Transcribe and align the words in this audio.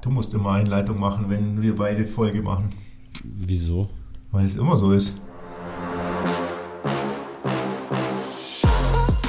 Du 0.00 0.10
musst 0.10 0.32
immer 0.32 0.52
Einleitung 0.52 1.00
machen, 1.00 1.24
wenn 1.28 1.60
wir 1.60 1.74
beide 1.74 2.06
Folge 2.06 2.40
machen. 2.40 2.70
Wieso? 3.24 3.88
Weil 4.30 4.44
es 4.44 4.54
immer 4.54 4.76
so 4.76 4.92
ist. 4.92 5.20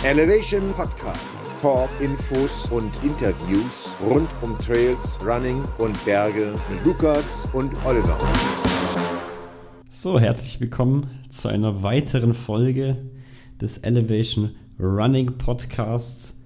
Elevation 0.04 0.62
Podcast. 0.74 1.38
Talk, 1.60 1.90
Infos 2.00 2.70
und 2.72 2.92
Interviews 3.04 3.96
rund 4.06 4.30
um 4.44 4.56
Trails, 4.60 5.18
Running 5.26 5.64
und 5.80 6.06
Berge 6.06 6.54
mit 6.70 6.86
Lukas 6.86 7.50
und 7.54 7.72
Oliver. 7.84 8.18
So, 9.90 10.20
herzlich 10.20 10.62
willkommen 10.62 11.10
zu 11.30 11.48
einer 11.48 11.82
weiteren 11.82 12.36
Folge 12.36 13.10
des 13.60 13.80
Elevation 13.80 14.52
Running 14.80 15.36
Podcasts 15.40 16.44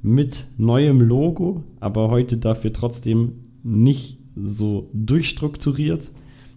mit 0.00 0.46
neuem 0.56 1.02
Logo, 1.02 1.62
aber 1.78 2.08
heute 2.08 2.38
dafür 2.38 2.72
trotzdem 2.72 3.45
nicht 3.66 4.18
so 4.36 4.88
durchstrukturiert, 4.92 6.12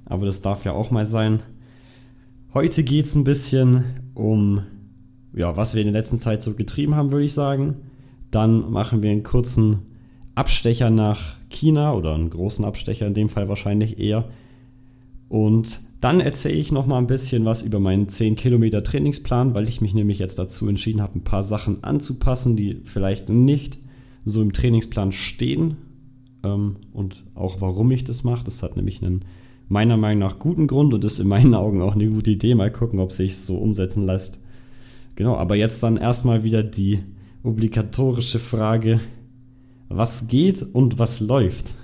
aber 0.05 0.25
das 0.25 0.41
darf 0.41 0.65
ja 0.65 0.73
auch 0.73 0.91
mal 0.91 1.05
sein. 1.05 1.41
Heute 2.53 2.83
geht 2.83 3.05
es 3.05 3.15
ein 3.15 3.23
bisschen 3.23 3.85
um, 4.13 4.63
ja, 5.33 5.55
was 5.57 5.73
wir 5.73 5.81
in 5.81 5.91
der 5.91 5.99
letzten 5.99 6.19
Zeit 6.19 6.43
so 6.43 6.53
getrieben 6.53 6.95
haben, 6.95 7.11
würde 7.11 7.25
ich 7.25 7.33
sagen. 7.33 7.75
Dann 8.31 8.69
machen 8.71 9.01
wir 9.01 9.11
einen 9.11 9.23
kurzen 9.23 9.79
Abstecher 10.35 10.89
nach 10.89 11.35
China 11.49 11.93
oder 11.93 12.13
einen 12.13 12.29
großen 12.29 12.63
Abstecher 12.63 13.07
in 13.07 13.13
dem 13.13 13.29
Fall 13.29 13.49
wahrscheinlich 13.49 13.99
eher. 13.99 14.29
Und 15.27 15.79
dann 16.01 16.21
erzähle 16.21 16.55
ich 16.55 16.71
noch 16.71 16.85
mal 16.85 16.97
ein 16.97 17.07
bisschen 17.07 17.45
was 17.45 17.61
über 17.61 17.79
meinen 17.79 18.07
10 18.07 18.35
Kilometer 18.35 18.83
Trainingsplan, 18.83 19.53
weil 19.53 19.67
ich 19.67 19.81
mich 19.81 19.93
nämlich 19.93 20.19
jetzt 20.19 20.39
dazu 20.39 20.67
entschieden 20.67 21.01
habe, 21.01 21.19
ein 21.19 21.23
paar 21.23 21.43
Sachen 21.43 21.83
anzupassen, 21.83 22.55
die 22.55 22.81
vielleicht 22.83 23.29
nicht 23.29 23.79
so 24.25 24.41
im 24.41 24.53
Trainingsplan 24.53 25.11
stehen 25.11 25.77
ähm, 26.43 26.77
und 26.93 27.23
auch 27.35 27.61
warum 27.61 27.91
ich 27.91 28.03
das 28.03 28.23
mache. 28.23 28.45
Das 28.45 28.63
hat 28.63 28.75
nämlich 28.75 29.03
einen 29.03 29.25
meiner 29.67 29.97
Meinung 29.97 30.19
nach 30.27 30.39
guten 30.39 30.67
Grund 30.67 30.93
und 30.93 31.03
ist 31.03 31.19
in 31.19 31.27
meinen 31.27 31.53
Augen 31.53 31.81
auch 31.81 31.95
eine 31.95 32.07
gute 32.07 32.31
Idee. 32.31 32.55
Mal 32.55 32.71
gucken, 32.71 32.99
ob 32.99 33.11
sich 33.11 33.37
so 33.37 33.57
umsetzen 33.57 34.05
lässt. 34.05 34.39
Genau, 35.15 35.35
aber 35.35 35.55
jetzt 35.55 35.83
dann 35.83 35.97
erstmal 35.97 36.43
wieder 36.43 36.63
die 36.63 37.03
obligatorische 37.43 38.39
Frage, 38.39 38.99
was 39.87 40.27
geht 40.27 40.61
und 40.61 40.99
was 40.99 41.19
läuft? 41.19 41.75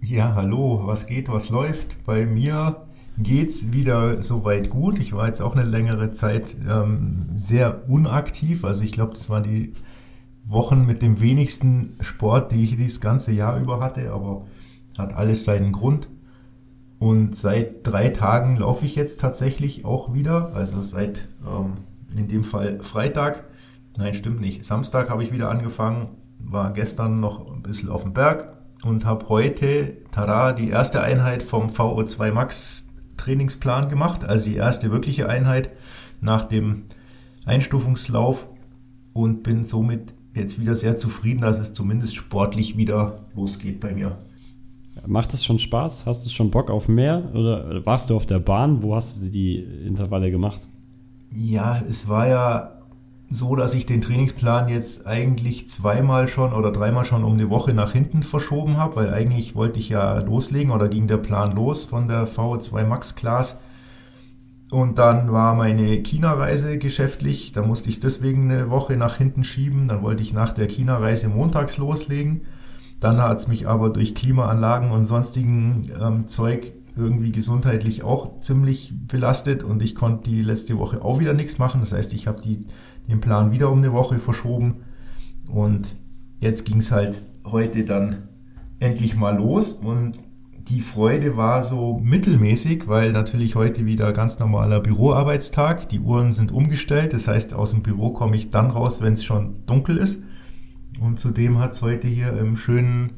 Ja, 0.00 0.34
hallo, 0.34 0.82
was 0.84 1.06
geht, 1.06 1.28
was 1.28 1.48
läuft? 1.48 2.04
Bei 2.04 2.26
mir 2.26 2.86
geht's 3.18 3.72
wieder 3.72 4.22
soweit 4.22 4.68
gut. 4.68 4.98
Ich 4.98 5.12
war 5.12 5.26
jetzt 5.26 5.40
auch 5.40 5.56
eine 5.56 5.68
längere 5.68 6.12
Zeit 6.12 6.56
ähm, 6.68 7.26
sehr 7.34 7.88
unaktiv. 7.88 8.64
Also 8.64 8.82
ich 8.82 8.92
glaube, 8.92 9.14
das 9.14 9.30
waren 9.30 9.42
die 9.42 9.72
Wochen 10.46 10.86
mit 10.86 11.02
dem 11.02 11.20
wenigsten 11.20 11.96
Sport, 12.00 12.52
die 12.52 12.64
ich 12.64 12.76
dieses 12.76 13.00
ganze 13.00 13.32
Jahr 13.32 13.58
über 13.58 13.80
hatte, 13.80 14.12
aber 14.12 14.46
hat 14.96 15.14
alles 15.14 15.44
seinen 15.44 15.72
Grund. 15.72 16.08
Und 16.98 17.36
seit 17.36 17.86
drei 17.86 18.08
Tagen 18.08 18.56
laufe 18.56 18.86
ich 18.86 18.94
jetzt 18.94 19.20
tatsächlich 19.20 19.84
auch 19.84 20.14
wieder. 20.14 20.52
Also 20.54 20.80
seit 20.80 21.28
ähm, 21.46 21.74
in 22.16 22.28
dem 22.28 22.44
Fall 22.44 22.80
Freitag. 22.80 23.44
Nein, 23.98 24.14
stimmt 24.14 24.40
nicht. 24.40 24.64
Samstag 24.64 25.10
habe 25.10 25.22
ich 25.22 25.32
wieder 25.32 25.50
angefangen. 25.50 26.08
War 26.38 26.72
gestern 26.72 27.20
noch 27.20 27.52
ein 27.52 27.62
bisschen 27.62 27.90
auf 27.90 28.02
dem 28.02 28.12
Berg 28.12 28.56
und 28.84 29.04
habe 29.04 29.28
heute, 29.28 29.96
tada, 30.12 30.52
die 30.52 30.70
erste 30.70 31.02
Einheit 31.02 31.42
vom 31.42 31.68
VO2 31.68 32.32
Max 32.32 32.88
Trainingsplan 33.16 33.88
gemacht. 33.88 34.24
Also 34.24 34.48
die 34.50 34.56
erste 34.56 34.90
wirkliche 34.90 35.28
Einheit 35.28 35.70
nach 36.20 36.44
dem 36.44 36.84
Einstufungslauf 37.44 38.48
und 39.12 39.42
bin 39.42 39.64
somit 39.64 40.14
jetzt 40.36 40.60
wieder 40.60 40.76
sehr 40.76 40.96
zufrieden, 40.96 41.40
dass 41.40 41.58
es 41.58 41.72
zumindest 41.72 42.16
sportlich 42.16 42.76
wieder 42.76 43.24
losgeht 43.34 43.80
bei 43.80 43.92
mir. 43.92 44.18
Macht 45.06 45.34
es 45.34 45.44
schon 45.44 45.58
Spaß? 45.58 46.06
Hast 46.06 46.24
du 46.24 46.30
schon 46.30 46.50
Bock 46.50 46.70
auf 46.70 46.88
mehr? 46.88 47.30
Oder 47.34 47.84
warst 47.84 48.10
du 48.10 48.16
auf 48.16 48.26
der 48.26 48.38
Bahn? 48.38 48.82
Wo 48.82 48.94
hast 48.94 49.22
du 49.22 49.30
die 49.30 49.56
Intervalle 49.58 50.30
gemacht? 50.30 50.60
Ja, 51.34 51.82
es 51.88 52.08
war 52.08 52.28
ja 52.28 52.76
so, 53.28 53.56
dass 53.56 53.74
ich 53.74 53.86
den 53.86 54.00
Trainingsplan 54.00 54.68
jetzt 54.68 55.06
eigentlich 55.06 55.68
zweimal 55.68 56.28
schon 56.28 56.52
oder 56.52 56.70
dreimal 56.70 57.04
schon 57.04 57.24
um 57.24 57.34
eine 57.34 57.50
Woche 57.50 57.74
nach 57.74 57.92
hinten 57.92 58.22
verschoben 58.22 58.76
habe, 58.76 58.96
weil 58.96 59.12
eigentlich 59.12 59.54
wollte 59.54 59.80
ich 59.80 59.88
ja 59.88 60.18
loslegen 60.18 60.70
oder 60.70 60.88
ging 60.88 61.08
der 61.08 61.16
Plan 61.16 61.52
los 61.54 61.84
von 61.84 62.08
der 62.08 62.28
VO2 62.28 62.84
Max 62.84 63.16
Class. 63.16 63.56
Und 64.70 64.98
dann 64.98 65.30
war 65.30 65.54
meine 65.54 66.02
China-Reise 66.02 66.78
geschäftlich, 66.78 67.52
da 67.52 67.62
musste 67.62 67.88
ich 67.88 68.00
deswegen 68.00 68.50
eine 68.50 68.68
Woche 68.68 68.96
nach 68.96 69.16
hinten 69.16 69.44
schieben. 69.44 69.86
Dann 69.86 70.02
wollte 70.02 70.22
ich 70.22 70.32
nach 70.32 70.52
der 70.52 70.66
China-Reise 70.66 71.28
montags 71.28 71.78
loslegen. 71.78 72.42
Dann 72.98 73.22
hat 73.22 73.38
es 73.38 73.48
mich 73.48 73.68
aber 73.68 73.90
durch 73.90 74.14
Klimaanlagen 74.14 74.90
und 74.90 75.06
sonstigen 75.06 75.90
ähm, 76.00 76.26
Zeug 76.26 76.72
irgendwie 76.96 77.30
gesundheitlich 77.30 78.02
auch 78.02 78.40
ziemlich 78.40 78.94
belastet 79.06 79.62
und 79.62 79.82
ich 79.82 79.94
konnte 79.94 80.30
die 80.30 80.42
letzte 80.42 80.78
Woche 80.78 81.02
auch 81.02 81.20
wieder 81.20 81.34
nichts 81.34 81.58
machen. 81.58 81.80
Das 81.80 81.92
heißt, 81.92 82.14
ich 82.14 82.26
habe 82.26 82.40
den 82.40 83.20
Plan 83.20 83.52
wieder 83.52 83.70
um 83.70 83.78
eine 83.78 83.92
Woche 83.92 84.18
verschoben 84.18 84.76
und 85.50 85.94
jetzt 86.40 86.64
ging 86.64 86.78
es 86.78 86.90
halt 86.90 87.22
heute 87.44 87.84
dann 87.84 88.28
endlich 88.78 89.14
mal 89.14 89.36
los 89.36 89.72
und 89.72 90.18
die 90.68 90.80
Freude 90.80 91.36
war 91.36 91.62
so 91.62 92.00
mittelmäßig, 92.02 92.88
weil 92.88 93.12
natürlich 93.12 93.54
heute 93.54 93.86
wieder 93.86 94.12
ganz 94.12 94.38
normaler 94.38 94.80
Büroarbeitstag. 94.80 95.88
Die 95.88 96.00
Uhren 96.00 96.32
sind 96.32 96.50
umgestellt, 96.50 97.12
das 97.12 97.28
heißt, 97.28 97.54
aus 97.54 97.70
dem 97.70 97.82
Büro 97.82 98.10
komme 98.10 98.36
ich 98.36 98.50
dann 98.50 98.70
raus, 98.70 99.00
wenn 99.00 99.12
es 99.12 99.24
schon 99.24 99.64
dunkel 99.66 99.96
ist. 99.96 100.22
Und 101.00 101.20
zudem 101.20 101.58
hat 101.58 101.74
es 101.74 101.82
heute 101.82 102.08
hier 102.08 102.36
im 102.36 102.56
schönen 102.56 103.12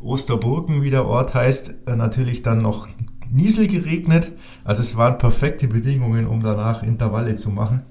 Osterburgen, 0.00 0.82
wie 0.82 0.90
der 0.90 1.06
Ort 1.06 1.34
heißt, 1.34 1.74
äh, 1.86 1.96
natürlich 1.96 2.42
dann 2.42 2.58
noch 2.58 2.88
Niesel 3.30 3.68
geregnet. 3.68 4.32
Also 4.64 4.82
es 4.82 4.96
waren 4.96 5.16
perfekte 5.16 5.68
Bedingungen, 5.68 6.26
um 6.26 6.42
danach 6.42 6.82
Intervalle 6.82 7.36
zu 7.36 7.50
machen. 7.50 7.82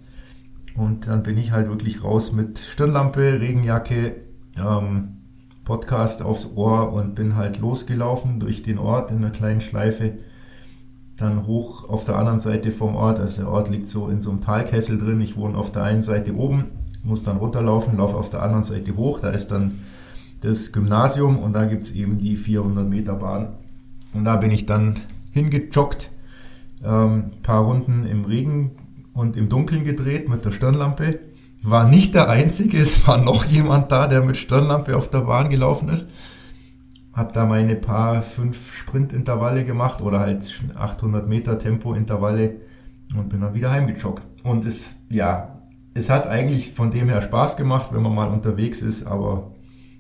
Und 0.76 1.08
dann 1.08 1.24
bin 1.24 1.38
ich 1.38 1.52
halt 1.52 1.70
wirklich 1.70 2.04
raus 2.04 2.34
mit 2.34 2.60
Stirnlampe, 2.60 3.40
Regenjacke, 3.40 4.18
ähm, 4.60 5.21
Podcast 5.64 6.22
aufs 6.22 6.56
Ohr 6.56 6.92
und 6.92 7.16
bin 7.16 7.36
halt 7.36 7.60
losgelaufen 7.60 8.40
durch 8.40 8.64
den 8.64 8.78
Ort 8.78 9.12
in 9.12 9.18
einer 9.18 9.30
kleinen 9.30 9.62
Schleife. 9.62 10.14
Dann 11.18 11.46
hoch 11.46 11.88
auf 11.88 12.04
der 12.04 12.18
anderen 12.18 12.40
Seite 12.40 12.72
vom 12.72 12.96
Ort, 12.96 13.20
also 13.20 13.44
der 13.44 13.52
Ort 13.52 13.70
liegt 13.70 13.88
so 13.88 14.08
in 14.08 14.22
so 14.22 14.32
einem 14.32 14.42
Talkessel 14.42 14.98
drin. 14.98 15.22
Ich 15.22 15.38
wohne 15.38 15.58
auf 15.58 15.72
der 15.72 15.84
einen 15.84 16.02
Seite 16.02 16.36
oben, 16.36 16.66
muss 17.04 17.24
dann 17.24 17.38
runterlaufen, 17.38 17.98
laufe 17.98 18.18
auf 18.18 18.30
der 18.30 18.42
anderen 18.42 18.64
Seite 18.64 18.96
hoch. 18.96 19.20
Da 19.20 19.30
ist 19.30 19.52
dann 19.52 19.80
das 20.42 20.72
Gymnasium 20.72 21.38
und 21.38 21.54
da 21.54 21.66
gibt 21.66 21.84
es 21.84 21.92
eben 21.92 22.18
die 22.18 22.36
400 22.36 22.88
Meter 22.88 23.16
Bahn. 23.16 23.50
Und 24.14 24.24
da 24.24 24.36
bin 24.38 24.52
ich 24.52 24.66
dann 24.66 25.00
hingejoggt, 25.32 26.12
ähm, 26.84 27.32
paar 27.44 27.64
Runden 27.64 28.06
im 28.06 28.26
Regen 28.26 28.72
und 29.14 29.38
im 29.38 29.50
Dunkeln 29.50 29.84
gedreht 29.84 30.28
mit 30.28 30.44
der 30.44 30.52
Stirnlampe 30.52 31.20
war 31.64 31.88
nicht 31.88 32.16
der 32.16 32.30
Einzige, 32.30 32.80
es 32.80 33.08
war 33.08 33.18
noch 33.18 33.46
jemand 33.46 33.92
da, 33.92 34.08
der 34.08 34.24
mit 34.24 34.38
Stirnlampe 34.38 34.98
auf 34.98 35.10
der 35.10 35.22
Bahn 35.22 35.50
gelaufen 35.50 35.90
ist. 35.90 36.10
Hab 37.14 37.34
da 37.34 37.46
meine 37.46 37.76
paar 37.76 38.22
fünf 38.22 38.74
Sprintintervalle 38.74 39.66
gemacht 39.66 40.02
oder 40.02 40.20
halt 40.22 40.64
800 40.76 41.28
Meter 41.28 41.60
Tempointervalle 41.60 42.62
und 43.16 43.30
bin 43.30 43.42
dann 43.42 43.54
wieder 43.54 43.72
heimgejoggt. 43.72 44.26
Und 44.44 44.66
es, 44.66 44.96
ja, 45.10 45.62
es 45.94 46.10
hat 46.10 46.26
eigentlich 46.26 46.74
von 46.74 46.90
dem 46.90 47.10
her 47.10 47.22
Spaß 47.22 47.58
gemacht, 47.58 47.94
wenn 47.94 48.02
man 48.02 48.16
mal 48.16 48.30
unterwegs 48.30 48.82
ist, 48.82 49.06
aber 49.06 49.52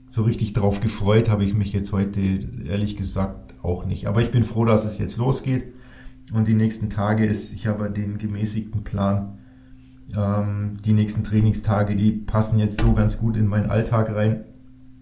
so 0.07 0.23
richtig 0.23 0.53
drauf 0.53 0.81
gefreut 0.81 1.29
habe 1.29 1.43
ich 1.43 1.53
mich 1.53 1.73
jetzt 1.73 1.91
heute 1.91 2.19
ehrlich 2.65 2.95
gesagt 2.95 3.55
auch 3.61 3.85
nicht. 3.85 4.07
Aber 4.07 4.21
ich 4.21 4.31
bin 4.31 4.43
froh, 4.43 4.65
dass 4.65 4.85
es 4.85 4.97
jetzt 4.97 5.17
losgeht 5.17 5.73
und 6.33 6.47
die 6.47 6.53
nächsten 6.53 6.89
Tage 6.89 7.25
ist, 7.25 7.53
ich 7.53 7.67
habe 7.67 7.91
den 7.91 8.17
gemäßigten 8.17 8.83
Plan 8.83 9.39
ähm, 10.17 10.77
die 10.83 10.93
nächsten 10.93 11.23
Trainingstage, 11.23 11.95
die 11.95 12.11
passen 12.11 12.59
jetzt 12.59 12.81
so 12.81 12.93
ganz 12.93 13.17
gut 13.17 13.37
in 13.37 13.47
meinen 13.47 13.69
Alltag 13.69 14.13
rein. 14.13 14.45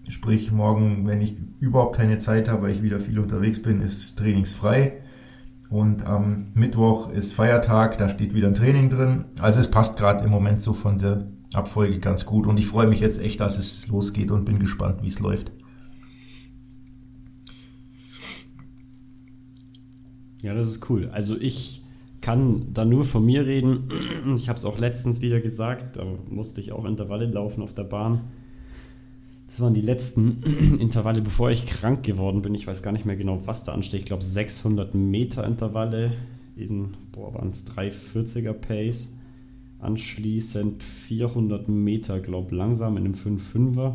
Sprich, 0.08 0.50
morgen, 0.50 1.06
wenn 1.06 1.20
ich 1.20 1.36
überhaupt 1.60 1.96
keine 1.96 2.18
Zeit 2.18 2.48
habe, 2.48 2.62
weil 2.62 2.72
ich 2.72 2.82
wieder 2.82 3.00
viel 3.00 3.18
unterwegs 3.18 3.62
bin, 3.62 3.80
ist 3.80 4.18
trainingsfrei. 4.18 5.00
Und 5.68 6.04
am 6.04 6.48
Mittwoch 6.54 7.12
ist 7.12 7.32
Feiertag, 7.32 7.96
da 7.98 8.08
steht 8.08 8.34
wieder 8.34 8.48
ein 8.48 8.54
Training 8.54 8.90
drin. 8.90 9.26
Also 9.40 9.60
es 9.60 9.70
passt 9.70 9.96
gerade 9.96 10.24
im 10.24 10.30
Moment 10.30 10.62
so 10.62 10.72
von 10.72 10.98
der 10.98 11.28
Abfolge 11.54 12.00
ganz 12.00 12.26
gut. 12.26 12.46
Und 12.46 12.58
ich 12.58 12.66
freue 12.66 12.88
mich 12.88 12.98
jetzt 12.98 13.20
echt, 13.20 13.40
dass 13.40 13.56
es 13.56 13.86
losgeht 13.86 14.32
und 14.32 14.44
bin 14.44 14.58
gespannt, 14.58 15.02
wie 15.02 15.08
es 15.08 15.20
läuft. 15.20 15.52
Ja, 20.42 20.54
das 20.54 20.68
ist 20.68 20.88
cool. 20.90 21.10
Also 21.12 21.36
ich 21.38 21.79
kann 22.20 22.72
da 22.74 22.84
nur 22.84 23.04
von 23.04 23.24
mir 23.24 23.46
reden. 23.46 23.88
Ich 24.36 24.48
habe 24.48 24.58
es 24.58 24.64
auch 24.64 24.78
letztens 24.78 25.20
wieder 25.20 25.40
gesagt, 25.40 25.96
da 25.96 26.04
musste 26.28 26.60
ich 26.60 26.72
auch 26.72 26.84
Intervalle 26.84 27.26
laufen 27.26 27.62
auf 27.62 27.74
der 27.74 27.84
Bahn. 27.84 28.20
Das 29.46 29.60
waren 29.60 29.74
die 29.74 29.80
letzten 29.80 30.42
Intervalle, 30.80 31.22
bevor 31.22 31.50
ich 31.50 31.66
krank 31.66 32.02
geworden 32.04 32.42
bin. 32.42 32.54
Ich 32.54 32.66
weiß 32.66 32.82
gar 32.82 32.92
nicht 32.92 33.06
mehr 33.06 33.16
genau, 33.16 33.46
was 33.46 33.64
da 33.64 33.72
ansteht. 33.72 34.00
Ich 34.00 34.06
glaube 34.06 34.22
600 34.22 34.94
Meter 34.94 35.46
Intervalle 35.46 36.12
in, 36.56 36.96
boah, 37.12 37.34
waren 37.34 37.50
es 37.50 37.66
340er 37.66 38.52
Pace. 38.52 39.14
Anschließend 39.80 40.82
400 40.82 41.68
Meter, 41.68 42.20
glaube 42.20 42.54
langsam 42.54 42.98
in 42.98 43.06
einem 43.06 43.14
5-5er. 43.14 43.94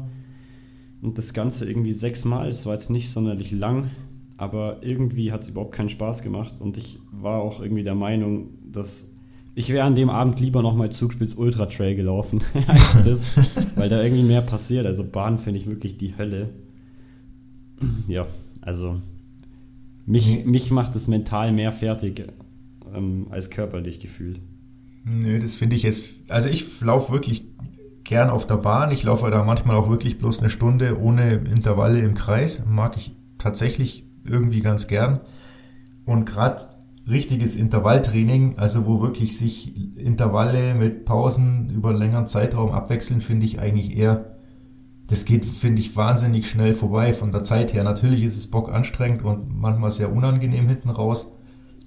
Und 1.01 1.17
das 1.19 1.33
Ganze 1.33 1.69
irgendwie 1.69 1.91
sechsmal. 1.91 2.49
Es 2.49 2.65
war 2.65 2.73
jetzt 2.73 2.89
nicht 2.89 3.09
sonderlich 3.11 3.51
lang. 3.51 3.91
Aber 4.37 4.79
irgendwie 4.81 5.31
hat 5.31 5.41
es 5.41 5.49
überhaupt 5.49 5.73
keinen 5.73 5.89
Spaß 5.89 6.21
gemacht 6.21 6.55
und 6.59 6.77
ich 6.77 6.99
war 7.11 7.41
auch 7.41 7.61
irgendwie 7.61 7.83
der 7.83 7.95
Meinung, 7.95 8.49
dass 8.71 9.11
ich 9.57 9.69
wäre 9.69 9.85
an 9.85 9.95
dem 9.95 10.09
Abend 10.09 10.41
lieber 10.41 10.61
nochmal 10.61 10.91
Zugspitz 10.91 11.35
Ultra 11.35 11.67
Trail 11.67 11.95
gelaufen, 11.95 12.41
heißt 12.67 13.05
das, 13.05 13.25
weil 13.75 13.87
da 13.87 14.03
irgendwie 14.03 14.23
mehr 14.23 14.41
passiert. 14.41 14.85
Also 14.85 15.05
Bahn 15.05 15.37
finde 15.37 15.59
ich 15.59 15.67
wirklich 15.67 15.97
die 15.97 16.17
Hölle. 16.17 16.49
Ja, 18.07 18.27
also 18.59 18.97
mich, 20.05 20.45
mich 20.45 20.71
macht 20.71 20.95
es 20.95 21.07
mental 21.07 21.53
mehr 21.53 21.71
fertig 21.71 22.27
ähm, 22.93 23.27
als 23.29 23.49
körperlich 23.49 24.01
gefühlt. 24.01 24.41
Nö, 25.05 25.39
das 25.39 25.55
finde 25.55 25.77
ich 25.77 25.83
jetzt, 25.83 26.09
also 26.29 26.49
ich 26.49 26.81
laufe 26.81 27.13
wirklich 27.13 27.45
gern 28.03 28.29
auf 28.29 28.45
der 28.45 28.57
Bahn. 28.57 28.91
Ich 28.91 29.03
laufe 29.03 29.29
da 29.31 29.43
manchmal 29.43 29.77
auch 29.77 29.89
wirklich 29.89 30.17
bloß 30.17 30.39
eine 30.39 30.49
Stunde 30.49 30.99
ohne 30.99 31.35
Intervalle 31.35 31.99
im 31.99 32.13
Kreis. 32.13 32.63
Mag 32.67 32.97
ich 32.97 33.15
tatsächlich 33.37 34.04
irgendwie 34.25 34.61
ganz 34.61 34.87
gern. 34.87 35.21
Und 36.05 36.25
gerade 36.25 36.67
richtiges 37.09 37.55
Intervalltraining, 37.55 38.57
also 38.57 38.85
wo 38.85 39.01
wirklich 39.01 39.37
sich 39.37 39.97
Intervalle 39.97 40.73
mit 40.73 41.05
Pausen 41.05 41.69
über 41.69 41.89
einen 41.89 41.99
längeren 41.99 42.27
Zeitraum 42.27 42.71
abwechseln, 42.71 43.21
finde 43.21 43.45
ich 43.45 43.59
eigentlich 43.59 43.95
eher, 43.95 44.37
das 45.07 45.25
geht, 45.25 45.45
finde 45.45 45.81
ich, 45.81 45.95
wahnsinnig 45.95 46.49
schnell 46.49 46.73
vorbei 46.73 47.13
von 47.13 47.31
der 47.31 47.43
Zeit 47.43 47.73
her. 47.73 47.83
Natürlich 47.83 48.23
ist 48.23 48.37
es 48.37 48.47
Bock 48.47 48.71
anstrengend 48.71 49.23
und 49.23 49.55
manchmal 49.55 49.91
sehr 49.91 50.11
unangenehm 50.11 50.67
hinten 50.67 50.89
raus, 50.89 51.27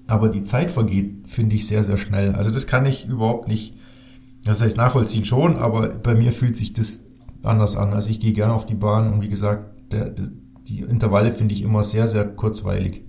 aber 0.06 0.28
die 0.28 0.44
Zeit 0.44 0.70
vergeht, 0.70 1.28
finde 1.28 1.56
ich, 1.56 1.66
sehr, 1.66 1.82
sehr 1.82 1.96
schnell. 1.96 2.34
Also 2.34 2.52
das 2.52 2.66
kann 2.66 2.86
ich 2.86 3.06
überhaupt 3.06 3.48
nicht, 3.48 3.74
das 4.44 4.62
heißt 4.62 4.76
nachvollziehen 4.76 5.24
schon, 5.24 5.56
aber 5.56 5.88
bei 5.88 6.14
mir 6.14 6.32
fühlt 6.32 6.56
sich 6.56 6.72
das 6.72 7.04
anders 7.42 7.76
an. 7.76 7.92
Also 7.92 8.10
ich 8.10 8.20
gehe 8.20 8.32
gerne 8.32 8.52
auf 8.54 8.66
die 8.66 8.76
Bahn 8.76 9.12
und 9.12 9.22
wie 9.22 9.28
gesagt, 9.28 9.92
der, 9.92 10.10
der, 10.10 10.28
die 10.68 10.80
Intervalle 10.80 11.30
finde 11.30 11.54
ich 11.54 11.62
immer 11.62 11.82
sehr, 11.82 12.06
sehr 12.06 12.24
kurzweilig. 12.26 13.04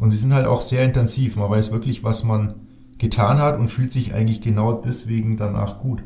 Und 0.00 0.12
sie 0.12 0.16
sind 0.16 0.32
halt 0.32 0.46
auch 0.46 0.60
sehr 0.60 0.84
intensiv. 0.84 1.36
Man 1.36 1.50
weiß 1.50 1.72
wirklich, 1.72 2.04
was 2.04 2.22
man 2.22 2.54
getan 2.98 3.38
hat 3.38 3.58
und 3.58 3.68
fühlt 3.68 3.92
sich 3.92 4.14
eigentlich 4.14 4.40
genau 4.40 4.72
deswegen 4.72 5.36
danach 5.36 5.78
gut. 5.78 6.02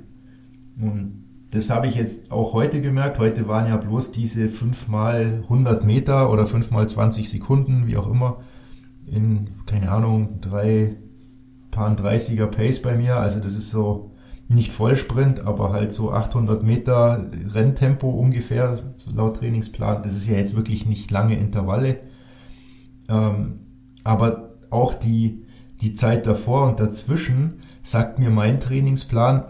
Und 0.80 1.24
das 1.50 1.68
habe 1.68 1.86
ich 1.86 1.94
jetzt 1.96 2.30
auch 2.30 2.54
heute 2.54 2.80
gemerkt. 2.80 3.18
Heute 3.18 3.46
waren 3.46 3.66
ja 3.66 3.76
bloß 3.76 4.12
diese 4.12 4.48
5 4.48 4.88
mal 4.88 5.40
100 5.42 5.84
Meter 5.84 6.30
oder 6.30 6.46
5 6.46 6.70
mal 6.70 6.88
20 6.88 7.28
Sekunden, 7.28 7.86
wie 7.86 7.98
auch 7.98 8.10
immer, 8.10 8.38
in, 9.06 9.50
keine 9.66 9.90
Ahnung, 9.90 10.40
drei 10.40 10.96
Paar 11.70 11.94
30er 11.94 12.46
Pace 12.46 12.80
bei 12.80 12.96
mir. 12.96 13.16
Also 13.16 13.40
das 13.40 13.54
ist 13.54 13.70
so 13.70 14.11
nicht 14.48 14.72
Vollsprint, 14.72 15.40
aber 15.40 15.72
halt 15.72 15.92
so 15.92 16.12
800 16.12 16.62
Meter 16.62 17.24
Renntempo 17.54 18.10
ungefähr, 18.10 18.76
laut 19.14 19.36
Trainingsplan. 19.36 20.02
Das 20.02 20.14
ist 20.14 20.28
ja 20.28 20.36
jetzt 20.36 20.56
wirklich 20.56 20.86
nicht 20.86 21.10
lange 21.10 21.38
Intervalle. 21.38 22.00
Ähm, 23.08 23.60
aber 24.04 24.58
auch 24.70 24.94
die, 24.94 25.44
die 25.80 25.92
Zeit 25.92 26.26
davor 26.26 26.68
und 26.68 26.80
dazwischen 26.80 27.60
sagt 27.82 28.18
mir 28.18 28.30
mein 28.30 28.60
Trainingsplan, 28.60 29.44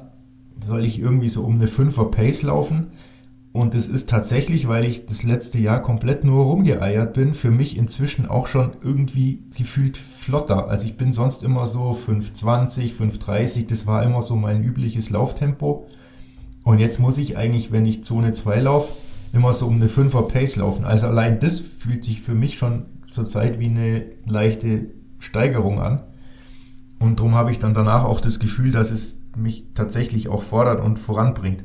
soll 0.62 0.84
ich 0.84 0.98
irgendwie 0.98 1.28
so 1.28 1.42
um 1.44 1.54
eine 1.54 1.66
5er 1.66 2.10
Pace 2.10 2.42
laufen. 2.42 2.88
Und 3.52 3.74
es 3.74 3.86
ist 3.86 4.08
tatsächlich, 4.08 4.66
weil 4.66 4.84
ich 4.84 5.04
das 5.04 5.24
letzte 5.24 5.58
Jahr 5.58 5.82
komplett 5.82 6.24
nur 6.24 6.44
rumgeeiert 6.44 7.12
bin, 7.12 7.34
für 7.34 7.50
mich 7.50 7.76
inzwischen 7.76 8.26
auch 8.26 8.46
schon 8.46 8.72
irgendwie 8.80 9.44
gefühlt 9.56 9.98
flotter. 9.98 10.68
Also 10.68 10.86
ich 10.86 10.96
bin 10.96 11.12
sonst 11.12 11.42
immer 11.42 11.66
so 11.66 11.92
5,20, 11.92 12.94
5,30, 12.94 13.66
das 13.66 13.86
war 13.86 14.02
immer 14.04 14.22
so 14.22 14.36
mein 14.36 14.64
übliches 14.64 15.10
Lauftempo. 15.10 15.86
Und 16.64 16.78
jetzt 16.78 16.98
muss 16.98 17.18
ich 17.18 17.36
eigentlich, 17.36 17.72
wenn 17.72 17.84
ich 17.84 18.04
Zone 18.04 18.32
2 18.32 18.60
laufe, 18.60 18.94
immer 19.34 19.52
so 19.52 19.66
um 19.66 19.74
eine 19.74 19.88
5er 19.88 20.28
Pace 20.28 20.56
laufen. 20.56 20.86
Also 20.86 21.06
allein 21.06 21.38
das 21.38 21.60
fühlt 21.60 22.04
sich 22.04 22.22
für 22.22 22.34
mich 22.34 22.56
schon 22.56 22.86
zurzeit 23.10 23.60
wie 23.60 23.68
eine 23.68 24.06
leichte 24.26 24.86
Steigerung 25.18 25.78
an. 25.78 26.02
Und 26.98 27.18
darum 27.18 27.34
habe 27.34 27.50
ich 27.50 27.58
dann 27.58 27.74
danach 27.74 28.04
auch 28.04 28.20
das 28.20 28.38
Gefühl, 28.38 28.70
dass 28.70 28.90
es 28.90 29.18
mich 29.36 29.66
tatsächlich 29.74 30.28
auch 30.28 30.42
fordert 30.42 30.80
und 30.80 30.98
voranbringt. 30.98 31.64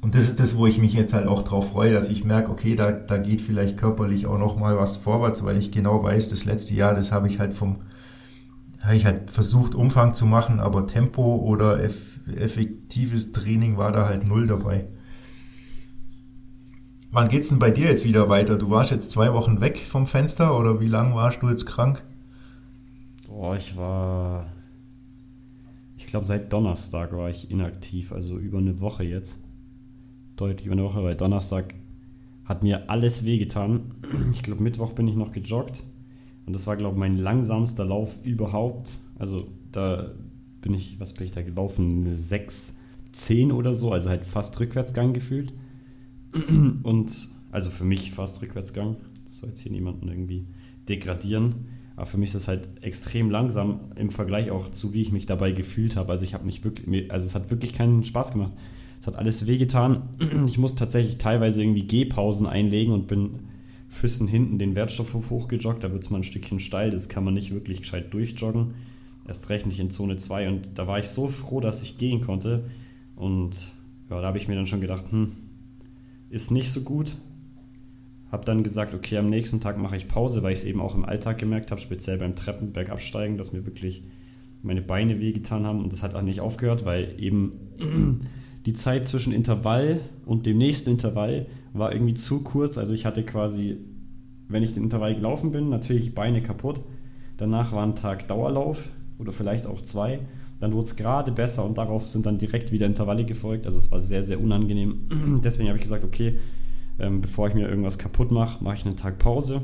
Und 0.00 0.14
das 0.14 0.24
ist 0.24 0.40
das, 0.40 0.56
wo 0.56 0.66
ich 0.66 0.78
mich 0.78 0.94
jetzt 0.94 1.12
halt 1.12 1.26
auch 1.26 1.42
drauf 1.42 1.72
freue, 1.72 1.92
dass 1.92 2.08
ich 2.08 2.24
merke, 2.24 2.50
okay, 2.50 2.74
da, 2.74 2.90
da 2.90 3.18
geht 3.18 3.42
vielleicht 3.42 3.76
körperlich 3.76 4.26
auch 4.26 4.38
noch 4.38 4.56
mal 4.56 4.78
was 4.78 4.96
vorwärts, 4.96 5.44
weil 5.44 5.58
ich 5.58 5.72
genau 5.72 6.02
weiß, 6.02 6.30
das 6.30 6.46
letzte 6.46 6.74
Jahr, 6.74 6.94
das 6.94 7.12
habe 7.12 7.28
ich 7.28 7.38
halt 7.38 7.52
vom, 7.52 7.80
habe 8.80 8.96
ich 8.96 9.04
halt 9.04 9.30
versucht, 9.30 9.74
Umfang 9.74 10.14
zu 10.14 10.24
machen, 10.24 10.58
aber 10.58 10.86
Tempo 10.86 11.36
oder 11.36 11.82
eff, 11.84 12.20
effektives 12.34 13.32
Training 13.32 13.76
war 13.76 13.92
da 13.92 14.06
halt 14.06 14.26
null 14.26 14.46
dabei. 14.46 14.88
Wann 17.12 17.28
geht's 17.28 17.48
denn 17.48 17.58
bei 17.58 17.70
dir 17.70 17.88
jetzt 17.88 18.04
wieder 18.04 18.28
weiter? 18.28 18.56
Du 18.56 18.70
warst 18.70 18.92
jetzt 18.92 19.10
zwei 19.10 19.34
Wochen 19.34 19.60
weg 19.60 19.84
vom 19.86 20.06
Fenster 20.06 20.56
oder 20.56 20.80
wie 20.80 20.86
lange 20.86 21.14
warst 21.14 21.42
du 21.42 21.48
jetzt 21.48 21.66
krank? 21.66 22.02
Boah, 23.26 23.56
ich 23.56 23.76
war. 23.76 24.46
Ich 25.96 26.06
glaube, 26.06 26.24
seit 26.24 26.52
Donnerstag 26.52 27.12
war 27.12 27.28
ich 27.28 27.50
inaktiv, 27.50 28.12
also 28.12 28.38
über 28.38 28.58
eine 28.58 28.80
Woche 28.80 29.04
jetzt. 29.04 29.42
Deutlich 30.40 30.64
über 30.64 30.72
eine 30.72 30.84
Woche, 30.84 31.04
weil 31.04 31.16
Donnerstag 31.16 31.74
hat 32.46 32.62
mir 32.62 32.88
alles 32.88 33.26
wehgetan. 33.26 33.92
Ich 34.32 34.42
glaube, 34.42 34.62
Mittwoch 34.62 34.92
bin 34.92 35.06
ich 35.06 35.14
noch 35.14 35.32
gejoggt. 35.32 35.82
Und 36.46 36.56
das 36.56 36.66
war, 36.66 36.76
glaube 36.76 36.94
ich, 36.94 36.98
mein 36.98 37.18
langsamster 37.18 37.84
Lauf 37.84 38.24
überhaupt. 38.24 38.92
Also 39.18 39.48
da 39.70 40.12
bin 40.62 40.72
ich, 40.72 40.98
was 40.98 41.12
bin 41.12 41.26
ich 41.26 41.32
da 41.32 41.42
gelaufen? 41.42 42.16
6, 42.16 42.78
10 43.12 43.52
oder 43.52 43.74
so, 43.74 43.92
also 43.92 44.08
halt 44.08 44.24
fast 44.24 44.58
Rückwärtsgang 44.58 45.12
gefühlt. 45.12 45.52
Und 46.82 47.28
also 47.50 47.68
für 47.68 47.84
mich 47.84 48.12
fast 48.12 48.40
Rückwärtsgang. 48.40 48.96
Das 49.26 49.38
soll 49.38 49.50
jetzt 49.50 49.60
hier 49.60 49.72
niemanden 49.72 50.08
irgendwie 50.08 50.46
degradieren. 50.88 51.66
Aber 51.96 52.06
für 52.06 52.16
mich 52.16 52.30
ist 52.30 52.36
es 52.36 52.48
halt 52.48 52.82
extrem 52.82 53.30
langsam 53.30 53.92
im 53.94 54.08
Vergleich 54.08 54.50
auch 54.50 54.70
zu, 54.70 54.94
wie 54.94 55.02
ich 55.02 55.12
mich 55.12 55.26
dabei 55.26 55.52
gefühlt 55.52 55.96
habe. 55.96 56.12
Also 56.12 56.24
ich 56.24 56.32
habe 56.32 56.46
mich 56.46 56.64
wirklich, 56.64 57.12
also 57.12 57.26
es 57.26 57.34
hat 57.34 57.50
wirklich 57.50 57.74
keinen 57.74 58.04
Spaß 58.04 58.32
gemacht. 58.32 58.54
Es 59.00 59.06
hat 59.06 59.16
alles 59.16 59.46
wehgetan. 59.46 60.10
Ich 60.46 60.58
muss 60.58 60.74
tatsächlich 60.74 61.16
teilweise 61.16 61.62
irgendwie 61.62 61.86
Gehpausen 61.86 62.46
einlegen 62.46 62.92
und 62.92 63.06
bin 63.06 63.40
Füssen 63.88 64.28
hinten 64.28 64.58
den 64.58 64.76
Wertstoffhof 64.76 65.30
hochgejoggt. 65.30 65.82
Da 65.82 65.90
wird 65.90 66.02
es 66.02 66.10
mal 66.10 66.18
ein 66.18 66.24
Stückchen 66.24 66.60
steil. 66.60 66.90
Das 66.90 67.08
kann 67.08 67.24
man 67.24 67.34
nicht 67.34 67.52
wirklich 67.52 67.80
gescheit 67.80 68.12
durchjoggen. 68.12 68.74
Erst 69.26 69.48
recht 69.48 69.66
nicht 69.66 69.80
in 69.80 69.90
Zone 69.90 70.16
2. 70.16 70.48
Und 70.48 70.78
da 70.78 70.86
war 70.86 70.98
ich 70.98 71.08
so 71.08 71.28
froh, 71.28 71.60
dass 71.60 71.82
ich 71.82 71.98
gehen 71.98 72.20
konnte. 72.20 72.66
Und 73.16 73.72
ja, 74.10 74.20
da 74.20 74.26
habe 74.26 74.38
ich 74.38 74.48
mir 74.48 74.54
dann 74.54 74.66
schon 74.66 74.80
gedacht, 74.82 75.06
hm, 75.10 75.32
ist 76.28 76.50
nicht 76.50 76.70
so 76.70 76.82
gut. 76.82 77.16
Habe 78.30 78.44
dann 78.44 78.62
gesagt, 78.62 78.94
okay, 78.94 79.16
am 79.16 79.26
nächsten 79.26 79.60
Tag 79.60 79.78
mache 79.78 79.96
ich 79.96 80.08
Pause, 80.08 80.42
weil 80.42 80.52
ich 80.52 80.60
es 80.60 80.64
eben 80.64 80.80
auch 80.80 80.94
im 80.94 81.04
Alltag 81.04 81.38
gemerkt 81.38 81.70
habe, 81.70 81.80
speziell 81.80 82.18
beim 82.18 82.36
Treppenberg 82.36 82.90
absteigen, 82.90 83.38
dass 83.38 83.52
mir 83.52 83.66
wirklich 83.66 84.04
meine 84.62 84.82
Beine 84.82 85.18
wehgetan 85.18 85.66
haben 85.66 85.80
und 85.80 85.92
das 85.92 86.02
hat 86.02 86.14
auch 86.14 86.22
nicht 86.22 86.40
aufgehört, 86.40 86.84
weil 86.84 87.14
eben 87.18 87.52
die 88.66 88.72
Zeit 88.74 89.08
zwischen 89.08 89.32
Intervall 89.32 90.00
und 90.26 90.46
dem 90.46 90.58
nächsten 90.58 90.90
Intervall 90.90 91.46
war 91.72 91.92
irgendwie 91.92 92.14
zu 92.14 92.42
kurz. 92.42 92.78
Also 92.78 92.92
ich 92.92 93.06
hatte 93.06 93.24
quasi, 93.24 93.78
wenn 94.48 94.62
ich 94.62 94.74
den 94.74 94.84
Intervall 94.84 95.14
gelaufen 95.14 95.50
bin, 95.50 95.68
natürlich 95.68 96.14
Beine 96.14 96.42
kaputt. 96.42 96.80
Danach 97.36 97.72
war 97.72 97.84
ein 97.84 97.96
Tag 97.96 98.28
Dauerlauf 98.28 98.88
oder 99.18 99.32
vielleicht 99.32 99.66
auch 99.66 99.80
zwei. 99.80 100.20
Dann 100.60 100.72
wurde 100.72 100.84
es 100.84 100.96
gerade 100.96 101.32
besser 101.32 101.64
und 101.64 101.78
darauf 101.78 102.06
sind 102.06 102.26
dann 102.26 102.36
direkt 102.36 102.70
wieder 102.70 102.84
Intervalle 102.84 103.24
gefolgt. 103.24 103.64
Also 103.64 103.78
es 103.78 103.90
war 103.90 104.00
sehr, 104.00 104.22
sehr 104.22 104.40
unangenehm. 104.40 105.40
Deswegen 105.44 105.68
habe 105.68 105.78
ich 105.78 105.82
gesagt, 105.82 106.04
okay, 106.04 106.38
ähm, 106.98 107.22
bevor 107.22 107.48
ich 107.48 107.54
mir 107.54 107.66
irgendwas 107.66 107.98
kaputt 107.98 108.30
mache, 108.30 108.62
mache 108.62 108.74
ich 108.74 108.84
einen 108.84 108.96
Tag 108.96 109.18
Pause. 109.18 109.62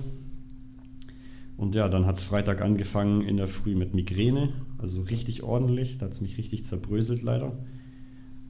Und 1.59 1.75
ja, 1.75 1.89
dann 1.89 2.07
hat 2.07 2.17
es 2.17 2.25
Freitag 2.25 2.63
angefangen 2.63 3.23
in 3.23 3.37
der 3.37 3.49
Früh 3.49 3.75
mit 3.75 3.95
Migräne, 3.95 4.51
also 4.79 5.03
richtig 5.03 5.43
ordentlich. 5.43 5.99
Da 5.99 6.07
hat 6.07 6.13
es 6.13 6.21
mich 6.21 6.39
richtig 6.39 6.65
zerbröselt 6.65 7.23
leider. 7.23 7.59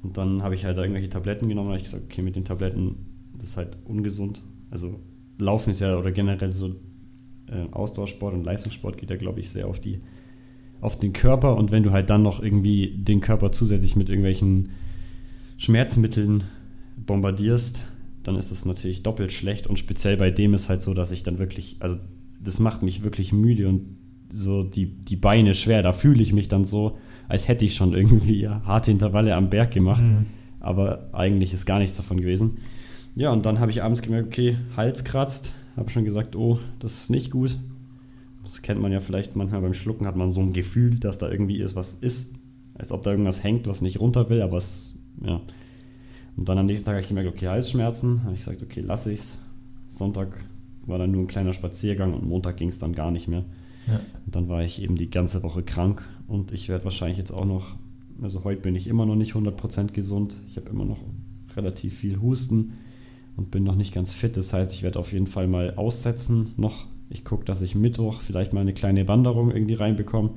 Und 0.07 0.17
dann 0.17 0.43
habe 0.45 0.55
ich 0.55 0.65
halt 0.65 0.79
irgendwelche 0.79 1.09
Tabletten 1.09 1.49
genommen 1.49 1.69
und 1.69 1.75
habe 1.75 1.83
gesagt, 1.83 2.05
okay, 2.05 2.23
mit 2.23 2.37
den 2.37 2.45
Tabletten, 2.45 2.95
das 3.37 3.51
ist 3.51 3.57
halt 3.57 3.77
ungesund. 3.85 4.41
Also 4.71 5.01
Laufen 5.39 5.71
ist 5.71 5.81
ja 5.81 5.99
oder 5.99 6.13
generell 6.13 6.53
so 6.53 6.77
äh, 7.49 7.67
Ausdauersport 7.73 8.33
und 8.33 8.45
Leistungssport 8.45 8.99
geht 8.99 9.11
ja, 9.11 9.17
glaube 9.17 9.41
ich, 9.41 9.51
sehr 9.51 9.67
auf 9.67 9.81
die 9.81 10.01
auf 10.81 10.97
den 10.97 11.13
Körper. 11.13 11.57
Und 11.57 11.73
wenn 11.73 11.83
du 11.83 11.91
halt 11.91 12.09
dann 12.09 12.23
noch 12.23 12.41
irgendwie 12.41 12.97
den 12.97 13.21
Körper 13.21 13.51
zusätzlich 13.51 13.97
mit 13.97 14.09
irgendwelchen 14.09 14.69
Schmerzmitteln 15.57 16.45
bombardierst, 17.05 17.83
dann 18.23 18.37
ist 18.37 18.53
es 18.53 18.65
natürlich 18.65 19.03
doppelt 19.03 19.33
schlecht. 19.33 19.67
Und 19.67 19.81
speziell 19.81 20.17
bei 20.17 20.31
dem 20.31 20.55
ist 20.55 20.69
halt 20.69 20.83
so, 20.83 20.95
dass 20.95 21.11
ich 21.11 21.25
dann 21.25 21.39
wirklich, 21.39 21.79
also 21.81 21.99
das 22.41 22.61
macht 22.61 22.85
mich 22.85 23.03
wirklich 23.03 23.33
müde 23.33 23.69
und 23.69 23.97
so 24.29 24.63
die, 24.63 24.87
die 24.87 25.17
Beine 25.17 25.55
schwer, 25.55 25.83
da 25.83 25.93
fühle 25.93 26.23
ich 26.23 26.33
mich 26.33 26.47
dann 26.47 26.65
so, 26.65 26.97
als 27.28 27.49
hätte 27.49 27.64
ich 27.64 27.75
schon 27.75 27.92
irgendwie 27.92 28.49
harte 28.49 28.90
Intervalle 28.90 29.35
am 29.35 29.50
Berg 29.50 29.71
gemacht, 29.71 30.04
mhm. 30.04 30.26
aber 30.61 31.09
eigentlich 31.12 31.52
ist 31.52 31.66
gar 31.66 31.78
nichts 31.78 31.97
davon 31.97 32.21
gewesen. 32.21 32.59
Ja, 33.14 33.30
und 33.33 33.47
dann 33.47 33.61
habe 33.61 33.71
ich 33.71 33.83
abends 33.83 34.02
gemerkt, 34.02 34.28
okay, 34.28 34.59
Hals 34.76 35.04
kratzt, 35.04 35.52
habe 35.76 35.90
schon 35.90 36.04
gesagt, 36.04 36.37
oh, 36.37 36.59
das 36.78 36.95
ist 36.99 37.11
nicht 37.11 37.30
gut, 37.30 37.56
das 38.45 38.62
kennt 38.62 38.80
man 38.80 38.92
ja 38.92 39.00
vielleicht 39.00 39.37
manchmal 39.37 39.61
beim 39.61 39.75
Schlucken, 39.75 40.06
hat 40.06 40.16
man 40.16 40.30
so 40.30 40.40
ein 40.40 40.52
Gefühl, 40.52 40.99
dass 40.99 41.18
da 41.18 41.30
irgendwie 41.30 41.59
ist, 41.59 41.76
was 41.76 41.95
ist. 41.95 42.35
Als 42.75 42.92
ob 42.92 43.02
da 43.02 43.11
irgendwas 43.11 43.42
hängt, 43.42 43.66
was 43.66 43.80
nicht 43.80 44.00
runter 44.00 44.28
will, 44.28 44.42
aber 44.42 44.59
es, 44.59 44.99
ja. 45.25 45.40
Und 46.37 46.49
dann 46.49 46.59
am 46.59 46.66
nächsten 46.66 46.85
Tag 46.85 46.95
habe 46.95 47.02
ich 47.02 47.09
gemerkt, 47.09 47.30
okay, 47.30 47.49
Halsschmerzen. 47.49 48.23
habe 48.23 48.35
ich 48.35 48.40
gesagt, 48.40 48.62
okay, 48.62 48.80
lasse 48.80 49.12
ich's. 49.12 49.42
Sonntag 49.88 50.28
war 50.85 50.99
dann 50.99 51.11
nur 51.11 51.23
ein 51.23 51.26
kleiner 51.26 51.54
Spaziergang 51.54 52.12
und 52.12 52.28
Montag 52.28 52.59
ging 52.59 52.68
es 52.68 52.78
dann 52.78 52.95
gar 52.95 53.11
nicht 53.11 53.26
mehr. 53.26 53.45
Ja. 53.87 54.00
Und 54.26 54.37
dann 54.37 54.49
war 54.49 54.62
ich 54.62 54.83
eben 54.83 54.97
die 54.97 55.11
ganze 55.11 55.42
Woche 55.42 55.62
krank 55.62 56.04
und 56.28 56.52
ich 56.52 56.68
werde 56.68 56.85
wahrscheinlich 56.85 57.18
jetzt 57.18 57.33
auch 57.33 57.45
noch, 57.45 57.76
also 58.23 58.45
heute 58.45 58.62
bin 58.62 58.75
ich 58.75 58.88
immer 58.88 59.06
noch 59.06 59.16
nicht 59.16 59.35
100% 59.35 59.92
gesund. 59.92 60.37
Ich 60.49 60.56
habe 60.56 60.71
immer 60.71 60.85
noch 60.85 61.04
relativ 61.56 61.97
viel 61.97 62.21
Husten 62.21 62.75
und 63.37 63.50
bin 63.50 63.64
noch 63.64 63.76
nicht 63.76 63.95
ganz 63.95 64.12
fit. 64.12 64.37
Das 64.37 64.52
heißt, 64.52 64.73
ich 64.73 64.83
werde 64.83 64.99
auf 64.99 65.12
jeden 65.12 65.26
Fall 65.26 65.47
mal 65.47 65.75
aussetzen 65.76 66.52
noch. 66.56 66.87
Ich 67.09 67.25
gucke, 67.25 67.45
dass 67.45 67.62
ich 67.62 67.75
Mittwoch 67.75 68.21
vielleicht 68.21 68.52
mal 68.52 68.61
eine 68.61 68.75
kleine 68.75 69.06
Wanderung 69.06 69.50
irgendwie 69.50 69.75
reinbekomme. 69.75 70.30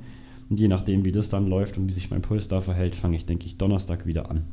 Und 0.48 0.60
je 0.60 0.68
nachdem, 0.68 1.04
wie 1.04 1.12
das 1.12 1.28
dann 1.28 1.46
läuft 1.46 1.78
und 1.78 1.88
wie 1.88 1.92
sich 1.92 2.10
mein 2.10 2.22
Puls 2.22 2.48
da 2.48 2.60
verhält, 2.60 2.96
fange 2.96 3.16
ich, 3.16 3.26
denke 3.26 3.46
ich, 3.46 3.56
Donnerstag 3.56 4.06
wieder 4.06 4.30
an. 4.30 4.44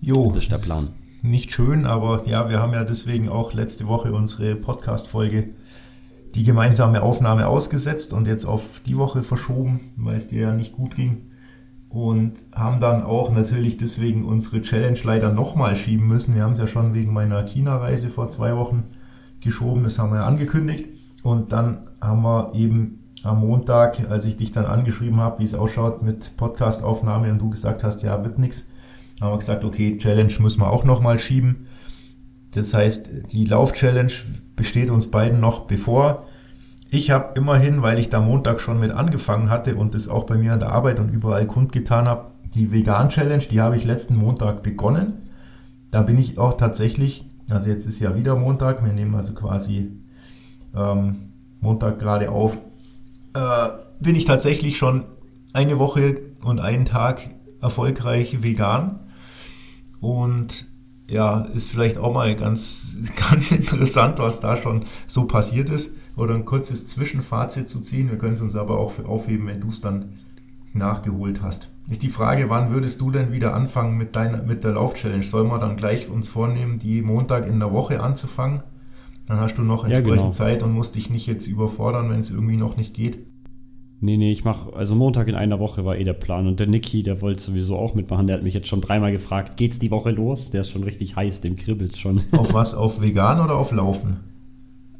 Jo, 0.00 0.32
das 0.32 0.44
ist 0.44 0.52
der 0.52 0.58
Plan. 0.58 0.88
Nicht 1.22 1.52
schön, 1.52 1.86
aber 1.86 2.26
ja, 2.26 2.48
wir 2.48 2.58
haben 2.58 2.72
ja 2.72 2.82
deswegen 2.82 3.28
auch 3.28 3.52
letzte 3.52 3.86
Woche 3.86 4.12
unsere 4.12 4.56
Podcast-Folge, 4.56 5.50
die 6.34 6.44
gemeinsame 6.44 7.02
Aufnahme 7.02 7.46
ausgesetzt 7.46 8.12
und 8.12 8.26
jetzt 8.26 8.44
auf 8.44 8.80
die 8.86 8.96
Woche 8.96 9.22
verschoben, 9.22 9.92
weil 9.96 10.16
es 10.16 10.28
dir 10.28 10.42
ja 10.42 10.52
nicht 10.52 10.72
gut 10.72 10.94
ging. 10.94 11.28
Und 11.88 12.44
haben 12.54 12.80
dann 12.80 13.02
auch 13.02 13.30
natürlich 13.30 13.76
deswegen 13.76 14.24
unsere 14.24 14.62
Challenge 14.62 14.98
leider 15.04 15.30
nochmal 15.30 15.76
schieben 15.76 16.08
müssen. 16.08 16.34
Wir 16.34 16.42
haben 16.42 16.52
es 16.52 16.58
ja 16.58 16.66
schon 16.66 16.94
wegen 16.94 17.12
meiner 17.12 17.42
China-Reise 17.44 18.08
vor 18.08 18.30
zwei 18.30 18.56
Wochen 18.56 18.84
geschoben, 19.40 19.84
das 19.84 19.98
haben 19.98 20.10
wir 20.10 20.20
ja 20.20 20.26
angekündigt. 20.26 20.88
Und 21.22 21.52
dann 21.52 21.86
haben 22.00 22.22
wir 22.22 22.54
eben 22.54 23.02
am 23.24 23.40
Montag, 23.40 24.10
als 24.10 24.24
ich 24.24 24.36
dich 24.36 24.52
dann 24.52 24.64
angeschrieben 24.64 25.20
habe, 25.20 25.38
wie 25.38 25.44
es 25.44 25.54
ausschaut 25.54 26.02
mit 26.02 26.36
Podcast-Aufnahme 26.36 27.30
und 27.30 27.38
du 27.38 27.50
gesagt 27.50 27.84
hast, 27.84 28.02
ja, 28.02 28.24
wird 28.24 28.38
nichts, 28.38 28.66
haben 29.20 29.32
wir 29.32 29.38
gesagt, 29.38 29.64
okay, 29.64 29.96
Challenge 29.98 30.32
müssen 30.40 30.60
wir 30.60 30.70
auch 30.70 30.84
nochmal 30.84 31.18
schieben. 31.18 31.66
Das 32.52 32.74
heißt, 32.74 33.32
die 33.32 33.44
Lauf-Challenge 33.44 34.12
besteht 34.56 34.90
uns 34.90 35.10
beiden 35.10 35.40
noch 35.40 35.60
bevor. 35.66 36.26
Ich 36.90 37.10
habe 37.10 37.38
immerhin, 37.38 37.82
weil 37.82 37.98
ich 37.98 38.10
da 38.10 38.20
Montag 38.20 38.60
schon 38.60 38.78
mit 38.78 38.92
angefangen 38.92 39.48
hatte 39.48 39.76
und 39.76 39.94
das 39.94 40.08
auch 40.08 40.24
bei 40.24 40.36
mir 40.36 40.52
an 40.52 40.60
der 40.60 40.72
Arbeit 40.72 41.00
und 41.00 41.08
überall 41.08 41.46
kundgetan 41.46 42.06
habe, 42.06 42.32
die 42.54 42.70
Vegan-Challenge, 42.70 43.44
die 43.44 43.60
habe 43.62 43.76
ich 43.76 43.84
letzten 43.84 44.16
Montag 44.16 44.62
begonnen. 44.62 45.14
Da 45.90 46.02
bin 46.02 46.18
ich 46.18 46.38
auch 46.38 46.54
tatsächlich, 46.54 47.24
also 47.50 47.70
jetzt 47.70 47.86
ist 47.86 47.98
ja 48.00 48.14
wieder 48.14 48.36
Montag, 48.36 48.84
wir 48.84 48.92
nehmen 48.92 49.14
also 49.14 49.32
quasi 49.32 49.92
ähm, 50.76 51.32
Montag 51.60 51.98
gerade 51.98 52.30
auf, 52.30 52.58
äh, 53.34 53.68
bin 54.00 54.14
ich 54.14 54.26
tatsächlich 54.26 54.76
schon 54.76 55.04
eine 55.54 55.78
Woche 55.78 56.20
und 56.42 56.60
einen 56.60 56.84
Tag 56.84 57.22
erfolgreich 57.62 58.42
vegan. 58.42 59.00
Und 60.00 60.66
ja, 61.12 61.42
ist 61.42 61.70
vielleicht 61.70 61.98
auch 61.98 62.12
mal 62.12 62.34
ganz, 62.34 62.96
ganz 63.30 63.52
interessant, 63.52 64.18
was 64.18 64.40
da 64.40 64.56
schon 64.56 64.86
so 65.06 65.26
passiert 65.26 65.68
ist. 65.68 65.94
Oder 66.16 66.34
ein 66.34 66.44
kurzes 66.44 66.88
Zwischenfazit 66.88 67.68
zu 67.68 67.80
ziehen. 67.80 68.10
Wir 68.10 68.18
können 68.18 68.34
es 68.34 68.40
uns 68.40 68.56
aber 68.56 68.78
auch 68.78 68.92
aufheben, 69.04 69.46
wenn 69.46 69.60
du 69.60 69.68
es 69.68 69.80
dann 69.80 70.14
nachgeholt 70.72 71.42
hast. 71.42 71.68
Ist 71.88 72.02
die 72.02 72.08
Frage, 72.08 72.48
wann 72.48 72.70
würdest 72.70 73.00
du 73.00 73.10
denn 73.10 73.32
wieder 73.32 73.54
anfangen 73.54 73.98
mit, 73.98 74.16
deiner, 74.16 74.42
mit 74.42 74.64
der 74.64 74.72
Lauf-Challenge? 74.72 75.22
Sollen 75.22 75.48
wir 75.48 75.58
dann 75.58 75.76
gleich 75.76 76.08
uns 76.08 76.28
vornehmen, 76.28 76.78
die 76.78 77.02
Montag 77.02 77.46
in 77.46 77.60
der 77.60 77.72
Woche 77.72 78.00
anzufangen? 78.00 78.62
Dann 79.26 79.38
hast 79.38 79.56
du 79.56 79.62
noch 79.62 79.84
entsprechend 79.84 80.08
ja, 80.08 80.16
genau. 80.16 80.30
Zeit 80.30 80.62
und 80.62 80.72
musst 80.72 80.94
dich 80.94 81.10
nicht 81.10 81.26
jetzt 81.26 81.46
überfordern, 81.46 82.10
wenn 82.10 82.20
es 82.20 82.30
irgendwie 82.30 82.56
noch 82.56 82.76
nicht 82.76 82.94
geht. 82.94 83.26
Nee, 84.04 84.16
nee, 84.16 84.32
ich 84.32 84.44
mache, 84.44 84.74
also 84.74 84.96
Montag 84.96 85.28
in 85.28 85.36
einer 85.36 85.60
Woche 85.60 85.84
war 85.84 85.96
eh 85.96 86.02
der 86.02 86.12
Plan. 86.12 86.48
Und 86.48 86.58
der 86.58 86.66
Niki, 86.66 87.04
der 87.04 87.22
wollte 87.22 87.40
sowieso 87.40 87.78
auch 87.78 87.94
mitmachen. 87.94 88.26
Der 88.26 88.34
hat 88.34 88.42
mich 88.42 88.52
jetzt 88.52 88.66
schon 88.66 88.80
dreimal 88.80 89.12
gefragt, 89.12 89.56
geht's 89.56 89.78
die 89.78 89.92
Woche 89.92 90.10
los? 90.10 90.50
Der 90.50 90.62
ist 90.62 90.70
schon 90.70 90.82
richtig 90.82 91.14
heiß, 91.14 91.40
dem 91.40 91.54
kribbelt's 91.54 92.00
schon. 92.00 92.20
Auf 92.32 92.52
was? 92.52 92.74
Auf 92.74 93.00
vegan 93.00 93.38
oder 93.38 93.56
auf 93.56 93.70
Laufen? 93.70 94.31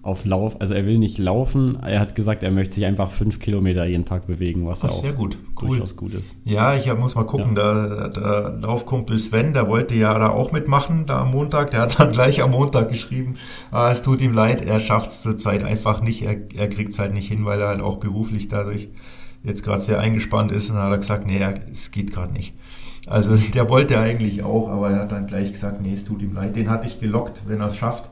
Auf 0.02 0.24
Lauf, 0.24 0.60
also 0.60 0.74
er 0.74 0.84
will 0.84 0.98
nicht 0.98 1.18
laufen, 1.18 1.78
er 1.80 2.00
hat 2.00 2.16
gesagt, 2.16 2.42
er 2.42 2.50
möchte 2.50 2.74
sich 2.74 2.86
einfach 2.86 3.10
fünf 3.12 3.38
Kilometer 3.38 3.84
jeden 3.84 4.04
Tag 4.04 4.26
bewegen, 4.26 4.66
was 4.66 4.84
Ach, 4.84 4.90
auch 4.90 5.00
sehr 5.00 5.12
gut. 5.12 5.38
Cool. 5.60 5.68
durchaus 5.68 5.96
gut 5.96 6.12
ist. 6.14 6.34
Ja, 6.44 6.74
ich 6.74 6.92
muss 6.96 7.14
mal 7.14 7.24
gucken, 7.24 7.56
ja. 7.56 8.08
der, 8.08 8.58
Laufkumpel 8.60 9.16
Sven, 9.18 9.52
der 9.52 9.68
wollte 9.68 9.94
ja 9.94 10.18
da 10.18 10.30
auch 10.30 10.50
mitmachen, 10.50 11.06
da 11.06 11.20
am 11.20 11.30
Montag, 11.30 11.70
der 11.70 11.82
hat 11.82 12.00
dann 12.00 12.10
gleich 12.10 12.42
am 12.42 12.50
Montag 12.50 12.88
geschrieben, 12.88 13.34
ah, 13.70 13.92
es 13.92 14.02
tut 14.02 14.20
ihm 14.20 14.34
leid, 14.34 14.64
er 14.64 14.80
schafft 14.80 15.12
es 15.12 15.22
zurzeit 15.22 15.62
einfach 15.62 16.00
nicht, 16.00 16.22
er, 16.22 16.36
er 16.52 16.68
kriegt 16.68 16.90
es 16.92 16.98
halt 16.98 17.14
nicht 17.14 17.28
hin, 17.28 17.44
weil 17.44 17.60
er 17.60 17.68
halt 17.68 17.80
auch 17.80 17.98
beruflich 17.98 18.48
dadurch 18.48 18.88
jetzt 19.44 19.62
gerade 19.62 19.80
sehr 19.80 20.00
eingespannt 20.00 20.50
ist 20.50 20.68
und 20.68 20.76
dann 20.76 20.86
hat 20.86 20.92
er 20.92 20.98
gesagt, 20.98 21.26
nee, 21.26 21.40
es 21.70 21.92
geht 21.92 22.12
gerade 22.12 22.32
nicht. 22.32 22.54
Also 23.06 23.36
der 23.54 23.68
wollte 23.68 23.98
eigentlich 24.00 24.42
auch, 24.42 24.68
aber 24.68 24.90
er 24.90 25.00
hat 25.00 25.12
dann 25.12 25.28
gleich 25.28 25.52
gesagt, 25.52 25.80
nee, 25.80 25.94
es 25.94 26.04
tut 26.04 26.22
ihm 26.22 26.34
leid. 26.34 26.56
Den 26.56 26.70
hatte 26.70 26.86
ich 26.86 27.00
gelockt, 27.00 27.42
wenn 27.46 27.60
er 27.60 27.68
es 27.68 27.76
schafft. 27.76 28.08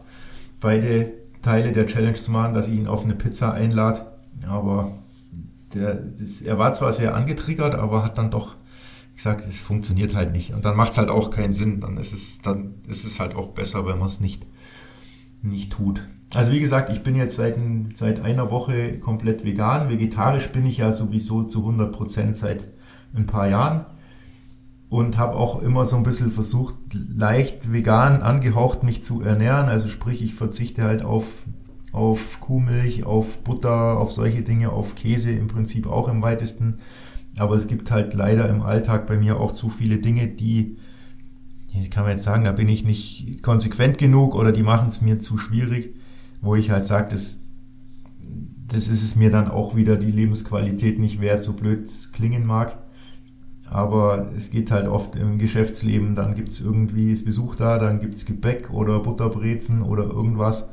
Beide 0.61 1.20
Teile 1.43 1.73
der 1.73 1.87
Challenge 1.87 2.15
zu 2.15 2.31
machen, 2.31 2.55
dass 2.55 2.69
ich 2.69 2.75
ihn 2.75 2.87
auf 2.87 3.05
eine 3.05 3.15
Pizza 3.15 3.53
einlade. 3.53 4.07
Aber 4.49 4.91
der, 5.75 5.95
das, 5.95 6.43
er 6.43 6.59
war 6.59 6.73
zwar 6.75 6.93
sehr 6.93 7.15
angetriggert, 7.15 7.75
aber 7.75 8.05
hat 8.05 8.19
dann 8.19 8.31
doch 8.31 8.57
gesagt, 9.15 9.47
es 9.47 9.61
funktioniert 9.61 10.15
halt 10.15 10.33
nicht. 10.33 10.53
Und 10.55 10.65
dann 10.65 10.77
macht 10.77 10.93
es 10.93 10.99
halt 10.99 11.11
auch 11.11 11.31
keinen 11.31 11.53
Sinn. 11.53 11.81
Dann 11.81 11.97
ist 11.97 12.13
es, 12.13 12.41
dann 12.41 12.75
ist 12.89 13.05
es 13.05 13.21
halt 13.21 13.35
auch 13.35 13.49
besser, 13.49 13.87
wenn 13.87 13.99
man 13.99 14.09
es 14.09 14.21
nicht, 14.21 14.47
nicht 15.43 15.73
tut. 15.73 16.07
Also 16.35 16.53
wie 16.53 16.61
gesagt, 16.61 16.91
ich 16.91 17.03
bin 17.03 17.17
jetzt 17.17 17.37
seit, 17.37 17.57
seit 17.95 18.21
einer 18.21 18.51
Woche 18.51 18.99
komplett 18.99 19.45
vegan. 19.45 19.89
Vegetarisch 19.89 20.49
bin 20.49 20.65
ich 20.65 20.79
ja 20.79 20.93
sowieso 20.93 21.43
zu 21.43 21.61
100 21.61 21.93
Prozent 21.93 22.37
seit 22.37 22.69
ein 23.15 23.27
paar 23.27 23.49
Jahren 23.49 23.85
und 24.91 25.17
habe 25.19 25.37
auch 25.37 25.63
immer 25.63 25.85
so 25.87 25.97
ein 25.97 26.03
bisschen 26.03 26.33
versucht, 26.33 26.75
leicht 26.93 27.73
vegan 27.73 28.23
angehaucht 28.23 28.83
mich 28.83 29.05
zu 29.05 29.23
ernähren. 29.23 29.69
Also 29.69 29.87
sprich, 29.87 30.21
ich 30.21 30.35
verzichte 30.35 30.83
halt 30.83 31.03
auf, 31.03 31.47
auf 31.93 32.41
Kuhmilch, 32.41 33.05
auf 33.05 33.39
Butter, 33.39 33.99
auf 33.99 34.11
solche 34.11 34.43
Dinge, 34.43 34.71
auf 34.71 34.97
Käse 34.97 35.31
im 35.31 35.47
Prinzip 35.47 35.87
auch 35.87 36.09
im 36.09 36.23
weitesten. 36.23 36.79
Aber 37.39 37.55
es 37.55 37.69
gibt 37.69 37.93
halt 37.93 38.15
leider 38.15 38.49
im 38.49 38.63
Alltag 38.63 39.07
bei 39.07 39.17
mir 39.17 39.39
auch 39.39 39.53
zu 39.53 39.69
viele 39.69 39.99
Dinge, 39.99 40.27
die, 40.27 40.77
die 41.73 41.89
kann 41.89 42.03
man 42.03 42.13
jetzt 42.13 42.25
sagen, 42.25 42.43
da 42.43 42.51
bin 42.51 42.69
ich 42.69 42.83
nicht 42.83 43.45
konsequent 43.45 43.97
genug 43.97 44.35
oder 44.35 44.51
die 44.51 44.65
machen 44.65 44.89
es 44.89 45.01
mir 45.01 45.21
zu 45.21 45.39
schwierig, 45.39 45.95
wo 46.41 46.57
ich 46.57 46.73
halt 46.73 46.85
sage, 46.85 47.11
das, 47.11 47.39
das 48.67 48.89
ist 48.89 49.05
es 49.05 49.15
mir 49.15 49.31
dann 49.31 49.49
auch 49.49 49.77
wieder 49.77 49.97
die 49.97 50.11
Lebensqualität 50.11 50.99
nicht 50.99 51.21
wert, 51.21 51.45
so 51.45 51.53
blöd 51.53 51.85
es 51.85 52.11
klingen 52.11 52.45
mag. 52.45 52.90
Aber 53.71 54.31
es 54.37 54.51
geht 54.51 54.73
halt 54.73 54.89
oft 54.89 55.15
im 55.15 55.39
Geschäftsleben, 55.39 56.17
dann 56.17 56.35
gibt 56.35 56.49
es 56.49 56.61
irgendwie 56.61 57.13
das 57.13 57.25
Besuch 57.25 57.55
da, 57.55 57.79
dann 57.79 58.01
gibt 58.01 58.15
es 58.15 58.27
Gebäck 58.27 58.71
oder 58.73 58.99
Butterbrezen 58.99 59.83
oder 59.83 60.05
irgendwas. 60.05 60.69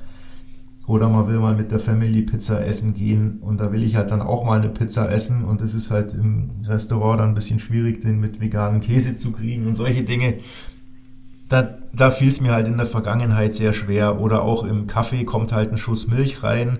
Oder 0.88 1.10
man 1.10 1.27
will 1.27 1.38
mal 1.38 1.56
mit 1.56 1.72
der 1.72 1.80
Family 1.80 2.24
Pizza 2.24 2.66
essen 2.66 2.94
gehen 2.94 3.39
und 3.42 3.60
da 3.60 3.72
will 3.72 3.84
ich 3.84 3.96
halt 3.96 4.10
dann 4.10 4.22
auch 4.22 4.44
mal 4.46 4.60
eine 4.60 4.70
Pizza 4.70 5.12
essen 5.12 5.44
und 5.44 5.62
es 5.62 5.74
ist 5.74 5.92
halt 5.92 6.13
im 6.13 6.50
Restaurant 6.66 7.20
dann 7.20 7.30
ein 7.30 7.36
bisschen 7.36 7.60
schwierig, 7.60 8.01
den 8.01 8.20
mit 8.20 8.39
veganem 8.39 8.82
Käse 8.82 9.16
zu 9.16 9.32
kriegen 9.32 9.68
und 9.68 9.75
solche 9.75 10.04
Dinge. 10.04 10.36
Da, 11.50 11.77
da 11.94 12.10
fiel 12.10 12.30
es 12.30 12.42
mir 12.42 12.54
halt 12.54 12.68
in 12.68 12.77
der 12.77 12.86
Vergangenheit 12.86 13.54
sehr 13.54 13.74
schwer. 13.74 14.20
Oder 14.20 14.42
auch 14.42 14.63
im 14.63 14.88
Kaffee 14.88 15.24
kommt 15.24 15.51
halt 15.51 15.72
ein 15.72 15.77
Schuss 15.77 16.08
Milch 16.08 16.42
rein 16.42 16.80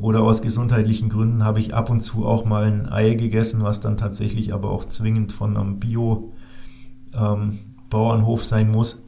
oder 0.00 0.22
aus 0.22 0.42
gesundheitlichen 0.42 1.08
Gründen 1.08 1.44
habe 1.44 1.60
ich 1.60 1.72
ab 1.74 1.90
und 1.90 2.00
zu 2.00 2.26
auch 2.26 2.44
mal 2.44 2.64
ein 2.64 2.90
Ei 2.90 3.14
gegessen, 3.14 3.62
was 3.62 3.78
dann 3.80 3.96
tatsächlich 3.96 4.52
aber 4.54 4.70
auch 4.70 4.84
zwingend 4.84 5.32
von 5.32 5.56
einem 5.56 5.78
Bio-Bauernhof 5.78 8.42
ähm, 8.42 8.46
sein 8.46 8.70
muss. 8.70 9.02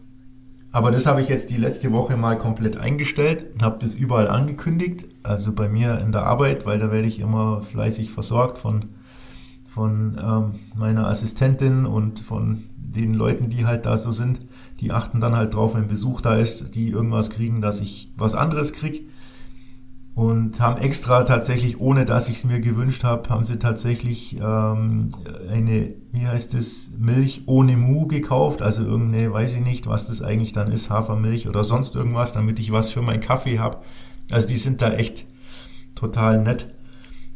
Aber 0.71 0.91
das 0.91 1.07
habe 1.07 1.21
ich 1.21 1.29
jetzt 1.29 1.51
die 1.51 1.59
letzte 1.59 1.93
Woche 1.93 2.17
mal 2.17 2.39
komplett 2.39 2.79
eingestellt 2.79 3.53
und 3.55 3.63
habe 3.63 3.79
das 3.79 3.95
überall 3.95 4.29
angekündigt. 4.29 5.05
Also 5.23 5.53
bei 5.53 5.69
mir 5.69 5.99
in 5.99 6.13
der 6.13 6.25
Arbeit, 6.27 6.65
weil 6.65 6.79
da 6.79 6.91
werde 6.91 7.09
ich 7.09 7.21
immer 7.21 7.61
fleißig 7.63 8.11
versorgt 8.11 8.57
von, 8.59 8.87
von 9.69 10.19
ähm, 10.23 10.53
meiner 10.75 11.09
Assistentin 11.09 11.85
und 11.85 12.21
von 12.21 12.65
den 12.77 13.13
Leuten, 13.13 13.51
die 13.51 13.67
halt 13.67 13.85
da 13.85 13.99
so 13.99 14.13
sind. 14.13 14.41
Die 14.81 14.93
achten 14.93 15.21
dann 15.21 15.37
halt 15.37 15.53
drauf, 15.55 15.75
wenn 15.75 15.89
Besuch 15.89 16.23
da 16.23 16.37
ist, 16.37 16.75
die 16.75 16.89
irgendwas 16.89 17.29
kriegen, 17.31 17.61
dass 17.61 17.81
ich 17.81 18.11
was 18.17 18.35
anderes 18.35 18.73
kriege 18.73 19.01
und 20.15 20.61
haben 20.61 20.81
extra 20.81 21.25
tatsächlich, 21.25 21.81
ohne 21.81 22.05
dass 22.05 22.29
ich 22.29 22.37
es 22.37 22.45
mir 22.45 22.61
gewünscht 22.61 23.03
habe, 23.03 23.31
haben 23.31 23.45
sie 23.45 23.59
tatsächlich 23.59 24.37
ähm, 24.39 25.09
eine, 25.51 25.95
wie 26.13 26.27
heißt 26.27 26.53
es, 26.55 26.91
Milch 26.99 27.43
ohne 27.47 27.79
Mu 27.79 28.07
gekauft, 28.07 28.61
also 28.61 28.83
irgendeine, 28.83 29.33
weiß 29.33 29.55
ich 29.55 29.63
nicht, 29.63 29.87
was 29.87 30.09
das 30.09 30.21
eigentlich 30.21 30.53
dann 30.53 30.71
ist, 30.71 30.91
Hafermilch 30.91 31.49
oder 31.49 31.65
sonst 31.65 31.97
irgendwas, 31.97 32.35
damit 32.35 32.59
ich 32.59 32.73
was 32.73 32.91
für 32.91 33.01
meinen 33.01 33.23
Kaffee 33.23 33.59
habe. 33.59 33.79
Also 34.31 34.49
die 34.49 34.57
sind 34.57 34.83
da 34.83 34.93
echt 34.93 35.25
total 35.95 36.43
nett. 36.43 36.67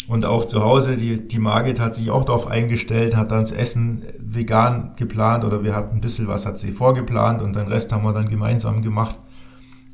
Und 0.06 0.24
auch 0.24 0.44
zu 0.44 0.62
Hause, 0.62 0.96
die, 0.96 1.26
die 1.26 1.38
Margit 1.38 1.80
hat 1.80 1.94
sich 1.94 2.10
auch 2.10 2.24
darauf 2.24 2.46
eingestellt, 2.46 3.16
hat 3.16 3.30
dann 3.30 3.40
das 3.40 3.50
Essen 3.50 4.02
vegan 4.18 4.92
geplant 4.96 5.44
oder 5.44 5.64
wir 5.64 5.74
hatten 5.74 5.96
ein 5.96 6.00
bisschen 6.00 6.28
was, 6.28 6.46
hat 6.46 6.58
sie 6.58 6.72
vorgeplant 6.72 7.42
und 7.42 7.56
den 7.56 7.66
Rest 7.66 7.90
haben 7.90 8.04
wir 8.04 8.12
dann 8.12 8.28
gemeinsam 8.28 8.82
gemacht. 8.82 9.18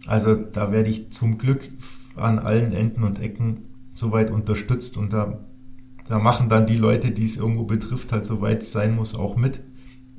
Also 0.06 0.34
da 0.34 0.72
werde 0.72 0.90
ich 0.90 1.12
zum 1.12 1.38
Glück 1.38 1.70
an 2.16 2.38
allen 2.38 2.72
Enden 2.72 3.04
und 3.04 3.20
Ecken 3.20 3.64
soweit 3.94 4.30
unterstützt 4.30 4.96
und 4.96 5.12
da, 5.12 5.44
da 6.06 6.18
machen 6.18 6.48
dann 6.48 6.66
die 6.66 6.76
Leute, 6.76 7.10
die 7.10 7.24
es 7.24 7.36
irgendwo 7.36 7.64
betrifft, 7.64 8.12
halt 8.12 8.24
soweit 8.24 8.62
es 8.62 8.72
sein 8.72 8.94
muss, 8.94 9.14
auch 9.14 9.36
mit. 9.36 9.62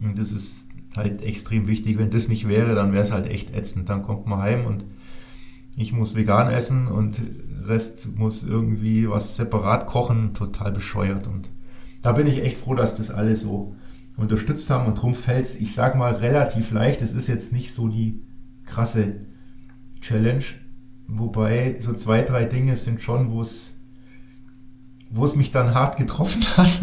Und 0.01 0.17
das 0.17 0.31
ist 0.31 0.67
halt 0.95 1.21
extrem 1.21 1.67
wichtig. 1.67 1.97
Wenn 1.97 2.11
das 2.11 2.27
nicht 2.27 2.47
wäre, 2.47 2.75
dann 2.75 2.93
wäre 2.93 3.03
es 3.03 3.11
halt 3.11 3.27
echt 3.27 3.53
ätzend. 3.53 3.89
Dann 3.89 4.03
kommt 4.03 4.27
man 4.27 4.41
heim 4.41 4.65
und 4.65 4.85
ich 5.75 5.91
muss 5.91 6.15
vegan 6.15 6.49
essen 6.49 6.87
und 6.87 7.19
Rest 7.65 8.15
muss 8.15 8.43
irgendwie 8.43 9.09
was 9.09 9.37
separat 9.37 9.87
kochen, 9.87 10.33
total 10.33 10.71
bescheuert. 10.71 11.27
Und 11.27 11.49
da 12.01 12.11
bin 12.11 12.27
ich 12.27 12.43
echt 12.43 12.57
froh, 12.57 12.75
dass 12.75 12.95
das 12.95 13.09
alle 13.09 13.35
so 13.35 13.75
unterstützt 14.17 14.69
haben 14.69 14.85
und 14.85 15.01
drum 15.01 15.15
fällt 15.15 15.45
es, 15.45 15.59
ich 15.59 15.73
sag 15.73 15.95
mal, 15.95 16.13
relativ 16.13 16.71
leicht. 16.71 17.01
Es 17.01 17.13
ist 17.13 17.27
jetzt 17.27 17.51
nicht 17.51 17.73
so 17.73 17.87
die 17.87 18.21
krasse 18.65 19.25
Challenge, 20.01 20.43
wobei 21.07 21.77
so 21.79 21.93
zwei, 21.93 22.21
drei 22.21 22.45
Dinge 22.45 22.75
sind 22.75 23.01
schon, 23.01 23.31
wo 23.31 23.41
es 23.41 23.73
wo 25.13 25.25
es 25.25 25.35
mich 25.35 25.51
dann 25.51 25.73
hart 25.73 25.97
getroffen 25.97 26.43
hat. 26.57 26.81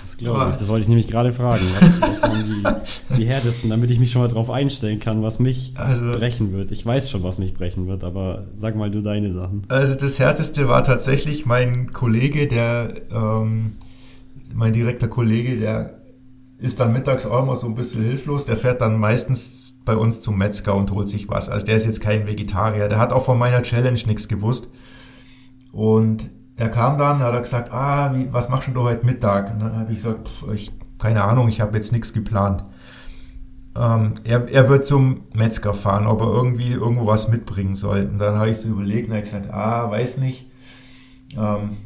Das 0.00 0.16
glaube 0.18 0.50
ich. 0.50 0.56
Das 0.56 0.68
wollte 0.68 0.82
ich 0.82 0.88
nämlich 0.88 1.08
gerade 1.08 1.32
fragen. 1.32 1.66
Was, 1.78 2.00
was 2.00 2.22
waren 2.22 2.44
die, 2.44 3.16
die 3.16 3.26
härtesten, 3.26 3.70
damit 3.70 3.90
ich 3.90 4.00
mich 4.00 4.10
schon 4.10 4.22
mal 4.22 4.28
drauf 4.28 4.50
einstellen 4.50 4.98
kann, 4.98 5.22
was 5.22 5.38
mich 5.38 5.74
also, 5.76 6.12
brechen 6.12 6.52
wird. 6.52 6.72
Ich 6.72 6.84
weiß 6.84 7.10
schon, 7.10 7.22
was 7.22 7.38
mich 7.38 7.54
brechen 7.54 7.86
wird, 7.86 8.02
aber 8.02 8.46
sag 8.54 8.76
mal 8.76 8.90
du 8.90 9.02
deine 9.02 9.32
Sachen. 9.32 9.62
Also 9.68 9.94
das 9.94 10.18
härteste 10.18 10.68
war 10.68 10.82
tatsächlich 10.82 11.46
mein 11.46 11.92
Kollege, 11.92 12.48
der 12.48 12.94
ähm, 13.12 13.76
mein 14.54 14.72
direkter 14.72 15.08
Kollege, 15.08 15.58
der 15.58 16.00
ist 16.58 16.80
dann 16.80 16.92
mittags 16.92 17.26
auch 17.26 17.42
immer 17.42 17.56
so 17.56 17.66
ein 17.66 17.74
bisschen 17.74 18.02
hilflos. 18.02 18.46
Der 18.46 18.56
fährt 18.56 18.80
dann 18.80 18.98
meistens 18.98 19.75
bei 19.86 19.96
uns 19.96 20.20
zum 20.20 20.36
Metzger 20.36 20.74
und 20.74 20.90
holt 20.90 21.08
sich 21.08 21.30
was. 21.30 21.48
Also 21.48 21.64
der 21.64 21.76
ist 21.76 21.86
jetzt 21.86 22.02
kein 22.02 22.26
Vegetarier. 22.26 22.88
Der 22.88 22.98
hat 22.98 23.12
auch 23.12 23.24
von 23.24 23.38
meiner 23.38 23.62
Challenge 23.62 23.98
nichts 24.06 24.28
gewusst. 24.28 24.68
Und 25.72 26.28
er 26.56 26.68
kam 26.68 26.98
dann, 26.98 27.20
hat 27.20 27.32
er 27.32 27.40
gesagt, 27.40 27.72
ah, 27.72 28.14
wie, 28.14 28.30
was 28.32 28.50
machst 28.50 28.68
du 28.72 28.82
heute 28.82 29.06
Mittag? 29.06 29.52
Und 29.52 29.62
dann 29.62 29.76
habe 29.76 29.92
ich 29.92 30.02
gesagt, 30.02 30.28
pff, 30.28 30.52
ich, 30.52 30.72
keine 30.98 31.24
Ahnung, 31.24 31.48
ich 31.48 31.60
habe 31.60 31.76
jetzt 31.76 31.92
nichts 31.92 32.12
geplant. 32.12 32.64
Ähm, 33.78 34.14
er, 34.24 34.48
er 34.48 34.68
wird 34.68 34.84
zum 34.84 35.22
Metzger 35.34 35.72
fahren, 35.72 36.06
ob 36.06 36.20
er 36.20 36.32
irgendwie 36.32 36.72
irgendwo 36.72 37.06
was 37.06 37.28
mitbringen 37.28 37.76
soll. 37.76 38.08
Und 38.10 38.18
dann 38.18 38.36
habe 38.36 38.50
ich 38.50 38.58
so 38.58 38.68
überlegt 38.68 39.08
und 39.08 39.14
habe 39.14 39.22
gesagt, 39.22 39.52
ah, 39.52 39.90
weiß 39.90 40.18
nicht. 40.18 40.50
Ähm, 41.36 41.76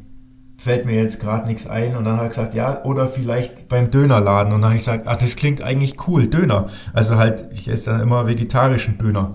fällt 0.60 0.84
mir 0.84 1.00
jetzt 1.00 1.20
gerade 1.20 1.46
nichts 1.46 1.66
ein. 1.66 1.96
Und 1.96 2.04
dann 2.04 2.16
hat 2.16 2.24
er 2.24 2.28
gesagt, 2.28 2.54
ja, 2.54 2.84
oder 2.84 3.08
vielleicht 3.08 3.68
beim 3.70 3.90
Dönerladen. 3.90 4.52
Und 4.52 4.60
dann 4.60 4.70
habe 4.70 4.78
ich 4.78 4.84
gesagt, 4.84 5.06
ah, 5.06 5.16
das 5.16 5.34
klingt 5.34 5.62
eigentlich 5.62 6.06
cool, 6.06 6.26
Döner. 6.26 6.66
Also 6.92 7.16
halt, 7.16 7.48
ich 7.52 7.66
esse 7.66 7.90
dann 7.90 8.02
immer 8.02 8.26
vegetarischen 8.26 8.98
Döner. 8.98 9.30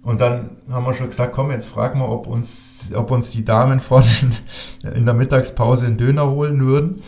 Und 0.00 0.22
dann 0.22 0.56
haben 0.70 0.86
wir 0.86 0.94
schon 0.94 1.08
gesagt, 1.08 1.34
komm, 1.34 1.50
jetzt 1.50 1.68
frag 1.68 1.94
mal, 1.94 2.08
ob 2.08 2.26
uns, 2.26 2.88
ob 2.94 3.10
uns 3.10 3.30
die 3.30 3.44
Damen 3.44 3.78
vorne 3.78 4.06
in 4.94 5.04
der 5.04 5.14
Mittagspause 5.14 5.84
einen 5.84 5.98
Döner 5.98 6.30
holen 6.30 6.60
würden. 6.60 7.02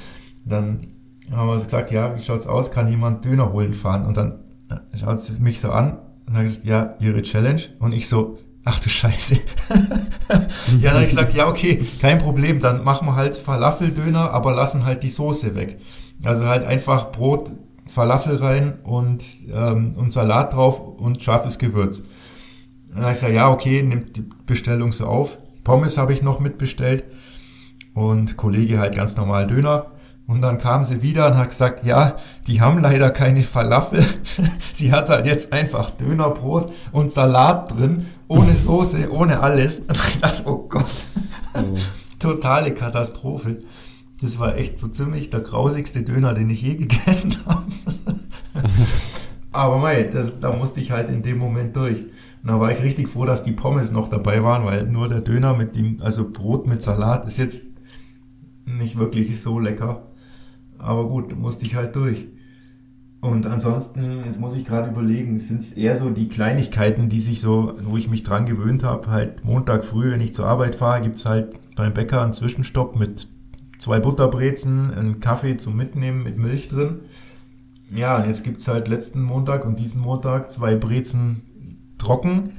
Dann 0.44 0.80
haben 1.34 1.48
wir 1.48 1.56
gesagt, 1.56 1.90
ja, 1.90 2.14
wie 2.14 2.20
schaut's 2.20 2.46
aus? 2.46 2.70
Kann 2.70 2.88
jemand 2.88 3.25
Döner 3.25 3.52
holen 3.54 3.72
fahren? 3.72 4.04
Und 4.04 4.18
dann 4.18 4.40
schaut 4.94 5.20
sie 5.20 5.40
mich 5.40 5.60
so 5.60 5.70
an 5.70 5.98
und 6.26 6.36
dann 6.36 6.44
gesagt, 6.44 6.66
ja, 6.66 6.94
ihre 7.00 7.22
Challenge. 7.22 7.62
Und 7.78 7.92
ich 7.92 8.06
so, 8.06 8.36
ach 8.66 8.80
du 8.80 8.90
Scheiße. 8.90 9.37
ja, 9.70 9.78
dann 10.28 10.92
habe 10.94 11.02
ich 11.02 11.08
gesagt, 11.08 11.32
ja, 11.35 11.49
okay, 11.49 11.87
kein 12.00 12.18
Problem, 12.18 12.61
dann 12.61 12.85
machen 12.85 13.06
wir 13.06 13.14
halt 13.14 13.37
Falafeldöner, 13.37 14.32
aber 14.32 14.54
lassen 14.54 14.85
halt 14.85 15.02
die 15.02 15.08
Soße 15.08 15.54
weg. 15.54 15.78
Also 16.23 16.46
halt 16.46 16.64
einfach 16.64 17.12
Brot, 17.12 17.52
Falafel 17.87 18.37
rein 18.37 18.80
und, 18.82 19.23
ähm, 19.52 19.94
und 19.96 20.12
Salat 20.12 20.52
drauf 20.52 20.80
und 20.80 21.23
scharfes 21.23 21.58
Gewürz. 21.58 22.04
Dann 22.88 23.02
habe 23.02 23.12
ich 23.12 23.18
gesagt, 23.18 23.35
ja, 23.35 23.49
okay, 23.49 23.82
nimmt 23.82 24.16
die 24.16 24.25
Bestellung 24.46 24.90
so 24.90 25.06
auf. 25.06 25.38
Pommes 25.62 25.96
habe 25.96 26.12
ich 26.12 26.23
noch 26.23 26.40
mitbestellt 26.40 27.04
und 27.94 28.37
Kollege 28.37 28.78
halt 28.78 28.96
ganz 28.96 29.16
normal 29.16 29.46
Döner. 29.46 29.92
Und 30.26 30.42
dann 30.42 30.59
kam 30.59 30.83
sie 30.83 31.02
wieder 31.02 31.28
und 31.28 31.37
hat 31.37 31.50
gesagt, 31.50 31.85
ja, 31.85 32.16
die 32.49 32.61
haben 32.61 32.80
leider 32.80 33.11
keine 33.11 33.45
Falafel. 33.45 34.04
sie 34.73 34.90
hat 34.90 35.09
halt 35.09 35.26
jetzt 35.26 35.52
einfach 35.52 35.90
Dönerbrot 35.90 36.73
und 36.90 37.12
Salat 37.12 37.76
drin, 37.76 38.06
ohne 38.26 38.52
Soße, 38.54 39.11
ohne 39.12 39.40
alles. 39.40 39.80
Und 39.87 39.97
ich 40.09 40.18
dachte, 40.18 40.42
oh 40.47 40.66
Gott, 40.68 40.90
oh. 41.54 41.76
totale 42.18 42.75
Katastrophe. 42.75 43.62
Das 44.21 44.41
war 44.41 44.56
echt 44.56 44.80
so 44.80 44.89
ziemlich 44.89 45.30
der 45.30 45.41
grausigste 45.41 46.02
Döner, 46.02 46.34
den 46.34 46.50
ich 46.50 46.62
je 46.62 46.75
gegessen 46.75 47.36
habe. 47.47 47.67
Aber 49.52 49.78
mei, 49.78 50.02
das, 50.04 50.41
da 50.41 50.52
musste 50.52 50.80
ich 50.80 50.91
halt 50.91 51.08
in 51.08 51.23
dem 51.23 51.39
Moment 51.39 51.76
durch. 51.76 52.00
Und 52.43 52.49
da 52.52 52.58
war 52.58 52.73
ich 52.73 52.82
richtig 52.82 53.08
froh, 53.08 53.26
dass 53.26 53.45
die 53.45 53.52
Pommes 53.52 53.93
noch 53.93 54.08
dabei 54.08 54.43
waren, 54.43 54.65
weil 54.65 54.86
nur 54.86 55.08
der 55.08 55.21
Döner 55.21 55.54
mit 55.54 55.76
dem, 55.76 55.99
also 56.00 56.28
Brot 56.28 56.67
mit 56.67 56.82
Salat 56.82 57.26
ist 57.26 57.39
jetzt 57.39 57.65
nicht 58.65 58.99
wirklich 58.99 59.41
so 59.41 59.60
lecker. 59.60 60.02
Aber 60.78 61.08
gut, 61.08 61.36
musste 61.36 61.65
ich 61.65 61.75
halt 61.75 61.97
durch. 61.97 62.28
Und 63.21 63.47
ansonsten, 63.47 64.23
jetzt 64.25 64.41
muss 64.41 64.54
ich 64.54 64.65
gerade 64.65 64.91
überlegen, 64.91 65.39
sind 65.39 65.60
es 65.60 65.73
eher 65.73 65.97
so 65.97 66.10
die 66.10 66.28
Kleinigkeiten, 66.28 67.08
die 67.08 67.21
sich 67.21 67.41
so, 67.41 67.75
wo 67.82 67.97
ich 67.97 68.08
mich 68.08 68.23
dran 68.23 68.47
gewöhnt 68.47 68.84
habe, 68.84 69.08
halt 69.08 69.45
Montag 69.45 69.84
früh, 69.84 70.12
wenn 70.12 70.21
ich 70.21 70.34
zur 70.34 70.47
Arbeit 70.47 70.75
fahre, 70.75 71.02
gibt's 71.02 71.25
halt 71.25 71.58
beim 71.75 71.93
Bäcker 71.93 72.23
einen 72.23 72.34
Zwischenstopp 72.34 72.95
mit 72.95 73.28
zwei 73.78 73.99
Butterbrezen, 74.00 74.93
einen 74.93 75.21
Kaffee 75.21 75.56
zum 75.56 75.76
Mitnehmen 75.76 76.23
mit 76.23 76.39
Milch 76.39 76.69
drin. 76.69 77.00
Ja, 77.91 78.17
und 78.17 78.26
jetzt 78.26 78.45
gibt's 78.45 78.69
halt 78.69 78.89
letzten 78.89 79.23
Montag 79.23 79.65
und 79.65 79.78
diesen 79.78 80.02
Montag 80.02 80.52
zwei 80.52 80.75
Brezen 80.75 81.95
trocken 81.99 82.52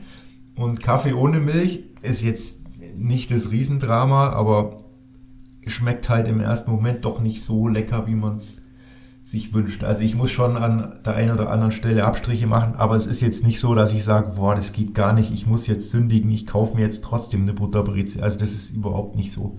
und 0.55 0.81
Kaffee 0.81 1.13
ohne 1.13 1.39
Milch. 1.39 1.83
Ist 2.01 2.23
jetzt 2.23 2.61
nicht 2.95 3.31
das 3.31 3.51
Riesendrama, 3.51 4.29
aber 4.29 4.83
schmeckt 5.69 6.09
halt 6.09 6.27
im 6.27 6.39
ersten 6.39 6.71
Moment 6.71 7.05
doch 7.05 7.19
nicht 7.19 7.43
so 7.43 7.67
lecker, 7.67 8.07
wie 8.07 8.15
man 8.15 8.35
es 8.35 8.63
sich 9.23 9.53
wünscht. 9.53 9.83
Also 9.83 10.01
ich 10.01 10.15
muss 10.15 10.31
schon 10.31 10.55
an 10.55 10.99
der 11.05 11.15
einen 11.15 11.31
oder 11.31 11.49
anderen 11.49 11.71
Stelle 11.71 12.05
Abstriche 12.05 12.47
machen, 12.47 12.75
aber 12.75 12.95
es 12.95 13.05
ist 13.05 13.21
jetzt 13.21 13.43
nicht 13.43 13.59
so, 13.59 13.75
dass 13.75 13.91
ich 13.91 14.03
sage, 14.03 14.35
boah, 14.37 14.55
das 14.55 14.71
geht 14.71 14.93
gar 14.93 15.11
nicht, 15.11 15.31
ich 15.31 15.45
muss 15.45 15.67
jetzt 15.67 15.89
sündigen, 15.89 16.31
ich 16.31 16.47
kaufe 16.47 16.75
mir 16.75 16.83
jetzt 16.83 17.03
trotzdem 17.03 17.41
eine 17.41 17.53
Butterbreze. 17.53 18.23
Also 18.23 18.39
das 18.39 18.53
ist 18.53 18.69
überhaupt 18.69 19.17
nicht 19.17 19.33
so. 19.33 19.57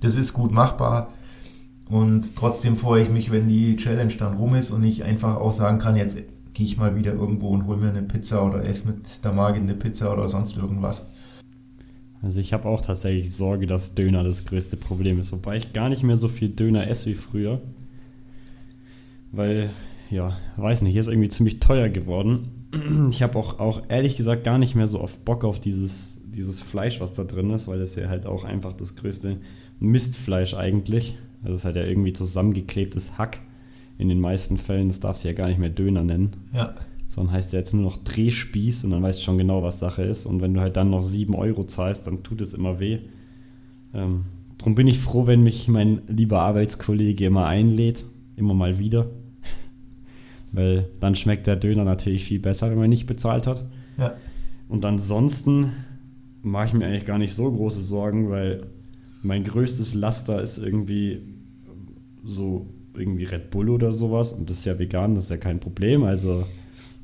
Das 0.00 0.14
ist 0.14 0.34
gut 0.34 0.52
machbar 0.52 1.08
und 1.88 2.36
trotzdem 2.36 2.76
freue 2.76 3.02
ich 3.02 3.08
mich, 3.08 3.30
wenn 3.30 3.48
die 3.48 3.76
Challenge 3.76 4.12
dann 4.18 4.34
rum 4.34 4.54
ist 4.54 4.70
und 4.70 4.84
ich 4.84 5.04
einfach 5.04 5.36
auch 5.36 5.52
sagen 5.52 5.78
kann, 5.78 5.96
jetzt 5.96 6.18
gehe 6.52 6.66
ich 6.66 6.76
mal 6.76 6.94
wieder 6.94 7.14
irgendwo 7.14 7.48
und 7.48 7.66
hole 7.66 7.78
mir 7.78 7.88
eine 7.88 8.02
Pizza 8.02 8.44
oder 8.44 8.64
esse 8.64 8.88
mit 8.88 9.24
der 9.24 9.32
Margin 9.32 9.62
eine 9.62 9.74
Pizza 9.74 10.12
oder 10.12 10.28
sonst 10.28 10.56
irgendwas. 10.56 11.06
Also 12.22 12.40
ich 12.40 12.52
habe 12.52 12.68
auch 12.68 12.82
tatsächlich 12.82 13.34
Sorge, 13.34 13.66
dass 13.66 13.94
Döner 13.94 14.24
das 14.24 14.44
größte 14.44 14.76
Problem 14.76 15.20
ist, 15.20 15.32
wobei 15.32 15.56
ich 15.56 15.72
gar 15.72 15.88
nicht 15.88 16.02
mehr 16.02 16.16
so 16.16 16.28
viel 16.28 16.48
Döner 16.48 16.88
esse 16.88 17.10
wie 17.10 17.14
früher. 17.14 17.60
Weil, 19.30 19.70
ja, 20.10 20.36
weiß 20.56 20.82
nicht, 20.82 20.96
ist 20.96 21.08
irgendwie 21.08 21.28
ziemlich 21.28 21.60
teuer 21.60 21.88
geworden. 21.88 22.48
Ich 23.10 23.22
habe 23.22 23.38
auch, 23.38 23.60
auch 23.60 23.82
ehrlich 23.88 24.16
gesagt 24.16 24.44
gar 24.44 24.58
nicht 24.58 24.74
mehr 24.74 24.88
so 24.88 25.00
oft 25.00 25.24
Bock 25.24 25.42
auf 25.42 25.58
dieses, 25.58 26.18
dieses 26.26 26.60
Fleisch, 26.60 27.00
was 27.00 27.14
da 27.14 27.24
drin 27.24 27.48
ist, 27.50 27.66
weil 27.66 27.78
das 27.78 27.96
ja 27.96 28.10
halt 28.10 28.26
auch 28.26 28.44
einfach 28.44 28.74
das 28.74 28.94
größte 28.96 29.38
Mistfleisch 29.80 30.52
eigentlich. 30.52 31.16
Also 31.42 31.54
es 31.54 31.60
ist 31.60 31.64
halt 31.64 31.76
ja 31.76 31.84
irgendwie 31.84 32.12
zusammengeklebtes 32.12 33.16
Hack 33.16 33.38
in 33.96 34.10
den 34.10 34.20
meisten 34.20 34.58
Fällen. 34.58 34.88
Das 34.88 35.00
darfst 35.00 35.24
du 35.24 35.28
ja 35.28 35.34
gar 35.34 35.48
nicht 35.48 35.58
mehr 35.58 35.70
Döner 35.70 36.04
nennen. 36.04 36.36
Ja 36.52 36.74
sondern 37.08 37.34
heißt 37.34 37.54
ja 37.54 37.58
jetzt 37.58 37.72
nur 37.72 37.82
noch 37.82 37.96
Drehspieß 37.96 38.84
und 38.84 38.90
dann 38.90 39.02
weißt 39.02 39.18
du 39.18 39.24
schon 39.24 39.38
genau, 39.38 39.62
was 39.62 39.80
Sache 39.80 40.02
ist. 40.02 40.26
Und 40.26 40.42
wenn 40.42 40.54
du 40.54 40.60
halt 40.60 40.76
dann 40.76 40.90
noch 40.90 41.02
7 41.02 41.34
Euro 41.34 41.64
zahlst, 41.64 42.06
dann 42.06 42.22
tut 42.22 42.42
es 42.42 42.52
immer 42.52 42.78
weh. 42.78 42.98
Ähm, 43.94 44.26
drum 44.58 44.74
bin 44.74 44.86
ich 44.86 44.98
froh, 44.98 45.26
wenn 45.26 45.42
mich 45.42 45.68
mein 45.68 46.02
lieber 46.06 46.40
Arbeitskollege 46.40 47.24
immer 47.24 47.46
einlädt, 47.46 48.04
immer 48.36 48.52
mal 48.52 48.78
wieder. 48.78 49.10
Weil 50.52 50.90
dann 51.00 51.16
schmeckt 51.16 51.46
der 51.46 51.56
Döner 51.56 51.84
natürlich 51.84 52.24
viel 52.24 52.40
besser, 52.40 52.70
wenn 52.70 52.78
man 52.78 52.90
nicht 52.90 53.06
bezahlt 53.06 53.46
hat. 53.46 53.64
Ja. 53.96 54.14
Und 54.68 54.84
ansonsten 54.84 55.72
mache 56.42 56.66
ich 56.66 56.72
mir 56.74 56.86
eigentlich 56.86 57.06
gar 57.06 57.18
nicht 57.18 57.32
so 57.32 57.50
große 57.50 57.80
Sorgen, 57.80 58.28
weil 58.28 58.68
mein 59.22 59.44
größtes 59.44 59.94
Laster 59.94 60.40
ist 60.40 60.58
irgendwie 60.58 61.22
so 62.22 62.66
irgendwie 62.94 63.24
Red 63.24 63.50
Bull 63.50 63.70
oder 63.70 63.92
sowas 63.92 64.32
und 64.32 64.50
das 64.50 64.58
ist 64.58 64.64
ja 64.66 64.78
vegan, 64.78 65.14
das 65.14 65.24
ist 65.24 65.30
ja 65.30 65.36
kein 65.36 65.58
Problem. 65.58 66.04
Also 66.04 66.44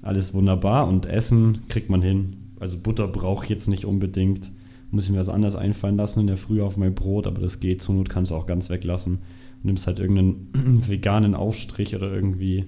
alles 0.04 0.34
wunderbar 0.34 0.86
und 0.86 1.06
Essen 1.06 1.62
kriegt 1.68 1.88
man 1.88 2.02
hin. 2.02 2.36
Also 2.60 2.78
Butter 2.78 3.08
brauche 3.08 3.44
ich 3.44 3.50
jetzt 3.50 3.68
nicht 3.68 3.84
unbedingt. 3.84 4.50
Muss 4.90 5.06
ich 5.06 5.10
mir 5.10 5.18
was 5.18 5.28
anderes 5.28 5.56
einfallen 5.56 5.96
lassen 5.96 6.20
in 6.20 6.26
der 6.26 6.36
Früh 6.36 6.62
auf 6.62 6.76
mein 6.76 6.94
Brot, 6.94 7.26
aber 7.26 7.40
das 7.40 7.58
geht. 7.58 7.80
Zur 7.82 7.94
Not 7.94 8.08
kannst 8.08 8.30
du 8.30 8.36
auch 8.36 8.46
ganz 8.46 8.70
weglassen. 8.70 9.18
Du 9.62 9.68
nimmst 9.68 9.86
halt 9.86 9.98
irgendeinen 9.98 10.50
veganen 10.88 11.34
Aufstrich 11.34 11.96
oder 11.96 12.12
irgendwie, 12.12 12.66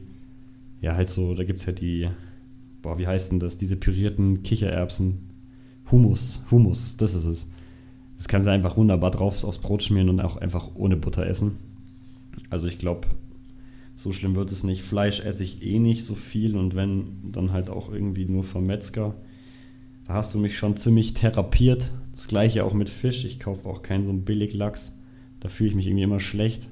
ja, 0.80 0.96
halt 0.96 1.08
so, 1.08 1.34
da 1.34 1.44
gibt 1.44 1.60
es 1.60 1.66
ja 1.66 1.72
die, 1.72 2.08
boah, 2.82 2.98
wie 2.98 3.06
heißt 3.06 3.32
denn 3.32 3.40
das? 3.40 3.58
Diese 3.58 3.76
pürierten 3.76 4.42
Kichererbsen. 4.42 5.30
Humus, 5.90 6.44
Humus, 6.50 6.96
das 6.96 7.14
ist 7.14 7.26
es. 7.26 7.52
Das 8.16 8.28
kannst 8.28 8.46
du 8.46 8.50
einfach 8.50 8.76
wunderbar 8.76 9.10
drauf 9.10 9.44
aufs 9.44 9.58
Brot 9.58 9.82
schmieren 9.82 10.08
und 10.08 10.20
auch 10.20 10.38
einfach 10.38 10.70
ohne 10.74 10.96
Butter 10.96 11.26
essen. 11.26 11.58
Also 12.48 12.66
ich 12.66 12.78
glaube, 12.78 13.08
so 13.96 14.12
schlimm 14.12 14.36
wird 14.36 14.52
es 14.52 14.62
nicht. 14.62 14.82
Fleisch 14.82 15.20
esse 15.20 15.42
ich 15.42 15.62
eh 15.64 15.78
nicht 15.78 16.04
so 16.04 16.14
viel 16.14 16.56
und 16.56 16.76
wenn, 16.76 17.32
dann 17.32 17.52
halt 17.52 17.70
auch 17.70 17.90
irgendwie 17.90 18.26
nur 18.26 18.44
vom 18.44 18.66
Metzger. 18.66 19.14
Da 20.06 20.14
hast 20.14 20.34
du 20.34 20.38
mich 20.38 20.56
schon 20.56 20.76
ziemlich 20.76 21.14
therapiert. 21.14 21.90
Das 22.12 22.28
gleiche 22.28 22.64
auch 22.64 22.74
mit 22.74 22.90
Fisch. 22.90 23.24
Ich 23.24 23.40
kaufe 23.40 23.68
auch 23.68 23.82
keinen 23.82 24.04
so 24.04 24.10
einen 24.10 24.24
Billiglachs. 24.24 24.98
Da 25.40 25.48
fühle 25.48 25.70
ich 25.70 25.74
mich 25.74 25.86
irgendwie 25.86 26.04
immer 26.04 26.20
schlecht. 26.20 26.68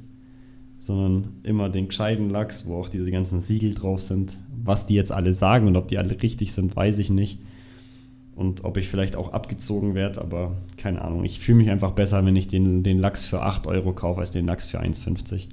Sondern 0.79 1.39
immer 1.43 1.71
den 1.71 1.89
gescheiten 1.89 2.29
Lachs, 2.29 2.67
wo 2.67 2.77
auch 2.77 2.91
diese 2.91 3.11
ganzen 3.11 3.41
Siegel 3.41 3.73
drauf 3.73 4.03
sind. 4.03 4.37
Was 4.63 4.87
die 4.87 4.95
jetzt 4.95 5.11
alle 5.11 5.33
sagen 5.33 5.67
und 5.67 5.77
ob 5.77 5.89
die 5.89 5.97
alle 5.97 6.23
richtig 6.23 6.53
sind, 6.53 6.77
weiß 6.77 6.99
ich 6.99 7.09
nicht. 7.09 7.39
und 8.37 8.65
ob 8.65 8.77
ich 8.77 8.89
vielleicht 8.89 9.17
auch 9.17 9.33
abgezogen 9.33 9.95
werde, 9.95 10.21
aber 10.21 10.57
keine 10.77 11.03
Ahnung. 11.03 11.25
Ich 11.25 11.41
fühle 11.41 11.59
mich 11.59 11.71
einfach 11.71 11.93
besser, 11.93 12.25
wenn 12.25 12.37
ich 12.37 12.49
den, 12.49 12.83
den 12.83 12.99
Lachs 12.99 13.25
für 13.27 13.43
8 13.43 13.67
Euro 13.67 13.93
kaufe, 13.93 14.21
als 14.21 14.33
den 14.33 14.47
Lachs 14.47 14.67
für 14.67 14.81
1,50. 14.81 15.47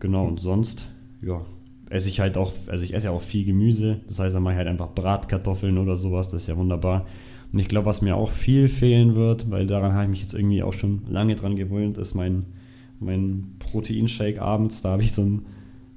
Genau, 0.00 0.26
und 0.26 0.40
sonst, 0.40 0.88
ja, 1.22 1.44
esse 1.90 2.08
ich 2.08 2.20
halt 2.20 2.36
auch, 2.36 2.52
also 2.66 2.84
ich 2.84 2.94
esse 2.94 3.06
ja 3.06 3.12
auch 3.12 3.22
viel 3.22 3.44
Gemüse. 3.44 4.00
Das 4.06 4.18
heißt, 4.18 4.34
dann 4.34 4.42
mache 4.42 4.54
ich 4.54 4.58
halt 4.58 4.68
einfach 4.68 4.94
Bratkartoffeln 4.94 5.78
oder 5.78 5.96
sowas, 5.96 6.30
das 6.30 6.42
ist 6.42 6.48
ja 6.48 6.56
wunderbar. 6.56 7.06
Und 7.52 7.58
ich 7.58 7.68
glaube, 7.68 7.86
was 7.86 8.02
mir 8.02 8.16
auch 8.16 8.30
viel 8.30 8.68
fehlen 8.68 9.14
wird, 9.14 9.50
weil 9.50 9.66
daran 9.66 9.92
habe 9.92 10.04
ich 10.04 10.10
mich 10.10 10.20
jetzt 10.20 10.34
irgendwie 10.34 10.62
auch 10.62 10.74
schon 10.74 11.02
lange 11.08 11.34
dran 11.34 11.56
gewöhnt, 11.56 11.96
ist 11.96 12.14
mein, 12.14 12.44
mein 13.00 13.54
Proteinshake 13.58 14.40
abends. 14.40 14.82
Da 14.82 14.90
habe 14.90 15.02
ich 15.02 15.12
so 15.12 15.22
einen, 15.22 15.46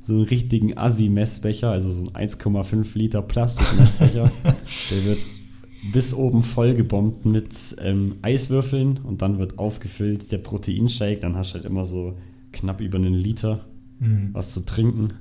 so 0.01 0.13
einen 0.13 0.23
richtigen 0.23 0.77
Assi-Messbecher, 0.77 1.69
also 1.69 1.91
so 1.91 2.09
ein 2.13 2.27
1,5 2.27 2.97
Liter 2.97 3.21
Plastik-Messbecher. 3.21 4.31
Der 4.91 5.05
wird 5.05 5.19
bis 5.91 6.13
oben 6.13 6.43
vollgebombt 6.43 7.25
mit 7.25 7.75
ähm, 7.81 8.15
Eiswürfeln 8.21 8.99
und 9.03 9.21
dann 9.23 9.39
wird 9.39 9.57
aufgefüllt 9.57 10.31
der 10.31 10.37
Proteinshake. 10.37 11.19
Dann 11.19 11.35
hast 11.35 11.51
du 11.51 11.55
halt 11.55 11.65
immer 11.65 11.85
so 11.85 12.13
knapp 12.51 12.81
über 12.81 12.97
einen 12.97 13.15
Liter 13.15 13.65
mhm. 14.01 14.29
was 14.33 14.53
zu 14.53 14.65
trinken. 14.65 15.13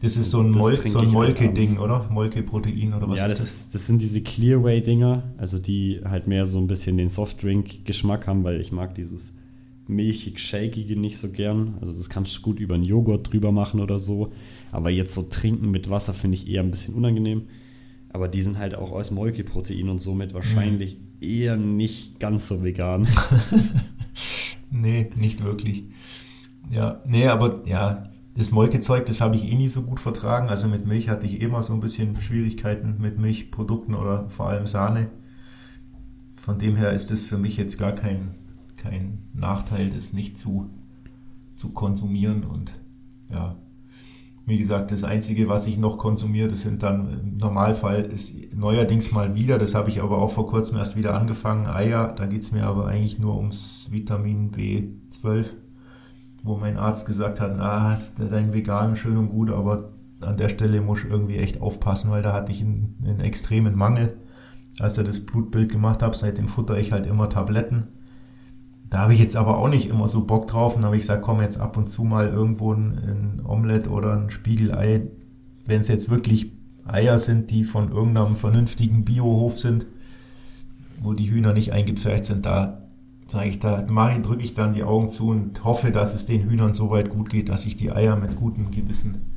Das 0.00 0.16
ist 0.16 0.30
so 0.30 0.40
ein, 0.40 0.50
Mol 0.50 0.76
so 0.76 0.98
ein 0.98 1.04
halt 1.06 1.12
Molke-Ding, 1.12 1.78
oder? 1.78 2.06
Molke-Protein 2.10 2.92
oder 2.92 3.08
was 3.08 3.18
ja, 3.18 3.26
ist 3.26 3.30
das? 3.30 3.38
Ja, 3.38 3.44
das, 3.44 3.70
das 3.70 3.86
sind 3.86 4.02
diese 4.02 4.20
Clearway-Dinger, 4.20 5.22
also 5.38 5.58
die 5.58 6.00
halt 6.04 6.26
mehr 6.26 6.44
so 6.44 6.58
ein 6.58 6.66
bisschen 6.66 6.98
den 6.98 7.08
Softdrink-Geschmack 7.08 8.26
haben, 8.26 8.44
weil 8.44 8.60
ich 8.60 8.72
mag 8.72 8.94
dieses 8.94 9.34
milchig-shakige 9.88 10.96
nicht 10.96 11.16
so 11.16 11.30
gern. 11.30 11.78
Also 11.80 11.94
das 11.94 12.10
kannst 12.10 12.36
du 12.36 12.42
gut 12.42 12.60
über 12.60 12.74
einen 12.74 12.84
Joghurt 12.84 13.32
drüber 13.32 13.52
machen 13.52 13.80
oder 13.80 13.98
so. 13.98 14.32
Aber 14.70 14.90
jetzt 14.90 15.14
so 15.14 15.22
trinken 15.22 15.70
mit 15.70 15.88
Wasser 15.88 16.12
finde 16.12 16.36
ich 16.36 16.48
eher 16.48 16.62
ein 16.62 16.70
bisschen 16.70 16.94
unangenehm. 16.94 17.44
Aber 18.10 18.28
die 18.28 18.42
sind 18.42 18.58
halt 18.58 18.74
auch 18.74 18.92
aus 18.92 19.10
Molkeprotein 19.10 19.88
und 19.88 19.98
somit 19.98 20.34
wahrscheinlich 20.34 20.98
mhm. 20.98 21.28
eher 21.28 21.56
nicht 21.56 22.20
ganz 22.20 22.48
so 22.48 22.62
vegan. 22.62 23.08
nee, 24.70 25.08
nicht 25.16 25.42
wirklich. 25.42 25.84
Ja, 26.70 27.02
nee, 27.06 27.26
aber 27.26 27.62
ja, 27.66 28.10
das 28.36 28.50
Molkezeug, 28.50 29.06
das 29.06 29.20
habe 29.22 29.36
ich 29.36 29.50
eh 29.50 29.54
nie 29.54 29.68
so 29.68 29.82
gut 29.82 29.98
vertragen. 29.98 30.48
Also 30.48 30.68
mit 30.68 30.86
Milch 30.86 31.08
hatte 31.08 31.26
ich 31.26 31.40
immer 31.40 31.62
so 31.62 31.72
ein 31.72 31.80
bisschen 31.80 32.20
Schwierigkeiten 32.20 32.96
mit 32.98 33.18
Milchprodukten 33.18 33.94
oder 33.94 34.28
vor 34.28 34.48
allem 34.48 34.66
Sahne. 34.66 35.10
Von 36.36 36.58
dem 36.58 36.76
her 36.76 36.92
ist 36.92 37.10
das 37.10 37.22
für 37.22 37.38
mich 37.38 37.56
jetzt 37.56 37.78
gar 37.78 37.92
kein, 37.92 38.34
kein 38.76 39.18
Nachteil, 39.32 39.90
das 39.90 40.12
nicht 40.12 40.38
zu, 40.38 40.68
zu 41.56 41.70
konsumieren. 41.70 42.44
Und 42.44 42.74
ja, 43.32 43.56
wie 44.44 44.58
gesagt, 44.58 44.92
das 44.92 45.02
Einzige, 45.02 45.48
was 45.48 45.66
ich 45.66 45.78
noch 45.78 45.96
konsumiere, 45.96 46.48
das 46.48 46.60
sind 46.60 46.82
dann 46.82 47.08
im 47.08 47.36
Normalfall 47.38 48.02
ist 48.02 48.54
neuerdings 48.54 49.12
mal 49.12 49.34
wieder, 49.34 49.56
das 49.56 49.74
habe 49.74 49.88
ich 49.88 50.02
aber 50.02 50.18
auch 50.18 50.30
vor 50.30 50.46
kurzem 50.46 50.76
erst 50.76 50.94
wieder 50.94 51.18
angefangen, 51.18 51.66
Eier. 51.66 52.12
Da 52.12 52.26
geht 52.26 52.42
es 52.42 52.52
mir 52.52 52.64
aber 52.64 52.86
eigentlich 52.86 53.18
nur 53.18 53.34
ums 53.34 53.88
Vitamin 53.90 54.52
B12 54.52 55.46
wo 56.46 56.56
mein 56.56 56.76
Arzt 56.76 57.06
gesagt 57.06 57.40
hat, 57.40 57.58
ah, 57.58 57.98
dein 58.16 58.52
Vegan 58.52 58.96
schön 58.96 59.16
und 59.16 59.28
gut, 59.28 59.50
aber 59.50 59.90
an 60.20 60.36
der 60.36 60.48
Stelle 60.48 60.80
muss 60.80 61.04
ich 61.04 61.10
irgendwie 61.10 61.36
echt 61.36 61.60
aufpassen, 61.60 62.10
weil 62.10 62.22
da 62.22 62.32
hatte 62.32 62.52
ich 62.52 62.62
einen, 62.62 62.96
einen 63.04 63.20
extremen 63.20 63.74
Mangel. 63.74 64.16
Als 64.78 64.96
er 64.98 65.04
das 65.04 65.20
Blutbild 65.20 65.70
gemacht 65.70 66.02
habe, 66.02 66.16
seitdem 66.16 66.48
futter 66.48 66.78
ich 66.78 66.92
halt 66.92 67.06
immer 67.06 67.28
Tabletten. 67.28 67.88
Da 68.88 69.00
habe 69.00 69.14
ich 69.14 69.18
jetzt 69.18 69.36
aber 69.36 69.58
auch 69.58 69.68
nicht 69.68 69.88
immer 69.88 70.06
so 70.06 70.24
Bock 70.26 70.46
drauf 70.46 70.76
und 70.76 70.84
habe 70.84 70.96
ich 70.96 71.02
gesagt, 71.02 71.22
komm 71.22 71.40
jetzt 71.40 71.58
ab 71.58 71.76
und 71.76 71.88
zu 71.88 72.04
mal 72.04 72.28
irgendwo 72.28 72.72
ein, 72.72 72.92
ein 72.92 73.42
Omelett 73.44 73.88
oder 73.88 74.12
ein 74.12 74.30
Spiegelei, 74.30 75.08
wenn 75.64 75.80
es 75.80 75.88
jetzt 75.88 76.10
wirklich 76.10 76.52
Eier 76.86 77.18
sind, 77.18 77.50
die 77.50 77.64
von 77.64 77.90
irgendeinem 77.90 78.36
vernünftigen 78.36 79.04
Biohof 79.04 79.58
sind, 79.58 79.86
wo 81.02 81.14
die 81.14 81.30
Hühner 81.30 81.52
nicht 81.52 81.72
eingepfercht 81.72 82.26
sind, 82.26 82.46
da 82.46 82.85
sage 83.28 83.50
ich, 83.50 83.58
da 83.58 83.84
mache, 83.88 84.20
drücke 84.20 84.42
ich 84.42 84.54
dann 84.54 84.72
die 84.72 84.84
Augen 84.84 85.10
zu 85.10 85.30
und 85.30 85.64
hoffe, 85.64 85.90
dass 85.90 86.14
es 86.14 86.26
den 86.26 86.48
Hühnern 86.48 86.74
so 86.74 86.90
weit 86.90 87.10
gut 87.10 87.30
geht, 87.30 87.48
dass 87.48 87.66
ich 87.66 87.76
die 87.76 87.90
Eier 87.90 88.16
mit 88.16 88.36
gutem 88.36 88.70
Gewissen 88.70 89.32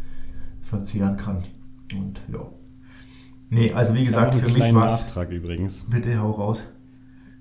verzehren 0.61 1.17
kann. 1.17 1.43
Und 1.91 2.21
ja. 2.31 2.47
Nee, 3.49 3.73
also 3.73 3.95
wie 3.95 4.05
gesagt, 4.05 4.35
für 4.35 4.47
mich 4.47 4.59
war 4.59 4.71
Nachtrag 4.71 5.31
übrigens. 5.31 5.89
Bitte 5.89 6.19
hau 6.19 6.31
raus. 6.31 6.65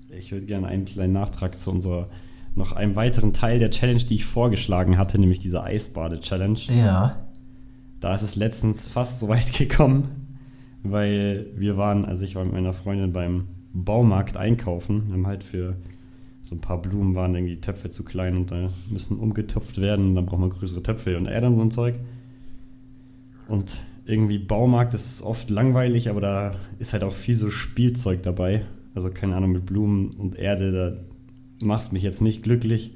Ich 0.09 0.31
würde 0.31 0.47
gerne 0.47 0.67
einen 0.67 0.85
kleinen 0.85 1.13
Nachtrag 1.13 1.59
zu 1.59 1.69
unserer 1.69 2.09
noch 2.55 2.71
einem 2.71 2.95
weiteren 2.95 3.31
Teil 3.31 3.59
der 3.59 3.69
Challenge, 3.69 4.03
die 4.03 4.15
ich 4.15 4.25
vorgeschlagen 4.25 4.97
hatte, 4.97 5.19
nämlich 5.19 5.39
diese 5.39 5.63
Eisbade-Challenge. 5.63 6.59
Ja. 6.69 7.19
Da 7.99 8.15
ist 8.15 8.23
es 8.23 8.35
letztens 8.35 8.87
fast 8.87 9.19
so 9.19 9.27
weit 9.27 9.53
gekommen, 9.57 10.37
weil 10.81 11.51
wir 11.55 11.77
waren, 11.77 12.05
also 12.05 12.25
ich 12.25 12.35
war 12.35 12.43
mit 12.43 12.53
meiner 12.53 12.73
Freundin 12.73 13.13
beim 13.13 13.47
Baumarkt 13.71 14.35
einkaufen, 14.35 15.09
haben 15.11 15.27
halt 15.27 15.43
für 15.43 15.77
so 16.41 16.55
ein 16.55 16.61
paar 16.61 16.81
Blumen 16.81 17.15
waren 17.15 17.35
irgendwie 17.35 17.55
die 17.55 17.61
Töpfe 17.61 17.89
zu 17.89 18.03
klein 18.03 18.35
und 18.35 18.51
da 18.51 18.69
müssen 18.89 19.17
umgetopft 19.19 19.79
werden, 19.81 20.15
dann 20.15 20.25
braucht 20.25 20.39
man 20.39 20.49
größere 20.49 20.81
Töpfe 20.81 21.17
und 21.17 21.25
er 21.25 21.41
dann 21.41 21.55
so 21.55 21.61
ein 21.61 21.71
Zeug. 21.71 21.95
Und 23.47 23.79
irgendwie 24.05 24.39
Baumarkt 24.39 24.93
ist 24.93 25.21
oft 25.21 25.49
langweilig, 25.49 26.09
aber 26.09 26.21
da 26.21 26.55
ist 26.79 26.93
halt 26.93 27.03
auch 27.03 27.13
viel 27.13 27.35
so 27.35 27.49
Spielzeug 27.49 28.23
dabei. 28.23 28.65
Also 28.95 29.11
keine 29.11 29.35
Ahnung, 29.35 29.51
mit 29.51 29.65
Blumen 29.65 30.11
und 30.11 30.35
Erde, 30.35 30.71
da 30.71 31.65
machst 31.65 31.93
mich 31.93 32.03
jetzt 32.03 32.21
nicht 32.21 32.43
glücklich, 32.43 32.95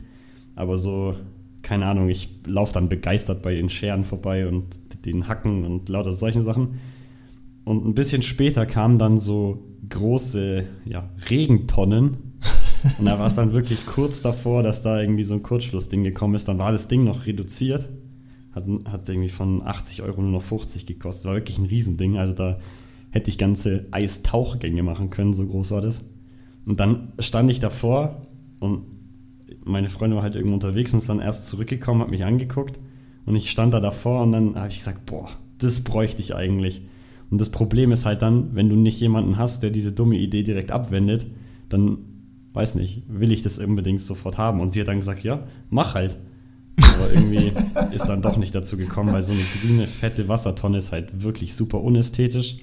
aber 0.55 0.77
so, 0.77 1.15
keine 1.61 1.85
Ahnung, 1.85 2.09
ich 2.09 2.39
laufe 2.45 2.73
dann 2.73 2.89
begeistert 2.89 3.41
bei 3.43 3.53
den 3.53 3.69
Scheren 3.69 4.03
vorbei 4.03 4.47
und 4.47 5.05
den 5.05 5.27
Hacken 5.27 5.65
und 5.65 5.89
lauter 5.89 6.11
solchen 6.11 6.41
Sachen. 6.41 6.79
Und 7.65 7.85
ein 7.85 7.93
bisschen 7.93 8.23
später 8.23 8.65
kamen 8.65 8.97
dann 8.97 9.17
so 9.17 9.63
große 9.89 10.65
ja, 10.85 11.09
Regentonnen 11.29 12.32
und 12.97 13.05
da 13.05 13.19
war 13.19 13.27
es 13.27 13.35
dann 13.35 13.53
wirklich 13.53 13.85
kurz 13.85 14.21
davor, 14.21 14.63
dass 14.63 14.81
da 14.81 14.99
irgendwie 14.99 15.23
so 15.23 15.35
ein 15.35 15.43
Kurzschlussding 15.43 16.03
gekommen 16.03 16.35
ist. 16.35 16.47
Dann 16.47 16.57
war 16.57 16.71
das 16.71 16.87
Ding 16.87 17.03
noch 17.03 17.25
reduziert. 17.25 17.89
Hat, 18.51 18.65
hat 18.85 19.09
irgendwie 19.09 19.29
von 19.29 19.65
80 19.65 20.03
Euro 20.03 20.21
nur 20.21 20.31
noch 20.31 20.41
50 20.41 20.85
gekostet. 20.85 21.25
War 21.25 21.35
wirklich 21.35 21.57
ein 21.57 21.65
Riesending. 21.65 22.17
Also 22.17 22.33
da 22.33 22.59
hätte 23.11 23.29
ich 23.29 23.37
ganze 23.37 23.85
Eistauchgänge 23.91 24.83
machen 24.83 25.09
können, 25.09 25.33
so 25.33 25.45
groß 25.45 25.71
war 25.71 25.81
das. 25.81 26.03
Und 26.65 26.79
dann 26.79 27.13
stand 27.19 27.49
ich 27.51 27.59
davor 27.59 28.25
und 28.59 28.85
meine 29.65 29.89
Freundin 29.89 30.15
war 30.15 30.23
halt 30.23 30.35
irgendwo 30.35 30.55
unterwegs 30.55 30.93
und 30.93 30.99
ist 30.99 31.09
dann 31.09 31.19
erst 31.19 31.47
zurückgekommen, 31.47 32.01
hat 32.01 32.09
mich 32.09 32.25
angeguckt 32.25 32.79
und 33.25 33.35
ich 33.35 33.49
stand 33.49 33.73
da 33.73 33.79
davor 33.79 34.23
und 34.23 34.31
dann 34.31 34.55
habe 34.55 34.69
ich 34.69 34.77
gesagt, 34.77 35.05
boah, 35.05 35.29
das 35.59 35.81
bräuchte 35.81 36.21
ich 36.21 36.35
eigentlich. 36.35 36.81
Und 37.29 37.39
das 37.39 37.49
Problem 37.49 37.91
ist 37.91 38.05
halt 38.05 38.21
dann, 38.21 38.55
wenn 38.55 38.69
du 38.69 38.75
nicht 38.75 38.99
jemanden 38.99 39.37
hast, 39.37 39.63
der 39.63 39.69
diese 39.69 39.91
dumme 39.91 40.17
Idee 40.17 40.43
direkt 40.43 40.71
abwendet, 40.71 41.27
dann 41.69 41.97
weiß 42.53 42.75
nicht, 42.75 43.03
will 43.07 43.31
ich 43.31 43.41
das 43.41 43.57
unbedingt 43.59 44.01
sofort 44.01 44.37
haben? 44.37 44.59
Und 44.59 44.71
sie 44.71 44.81
hat 44.81 44.87
dann 44.87 44.99
gesagt, 44.99 45.23
ja, 45.23 45.47
mach 45.69 45.95
halt. 45.95 46.17
Aber 46.95 47.11
irgendwie 47.11 47.51
ist 47.91 48.05
dann 48.05 48.21
doch 48.21 48.37
nicht 48.37 48.53
dazu 48.55 48.77
gekommen, 48.77 49.13
weil 49.13 49.23
so 49.23 49.33
eine 49.33 49.43
grüne, 49.61 49.87
fette 49.87 50.27
Wassertonne 50.27 50.77
ist 50.77 50.91
halt 50.91 51.23
wirklich 51.23 51.53
super 51.55 51.81
unästhetisch. 51.81 52.57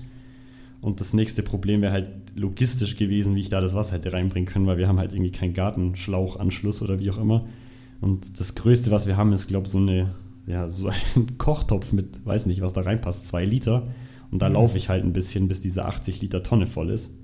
Und 0.80 1.00
das 1.00 1.12
nächste 1.12 1.42
Problem 1.42 1.82
wäre 1.82 1.92
halt 1.92 2.10
logistisch 2.34 2.96
gewesen, 2.96 3.34
wie 3.34 3.40
ich 3.40 3.50
da 3.50 3.60
das 3.60 3.74
Wasser 3.74 3.96
hätte 3.96 4.12
reinbringen 4.12 4.50
können, 4.50 4.66
weil 4.66 4.78
wir 4.78 4.88
haben 4.88 4.98
halt 4.98 5.12
irgendwie 5.12 5.32
keinen 5.32 5.52
Gartenschlauchanschluss 5.52 6.82
oder 6.82 6.98
wie 6.98 7.10
auch 7.10 7.18
immer. 7.18 7.46
Und 8.00 8.40
das 8.40 8.54
Größte, 8.54 8.90
was 8.90 9.06
wir 9.06 9.16
haben, 9.16 9.32
ist, 9.32 9.46
glaube 9.46 9.66
ich, 9.66 9.72
so 9.72 9.78
eine, 9.78 10.14
ja, 10.46 10.68
so 10.68 10.88
ein 10.88 11.36
Kochtopf 11.38 11.92
mit, 11.92 12.24
weiß 12.24 12.46
nicht, 12.46 12.62
was 12.62 12.72
da 12.72 12.80
reinpasst, 12.80 13.28
zwei 13.28 13.44
Liter. 13.44 13.88
Und 14.30 14.40
da 14.40 14.48
mhm. 14.48 14.54
laufe 14.54 14.78
ich 14.78 14.88
halt 14.88 15.04
ein 15.04 15.12
bisschen, 15.12 15.48
bis 15.48 15.60
diese 15.60 15.84
80 15.84 16.22
Liter 16.22 16.42
Tonne 16.42 16.66
voll 16.66 16.90
ist. 16.90 17.14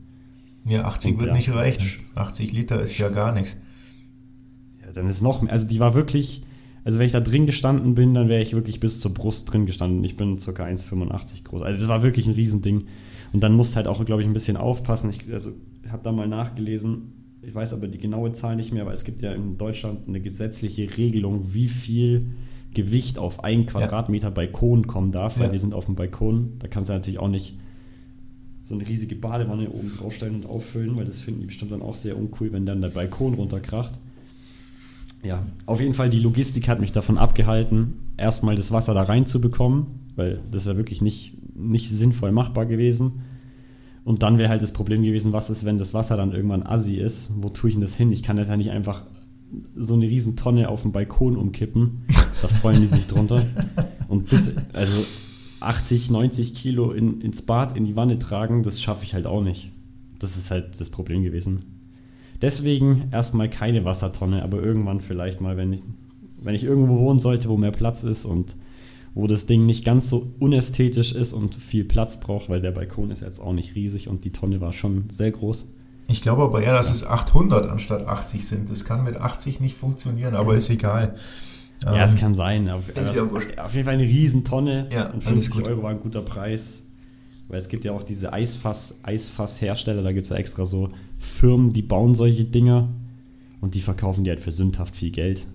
Ja, 0.67 0.85
80 0.85 1.13
und 1.13 1.21
wird 1.21 1.29
ja, 1.31 1.37
nicht 1.37 1.55
reichen. 1.55 2.05
80 2.15 2.53
Liter 2.53 2.81
ist 2.81 2.99
ja 2.99 3.09
gar 3.09 3.33
nichts. 3.33 3.57
Ja, 4.85 4.93
dann 4.93 5.07
ist 5.07 5.23
noch 5.23 5.43
mehr. 5.43 5.53
Also 5.53 5.69
die 5.69 5.79
war 5.79 5.95
wirklich, 5.95 6.45
also 6.85 6.99
wenn 6.99 7.07
ich 7.07 7.13
da 7.13 7.21
drin 7.21 7.47
gestanden 7.47 7.95
bin, 7.95 8.15
dann 8.15 8.29
wäre 8.29 8.43
ich 8.43 8.53
wirklich 8.53 8.81
bis 8.81 9.01
zur 9.01 9.15
Brust 9.15 9.53
drin 9.53 9.67
gestanden. 9.67 10.03
Ich 10.03 10.17
bin 10.17 10.37
ca. 10.37 10.51
1,85 10.51 11.45
groß. 11.45 11.63
Also 11.63 11.81
das 11.81 11.89
war 11.89 12.03
wirklich 12.03 12.27
ein 12.27 12.35
Riesending. 12.35 12.87
Und 13.33 13.41
dann 13.43 13.55
musst 13.55 13.77
halt 13.77 13.87
auch, 13.87 14.05
glaube 14.05 14.23
ich, 14.23 14.29
ein 14.29 14.33
bisschen 14.33 14.57
aufpassen. 14.57 15.11
Ich 15.11 15.33
also, 15.33 15.51
habe 15.91 16.03
da 16.03 16.11
mal 16.11 16.29
nachgelesen. 16.29 17.13
Ich 17.43 17.55
weiß 17.55 17.75
aber 17.75 17.87
die 17.87 17.99
genaue 17.99 18.33
Zahl 18.33 18.57
nicht 18.57 18.73
mehr, 18.73 18.83
aber 18.83 18.93
es 18.93 19.05
gibt 19.05 19.23
ja 19.23 19.33
in 19.33 19.57
Deutschland 19.57 20.09
eine 20.09 20.21
gesetzliche 20.21 20.97
Regelung, 20.97 21.55
wie 21.55 21.69
viel 21.69 22.33
Gewicht 22.75 23.19
auf 23.19 23.45
einen 23.45 23.67
Quadratmeter 23.67 24.29
ja. 24.29 24.35
Balkon 24.35 24.87
kommen 24.89 25.13
darf, 25.13 25.39
weil 25.39 25.47
ja. 25.47 25.53
wir 25.53 25.61
sind 25.61 25.75
auf 25.75 25.87
dem 25.87 25.95
Balkon. 25.95 26.55
Da 26.59 26.67
kannst 26.67 26.89
du 26.89 26.95
natürlich 26.95 27.21
auch 27.21 27.29
nicht 27.29 27.57
so 28.67 28.75
eine 28.75 28.87
riesige 28.87 29.15
Badewanne 29.15 29.71
oben 29.71 29.93
draufstellen 29.97 30.35
und 30.35 30.47
auffüllen, 30.47 30.97
weil 30.97 31.05
das 31.05 31.21
finden 31.21 31.41
die 31.41 31.47
bestimmt 31.47 31.71
dann 31.71 31.83
auch 31.83 31.95
sehr 31.95 32.19
uncool, 32.19 32.53
wenn 32.53 32.67
dann 32.67 32.81
der 32.81 32.89
Balkon 32.89 33.35
runterkracht. 33.35 33.95
Ja, 35.23 35.47
auf 35.67 35.81
jeden 35.81 35.95
Fall, 35.95 36.11
die 36.11 36.19
Logistik 36.19 36.67
hat 36.67 36.81
mich 36.81 36.91
davon 36.91 37.17
abgehalten, 37.17 37.95
erstmal 38.17 38.57
das 38.57 38.73
Wasser 38.73 38.93
da 38.93 39.05
reinzubekommen, 39.05 39.87
weil 40.17 40.41
das 40.51 40.67
wäre 40.67 40.77
wirklich 40.77 41.01
nicht, 41.01 41.35
nicht 41.57 41.91
sinnvoll 41.91 42.33
machbar 42.33 42.67
gewesen. 42.67 43.23
Und 44.03 44.25
dann 44.25 44.37
wäre 44.37 44.49
halt 44.49 44.63
das 44.63 44.73
Problem 44.73 45.05
gewesen, 45.05 45.33
was 45.33 45.49
ist, 45.49 45.65
wenn 45.65 45.79
das 45.79 45.95
Wasser 45.95 46.17
dann 46.17 46.33
irgendwann 46.33 46.65
assi 46.65 46.97
ist? 46.97 47.31
Wo 47.37 47.51
tue 47.51 47.71
ich 47.71 47.77
denn 47.77 47.83
das 47.83 47.95
hin? 47.95 48.11
Ich 48.11 48.25
kann 48.25 48.37
das 48.37 48.49
ja 48.49 48.57
nicht 48.57 48.71
einfach 48.71 49.05
so 49.77 49.95
eine 49.95 50.07
riesen 50.07 50.37
Tonne 50.37 50.69
auf 50.69 50.83
dem 50.83 50.91
Balkon 50.91 51.37
umkippen. 51.37 52.05
Da 52.43 52.49
freuen 52.49 52.81
die 52.81 52.87
sich 52.89 53.07
drunter. 53.07 53.47
Und 54.09 54.29
bis, 54.29 54.53
also 54.73 55.05
80, 55.61 56.11
90 56.11 56.55
Kilo 56.55 56.93
in, 56.93 57.21
ins 57.21 57.43
Bad, 57.43 57.77
in 57.77 57.85
die 57.85 57.97
Wanne 57.97 58.19
tragen, 58.19 58.63
das 58.63 58.83
schaffe 58.83 59.05
ich 59.05 59.15
halt 59.15 59.27
auch 59.27 59.43
nicht. 59.43 59.71
das 60.19 60.37
ist 60.37 60.51
halt 60.51 60.81
das 60.81 60.91
Problem 60.91 61.23
gewesen. 61.23 61.77
Deswegen 62.43 63.09
erstmal 63.13 63.49
keine 63.49 63.85
Wassertonne, 63.85 64.43
aber 64.43 64.63
irgendwann 64.63 65.01
vielleicht 65.01 65.41
mal, 65.41 65.57
wenn 65.57 65.73
ich, 65.73 65.83
wenn 66.43 66.55
ich 66.55 66.65
irgendwo 66.65 66.99
wohnen 66.99 67.19
sollte, 67.19 67.49
wo 67.49 67.57
mehr 67.57 67.71
Platz 67.71 68.05
ist 68.05 68.25
und 68.25 68.57
wo 69.15 69.27
das 69.27 69.47
Ding 69.47 69.65
nicht 69.65 69.85
ganz 69.85 70.11
so 70.11 70.35
unästhetisch 70.39 71.13
ist 71.13 71.33
und 71.33 71.55
viel 71.55 71.85
Platz 71.85 72.21
braucht, 72.21 72.51
weil 72.51 72.61
der 72.61 72.73
Balkon 72.73 73.11
ist 73.11 73.23
jetzt 73.23 73.41
auch 73.41 73.55
nicht 73.55 73.75
riesig 73.75 74.09
und 74.09 74.25
die 74.25 74.33
Tonne 74.33 74.61
war 74.61 74.75
schon 74.75 75.05
sehr 75.11 75.31
groß. 75.31 75.73
Ich 76.09 76.21
glaube 76.21 76.43
aber 76.43 76.63
eher, 76.63 76.75
dass 76.75 76.91
es 76.91 77.05
800 77.05 77.67
anstatt 77.69 78.07
80 78.07 78.47
sind. 78.47 78.71
Das 78.71 78.85
kann 78.85 79.05
mit 79.05 79.17
80 79.17 79.61
nicht 79.61 79.77
funktionieren, 79.77 80.35
aber 80.35 80.55
ist 80.55 80.71
egal. 80.71 81.17
Ja, 81.85 82.05
es 82.05 82.17
kann 82.17 82.35
sein. 82.35 82.69
Auf, 82.71 82.89
wurscht. 83.31 83.59
auf 83.59 83.75
jeden 83.75 83.85
Fall 83.85 83.95
eine 83.95 84.05
Riesentonne 84.05 84.89
Ja, 84.93 85.07
und 85.07 85.27
alles 85.27 85.47
50 85.47 85.51
gut. 85.53 85.65
Euro 85.65 85.83
war 85.83 85.91
ein 85.91 86.01
guter 86.01 86.23
Preis. 86.23 86.85
Weil 87.49 87.59
es 87.59 87.69
gibt 87.69 87.85
ja 87.85 87.93
auch 87.93 88.03
diese 88.03 88.33
Eisfass, 88.33 89.01
Eisfasshersteller, 89.05 90.03
da 90.03 90.13
gibt 90.13 90.25
es 90.25 90.31
ja 90.31 90.37
extra 90.37 90.67
so 90.67 90.89
Firmen, 91.19 91.73
die 91.73 91.83
bauen 91.83 92.15
solche 92.15 92.45
Dinger 92.45 92.89
und 93.61 93.75
die 93.75 93.81
verkaufen 93.81 94.25
die 94.25 94.31
halt 94.31 94.41
für 94.41 94.51
sündhaft 94.51 94.97
viel 94.97 95.13
Geld. 95.13 95.47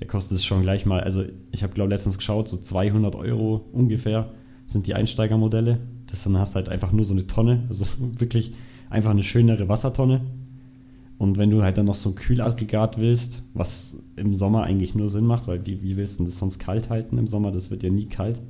Der 0.00 0.06
kostet 0.06 0.38
es 0.38 0.44
schon 0.46 0.62
gleich 0.62 0.86
mal, 0.86 1.00
also 1.00 1.24
ich 1.50 1.62
habe 1.62 1.74
glaube 1.74 1.90
letztens 1.90 2.16
geschaut, 2.16 2.48
so 2.48 2.56
200 2.56 3.16
Euro 3.16 3.68
ungefähr 3.72 4.30
sind 4.66 4.86
die 4.86 4.94
Einsteigermodelle. 4.94 5.80
Das 6.06 6.24
dann 6.24 6.38
hast 6.38 6.54
du 6.54 6.56
halt 6.56 6.68
einfach 6.70 6.92
nur 6.92 7.04
so 7.04 7.12
eine 7.12 7.26
Tonne, 7.26 7.64
also 7.68 7.84
wirklich 7.98 8.54
einfach 8.88 9.10
eine 9.10 9.22
schönere 9.22 9.68
Wassertonne. 9.68 10.22
Und 11.18 11.36
wenn 11.36 11.50
du 11.50 11.62
halt 11.62 11.76
dann 11.76 11.86
noch 11.86 11.96
so 11.96 12.10
ein 12.10 12.14
Kühlaggregat 12.14 12.96
willst, 12.98 13.42
was 13.52 14.04
im 14.14 14.36
Sommer 14.36 14.62
eigentlich 14.62 14.94
nur 14.94 15.08
Sinn 15.08 15.26
macht, 15.26 15.48
weil 15.48 15.66
wie, 15.66 15.82
wie 15.82 15.96
willst 15.96 16.14
du 16.14 16.18
denn 16.18 16.26
das 16.26 16.38
sonst 16.38 16.60
kalt 16.60 16.90
halten 16.90 17.18
im 17.18 17.26
Sommer? 17.26 17.50
Das 17.50 17.70
wird 17.72 17.82
ja 17.82 17.90
nie 17.90 18.06
kalt. 18.06 18.40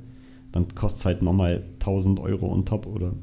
Dann 0.51 0.67
kostet 0.75 0.99
es 0.99 1.05
halt 1.05 1.21
nochmal 1.23 1.63
1000 1.79 2.19
Euro 2.19 2.51
on 2.51 2.65
top 2.65 2.85
oder 2.85 3.13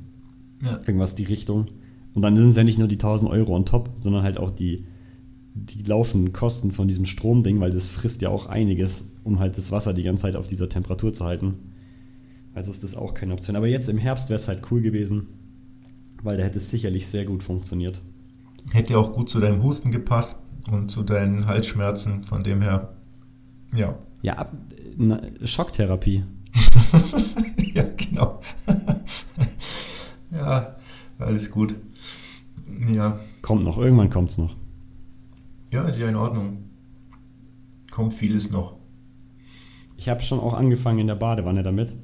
Ja. 0.62 0.78
irgendwas 0.78 1.14
die 1.14 1.24
Richtung. 1.24 1.66
Und 2.12 2.22
dann 2.22 2.36
sind 2.36 2.50
es 2.50 2.56
ja 2.56 2.64
nicht 2.64 2.78
nur 2.78 2.88
die 2.88 2.96
1000 2.98 3.30
Euro 3.30 3.54
on 3.54 3.66
top, 3.66 3.90
sondern 3.94 4.24
halt 4.24 4.38
auch 4.38 4.50
die, 4.50 4.84
die 5.54 5.82
laufenden 5.84 6.32
Kosten 6.32 6.72
von 6.72 6.88
diesem 6.88 7.04
Stromding, 7.04 7.60
weil 7.60 7.70
das 7.70 7.86
frisst 7.86 8.22
ja 8.22 8.30
auch 8.30 8.46
einiges, 8.46 9.12
um 9.22 9.38
halt 9.38 9.56
das 9.56 9.70
Wasser 9.70 9.94
die 9.94 10.02
ganze 10.02 10.22
Zeit 10.22 10.34
auf 10.36 10.48
dieser 10.48 10.68
Temperatur 10.68 11.12
zu 11.12 11.24
halten. 11.24 11.54
Also 12.52 12.70
ist 12.72 12.82
das 12.82 12.96
auch 12.96 13.14
keine 13.14 13.32
Option. 13.34 13.54
Aber 13.54 13.68
jetzt 13.68 13.88
im 13.88 13.98
Herbst 13.98 14.28
wäre 14.28 14.36
es 14.36 14.48
halt 14.48 14.62
cool 14.72 14.80
gewesen, 14.80 15.28
weil 16.22 16.36
da 16.36 16.42
hätte 16.44 16.58
es 16.58 16.70
sicherlich 16.70 17.06
sehr 17.06 17.26
gut 17.26 17.42
funktioniert. 17.42 18.00
Hätte 18.72 18.98
auch 18.98 19.12
gut 19.12 19.28
zu 19.28 19.40
deinem 19.40 19.62
Husten 19.62 19.90
gepasst 19.90 20.36
und 20.70 20.90
zu 20.90 21.02
deinen 21.02 21.46
Halsschmerzen. 21.46 22.22
Von 22.22 22.42
dem 22.42 22.62
her, 22.62 22.96
ja. 23.74 23.98
Ja, 24.22 24.34
ab, 24.34 24.52
na, 24.96 25.20
Schocktherapie. 25.44 26.24
ja, 27.74 27.84
genau. 27.96 28.40
ja, 30.30 30.76
alles 31.18 31.50
gut. 31.50 31.74
Ja. 32.92 33.20
Kommt 33.42 33.64
noch, 33.64 33.78
irgendwann 33.78 34.10
kommt 34.10 34.30
es 34.30 34.38
noch. 34.38 34.56
Ja, 35.72 35.84
ist 35.84 35.98
ja 35.98 36.08
in 36.08 36.16
Ordnung. 36.16 36.70
Kommt 37.90 38.14
vieles 38.14 38.50
noch. 38.50 38.76
Ich 39.96 40.08
habe 40.08 40.22
schon 40.22 40.40
auch 40.40 40.54
angefangen 40.54 40.98
in 40.98 41.06
der 41.06 41.14
Badewanne 41.14 41.62
damit. 41.62 41.96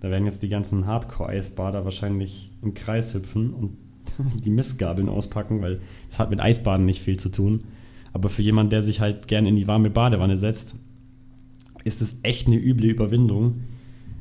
Da 0.00 0.10
werden 0.10 0.24
jetzt 0.24 0.42
die 0.42 0.48
ganzen 0.48 0.86
Hardcore-Eisbader 0.86 1.84
wahrscheinlich 1.84 2.52
im 2.62 2.74
Kreis 2.74 3.14
hüpfen 3.14 3.52
und 3.54 3.76
die 4.44 4.50
Mistgabeln 4.50 5.08
auspacken, 5.08 5.62
weil 5.62 5.80
das 6.08 6.18
hat 6.18 6.30
mit 6.30 6.40
Eisbaden 6.40 6.86
nicht 6.86 7.02
viel 7.02 7.18
zu 7.18 7.30
tun. 7.30 7.64
Aber 8.12 8.28
für 8.28 8.42
jemanden, 8.42 8.70
der 8.70 8.82
sich 8.82 9.00
halt 9.00 9.28
gern 9.28 9.46
in 9.46 9.56
die 9.56 9.66
warme 9.66 9.90
Badewanne 9.90 10.36
setzt, 10.36 10.76
ist 11.84 12.02
es 12.02 12.20
echt 12.22 12.46
eine 12.46 12.56
üble 12.56 12.86
Überwindung, 12.86 13.62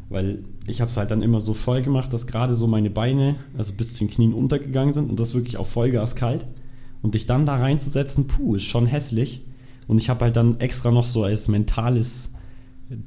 weil 0.09 0.43
ich 0.67 0.81
habe 0.81 0.89
es 0.89 0.97
halt 0.97 1.11
dann 1.11 1.21
immer 1.21 1.41
so 1.41 1.53
voll 1.53 1.83
gemacht, 1.83 2.11
dass 2.13 2.27
gerade 2.27 2.55
so 2.55 2.67
meine 2.67 2.89
Beine, 2.89 3.35
also 3.57 3.73
bis 3.73 3.93
zu 3.93 3.99
den 3.99 4.09
Knien 4.09 4.33
untergegangen 4.33 4.93
sind 4.93 5.09
und 5.09 5.19
das 5.19 5.33
wirklich 5.33 5.57
auf 5.57 5.69
Vollgas 5.69 6.15
kalt. 6.15 6.45
Und 7.01 7.15
dich 7.15 7.25
dann 7.25 7.47
da 7.47 7.55
reinzusetzen, 7.55 8.27
puh, 8.27 8.55
ist 8.55 8.63
schon 8.63 8.85
hässlich. 8.85 9.41
Und 9.87 9.97
ich 9.97 10.09
habe 10.09 10.25
halt 10.25 10.35
dann 10.35 10.59
extra 10.59 10.91
noch 10.91 11.05
so 11.05 11.23
als 11.23 11.47
mentales 11.47 12.33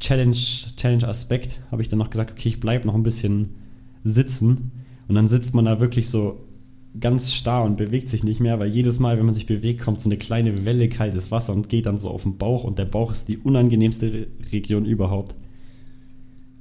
Challenge, 0.00 0.36
Challenge-Aspekt, 0.76 1.60
habe 1.70 1.82
ich 1.82 1.88
dann 1.88 1.98
noch 1.98 2.10
gesagt, 2.10 2.32
okay, 2.32 2.48
ich 2.48 2.60
bleibe 2.60 2.86
noch 2.86 2.94
ein 2.94 3.02
bisschen 3.02 3.54
sitzen. 4.02 4.72
Und 5.06 5.14
dann 5.14 5.28
sitzt 5.28 5.54
man 5.54 5.66
da 5.66 5.78
wirklich 5.78 6.08
so 6.08 6.43
ganz 6.98 7.32
starr 7.32 7.64
und 7.64 7.76
bewegt 7.76 8.08
sich 8.08 8.22
nicht 8.22 8.40
mehr, 8.40 8.58
weil 8.58 8.68
jedes 8.68 8.98
Mal, 8.98 9.18
wenn 9.18 9.24
man 9.24 9.34
sich 9.34 9.46
bewegt, 9.46 9.80
kommt 9.80 10.00
so 10.00 10.08
eine 10.08 10.18
kleine 10.18 10.64
Welle 10.64 10.88
kaltes 10.88 11.30
Wasser 11.30 11.52
und 11.52 11.68
geht 11.68 11.86
dann 11.86 11.98
so 11.98 12.10
auf 12.10 12.22
den 12.22 12.38
Bauch 12.38 12.64
und 12.64 12.78
der 12.78 12.84
Bauch 12.84 13.10
ist 13.10 13.28
die 13.28 13.38
unangenehmste 13.38 14.12
Re 14.12 14.26
Region 14.52 14.84
überhaupt. 14.84 15.34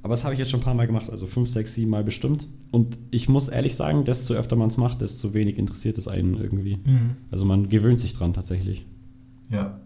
Aber 0.02 0.12
das 0.12 0.24
habe 0.24 0.34
ich 0.34 0.38
jetzt 0.38 0.50
schon 0.50 0.60
ein 0.60 0.64
paar 0.64 0.74
Mal 0.74 0.86
gemacht, 0.86 1.08
also 1.08 1.26
fünf, 1.26 1.48
sechs, 1.48 1.74
sieben 1.74 1.90
Mal 1.90 2.04
bestimmt. 2.04 2.46
Und 2.70 2.98
ich 3.10 3.28
muss 3.30 3.48
ehrlich 3.48 3.74
sagen, 3.74 4.04
desto 4.04 4.34
öfter 4.34 4.54
man 4.54 4.68
es 4.68 4.76
macht, 4.76 5.00
desto 5.00 5.32
wenig 5.32 5.56
interessiert 5.56 5.96
es 5.96 6.08
einen 6.08 6.34
irgendwie. 6.34 6.78
Also 7.30 7.46
man 7.46 7.70
gewöhnt 7.70 8.00
sich 8.00 8.12
dran 8.12 8.34
tatsächlich. 8.34 8.84
Ja, 9.48 9.80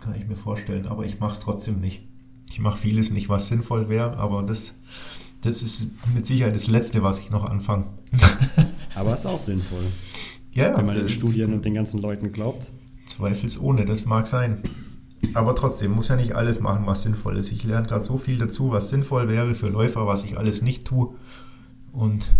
kann 0.00 0.14
ich 0.14 0.28
mir 0.28 0.36
vorstellen. 0.36 0.86
Aber 0.86 1.04
ich 1.04 1.18
mache 1.18 1.32
es 1.32 1.40
trotzdem 1.40 1.80
nicht. 1.80 2.02
Ich 2.52 2.60
mache 2.60 2.78
vieles 2.78 3.10
nicht, 3.10 3.28
was 3.28 3.48
sinnvoll 3.48 3.88
wäre, 3.88 4.16
aber 4.16 4.44
das, 4.44 4.74
das 5.44 5.62
ist 5.62 5.92
mit 6.14 6.26
Sicherheit 6.26 6.54
das 6.54 6.66
Letzte, 6.66 7.02
was 7.02 7.18
ich 7.18 7.30
noch 7.30 7.44
anfange. 7.44 7.86
Aber 8.94 9.14
ist 9.14 9.26
auch 9.26 9.38
sinnvoll, 9.38 9.84
ja, 10.52 10.76
wenn 10.76 10.86
man 10.86 10.96
den 10.96 11.08
Studien 11.08 11.52
und 11.52 11.64
den 11.64 11.74
ganzen 11.74 12.00
Leuten 12.00 12.32
glaubt. 12.32 12.68
Zweifelsohne, 13.06 13.84
das 13.84 14.06
mag 14.06 14.26
sein. 14.26 14.62
Aber 15.34 15.54
trotzdem 15.54 15.92
muss 15.92 16.08
ja 16.08 16.16
nicht 16.16 16.34
alles 16.36 16.60
machen, 16.60 16.86
was 16.86 17.02
sinnvoll 17.02 17.36
ist. 17.36 17.50
Ich 17.50 17.64
lerne 17.64 17.86
gerade 17.86 18.04
so 18.04 18.18
viel 18.18 18.38
dazu, 18.38 18.70
was 18.70 18.88
sinnvoll 18.88 19.28
wäre 19.28 19.54
für 19.54 19.68
Läufer, 19.68 20.06
was 20.06 20.24
ich 20.24 20.38
alles 20.38 20.62
nicht 20.62 20.84
tue. 20.84 21.14
Und 21.92 22.30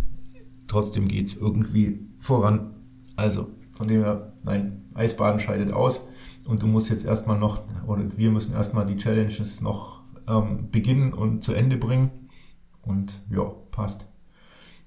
trotzdem 0.68 1.08
geht 1.08 1.26
es 1.26 1.34
irgendwie 1.34 2.06
voran. 2.18 2.74
Also, 3.16 3.50
von 3.72 3.88
dem 3.88 4.02
her, 4.02 4.32
nein, 4.44 4.84
Eisbaden 4.94 5.40
scheidet 5.40 5.72
aus. 5.72 6.06
Und 6.46 6.62
du 6.62 6.66
musst 6.66 6.90
jetzt 6.90 7.04
erstmal 7.04 7.38
noch, 7.38 7.62
oder 7.86 8.04
wir 8.16 8.30
müssen 8.30 8.54
erstmal 8.54 8.86
die 8.86 8.96
Challenges 8.96 9.60
noch 9.60 10.02
ähm, 10.28 10.70
beginnen 10.70 11.12
und 11.12 11.42
zu 11.42 11.54
Ende 11.54 11.76
bringen. 11.76 12.10
Und 12.84 13.22
ja, 13.30 13.44
passt. 13.70 14.06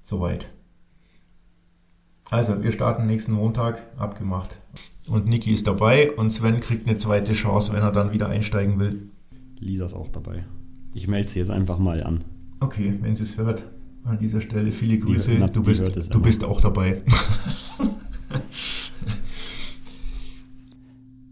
Soweit. 0.02 0.48
Also, 2.30 2.62
wir 2.62 2.72
starten 2.72 3.06
nächsten 3.06 3.32
Montag, 3.32 3.82
abgemacht. 3.98 4.58
Und 5.08 5.28
Niki 5.28 5.54
ist 5.54 5.68
dabei 5.68 6.12
und 6.12 6.32
Sven 6.32 6.60
kriegt 6.60 6.88
eine 6.88 6.98
zweite 6.98 7.34
Chance, 7.34 7.72
wenn 7.74 7.82
er 7.82 7.92
dann 7.92 8.12
wieder 8.12 8.28
einsteigen 8.28 8.80
will. 8.80 9.10
Lisa 9.58 9.86
ist 9.86 9.94
auch 9.94 10.10
dabei. 10.10 10.46
Ich 10.94 11.08
melde 11.08 11.30
sie 11.30 11.40
jetzt 11.40 11.52
einfach 11.52 11.80
mal 11.80 12.04
an. 12.04 12.26
Okay, 12.60 12.98
wenn 13.02 13.16
sie 13.16 13.24
es 13.24 13.38
hört, 13.38 13.66
an 14.04 14.18
dieser 14.18 14.42
Stelle 14.42 14.72
viele 14.72 15.00
Grüße. 15.00 15.32
na, 15.40 15.48
du 15.48 15.62
die 15.62 15.70
bist, 15.70 15.96
du 15.96 16.00
immer. 16.00 16.20
bist 16.20 16.44
auch 16.44 16.60
dabei. 16.60 17.02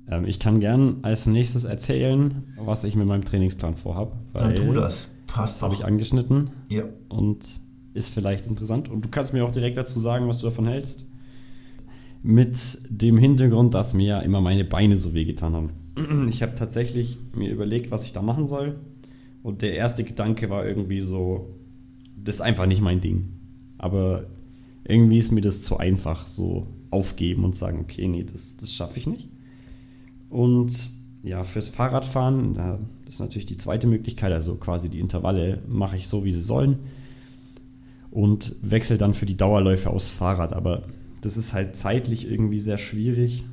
Ähm, 0.08 0.25
ich 0.25 0.39
kann 0.39 0.60
gern 0.60 0.97
als 1.01 1.28
nächstes 1.28 1.63
erzählen, 1.63 2.43
was 2.58 2.84
ich 2.84 2.95
mit 2.95 3.08
meinem 3.08 3.25
Trainingsplan 3.25 3.75
vorhabe. 3.75 4.13
Dann 4.34 4.56
tu 4.56 4.73
das. 4.73 5.08
Passt 5.36 5.62
habe 5.62 5.74
ich 5.76 5.84
angeschnitten 5.86 6.50
Ja. 6.69 6.84
und 7.10 7.39
ist 7.93 8.13
vielleicht 8.13 8.48
interessant. 8.48 8.89
Und 8.89 9.06
du 9.06 9.10
kannst 9.10 9.34
mir 9.34 9.45
auch 9.45 9.52
direkt 9.52 9.78
dazu 9.78 10.00
sagen, 10.00 10.28
was 10.28 10.39
du 10.39 10.48
davon 10.48 10.65
hältst. 10.67 11.08
Mit 12.24 12.58
dem 12.89 13.17
Hintergrund, 13.17 13.74
dass 13.74 13.93
mir 13.93 14.06
ja 14.08 14.19
immer 14.19 14.41
meine 14.41 14.65
Beine 14.65 14.98
so 14.98 15.13
wehgetan 15.13 15.54
haben. 15.54 15.69
Ich 16.30 16.41
habe 16.41 16.56
tatsächlich 16.56 17.17
mir 17.36 17.52
überlegt, 17.52 17.91
was 17.91 18.06
ich 18.06 18.13
da 18.13 18.21
machen 18.21 18.45
soll. 18.45 18.80
Und 19.43 19.62
der 19.62 19.76
erste 19.76 20.04
Gedanke 20.04 20.50
war 20.50 20.65
irgendwie 20.65 21.00
so, 21.02 21.56
das 22.21 22.36
ist 22.36 22.41
einfach 22.41 22.65
nicht 22.65 22.82
mein 22.82 23.00
Ding. 23.00 23.30
Aber 23.78 24.26
irgendwie 24.84 25.17
ist 25.19 25.32
mir 25.32 25.41
das 25.41 25.62
zu 25.62 25.78
einfach, 25.78 26.28
so 26.28 26.67
aufgeben 26.91 27.43
und 27.43 27.56
sagen, 27.56 27.80
okay, 27.82 28.08
nee, 28.08 28.24
das, 28.24 28.58
das 28.58 28.74
schaffe 28.74 28.98
ich 29.00 29.08
nicht. 29.08 29.30
Und 30.30 30.71
ja, 31.26 31.44
fürs 31.44 31.70
Fahrradfahren, 31.70 32.54
da- 32.54 32.80
ist 33.08 33.20
natürlich 33.20 33.46
die 33.48 33.58
zweite 33.58 33.88
Möglichkeit, 33.88 34.32
also 34.32 34.56
quasi 34.56 34.90
die 34.90 35.00
Intervalle 35.00 35.62
mache 35.68 35.98
ich 35.98 36.08
so, 36.08 36.24
wie 36.24 36.32
sie 36.32 36.42
sollen. 36.42 36.80
Und 38.12 38.56
wechsle 38.62 38.98
dann 38.98 39.14
für 39.14 39.26
die 39.26 39.36
Dauerläufe 39.36 39.90
aufs 39.90 40.10
Fahrrad. 40.10 40.54
Aber 40.54 40.84
das 41.22 41.36
ist 41.36 41.54
halt 41.54 41.76
zeitlich 41.76 42.30
irgendwie 42.32 42.60
sehr 42.60 42.78
schwierig, 42.78 43.44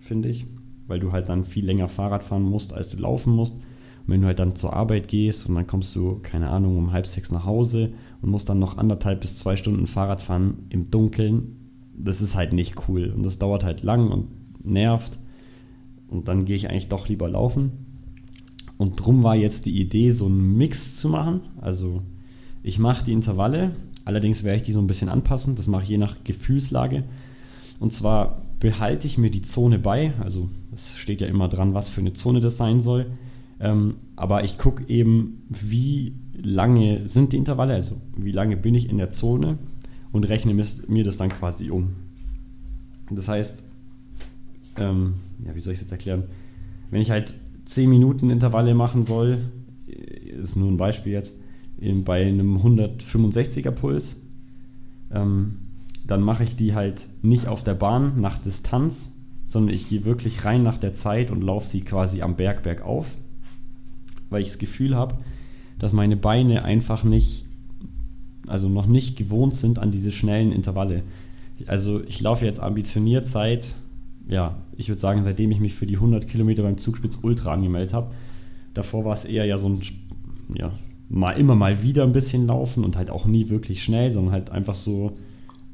finde 0.00 0.28
ich, 0.28 0.46
weil 0.88 1.00
du 1.00 1.12
halt 1.12 1.28
dann 1.28 1.44
viel 1.44 1.64
länger 1.64 1.88
Fahrrad 1.88 2.24
fahren 2.24 2.42
musst, 2.42 2.74
als 2.74 2.88
du 2.88 2.98
laufen 2.98 3.32
musst. 3.32 3.54
Und 3.54 4.08
wenn 4.08 4.20
du 4.20 4.26
halt 4.26 4.38
dann 4.40 4.56
zur 4.56 4.74
Arbeit 4.74 5.08
gehst 5.08 5.48
und 5.48 5.54
dann 5.54 5.66
kommst 5.66 5.94
du, 5.96 6.18
keine 6.22 6.50
Ahnung, 6.50 6.76
um 6.76 6.92
halb 6.92 7.06
sechs 7.06 7.30
nach 7.30 7.44
Hause 7.46 7.92
und 8.20 8.30
musst 8.30 8.48
dann 8.48 8.58
noch 8.58 8.76
anderthalb 8.76 9.20
bis 9.20 9.38
zwei 9.38 9.56
Stunden 9.56 9.86
Fahrrad 9.86 10.20
fahren 10.20 10.66
im 10.68 10.90
Dunkeln, 10.90 11.56
das 11.96 12.20
ist 12.20 12.34
halt 12.34 12.52
nicht 12.52 12.88
cool. 12.88 13.12
Und 13.16 13.22
das 13.24 13.38
dauert 13.38 13.62
halt 13.64 13.82
lang 13.84 14.10
und 14.10 14.26
nervt. 14.64 15.19
Und 16.10 16.28
dann 16.28 16.44
gehe 16.44 16.56
ich 16.56 16.68
eigentlich 16.68 16.88
doch 16.88 17.08
lieber 17.08 17.28
laufen. 17.28 17.70
Und 18.76 18.96
drum 18.96 19.22
war 19.22 19.36
jetzt 19.36 19.66
die 19.66 19.80
Idee, 19.80 20.10
so 20.10 20.26
einen 20.26 20.56
Mix 20.56 20.96
zu 20.96 21.08
machen. 21.08 21.42
Also 21.60 22.02
ich 22.62 22.78
mache 22.78 23.04
die 23.04 23.12
Intervalle, 23.12 23.72
allerdings 24.04 24.42
werde 24.42 24.56
ich 24.56 24.62
die 24.62 24.72
so 24.72 24.80
ein 24.80 24.86
bisschen 24.86 25.08
anpassen. 25.08 25.54
Das 25.54 25.68
mache 25.68 25.84
ich 25.84 25.88
je 25.90 25.98
nach 25.98 26.24
Gefühlslage. 26.24 27.04
Und 27.78 27.92
zwar 27.92 28.42
behalte 28.58 29.06
ich 29.06 29.18
mir 29.18 29.30
die 29.30 29.42
Zone 29.42 29.78
bei. 29.78 30.12
Also 30.20 30.48
es 30.74 30.96
steht 30.98 31.20
ja 31.20 31.26
immer 31.26 31.48
dran, 31.48 31.74
was 31.74 31.88
für 31.88 32.00
eine 32.00 32.12
Zone 32.12 32.40
das 32.40 32.56
sein 32.56 32.80
soll. 32.80 33.06
Ähm, 33.60 33.96
aber 34.16 34.44
ich 34.44 34.58
gucke 34.58 34.88
eben, 34.88 35.42
wie 35.48 36.14
lange 36.42 37.06
sind 37.06 37.32
die 37.32 37.36
Intervalle, 37.36 37.74
also 37.74 37.96
wie 38.16 38.32
lange 38.32 38.56
bin 38.56 38.74
ich 38.74 38.88
in 38.88 38.98
der 38.98 39.10
Zone 39.10 39.58
und 40.12 40.24
rechne 40.24 40.54
mir 40.54 41.04
das 41.04 41.16
dann 41.18 41.28
quasi 41.28 41.70
um. 41.70 41.90
Das 43.10 43.28
heißt, 43.28 43.68
ähm, 44.76 45.14
ja, 45.44 45.54
wie 45.54 45.60
soll 45.60 45.72
ich 45.72 45.78
es 45.78 45.82
jetzt 45.82 45.92
erklären? 45.92 46.24
Wenn 46.90 47.00
ich 47.00 47.10
halt 47.10 47.34
10 47.64 47.88
Minuten 47.88 48.30
Intervalle 48.30 48.74
machen 48.74 49.02
soll, 49.02 49.38
ist 49.86 50.56
nur 50.56 50.68
ein 50.70 50.76
Beispiel 50.76 51.12
jetzt, 51.12 51.42
bei 52.04 52.26
einem 52.26 52.58
165er 52.58 53.70
Puls, 53.70 54.20
ähm, 55.10 55.56
dann 56.06 56.22
mache 56.22 56.44
ich 56.44 56.56
die 56.56 56.74
halt 56.74 57.06
nicht 57.22 57.46
auf 57.46 57.64
der 57.64 57.74
Bahn 57.74 58.20
nach 58.20 58.38
Distanz, 58.38 59.20
sondern 59.44 59.74
ich 59.74 59.88
gehe 59.88 60.04
wirklich 60.04 60.44
rein 60.44 60.62
nach 60.62 60.78
der 60.78 60.92
Zeit 60.92 61.30
und 61.30 61.42
laufe 61.42 61.66
sie 61.66 61.80
quasi 61.80 62.22
am 62.22 62.36
Berg 62.36 62.62
bergauf, 62.62 63.16
weil 64.28 64.42
ich 64.42 64.48
das 64.48 64.58
Gefühl 64.58 64.94
habe, 64.94 65.18
dass 65.78 65.92
meine 65.92 66.16
Beine 66.16 66.64
einfach 66.64 67.04
nicht, 67.04 67.46
also 68.46 68.68
noch 68.68 68.86
nicht 68.86 69.16
gewohnt 69.16 69.54
sind 69.54 69.78
an 69.78 69.90
diese 69.90 70.12
schnellen 70.12 70.52
Intervalle. 70.52 71.02
Also 71.66 72.02
ich 72.04 72.20
laufe 72.20 72.44
jetzt 72.44 72.60
ambitioniert 72.60 73.26
seit, 73.26 73.74
ja, 74.28 74.62
ich 74.80 74.88
würde 74.88 75.00
sagen, 75.00 75.22
seitdem 75.22 75.50
ich 75.50 75.60
mich 75.60 75.74
für 75.74 75.86
die 75.86 75.96
100 75.96 76.26
Kilometer 76.26 76.62
beim 76.62 76.78
Zugspitz 76.78 77.18
Ultra 77.22 77.52
angemeldet 77.52 77.92
habe. 77.92 78.12
Davor 78.74 79.04
war 79.04 79.12
es 79.12 79.24
eher 79.24 79.44
ja 79.44 79.58
so 79.58 79.68
ein, 79.68 79.80
ja, 80.56 80.72
mal 81.08 81.32
immer 81.32 81.54
mal 81.54 81.82
wieder 81.82 82.04
ein 82.04 82.12
bisschen 82.12 82.46
laufen 82.46 82.82
und 82.84 82.96
halt 82.96 83.10
auch 83.10 83.26
nie 83.26 83.50
wirklich 83.50 83.82
schnell, 83.82 84.10
sondern 84.10 84.32
halt 84.32 84.50
einfach 84.50 84.74
so 84.74 85.12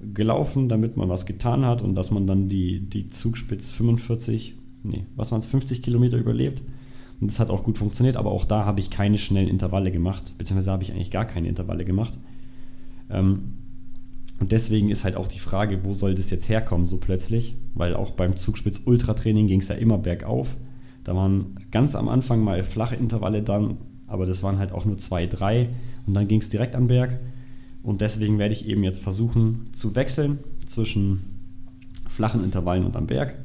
gelaufen, 0.01 0.69
damit 0.69 0.97
man 0.97 1.09
was 1.09 1.25
getan 1.25 1.65
hat 1.65 1.83
und 1.83 1.95
dass 1.95 2.11
man 2.11 2.27
dann 2.27 2.49
die, 2.49 2.81
die 2.81 3.09
Zugspitz 3.09 3.71
45, 3.73 4.55
nee, 4.83 5.07
was 5.15 5.31
waren 5.31 5.41
es, 5.41 5.47
50 5.47 5.83
Kilometer 5.83 6.19
überlebt. 6.19 6.63
Und 7.21 7.31
das 7.31 7.41
hat 7.41 7.49
auch 7.49 7.65
gut 7.65 7.79
funktioniert, 7.79 8.17
aber 8.17 8.31
auch 8.31 8.45
da 8.45 8.65
habe 8.65 8.81
ich 8.81 8.91
keine 8.91 9.19
schnellen 9.19 9.49
Intervalle 9.49 9.91
gemacht, 9.91 10.35
beziehungsweise 10.37 10.73
habe 10.73 10.83
ich 10.83 10.93
eigentlich 10.93 11.11
gar 11.11 11.25
keine 11.25 11.49
Intervalle 11.49 11.85
gemacht. 11.85 12.19
Ähm, 13.09 13.55
und 14.39 14.53
deswegen 14.53 14.91
ist 14.91 15.05
halt 15.05 15.17
auch 15.17 15.29
die 15.29 15.39
Frage, 15.39 15.85
wo 15.85 15.95
soll 15.95 16.15
das 16.15 16.31
jetzt 16.31 16.49
herkommen, 16.49 16.87
so 16.87 16.99
plötzlich? 16.99 17.57
Weil 17.75 17.95
auch 17.95 18.11
beim 18.11 18.37
Zugspitz 18.37 18.83
Ultratraining 18.85 19.47
ging 19.47 19.61
es 19.61 19.69
ja 19.69 19.77
immer 19.77 19.99
bergauf. 19.99 20.57
Da 21.05 21.17
waren 21.17 21.59
ganz 21.71 21.95
am 21.95 22.09
Anfang 22.09 22.43
mal 22.43 22.63
flache 22.63 22.97
Intervalle 22.97 23.43
dann, 23.43 23.79
aber 24.07 24.27
das 24.27 24.43
waren 24.43 24.59
halt 24.59 24.73
auch 24.73 24.85
nur 24.85 24.99
zwei, 24.99 25.27
drei 25.27 25.71
und 26.07 26.15
dann 26.15 26.29
ging 26.29 26.41
es 26.41 26.51
direkt 26.51 26.75
am 26.75 26.89
Berg. 26.89 27.19
Und 27.83 28.01
deswegen 28.01 28.39
werde 28.39 28.53
ich 28.53 28.69
eben 28.69 28.83
jetzt 28.85 29.01
versuchen 29.01 29.67
zu 29.73 29.95
wechseln 29.95 30.39
zwischen 30.67 31.21
flachen 32.09 32.45
Intervallen 32.45 32.85
und 32.85 32.97
am 32.97 33.07
Berg 33.07 33.39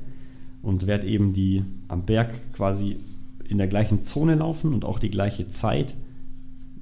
und 0.61 0.87
werde 0.87 1.07
eben 1.07 1.33
die 1.33 1.63
am 1.87 2.05
Berg 2.05 2.33
quasi 2.53 2.97
in 3.47 3.57
der 3.57 3.67
gleichen 3.67 4.01
Zone 4.01 4.35
laufen 4.35 4.73
und 4.73 4.85
auch 4.85 4.99
die 4.99 5.11
gleiche 5.11 5.47
Zeit, 5.47 5.95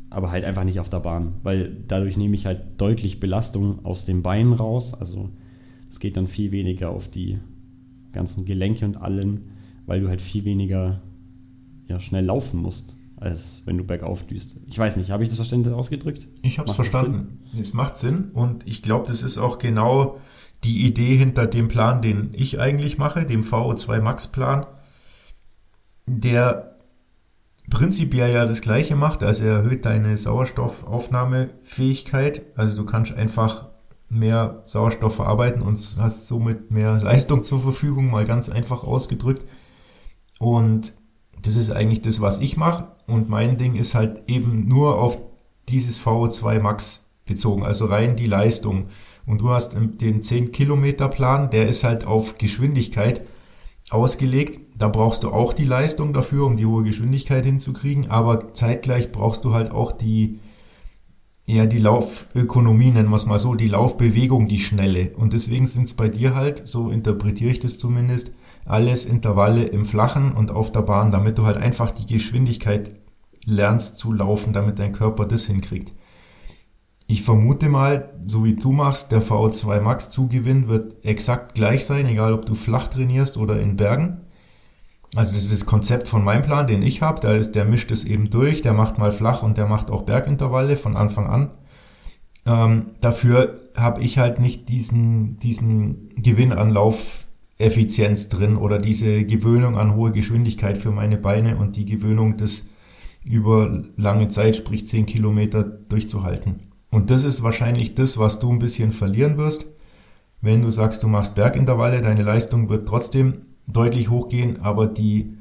aber 0.09 0.31
halt 0.31 0.43
einfach 0.43 0.63
nicht 0.63 0.79
auf 0.79 0.89
der 0.89 0.99
Bahn, 0.99 1.35
weil 1.43 1.83
dadurch 1.87 2.17
nehme 2.17 2.35
ich 2.35 2.45
halt 2.45 2.81
deutlich 2.81 3.19
Belastung 3.19 3.85
aus 3.85 4.05
den 4.05 4.23
Beinen 4.23 4.53
raus. 4.53 4.93
Also 4.93 5.29
es 5.89 5.99
geht 5.99 6.17
dann 6.17 6.27
viel 6.27 6.51
weniger 6.51 6.89
auf 6.89 7.09
die 7.09 7.39
ganzen 8.11 8.45
Gelenke 8.45 8.85
und 8.85 8.97
allen, 8.97 9.51
weil 9.85 10.01
du 10.01 10.07
halt 10.07 10.21
viel 10.21 10.45
weniger 10.45 11.01
ja, 11.87 11.99
schnell 11.99 12.25
laufen 12.25 12.61
musst 12.61 12.95
als 13.19 13.63
wenn 13.65 13.77
du 13.77 13.83
bergauf 13.83 14.25
düst. 14.25 14.57
Ich 14.67 14.79
weiß 14.79 14.95
nicht, 14.95 15.11
habe 15.11 15.23
ich 15.23 15.29
das 15.29 15.37
verständlich 15.37 15.73
ausgedrückt? 15.73 16.27
Ich 16.41 16.57
habe 16.57 16.69
es 16.69 16.75
verstanden. 16.75 17.39
Es 17.59 17.73
macht 17.73 17.97
Sinn 17.97 18.29
und 18.31 18.65
ich 18.65 18.81
glaube, 18.81 19.07
das 19.07 19.21
ist 19.21 19.37
auch 19.37 19.57
genau 19.57 20.19
die 20.63 20.85
Idee 20.85 21.17
hinter 21.17 21.45
dem 21.47 21.67
Plan, 21.67 22.01
den 22.01 22.29
ich 22.33 22.59
eigentlich 22.59 22.97
mache, 22.97 23.25
dem 23.25 23.41
VO2 23.41 24.01
Max 24.01 24.27
Plan, 24.27 24.65
der 26.05 26.68
prinzipiell 27.69 28.33
ja 28.33 28.45
das 28.45 28.61
gleiche 28.61 28.95
macht, 28.95 29.21
also 29.23 29.43
er 29.43 29.57
erhöht 29.57 29.85
deine 29.85 30.17
Sauerstoffaufnahmefähigkeit, 30.17 32.43
also 32.55 32.75
du 32.75 32.85
kannst 32.85 33.13
einfach 33.13 33.69
mehr 34.09 34.63
Sauerstoff 34.65 35.15
verarbeiten 35.15 35.61
und 35.61 35.77
hast 35.97 36.27
somit 36.27 36.71
mehr 36.71 36.93
Leistung 37.01 37.43
zur 37.43 37.61
Verfügung, 37.61 38.09
mal 38.09 38.25
ganz 38.25 38.49
einfach 38.49 38.83
ausgedrückt. 38.83 39.43
Und 40.39 40.93
das 41.41 41.55
ist 41.55 41.71
eigentlich 41.71 42.01
das, 42.01 42.21
was 42.21 42.39
ich 42.39 42.57
mache. 42.57 42.91
Und 43.07 43.29
mein 43.29 43.57
Ding 43.57 43.75
ist 43.75 43.95
halt 43.95 44.23
eben 44.27 44.67
nur 44.67 44.99
auf 44.99 45.17
dieses 45.69 46.03
VO2 46.03 46.59
Max 46.59 47.05
bezogen, 47.25 47.63
also 47.63 47.85
rein 47.85 48.15
die 48.15 48.25
Leistung. 48.25 48.87
Und 49.25 49.41
du 49.41 49.51
hast 49.51 49.75
den 49.75 50.21
10 50.21 50.51
Kilometer 50.51 51.07
Plan, 51.07 51.51
der 51.51 51.67
ist 51.67 51.83
halt 51.83 52.05
auf 52.05 52.39
Geschwindigkeit 52.39 53.21
ausgelegt. 53.91 54.59
Da 54.79 54.87
brauchst 54.87 55.23
du 55.23 55.29
auch 55.29 55.51
die 55.51 55.65
Leistung 55.65 56.13
dafür, 56.13 56.45
um 56.45 56.55
die 56.55 56.65
hohe 56.65 56.83
Geschwindigkeit 56.83 57.45
hinzukriegen. 57.45 58.09
Aber 58.09 58.53
zeitgleich 58.53 59.11
brauchst 59.11 59.43
du 59.43 59.53
halt 59.53 59.71
auch 59.71 59.91
die, 59.91 60.39
ja, 61.45 61.65
die 61.65 61.79
Laufökonomie, 61.79 62.91
nennen 62.91 63.09
wir 63.09 63.17
es 63.17 63.25
mal 63.25 63.39
so, 63.39 63.55
die 63.55 63.67
Laufbewegung, 63.67 64.47
die 64.47 64.59
schnelle. 64.59 65.11
Und 65.17 65.33
deswegen 65.33 65.65
sind 65.65 65.87
es 65.87 65.95
bei 65.95 66.07
dir 66.07 66.33
halt, 66.33 66.65
so 66.65 66.89
interpretiere 66.91 67.51
ich 67.51 67.59
das 67.59 67.77
zumindest, 67.77 68.31
alles 68.63 69.03
Intervalle 69.03 69.63
im 69.63 69.83
Flachen 69.83 70.31
und 70.31 70.49
auf 70.49 70.71
der 70.71 70.83
Bahn, 70.83 71.11
damit 71.11 71.37
du 71.37 71.45
halt 71.45 71.57
einfach 71.57 71.91
die 71.91 72.05
Geschwindigkeit 72.05 72.95
lernst 73.45 73.97
zu 73.97 74.13
laufen, 74.13 74.53
damit 74.53 74.79
dein 74.79 74.93
Körper 74.93 75.25
das 75.25 75.45
hinkriegt. 75.45 75.91
Ich 77.05 77.21
vermute 77.23 77.67
mal, 77.67 78.13
so 78.25 78.45
wie 78.45 78.55
du 78.55 78.71
machst, 78.71 79.11
der 79.11 79.21
VO2 79.21 79.81
Max 79.81 80.09
Zugewinn 80.09 80.69
wird 80.69 81.03
exakt 81.03 81.55
gleich 81.55 81.83
sein, 81.83 82.05
egal 82.05 82.33
ob 82.33 82.45
du 82.45 82.55
flach 82.55 82.87
trainierst 82.87 83.35
oder 83.35 83.59
in 83.59 83.75
Bergen. 83.75 84.21
Also 85.15 85.33
das 85.33 85.65
Konzept 85.65 86.07
von 86.07 86.23
meinem 86.23 86.43
Plan, 86.43 86.67
den 86.67 86.81
ich 86.81 87.01
habe. 87.01 87.19
Da 87.19 87.33
ist, 87.33 87.53
der 87.53 87.65
mischt 87.65 87.91
es 87.91 88.03
eben 88.03 88.29
durch, 88.29 88.61
der 88.61 88.73
macht 88.73 88.97
mal 88.97 89.11
flach 89.11 89.41
und 89.41 89.57
der 89.57 89.65
macht 89.65 89.89
auch 89.89 90.03
Bergintervalle 90.03 90.75
von 90.75 90.95
Anfang 90.95 91.27
an. 91.27 91.49
Ähm, 92.45 92.91
dafür 93.01 93.59
habe 93.75 94.01
ich 94.01 94.17
halt 94.17 94.39
nicht 94.39 94.69
diesen, 94.69 95.37
diesen 95.39 96.09
Gewinn 96.15 96.53
an 96.53 96.69
Lauf 96.69 97.27
Effizienz 97.57 98.29
drin 98.29 98.55
oder 98.55 98.79
diese 98.79 99.25
Gewöhnung 99.25 99.77
an 99.77 99.95
hohe 99.95 100.11
Geschwindigkeit 100.11 100.77
für 100.77 100.91
meine 100.91 101.17
Beine 101.17 101.57
und 101.57 101.75
die 101.75 101.85
Gewöhnung, 101.85 102.37
das 102.37 102.65
über 103.25 103.83
lange 103.97 104.29
Zeit, 104.29 104.55
sprich 104.55 104.87
10 104.87 105.05
Kilometer 105.05 105.63
durchzuhalten. 105.63 106.61
Und 106.89 107.09
das 107.09 107.23
ist 107.23 107.43
wahrscheinlich 107.43 107.95
das, 107.95 108.17
was 108.17 108.39
du 108.39 108.51
ein 108.51 108.59
bisschen 108.59 108.91
verlieren 108.91 109.37
wirst. 109.37 109.65
Wenn 110.41 110.61
du 110.61 110.71
sagst, 110.71 111.03
du 111.03 111.07
machst 111.07 111.35
Bergintervalle, 111.35 112.01
deine 112.01 112.23
Leistung 112.23 112.69
wird 112.69 112.87
trotzdem 112.87 113.41
deutlich 113.71 114.09
hochgehen, 114.09 114.61
aber 114.61 114.87
die, 114.87 115.37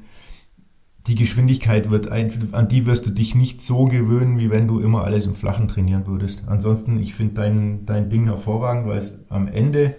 die 1.07 1.15
Geschwindigkeit 1.15 1.89
wird 1.89 2.09
ein, 2.09 2.49
an 2.53 2.67
die 2.67 2.85
wirst 2.85 3.05
du 3.05 3.11
dich 3.11 3.35
nicht 3.35 3.61
so 3.61 3.85
gewöhnen, 3.85 4.39
wie 4.39 4.49
wenn 4.49 4.67
du 4.67 4.79
immer 4.79 5.03
alles 5.03 5.25
im 5.25 5.33
Flachen 5.33 5.67
trainieren 5.67 6.07
würdest. 6.07 6.43
Ansonsten, 6.47 6.99
ich 6.99 7.13
finde 7.15 7.35
dein, 7.35 7.85
dein 7.85 8.09
Ding 8.09 8.25
hervorragend, 8.25 8.87
weil 8.87 8.99
es 8.99 9.19
am 9.29 9.47
Ende 9.47 9.95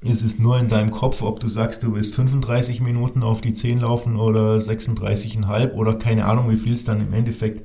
ist 0.00 0.22
es 0.22 0.38
nur 0.38 0.58
in 0.58 0.68
deinem 0.68 0.90
Kopf, 0.90 1.22
ob 1.22 1.38
du 1.38 1.48
sagst, 1.48 1.82
du 1.82 1.94
willst 1.94 2.14
35 2.14 2.80
Minuten 2.80 3.22
auf 3.22 3.40
die 3.40 3.52
10 3.52 3.80
laufen 3.80 4.16
oder 4.16 4.56
36,5 4.56 5.72
oder 5.72 5.94
keine 5.94 6.24
Ahnung, 6.24 6.50
wie 6.50 6.56
viel 6.56 6.74
es 6.74 6.84
dann 6.84 7.00
im 7.00 7.12
Endeffekt, 7.12 7.64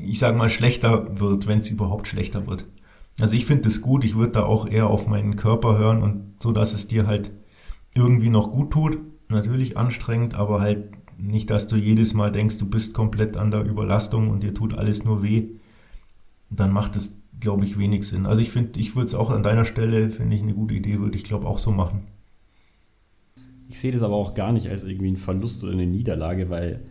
ich 0.00 0.18
sage 0.18 0.36
mal, 0.36 0.50
schlechter 0.50 1.20
wird, 1.20 1.46
wenn 1.46 1.60
es 1.60 1.68
überhaupt 1.68 2.08
schlechter 2.08 2.46
wird. 2.46 2.66
Also 3.20 3.34
ich 3.34 3.46
finde 3.46 3.68
es 3.68 3.82
gut, 3.82 4.04
ich 4.04 4.16
würde 4.16 4.32
da 4.32 4.42
auch 4.42 4.66
eher 4.66 4.88
auf 4.88 5.06
meinen 5.06 5.36
Körper 5.36 5.78
hören 5.78 6.02
und 6.02 6.42
so, 6.42 6.50
dass 6.50 6.74
es 6.74 6.88
dir 6.88 7.06
halt 7.06 7.30
irgendwie 7.94 8.30
noch 8.30 8.52
gut 8.52 8.72
tut. 8.72 8.98
Natürlich 9.28 9.76
anstrengend, 9.76 10.34
aber 10.34 10.60
halt 10.60 10.90
nicht, 11.18 11.50
dass 11.50 11.66
du 11.66 11.76
jedes 11.76 12.14
Mal 12.14 12.32
denkst, 12.32 12.58
du 12.58 12.68
bist 12.68 12.94
komplett 12.94 13.36
an 13.36 13.50
der 13.50 13.64
Überlastung 13.64 14.30
und 14.30 14.42
dir 14.42 14.54
tut 14.54 14.74
alles 14.74 15.04
nur 15.04 15.22
weh. 15.22 15.48
Dann 16.50 16.72
macht 16.72 16.96
es 16.96 17.24
glaube 17.40 17.64
ich, 17.64 17.78
wenig 17.78 18.06
Sinn. 18.06 18.26
Also 18.26 18.40
ich 18.42 18.50
finde, 18.50 18.80
ich 18.80 18.96
würde 18.96 19.06
es 19.06 19.14
auch 19.14 19.30
an 19.30 19.42
deiner 19.42 19.64
Stelle, 19.64 20.10
finde 20.10 20.36
ich 20.36 20.42
eine 20.42 20.54
gute 20.54 20.74
Idee, 20.74 20.98
würde 20.98 21.16
ich 21.16 21.24
glaube 21.24 21.46
auch 21.46 21.58
so 21.58 21.70
machen. 21.70 22.06
Ich 23.68 23.80
sehe 23.80 23.92
das 23.92 24.02
aber 24.02 24.14
auch 24.14 24.34
gar 24.34 24.52
nicht 24.52 24.68
als 24.68 24.84
irgendwie 24.84 25.10
ein 25.10 25.16
Verlust 25.16 25.62
oder 25.64 25.72
eine 25.72 25.86
Niederlage, 25.86 26.50
weil, 26.50 26.84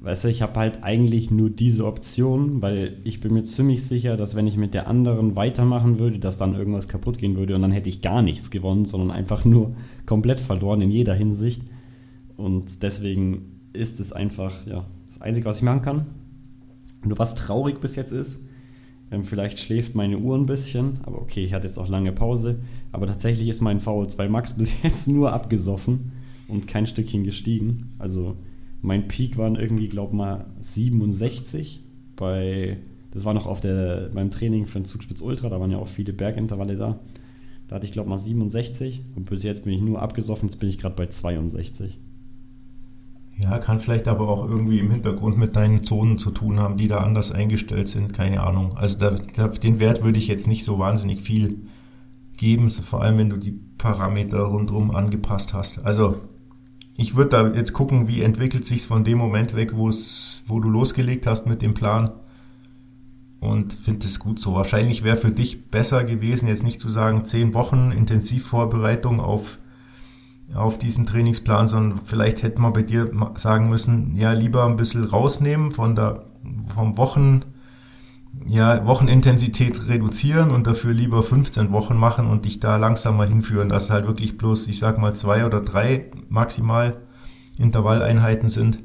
weißt 0.00 0.24
du, 0.24 0.28
ich 0.28 0.42
habe 0.42 0.58
halt 0.58 0.82
eigentlich 0.82 1.30
nur 1.30 1.50
diese 1.50 1.84
Option, 1.86 2.62
weil 2.62 2.96
ich 3.04 3.20
bin 3.20 3.34
mir 3.34 3.44
ziemlich 3.44 3.84
sicher, 3.84 4.16
dass 4.16 4.34
wenn 4.34 4.46
ich 4.46 4.56
mit 4.56 4.72
der 4.72 4.86
anderen 4.86 5.36
weitermachen 5.36 5.98
würde, 5.98 6.18
dass 6.18 6.38
dann 6.38 6.54
irgendwas 6.54 6.88
kaputt 6.88 7.18
gehen 7.18 7.36
würde 7.36 7.54
und 7.54 7.62
dann 7.62 7.72
hätte 7.72 7.88
ich 7.88 8.00
gar 8.00 8.22
nichts 8.22 8.50
gewonnen, 8.50 8.86
sondern 8.86 9.10
einfach 9.10 9.44
nur 9.44 9.74
komplett 10.06 10.40
verloren 10.40 10.80
in 10.80 10.90
jeder 10.90 11.14
Hinsicht. 11.14 11.62
Und 12.36 12.82
deswegen 12.82 13.60
ist 13.74 14.00
es 14.00 14.12
einfach, 14.12 14.66
ja, 14.66 14.86
das 15.06 15.20
Einzige, 15.20 15.46
was 15.46 15.58
ich 15.58 15.62
machen 15.62 15.82
kann. 15.82 16.06
Nur 17.04 17.18
was 17.18 17.34
traurig 17.34 17.80
bis 17.80 17.96
jetzt 17.96 18.12
ist, 18.12 18.48
ähm, 19.10 19.24
vielleicht 19.24 19.58
schläft 19.58 19.94
meine 19.94 20.18
Uhr 20.18 20.36
ein 20.36 20.46
bisschen, 20.46 21.00
aber 21.02 21.20
okay, 21.20 21.44
ich 21.44 21.52
hatte 21.52 21.66
jetzt 21.66 21.78
auch 21.78 21.88
lange 21.88 22.12
Pause. 22.12 22.60
Aber 22.92 23.06
tatsächlich 23.06 23.48
ist 23.48 23.60
mein 23.60 23.80
VO2 23.80 24.28
Max 24.28 24.52
bis 24.56 24.82
jetzt 24.82 25.08
nur 25.08 25.32
abgesoffen 25.32 26.12
und 26.48 26.66
kein 26.66 26.86
Stückchen 26.86 27.24
gestiegen. 27.24 27.88
Also 27.98 28.36
mein 28.82 29.08
Peak 29.08 29.36
waren 29.36 29.56
irgendwie, 29.56 29.88
glaub 29.88 30.12
mal, 30.12 30.46
67 30.60 31.84
bei, 32.16 32.78
das 33.10 33.24
war 33.24 33.34
noch 33.34 33.46
auf 33.46 33.60
der, 33.60 34.10
beim 34.14 34.30
Training 34.30 34.66
für 34.66 34.80
den 34.80 34.84
Zugspitz 34.84 35.22
Ultra, 35.22 35.48
da 35.48 35.60
waren 35.60 35.70
ja 35.70 35.78
auch 35.78 35.88
viele 35.88 36.12
Bergintervalle 36.12 36.76
da. 36.76 37.00
Da 37.68 37.76
hatte 37.76 37.86
ich, 37.86 37.92
glaube 37.92 38.08
mal 38.08 38.18
67 38.18 39.04
und 39.14 39.30
bis 39.30 39.44
jetzt 39.44 39.64
bin 39.64 39.72
ich 39.72 39.80
nur 39.80 40.02
abgesoffen, 40.02 40.48
jetzt 40.48 40.58
bin 40.58 40.68
ich 40.68 40.78
gerade 40.78 40.96
bei 40.96 41.06
62. 41.06 41.98
Ja, 43.38 43.58
kann 43.58 43.78
vielleicht 43.78 44.06
aber 44.06 44.28
auch 44.28 44.46
irgendwie 44.46 44.80
im 44.80 44.90
Hintergrund 44.90 45.38
mit 45.38 45.56
deinen 45.56 45.82
Zonen 45.82 46.18
zu 46.18 46.30
tun 46.30 46.60
haben, 46.60 46.76
die 46.76 46.88
da 46.88 46.98
anders 46.98 47.32
eingestellt 47.32 47.88
sind. 47.88 48.12
Keine 48.12 48.42
Ahnung. 48.42 48.76
Also 48.76 48.98
da, 48.98 49.16
da, 49.34 49.48
den 49.48 49.80
Wert 49.80 50.04
würde 50.04 50.18
ich 50.18 50.26
jetzt 50.26 50.46
nicht 50.46 50.62
so 50.62 50.78
wahnsinnig 50.78 51.22
viel 51.22 51.62
geben, 52.36 52.68
vor 52.68 53.02
allem 53.02 53.16
wenn 53.16 53.30
du 53.30 53.36
die 53.38 53.58
Parameter 53.78 54.40
rundherum 54.40 54.90
angepasst 54.90 55.54
hast. 55.54 55.84
Also 55.84 56.16
ich 57.00 57.16
würde 57.16 57.30
da 57.30 57.48
jetzt 57.48 57.72
gucken, 57.72 58.08
wie 58.08 58.20
entwickelt 58.20 58.66
sich 58.66 58.86
von 58.86 59.04
dem 59.04 59.16
Moment 59.16 59.56
weg, 59.56 59.74
wo 59.74 59.88
es, 59.88 60.44
wo 60.46 60.60
du 60.60 60.68
losgelegt 60.68 61.26
hast 61.26 61.46
mit 61.46 61.62
dem 61.62 61.72
Plan. 61.72 62.12
Und 63.40 63.72
finde 63.72 64.06
es 64.06 64.18
gut 64.18 64.38
so. 64.38 64.54
Wahrscheinlich 64.54 65.02
wäre 65.02 65.16
für 65.16 65.30
dich 65.30 65.70
besser 65.70 66.04
gewesen, 66.04 66.46
jetzt 66.46 66.62
nicht 66.62 66.78
zu 66.78 66.90
sagen, 66.90 67.24
zehn 67.24 67.54
Wochen 67.54 67.90
Intensivvorbereitung 67.90 69.18
auf, 69.18 69.58
auf 70.54 70.76
diesen 70.76 71.06
Trainingsplan, 71.06 71.66
sondern 71.66 72.00
vielleicht 72.04 72.42
hätte 72.42 72.60
man 72.60 72.74
bei 72.74 72.82
dir 72.82 73.10
sagen 73.36 73.70
müssen, 73.70 74.14
ja, 74.14 74.32
lieber 74.32 74.66
ein 74.66 74.76
bisschen 74.76 75.04
rausnehmen 75.04 75.70
von 75.70 75.94
der, 75.94 76.26
vom 76.74 76.98
Wochen, 76.98 77.46
ja, 78.46 78.86
Wochenintensität 78.86 79.88
reduzieren 79.88 80.50
und 80.50 80.66
dafür 80.66 80.92
lieber 80.92 81.22
15 81.22 81.72
Wochen 81.72 81.96
machen 81.96 82.26
und 82.26 82.44
dich 82.44 82.60
da 82.60 82.76
langsam 82.76 83.16
mal 83.16 83.28
hinführen, 83.28 83.68
dass 83.68 83.90
halt 83.90 84.06
wirklich 84.06 84.36
bloß, 84.36 84.66
ich 84.68 84.78
sag 84.78 84.98
mal, 84.98 85.14
zwei 85.14 85.44
oder 85.44 85.60
drei 85.60 86.10
maximal 86.28 87.02
Intervalleinheiten 87.58 88.48
sind, 88.48 88.82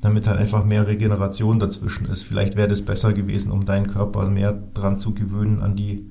damit 0.00 0.26
halt 0.26 0.38
einfach 0.38 0.64
mehr 0.64 0.86
Regeneration 0.86 1.58
dazwischen 1.58 2.06
ist. 2.06 2.22
Vielleicht 2.22 2.56
wäre 2.56 2.68
das 2.68 2.82
besser 2.82 3.12
gewesen, 3.12 3.52
um 3.52 3.64
deinen 3.64 3.88
Körper 3.88 4.28
mehr 4.28 4.52
dran 4.52 4.98
zu 4.98 5.14
gewöhnen 5.14 5.60
an 5.60 5.76
die, 5.76 6.10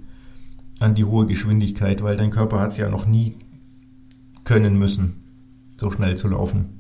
an 0.80 0.96
die 0.96 1.06
hohe 1.06 1.26
Geschwindigkeit, 1.26 2.02
weil 2.02 2.18
dein 2.18 2.32
Körper 2.32 2.60
hat 2.60 2.72
es 2.72 2.78
ja 2.78 2.90
noch 2.90 3.06
nie 3.06 3.38
können 4.44 4.78
müssen, 4.80 5.24
so 5.78 5.92
schnell 5.92 6.16
zu 6.16 6.30
laufen. 6.30 6.77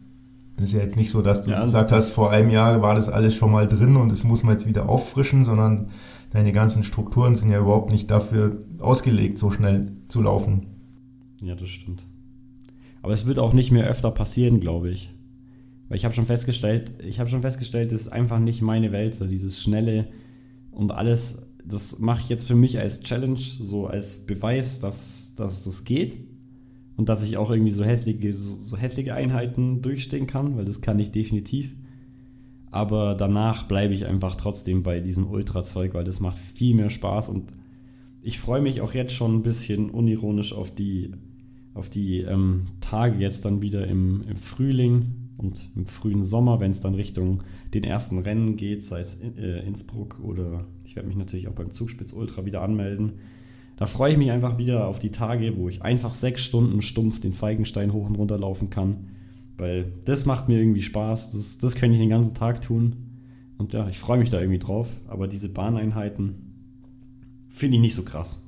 Das 0.57 0.69
ist 0.69 0.73
ja 0.73 0.79
jetzt 0.79 0.97
nicht 0.97 1.11
so, 1.11 1.21
dass 1.21 1.43
du 1.43 1.51
ja, 1.51 1.61
gesagt 1.61 1.91
hast, 1.91 2.13
vor 2.13 2.31
einem 2.31 2.49
Jahr 2.49 2.81
war 2.81 2.95
das 2.95 3.09
alles 3.09 3.35
schon 3.35 3.51
mal 3.51 3.67
drin 3.67 3.95
und 3.95 4.11
es 4.11 4.23
muss 4.23 4.41
man 4.41 4.53
jetzt 4.53 4.67
wieder 4.67 4.89
auffrischen, 4.89 5.45
sondern 5.45 5.91
deine 6.31 6.51
ganzen 6.51 6.83
Strukturen 6.83 7.35
sind 7.35 7.51
ja 7.51 7.59
überhaupt 7.59 7.91
nicht 7.91 8.09
dafür 8.09 8.57
ausgelegt, 8.79 9.37
so 9.37 9.51
schnell 9.51 9.91
zu 10.07 10.21
laufen. 10.21 10.65
Ja, 11.41 11.53
das 11.53 11.69
stimmt. 11.69 12.05
Aber 13.03 13.13
es 13.13 13.27
wird 13.27 13.37
auch 13.37 13.53
nicht 13.53 13.71
mehr 13.71 13.85
öfter 13.85 14.09
passieren, 14.09 14.59
glaube 14.59 14.89
ich. 14.89 15.13
Weil 15.89 15.97
ich 15.97 16.05
habe 16.05 16.15
schon 16.15 16.25
festgestellt, 16.25 16.91
ich 17.05 17.19
habe 17.19 17.29
schon 17.29 17.41
festgestellt, 17.41 17.91
das 17.91 18.01
ist 18.01 18.07
einfach 18.07 18.39
nicht 18.39 18.63
meine 18.63 18.91
Welt, 18.91 19.13
so 19.13 19.27
dieses 19.27 19.61
schnelle 19.61 20.07
und 20.71 20.91
alles. 20.91 21.53
Das 21.63 21.99
mache 21.99 22.21
ich 22.21 22.29
jetzt 22.29 22.47
für 22.47 22.55
mich 22.55 22.79
als 22.79 23.01
Challenge, 23.01 23.37
so 23.37 23.85
als 23.85 24.25
Beweis, 24.25 24.79
dass, 24.79 25.35
dass 25.35 25.65
das 25.65 25.83
geht 25.83 26.17
und 26.97 27.09
dass 27.09 27.23
ich 27.23 27.37
auch 27.37 27.51
irgendwie 27.51 27.71
so 27.71 27.85
hässliche, 27.85 28.33
so 28.33 28.75
hässliche 28.75 29.13
Einheiten 29.13 29.81
durchstehen 29.81 30.27
kann, 30.27 30.57
weil 30.57 30.65
das 30.65 30.81
kann 30.81 30.99
ich 30.99 31.11
definitiv. 31.11 31.73
Aber 32.71 33.15
danach 33.15 33.67
bleibe 33.67 33.93
ich 33.93 34.07
einfach 34.07 34.35
trotzdem 34.35 34.83
bei 34.83 34.99
diesem 34.99 35.27
Ultra-Zeug, 35.27 35.93
weil 35.93 36.03
das 36.03 36.19
macht 36.19 36.37
viel 36.37 36.75
mehr 36.75 36.89
Spaß 36.89 37.29
und 37.29 37.53
ich 38.21 38.39
freue 38.39 38.61
mich 38.61 38.81
auch 38.81 38.93
jetzt 38.93 39.13
schon 39.13 39.35
ein 39.35 39.43
bisschen 39.43 39.89
unironisch 39.89 40.53
auf 40.53 40.73
die, 40.73 41.11
auf 41.75 41.87
die 41.89 42.21
ähm, 42.21 42.65
Tage 42.81 43.19
jetzt 43.19 43.45
dann 43.45 43.61
wieder 43.61 43.87
im, 43.87 44.23
im, 44.27 44.35
Frühling 44.35 45.29
und 45.37 45.69
im 45.75 45.85
frühen 45.85 46.23
Sommer, 46.23 46.59
wenn 46.59 46.71
es 46.71 46.81
dann 46.81 46.95
Richtung 46.95 47.43
den 47.73 47.83
ersten 47.83 48.17
Rennen 48.17 48.57
geht, 48.57 48.83
sei 48.83 48.99
es 48.99 49.21
äh, 49.21 49.65
Innsbruck 49.65 50.19
oder 50.21 50.65
ich 50.85 50.95
werde 50.95 51.07
mich 51.07 51.17
natürlich 51.17 51.47
auch 51.47 51.53
beim 51.53 51.71
Zugspitz 51.71 52.11
Ultra 52.11 52.43
wieder 52.45 52.63
anmelden 52.63 53.13
da 53.78 53.86
freue 53.86 54.11
ich 54.11 54.17
mich 54.17 54.32
einfach 54.32 54.57
wieder 54.57 54.88
auf 54.88 54.97
die 54.99 55.11
Tage, 55.11 55.55
wo 55.55 55.69
ich 55.69 55.84
einfach 55.84 56.15
sechs 56.15 56.43
Stunden 56.43 56.82
stumpf 56.82 57.19
den 57.19 57.34
Feigenstein 57.34 57.93
hoch 57.93 58.07
und 58.07 58.15
runter 58.15 58.38
laufen 58.38 58.71
kann. 58.71 59.09
Weil 59.57 59.93
das 60.03 60.25
macht 60.25 60.49
mir 60.49 60.59
irgendwie 60.59 60.82
Spaß. 60.82 61.32
Das, 61.32 61.59
das 61.59 61.75
kann 61.75 61.93
ich 61.93 61.99
den 61.99 62.09
ganzen 62.09 62.34
Tag 62.34 62.61
tun. 62.61 62.95
Und 63.57 63.73
ja, 63.73 63.88
ich 63.88 63.99
freue 63.99 64.17
mich 64.17 64.32
da 64.32 64.39
irgendwie 64.39 64.59
drauf. 64.59 64.99
Aber 65.07 65.28
diese 65.28 65.49
Bahneinheiten 65.49 66.53
finde 67.49 67.75
ich 67.75 67.82
nicht 67.82 67.95
so 67.95 68.03
krass. 68.03 68.43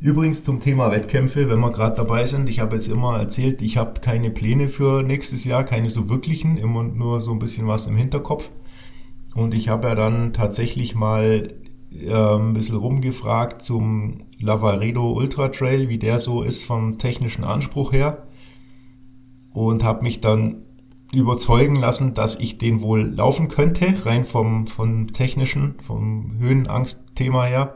Übrigens 0.00 0.44
zum 0.44 0.60
Thema 0.60 0.92
Wettkämpfe, 0.92 1.50
wenn 1.50 1.60
wir 1.60 1.72
gerade 1.72 1.96
dabei 1.96 2.24
sind, 2.24 2.48
ich 2.48 2.60
habe 2.60 2.76
jetzt 2.76 2.88
immer 2.88 3.18
erzählt, 3.18 3.60
ich 3.62 3.76
habe 3.76 4.00
keine 4.00 4.30
Pläne 4.30 4.68
für 4.68 5.02
nächstes 5.02 5.44
Jahr, 5.44 5.64
keine 5.64 5.90
so 5.90 6.08
wirklichen, 6.08 6.56
immer 6.56 6.84
nur 6.84 7.20
so 7.20 7.32
ein 7.32 7.40
bisschen 7.40 7.66
was 7.66 7.86
im 7.86 7.96
Hinterkopf. 7.96 8.50
Und 9.34 9.54
ich 9.54 9.68
habe 9.68 9.88
ja 9.88 9.94
dann 9.94 10.32
tatsächlich 10.32 10.94
mal 10.94 11.52
äh, 11.92 12.12
ein 12.12 12.54
bisschen 12.54 12.76
rumgefragt 12.76 13.62
zum 13.62 14.22
Lavaredo 14.38 15.12
Ultra 15.12 15.48
Trail, 15.48 15.88
wie 15.88 15.98
der 15.98 16.20
so 16.20 16.42
ist 16.42 16.64
vom 16.64 16.98
technischen 16.98 17.44
Anspruch 17.44 17.92
her. 17.92 18.26
Und 19.52 19.82
habe 19.82 20.02
mich 20.02 20.20
dann 20.20 20.62
überzeugen 21.12 21.76
lassen, 21.76 22.14
dass 22.14 22.36
ich 22.36 22.58
den 22.58 22.82
wohl 22.82 23.02
laufen 23.02 23.48
könnte, 23.48 24.04
rein 24.04 24.24
vom, 24.24 24.66
vom 24.66 25.12
technischen, 25.12 25.76
vom 25.80 26.38
Höhenangstthema 26.38 27.44
her. 27.44 27.74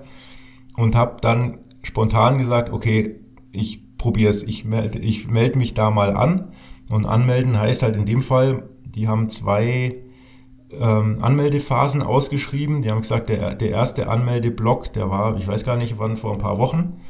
Und 0.76 0.94
habe 0.94 1.16
dann 1.20 1.58
spontan 1.82 2.38
gesagt, 2.38 2.72
okay, 2.72 3.20
ich 3.52 3.96
probiere 3.96 4.30
es, 4.30 4.42
ich 4.42 4.64
melde 4.64 4.98
ich 4.98 5.28
melde 5.28 5.58
mich 5.58 5.74
da 5.74 5.90
mal 5.90 6.14
an. 6.14 6.52
Und 6.90 7.06
anmelden 7.06 7.58
heißt 7.58 7.82
halt 7.82 7.96
in 7.96 8.06
dem 8.06 8.22
Fall, 8.22 8.68
die 8.84 9.08
haben 9.08 9.28
zwei 9.28 10.01
ähm, 10.78 11.18
Anmeldephasen 11.20 12.02
ausgeschrieben. 12.02 12.82
Die 12.82 12.90
haben 12.90 13.02
gesagt, 13.02 13.28
der, 13.28 13.54
der 13.54 13.70
erste 13.70 14.08
Anmeldeblock, 14.08 14.92
der 14.92 15.10
war, 15.10 15.36
ich 15.36 15.46
weiß 15.46 15.64
gar 15.64 15.76
nicht 15.76 15.98
wann, 15.98 16.16
vor 16.16 16.32
ein 16.32 16.38
paar 16.38 16.58
Wochen. 16.58 17.00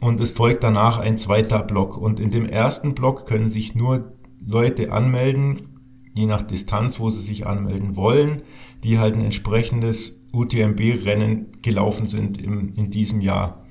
Und 0.00 0.20
es 0.20 0.32
folgt 0.32 0.64
danach 0.64 0.98
ein 0.98 1.18
zweiter 1.18 1.62
Block. 1.62 1.96
Und 1.96 2.20
in 2.20 2.30
dem 2.30 2.46
ersten 2.46 2.94
Block 2.94 3.26
können 3.26 3.50
sich 3.50 3.74
nur 3.74 4.12
Leute 4.44 4.92
anmelden, 4.92 5.80
je 6.14 6.26
nach 6.26 6.42
Distanz, 6.42 7.00
wo 7.00 7.10
sie 7.10 7.22
sich 7.22 7.46
anmelden 7.46 7.96
wollen, 7.96 8.42
die 8.82 8.98
halt 8.98 9.14
ein 9.14 9.24
entsprechendes 9.24 10.20
UTMB-Rennen 10.32 11.62
gelaufen 11.62 12.06
sind 12.06 12.40
im, 12.40 12.74
in 12.74 12.90
diesem 12.90 13.20
Jahr. 13.20 13.64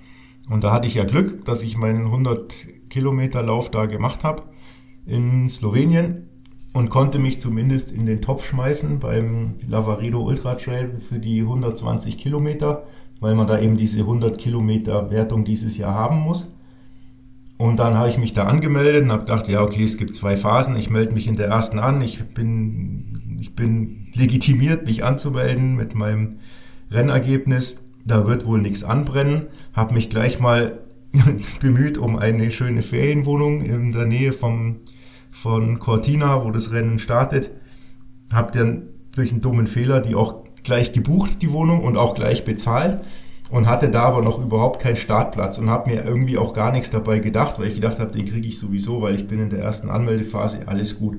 Und 0.49 0.63
da 0.63 0.71
hatte 0.71 0.87
ich 0.87 0.95
ja 0.95 1.05
Glück, 1.05 1.45
dass 1.45 1.63
ich 1.63 1.77
meinen 1.77 2.05
100 2.05 2.89
Kilometer 2.89 3.43
Lauf 3.43 3.71
da 3.71 3.85
gemacht 3.85 4.23
habe 4.23 4.43
in 5.05 5.47
Slowenien 5.47 6.29
und 6.73 6.89
konnte 6.89 7.19
mich 7.19 7.39
zumindest 7.39 7.91
in 7.91 8.05
den 8.05 8.21
Topf 8.21 8.45
schmeißen 8.45 8.99
beim 8.99 9.55
Lavaredo 9.67 10.21
Ultra 10.21 10.55
Trail 10.55 10.99
für 10.99 11.19
die 11.19 11.41
120 11.41 12.17
Kilometer, 12.17 12.83
weil 13.19 13.35
man 13.35 13.47
da 13.47 13.59
eben 13.59 13.77
diese 13.77 14.01
100 14.01 14.37
Kilometer 14.37 15.11
Wertung 15.11 15.45
dieses 15.45 15.77
Jahr 15.77 15.93
haben 15.93 16.17
muss. 16.17 16.51
Und 17.57 17.77
dann 17.77 17.93
habe 17.95 18.09
ich 18.09 18.17
mich 18.17 18.33
da 18.33 18.45
angemeldet 18.45 19.03
und 19.03 19.11
habe 19.11 19.21
gedacht, 19.21 19.47
ja, 19.47 19.61
okay, 19.61 19.83
es 19.83 19.97
gibt 19.97 20.15
zwei 20.15 20.35
Phasen. 20.35 20.75
Ich 20.75 20.89
melde 20.89 21.13
mich 21.13 21.27
in 21.27 21.35
der 21.35 21.47
ersten 21.47 21.77
an. 21.77 22.01
Ich 22.01 22.19
bin, 22.33 23.37
ich 23.39 23.55
bin 23.55 24.07
legitimiert, 24.15 24.85
mich 24.85 25.03
anzumelden 25.03 25.75
mit 25.75 25.93
meinem 25.93 26.39
Rennergebnis. 26.89 27.79
Da 28.05 28.27
wird 28.27 28.45
wohl 28.45 28.59
nichts 28.59 28.83
anbrennen. 28.83 29.47
Habe 29.73 29.93
mich 29.93 30.09
gleich 30.09 30.39
mal 30.39 30.79
bemüht 31.61 31.99
um 31.99 32.17
eine 32.17 32.49
schöne 32.49 32.81
Ferienwohnung 32.81 33.61
in 33.61 33.91
der 33.91 34.07
Nähe 34.07 34.33
vom 34.33 34.77
von 35.33 35.79
Cortina, 35.79 36.45
wo 36.45 36.51
das 36.51 36.71
Rennen 36.71 36.99
startet, 36.99 37.49
habe 38.31 38.51
dann 38.51 38.83
durch 39.13 39.31
einen 39.31 39.41
dummen 39.41 39.65
Fehler 39.65 39.99
die 39.99 40.13
auch 40.13 40.43
gleich 40.63 40.93
gebucht, 40.93 41.41
die 41.41 41.51
Wohnung, 41.51 41.83
und 41.83 41.97
auch 41.97 42.13
gleich 42.13 42.45
bezahlt 42.45 43.01
und 43.49 43.67
hatte 43.67 43.89
da 43.89 44.03
aber 44.03 44.21
noch 44.21 44.39
überhaupt 44.41 44.79
keinen 44.79 44.95
Startplatz 44.95 45.57
und 45.57 45.69
habe 45.69 45.89
mir 45.89 46.05
irgendwie 46.05 46.37
auch 46.37 46.53
gar 46.53 46.71
nichts 46.71 46.91
dabei 46.91 47.19
gedacht, 47.19 47.55
weil 47.57 47.67
ich 47.67 47.75
gedacht 47.75 47.99
habe, 47.99 48.11
den 48.11 48.25
kriege 48.25 48.47
ich 48.47 48.59
sowieso, 48.59 49.01
weil 49.01 49.15
ich 49.15 49.27
bin 49.27 49.39
in 49.39 49.49
der 49.49 49.59
ersten 49.59 49.89
Anmeldephase, 49.89 50.59
alles 50.67 50.99
gut. 50.99 51.17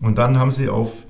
Und 0.00 0.18
dann 0.18 0.38
haben 0.38 0.52
sie 0.52 0.68
auf 0.68 1.04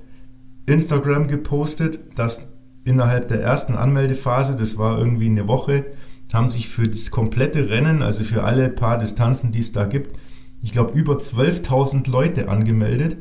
Instagram 0.65 1.27
gepostet, 1.27 1.99
dass 2.15 2.47
innerhalb 2.83 3.27
der 3.27 3.41
ersten 3.41 3.75
Anmeldephase, 3.75 4.55
das 4.55 4.77
war 4.77 4.97
irgendwie 4.97 5.29
eine 5.29 5.47
Woche, 5.47 5.85
haben 6.33 6.49
sich 6.49 6.67
für 6.67 6.87
das 6.87 7.11
komplette 7.11 7.69
Rennen, 7.69 8.01
also 8.01 8.23
für 8.23 8.43
alle 8.43 8.69
paar 8.69 8.97
Distanzen, 8.97 9.51
die 9.51 9.59
es 9.59 9.71
da 9.71 9.85
gibt, 9.85 10.17
ich 10.63 10.71
glaube, 10.71 10.97
über 10.97 11.15
12.000 11.15 12.09
Leute 12.09 12.49
angemeldet. 12.49 13.17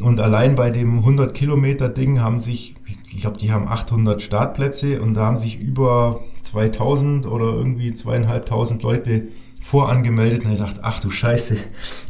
Und 0.00 0.20
allein 0.20 0.54
bei 0.54 0.70
dem 0.70 1.00
100 1.00 1.34
Kilometer 1.34 1.88
Ding 1.88 2.20
haben 2.20 2.38
sich, 2.38 2.76
ich 3.12 3.22
glaube, 3.22 3.38
die 3.38 3.52
haben 3.52 3.66
800 3.66 4.22
Startplätze 4.22 5.02
und 5.02 5.14
da 5.14 5.26
haben 5.26 5.36
sich 5.36 5.58
über 5.58 6.20
2000 6.42 7.26
oder 7.26 7.46
irgendwie 7.46 7.92
zweieinhalbtausend 7.92 8.82
Leute 8.82 9.28
vorangemeldet 9.60 10.44
und 10.44 10.52
ich 10.52 10.58
dachte, 10.60 10.80
ach 10.82 11.00
du 11.00 11.10
Scheiße, 11.10 11.56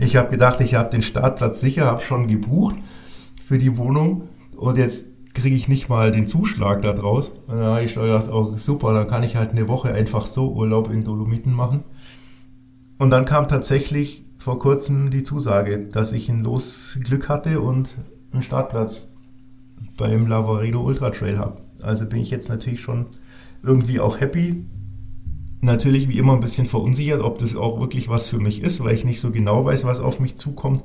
ich 0.00 0.16
habe 0.16 0.30
gedacht, 0.30 0.60
ich 0.60 0.74
habe 0.74 0.90
den 0.90 1.00
Startplatz 1.00 1.60
sicher, 1.60 1.86
habe 1.86 2.02
schon 2.02 2.28
gebucht 2.28 2.76
für 3.42 3.56
die 3.56 3.78
Wohnung 3.78 4.28
und 4.56 4.76
jetzt 4.76 5.08
kriege 5.32 5.56
ich 5.56 5.68
nicht 5.68 5.88
mal 5.88 6.10
den 6.10 6.26
Zuschlag 6.26 6.82
da 6.82 6.92
draus. 6.92 7.30
Und 7.46 7.56
da 7.58 7.76
habe 7.76 7.84
ich 7.84 7.92
schon 7.92 8.02
gedacht, 8.02 8.28
oh 8.30 8.54
super, 8.56 8.92
dann 8.92 9.06
kann 9.06 9.22
ich 9.22 9.36
halt 9.36 9.52
eine 9.52 9.68
Woche 9.68 9.92
einfach 9.92 10.26
so 10.26 10.52
Urlaub 10.52 10.90
in 10.90 11.04
Dolomiten 11.04 11.52
machen. 11.52 11.84
Und 12.98 13.10
dann 13.10 13.24
kam 13.26 13.46
tatsächlich 13.46 14.25
vor 14.46 14.60
kurzem 14.60 15.10
die 15.10 15.24
Zusage, 15.24 15.88
dass 15.90 16.12
ich 16.12 16.28
ein 16.28 16.38
Losglück 16.38 17.28
hatte 17.28 17.60
und 17.60 17.96
einen 18.30 18.42
Startplatz 18.42 19.12
beim 19.96 20.28
Lavaredo 20.28 20.80
Ultra 20.84 21.10
Trail 21.10 21.36
habe. 21.36 21.62
Also 21.82 22.06
bin 22.06 22.20
ich 22.20 22.30
jetzt 22.30 22.48
natürlich 22.48 22.80
schon 22.80 23.06
irgendwie 23.64 23.98
auch 23.98 24.20
happy. 24.20 24.64
Natürlich 25.62 26.08
wie 26.08 26.18
immer 26.18 26.34
ein 26.34 26.38
bisschen 26.38 26.66
verunsichert, 26.66 27.22
ob 27.22 27.38
das 27.38 27.56
auch 27.56 27.80
wirklich 27.80 28.08
was 28.08 28.28
für 28.28 28.38
mich 28.38 28.62
ist, 28.62 28.78
weil 28.84 28.94
ich 28.94 29.04
nicht 29.04 29.18
so 29.18 29.32
genau 29.32 29.64
weiß, 29.64 29.84
was 29.84 29.98
auf 29.98 30.20
mich 30.20 30.36
zukommt. 30.36 30.84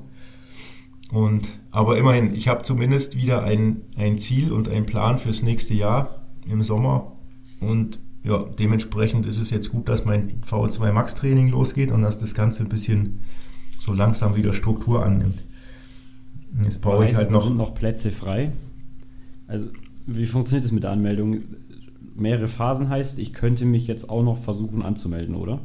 Und, 1.12 1.48
aber 1.70 2.00
immerhin, 2.00 2.34
ich 2.34 2.48
habe 2.48 2.64
zumindest 2.64 3.16
wieder 3.16 3.44
ein, 3.44 3.84
ein 3.96 4.18
Ziel 4.18 4.52
und 4.52 4.70
einen 4.70 4.88
Plan 4.88 5.20
fürs 5.20 5.44
nächste 5.44 5.76
Jahr 5.76 6.10
im 6.50 6.64
Sommer 6.64 7.12
und 7.60 8.00
ja, 8.24 8.44
dementsprechend 8.58 9.28
ist 9.28 9.40
es 9.40 9.52
jetzt 9.52 9.70
gut, 9.70 9.88
dass 9.88 10.04
mein 10.04 10.42
VO2 10.42 10.92
Max 10.94 11.14
Training 11.14 11.50
losgeht 11.50 11.92
und 11.92 12.02
dass 12.02 12.18
das 12.18 12.34
Ganze 12.34 12.64
ein 12.64 12.70
bisschen 12.70 13.20
so 13.82 13.94
langsam 13.94 14.36
wieder 14.36 14.54
Struktur 14.54 15.04
annimmt. 15.04 15.40
Jetzt 16.64 16.82
brauche 16.82 17.08
ich 17.08 17.16
halt 17.16 17.32
noch. 17.32 17.46
Sind 17.46 17.58
noch 17.58 17.74
Plätze 17.74 18.12
frei. 18.12 18.52
Also, 19.48 19.68
wie 20.06 20.28
funktioniert 20.28 20.66
das 20.66 20.72
mit 20.72 20.84
der 20.84 20.92
Anmeldung? 20.92 21.40
Mehrere 22.16 22.48
Phasen 22.48 22.90
heißt, 22.90 23.18
ich 23.18 23.34
könnte 23.34 23.66
mich 23.66 23.88
jetzt 23.88 24.10
auch 24.10 24.22
noch 24.22 24.38
versuchen 24.38 24.84
anzumelden, 24.84 25.36
oder? 25.36 25.62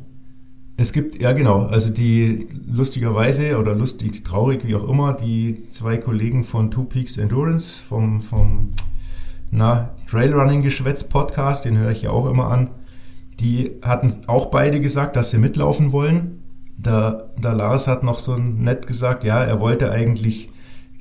Es 0.79 0.93
gibt, 0.93 1.21
ja 1.21 1.33
genau, 1.33 1.67
also 1.67 1.91
die 1.91 2.49
lustigerweise 2.67 3.59
oder 3.59 3.75
lustig, 3.75 4.25
traurig, 4.25 4.67
wie 4.67 4.75
auch 4.75 4.89
immer, 4.89 5.13
die 5.13 5.69
zwei 5.69 5.97
Kollegen 5.97 6.45
von 6.45 6.71
Two 6.71 6.85
Peaks 6.85 7.17
Endurance 7.17 7.83
vom, 7.83 8.21
vom 8.21 8.71
na, 9.51 9.91
Trailrunning-Geschwätz-Podcast, 10.09 11.65
den 11.65 11.79
höre 11.79 11.91
ich 11.91 12.03
ja 12.03 12.11
auch 12.11 12.27
immer 12.27 12.47
an, 12.47 12.71
die 13.41 13.73
hatten 13.83 14.11
auch 14.27 14.47
beide 14.47 14.81
gesagt, 14.81 15.17
dass 15.17 15.31
sie 15.31 15.39
mitlaufen 15.39 15.93
wollen. 15.93 16.43
Der, 16.79 17.31
der 17.39 17.55
Lars 17.55 17.87
hat 17.87 18.03
noch 18.03 18.19
so 18.19 18.37
nett 18.37 18.87
gesagt, 18.87 19.25
ja, 19.25 19.43
er 19.43 19.61
wollte 19.61 19.91
eigentlich 19.91 20.51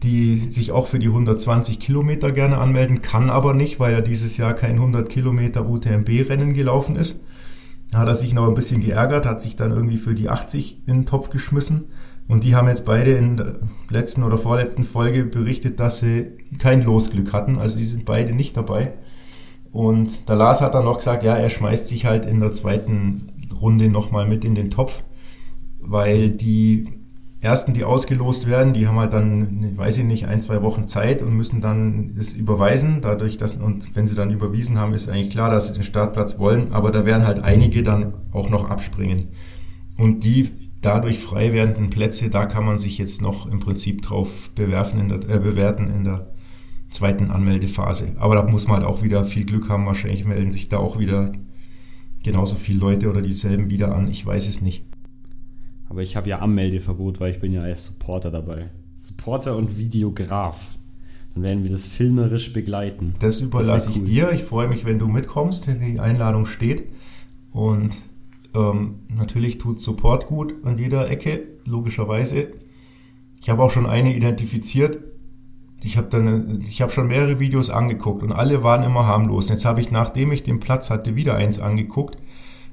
die 0.04 0.38
sich 0.52 0.72
auch 0.72 0.88
für 0.88 1.00
die 1.00 1.08
120 1.08 1.80
Kilometer 1.80 2.32
gerne 2.32 2.60
anmelden, 2.60 3.02
kann 3.02 3.30
aber 3.30 3.54
nicht, 3.54 3.80
weil 3.80 3.94
er 3.94 4.02
dieses 4.02 4.38
Jahr 4.38 4.54
kein 4.54 4.76
100 4.76 5.10
Kilometer 5.10 5.68
UTMB-Rennen 5.68 6.54
gelaufen 6.54 6.96
ist. 6.96 7.20
Da 7.92 8.00
hat 8.00 8.08
er 8.08 8.16
sich 8.16 8.34
noch 8.34 8.48
ein 8.48 8.54
bisschen 8.54 8.82
geärgert, 8.82 9.26
hat 9.26 9.42
sich 9.42 9.56
dann 9.56 9.72
irgendwie 9.72 9.98
für 9.98 10.14
die 10.14 10.30
80 10.30 10.84
in 10.86 10.94
den 10.94 11.06
Topf 11.06 11.30
geschmissen. 11.30 11.86
Und 12.28 12.44
die 12.44 12.56
haben 12.56 12.68
jetzt 12.68 12.86
beide 12.86 13.12
in 13.12 13.38
der 13.38 13.60
letzten 13.90 14.24
oder 14.24 14.38
vorletzten 14.38 14.84
Folge 14.84 15.26
berichtet, 15.26 15.80
dass 15.80 16.00
sie 16.00 16.32
kein 16.60 16.84
Losglück 16.84 17.34
hatten. 17.34 17.58
Also 17.58 17.78
die 17.78 17.84
sind 17.84 18.06
beide 18.06 18.34
nicht 18.34 18.58
dabei. 18.58 18.94
Und 19.72 20.28
der 20.30 20.36
Lars 20.36 20.62
hat 20.62 20.74
dann 20.74 20.86
noch 20.86 20.98
gesagt, 20.98 21.24
ja, 21.24 21.36
er 21.36 21.50
schmeißt 21.50 21.88
sich 21.88 22.06
halt 22.06 22.26
in 22.26 22.40
der 22.40 22.52
zweiten 22.52 23.50
Runde 23.62 23.90
nochmal 23.90 24.28
mit 24.28 24.44
in 24.44 24.56
den 24.56 24.72
Topf, 24.72 25.04
weil 25.86 26.30
die 26.30 26.90
ersten, 27.42 27.74
die 27.74 27.84
ausgelost 27.84 28.48
werden, 28.48 28.74
die 28.74 28.88
haben 28.88 28.98
halt 28.98 29.14
dann, 29.14 29.78
weiß 29.78 30.00
ich 30.00 30.04
nicht, 30.04 30.28
ein, 30.28 30.42
zwei 30.42 30.62
Wochen 30.64 30.88
Zeit 30.88 31.22
und 31.22 31.36
müssen 31.36 31.62
dann 31.62 32.16
es 32.20 32.34
überweisen. 32.34 33.02
Dadurch, 33.02 33.38
dass, 33.38 33.56
und 33.56 33.96
wenn 33.96 34.08
sie 34.08 34.16
dann 34.16 34.32
überwiesen 34.32 34.80
haben, 34.80 34.94
ist 34.94 35.10
eigentlich 35.10 35.30
klar, 35.30 35.50
dass 35.50 35.68
sie 35.68 35.74
den 35.74 35.84
Startplatz 35.84 36.40
wollen, 36.40 36.74
aber 36.74 36.92
da 36.92 37.06
werden 37.06 37.26
halt 37.26 37.40
einige 37.44 37.84
dann 37.84 38.14
auch 38.32 38.50
noch 38.50 38.70
abspringen. 38.70 39.30
Und 39.98 40.24
die 40.24 40.52
dadurch 40.82 41.20
frei 41.20 41.54
werdenden 41.54 41.90
Plätze, 41.90 42.30
da 42.30 42.46
kann 42.46 42.66
man 42.66 42.78
sich 42.78 42.98
jetzt 42.98 43.22
noch 43.22 43.46
im 43.46 43.60
Prinzip 43.60 44.02
drauf 44.02 44.52
bewerfen 44.56 45.00
in 45.00 45.10
der, 45.10 45.18
äh, 45.30 45.40
bewerten 45.40 45.88
in 45.88 46.04
der 46.04 46.34
zweiten 46.90 47.32
Anmeldephase. 47.32 48.14
Aber 48.18 48.36
da 48.36 48.44
muss 48.44 48.68
man 48.68 48.78
halt 48.78 48.86
auch 48.86 49.04
wieder 49.04 49.24
viel 49.24 49.46
Glück 49.46 49.70
haben. 49.70 49.86
Wahrscheinlich 49.86 50.26
melden 50.26 50.52
sich 50.52 50.70
da 50.70 50.78
auch 50.78 50.98
wieder 51.00 51.32
genauso 52.24 52.56
viele 52.56 52.80
Leute 52.80 53.10
oder 53.10 53.22
dieselben 53.22 53.70
wieder 53.70 53.96
an. 53.96 54.08
Ich 54.08 54.26
weiß 54.26 54.48
es 54.48 54.62
nicht. 54.62 54.86
Aber 55.90 56.02
ich 56.02 56.16
habe 56.16 56.30
ja 56.30 56.40
Anmeldeverbot, 56.40 57.20
weil 57.20 57.32
ich 57.32 57.40
bin 57.40 57.54
ja 57.54 57.62
als 57.62 57.86
Supporter 57.86 58.32
dabei. 58.32 58.70
Supporter 58.98 59.56
und 59.56 59.78
Videograf. 59.78 60.78
Dann 61.34 61.44
werden 61.44 61.64
wir 61.64 61.72
das 61.72 61.88
filmerisch 61.88 62.54
begleiten. 62.54 63.14
Das 63.20 63.42
überlasse 63.42 63.88
das 63.88 63.88
cool. 63.90 64.04
ich 64.04 64.10
dir. 64.10 64.32
Ich 64.32 64.44
freue 64.44 64.68
mich, 64.68 64.86
wenn 64.86 65.00
du 65.00 65.08
mitkommst. 65.08 65.68
Die 65.68 66.00
Einladung 66.00 66.46
steht. 66.46 66.86
Und 67.52 67.92
ähm, 68.56 69.02
natürlich 69.10 69.58
tut 69.58 69.82
Support 69.82 70.28
gut 70.28 70.56
an 70.64 70.78
jeder 70.78 71.10
Ecke, 71.10 71.44
logischerweise. 71.66 72.54
Ich 73.42 73.50
habe 73.50 73.62
auch 73.62 73.72
schon 73.72 73.86
eine 73.86 74.16
identifiziert. 74.16 75.00
Ich 75.84 75.98
habe 75.98 76.08
dann, 76.10 76.62
ich 76.62 76.82
habe 76.82 76.92
schon 76.92 77.08
mehrere 77.08 77.40
Videos 77.40 77.70
angeguckt 77.70 78.24
und 78.24 78.32
alle 78.32 78.64
waren 78.64 78.84
immer 78.84 79.06
harmlos. 79.06 79.50
Jetzt 79.50 79.66
habe 79.66 79.82
ich, 79.82 79.92
nachdem 79.92 80.32
ich 80.32 80.42
den 80.42 80.60
Platz 80.60 80.90
hatte, 80.90 81.16
wieder 81.16 81.36
eins 81.36 81.60
angeguckt 81.60 82.18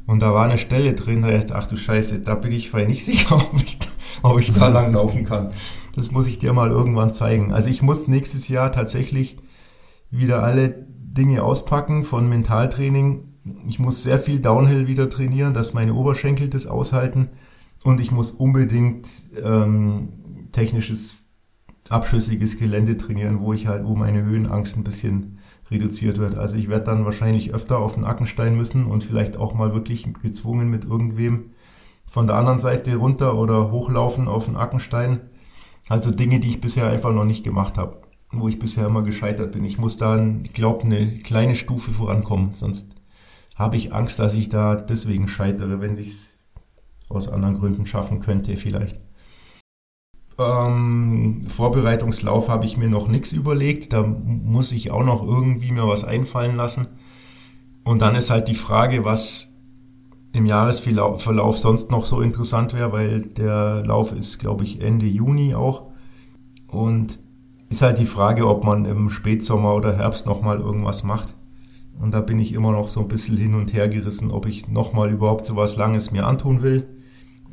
und 0.06 0.20
da 0.20 0.32
war 0.34 0.44
eine 0.44 0.58
Stelle 0.58 0.94
drin, 0.94 1.22
da 1.22 1.30
dachte 1.30 1.54
ach 1.54 1.66
du 1.66 1.76
Scheiße, 1.76 2.20
da 2.20 2.34
bin 2.34 2.52
ich 2.52 2.70
vielleicht 2.70 2.88
nicht 2.88 3.04
sicher, 3.06 3.36
ob 3.36 3.54
ich, 3.62 3.78
ob 4.22 4.40
ich 4.40 4.52
da 4.52 4.68
lang 4.68 4.92
laufen 4.92 5.24
kann. 5.24 5.52
Das 5.94 6.10
muss 6.10 6.26
ich 6.26 6.38
dir 6.38 6.52
mal 6.52 6.70
irgendwann 6.70 7.12
zeigen. 7.12 7.52
Also 7.52 7.68
ich 7.68 7.82
muss 7.82 8.08
nächstes 8.08 8.48
Jahr 8.48 8.72
tatsächlich 8.72 9.36
wieder 10.10 10.42
alle 10.42 10.86
Dinge 10.88 11.42
auspacken 11.42 12.04
von 12.04 12.28
Mentaltraining. 12.28 13.28
Ich 13.66 13.78
muss 13.78 14.02
sehr 14.02 14.18
viel 14.18 14.40
Downhill 14.40 14.86
wieder 14.86 15.10
trainieren, 15.10 15.52
dass 15.52 15.74
meine 15.74 15.94
Oberschenkel 15.94 16.48
das 16.48 16.66
aushalten. 16.66 17.30
Und 17.84 18.00
ich 18.00 18.12
muss 18.12 18.30
unbedingt 18.30 19.08
ähm, 19.42 20.48
technisches, 20.52 21.28
abschüssiges 21.88 22.58
Gelände 22.58 22.96
trainieren, 22.96 23.40
wo 23.40 23.52
ich 23.52 23.66
halt, 23.66 23.84
wo 23.84 23.96
meine 23.96 24.22
Höhenangst 24.22 24.76
ein 24.76 24.84
bisschen 24.84 25.38
reduziert 25.72 26.18
wird. 26.18 26.36
Also 26.36 26.56
ich 26.56 26.68
werde 26.68 26.84
dann 26.84 27.04
wahrscheinlich 27.04 27.52
öfter 27.52 27.78
auf 27.78 27.94
den 27.94 28.04
Ackenstein 28.04 28.56
müssen 28.56 28.86
und 28.86 29.04
vielleicht 29.04 29.36
auch 29.36 29.54
mal 29.54 29.74
wirklich 29.74 30.06
gezwungen 30.22 30.68
mit 30.68 30.84
irgendwem 30.84 31.50
von 32.06 32.26
der 32.26 32.36
anderen 32.36 32.58
Seite 32.58 32.96
runter 32.96 33.36
oder 33.36 33.70
hochlaufen 33.70 34.28
auf 34.28 34.46
den 34.46 34.56
Ackenstein. 34.56 35.20
Also 35.88 36.10
Dinge, 36.10 36.40
die 36.40 36.50
ich 36.50 36.60
bisher 36.60 36.88
einfach 36.88 37.12
noch 37.12 37.24
nicht 37.24 37.44
gemacht 37.44 37.78
habe, 37.78 38.02
wo 38.30 38.48
ich 38.48 38.58
bisher 38.58 38.86
immer 38.86 39.02
gescheitert 39.02 39.52
bin. 39.52 39.64
Ich 39.64 39.78
muss 39.78 39.96
da, 39.96 40.22
ich 40.42 40.52
glaube, 40.52 40.84
eine 40.84 41.06
kleine 41.18 41.54
Stufe 41.54 41.90
vorankommen, 41.90 42.54
sonst 42.54 42.94
habe 43.56 43.76
ich 43.76 43.92
Angst, 43.92 44.18
dass 44.18 44.34
ich 44.34 44.48
da 44.48 44.76
deswegen 44.76 45.28
scheitere, 45.28 45.80
wenn 45.80 45.96
ich 45.96 46.08
es 46.08 46.38
aus 47.08 47.28
anderen 47.28 47.58
Gründen 47.58 47.86
schaffen 47.86 48.20
könnte 48.20 48.56
vielleicht. 48.56 49.00
Ähm, 50.38 51.42
Vorbereitungslauf 51.48 52.48
habe 52.48 52.64
ich 52.64 52.76
mir 52.76 52.88
noch 52.88 53.08
nichts 53.08 53.32
überlegt. 53.32 53.92
Da 53.92 54.02
muss 54.02 54.72
ich 54.72 54.90
auch 54.90 55.04
noch 55.04 55.22
irgendwie 55.22 55.72
mir 55.72 55.86
was 55.86 56.04
einfallen 56.04 56.56
lassen. 56.56 56.88
Und 57.84 58.00
dann 58.00 58.14
ist 58.14 58.30
halt 58.30 58.48
die 58.48 58.54
Frage, 58.54 59.04
was 59.04 59.48
im 60.32 60.46
Jahresverlauf 60.46 61.58
sonst 61.58 61.90
noch 61.90 62.06
so 62.06 62.20
interessant 62.20 62.72
wäre, 62.72 62.92
weil 62.92 63.20
der 63.20 63.84
Lauf 63.84 64.12
ist, 64.12 64.38
glaube 64.38 64.64
ich, 64.64 64.80
Ende 64.80 65.06
Juni 65.06 65.54
auch. 65.54 65.90
Und 66.68 67.18
ist 67.68 67.82
halt 67.82 67.98
die 67.98 68.06
Frage, 68.06 68.46
ob 68.46 68.64
man 68.64 68.84
im 68.84 69.10
Spätsommer 69.10 69.74
oder 69.74 69.96
Herbst 69.96 70.26
nochmal 70.26 70.58
irgendwas 70.58 71.02
macht. 71.02 71.34
Und 72.00 72.14
da 72.14 72.20
bin 72.20 72.38
ich 72.38 72.52
immer 72.52 72.72
noch 72.72 72.88
so 72.88 73.00
ein 73.00 73.08
bisschen 73.08 73.36
hin 73.36 73.54
und 73.54 73.72
her 73.72 73.88
gerissen, 73.88 74.30
ob 74.30 74.46
ich 74.46 74.68
nochmal 74.68 75.10
überhaupt 75.10 75.44
so 75.44 75.56
was 75.56 75.76
Langes 75.76 76.10
mir 76.10 76.26
antun 76.26 76.62
will 76.62 76.86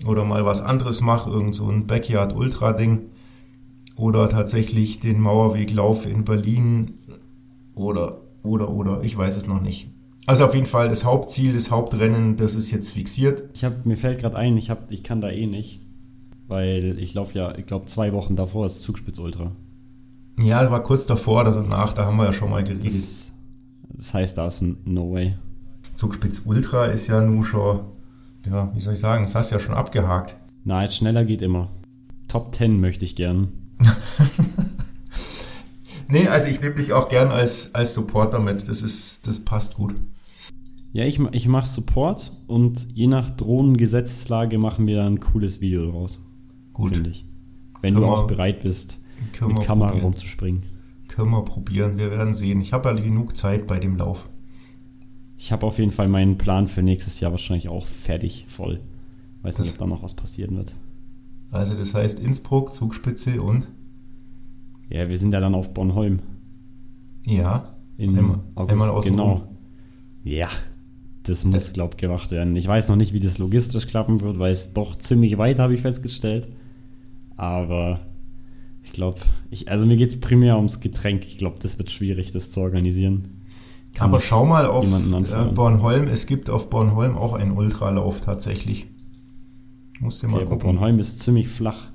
oder 0.05 0.23
mal 0.25 0.45
was 0.45 0.61
anderes 0.61 1.01
mache, 1.01 1.29
irgend 1.29 1.55
so 1.55 1.69
ein 1.69 1.87
Backyard 1.87 2.35
Ultra 2.35 2.73
Ding 2.73 3.09
oder 3.95 4.29
tatsächlich 4.29 4.99
den 4.99 5.19
Mauerweglauf 5.19 6.05
in 6.05 6.23
Berlin 6.23 6.93
oder 7.75 8.21
oder 8.43 8.69
oder 8.69 9.03
ich 9.03 9.17
weiß 9.17 9.35
es 9.35 9.47
noch 9.47 9.61
nicht. 9.61 9.89
Also 10.25 10.45
auf 10.45 10.53
jeden 10.53 10.67
Fall 10.67 10.89
das 10.89 11.03
Hauptziel, 11.03 11.53
das 11.53 11.71
Hauptrennen, 11.71 12.37
das 12.37 12.55
ist 12.55 12.71
jetzt 12.71 12.91
fixiert. 12.91 13.43
Ich 13.53 13.63
habe 13.63 13.75
mir 13.83 13.97
fällt 13.97 14.19
gerade 14.19 14.37
ein, 14.37 14.57
ich 14.57 14.69
habe 14.69 14.81
ich 14.89 15.03
kann 15.03 15.21
da 15.21 15.29
eh 15.29 15.47
nicht, 15.47 15.81
weil 16.47 16.97
ich 16.99 17.13
laufe 17.13 17.37
ja, 17.37 17.57
ich 17.57 17.65
glaube 17.65 17.87
zwei 17.87 18.13
Wochen 18.13 18.35
davor 18.35 18.65
ist 18.65 18.81
Zugspitz 18.81 19.19
Ultra. 19.19 19.51
Ja, 20.41 20.69
war 20.71 20.83
kurz 20.83 21.05
davor 21.05 21.41
oder 21.41 21.51
danach, 21.51 21.93
da 21.93 22.05
haben 22.05 22.17
wir 22.17 22.25
ja 22.25 22.33
schon 22.33 22.49
mal 22.49 22.63
geredet. 22.63 22.85
Das, 22.85 23.33
das 23.89 24.13
heißt, 24.13 24.37
da 24.37 24.47
ist 24.47 24.61
ein 24.61 24.77
No 24.85 25.11
Way. 25.11 25.35
Zugspitz 25.95 26.43
Ultra 26.45 26.85
ist 26.85 27.07
ja 27.07 27.21
nur 27.21 27.43
schon 27.43 27.81
ja, 28.49 28.71
wie 28.73 28.79
soll 28.79 28.93
ich 28.93 28.99
sagen, 28.99 29.23
das 29.23 29.35
hast 29.35 29.51
du 29.51 29.55
ja 29.55 29.59
schon 29.59 29.75
abgehakt. 29.75 30.35
Jetzt 30.65 30.95
schneller 30.95 31.25
geht 31.25 31.41
immer. 31.41 31.69
Top 32.27 32.53
10 32.53 32.79
möchte 32.79 33.05
ich 33.05 33.15
gern. 33.15 33.49
nee, 36.09 36.27
also 36.27 36.47
ich 36.47 36.61
nehme 36.61 36.75
dich 36.75 36.93
auch 36.93 37.09
gern 37.09 37.29
als, 37.29 37.73
als 37.73 37.93
Supporter 37.93 38.39
mit. 38.39 38.67
Das 38.67 38.81
ist, 38.81 39.27
das 39.27 39.39
passt 39.39 39.75
gut. 39.75 39.95
Ja, 40.91 41.05
ich, 41.05 41.19
ich 41.31 41.47
mache 41.47 41.67
Support 41.67 42.31
und 42.47 42.95
je 42.95 43.07
nach 43.07 43.29
Drohnengesetzeslage 43.29 44.57
machen 44.57 44.87
wir 44.87 44.97
dann 44.97 45.13
ein 45.13 45.19
cooles 45.19 45.61
Video 45.61 45.89
draus. 45.89 46.19
Gut. 46.73 46.93
Finde 46.93 47.11
ich. 47.11 47.25
Wenn 47.81 47.93
können 47.93 48.05
du 48.05 48.11
auch 48.11 48.27
bereit 48.27 48.61
bist, 48.61 48.99
mit 49.39 49.61
Kamera 49.61 49.89
probieren. 49.89 50.05
rumzuspringen. 50.05 50.63
Können 51.07 51.31
wir 51.31 51.43
probieren, 51.43 51.97
wir 51.97 52.11
werden 52.11 52.33
sehen. 52.33 52.61
Ich 52.61 52.73
habe 52.73 52.89
ja 52.89 52.95
genug 52.95 53.37
Zeit 53.37 53.67
bei 53.67 53.79
dem 53.79 53.95
Lauf. 53.95 54.27
Ich 55.41 55.53
habe 55.53 55.65
auf 55.65 55.79
jeden 55.79 55.91
Fall 55.91 56.09
meinen 56.09 56.37
Plan 56.37 56.67
für 56.67 56.83
nächstes 56.83 57.21
Jahr 57.21 57.31
wahrscheinlich 57.31 57.69
auch 57.69 57.87
fertig, 57.87 58.43
voll. 58.49 58.81
Weiß 59.41 59.57
nicht, 59.57 59.71
ob 59.71 59.77
da 59.77 59.87
noch 59.87 60.03
was 60.03 60.13
passieren 60.13 60.57
wird. 60.57 60.75
Also 61.49 61.75
das 61.75 61.93
heißt 61.93 62.19
Innsbruck, 62.19 62.73
Zugspitze 62.73 63.41
und? 63.41 63.69
Ja, 64.89 65.07
wir 65.07 65.17
sind 65.17 65.33
ja 65.33 65.39
dann 65.39 65.55
auf 65.55 65.73
Bornholm. 65.73 66.19
Ja. 67.23 67.73
In 67.97 68.17
einmal, 68.17 68.39
August, 68.55 68.71
einmal 68.71 69.01
genau. 69.01 69.47
Ja, 70.25 70.49
das 71.23 71.45
muss, 71.45 71.71
glaube 71.71 71.93
ich, 71.93 72.01
gemacht 72.01 72.31
werden. 72.31 72.53
Ich 72.57 72.67
weiß 72.67 72.89
noch 72.89 72.97
nicht, 72.97 73.13
wie 73.13 73.21
das 73.21 73.37
logistisch 73.37 73.87
klappen 73.87 74.19
wird, 74.19 74.39
weil 74.39 74.51
es 74.51 74.73
doch 74.73 74.97
ziemlich 74.97 75.37
weit, 75.37 75.59
habe 75.59 75.73
ich 75.73 75.81
festgestellt. 75.81 76.49
Aber 77.37 78.01
ich 78.83 78.91
glaube, 78.91 79.19
ich, 79.51 79.71
also 79.71 79.85
mir 79.85 79.95
geht 79.95 80.09
es 80.09 80.19
primär 80.19 80.57
ums 80.57 80.81
Getränk. 80.81 81.25
Ich 81.25 81.37
glaube, 81.37 81.59
das 81.61 81.77
wird 81.77 81.89
schwierig, 81.89 82.33
das 82.33 82.51
zu 82.51 82.59
organisieren. 82.59 83.38
Aber 83.97 84.19
schau 84.19 84.45
mal 84.45 84.65
auf 84.65 84.85
äh, 84.85 85.51
Bornholm. 85.53 86.07
Es 86.07 86.25
gibt 86.25 86.49
auf 86.49 86.69
Bornholm 86.69 87.17
auch 87.17 87.33
einen 87.33 87.51
Ultralauf 87.51 88.21
tatsächlich. 88.21 88.87
Musst 89.99 90.23
du 90.23 90.27
mal 90.27 90.37
okay, 90.37 90.45
gucken. 90.45 90.59
Bornholm 90.59 90.99
ist 90.99 91.19
ziemlich 91.19 91.49
flach. 91.49 91.87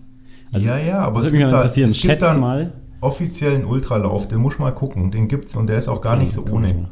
Also, 0.53 0.69
ja, 0.69 0.79
ja, 0.79 0.99
aber 1.01 1.23
es 1.23 1.33
gibt, 1.33 1.51
da, 1.51 1.65
es 1.65 1.75
gibt 1.75 2.23
da 2.23 2.37
mal. 2.37 2.75
offiziellen 3.01 3.65
Ultralauf. 3.65 4.29
Den 4.29 4.39
muss 4.39 4.59
mal 4.59 4.73
gucken. 4.73 5.11
Den 5.11 5.29
gibt's 5.29 5.57
und 5.57 5.67
der 5.69 5.79
ist 5.79 5.89
auch 5.89 6.01
gar 6.01 6.15
okay, 6.15 6.25
nicht 6.25 6.33
so 6.33 6.45
ohne. 6.47 6.91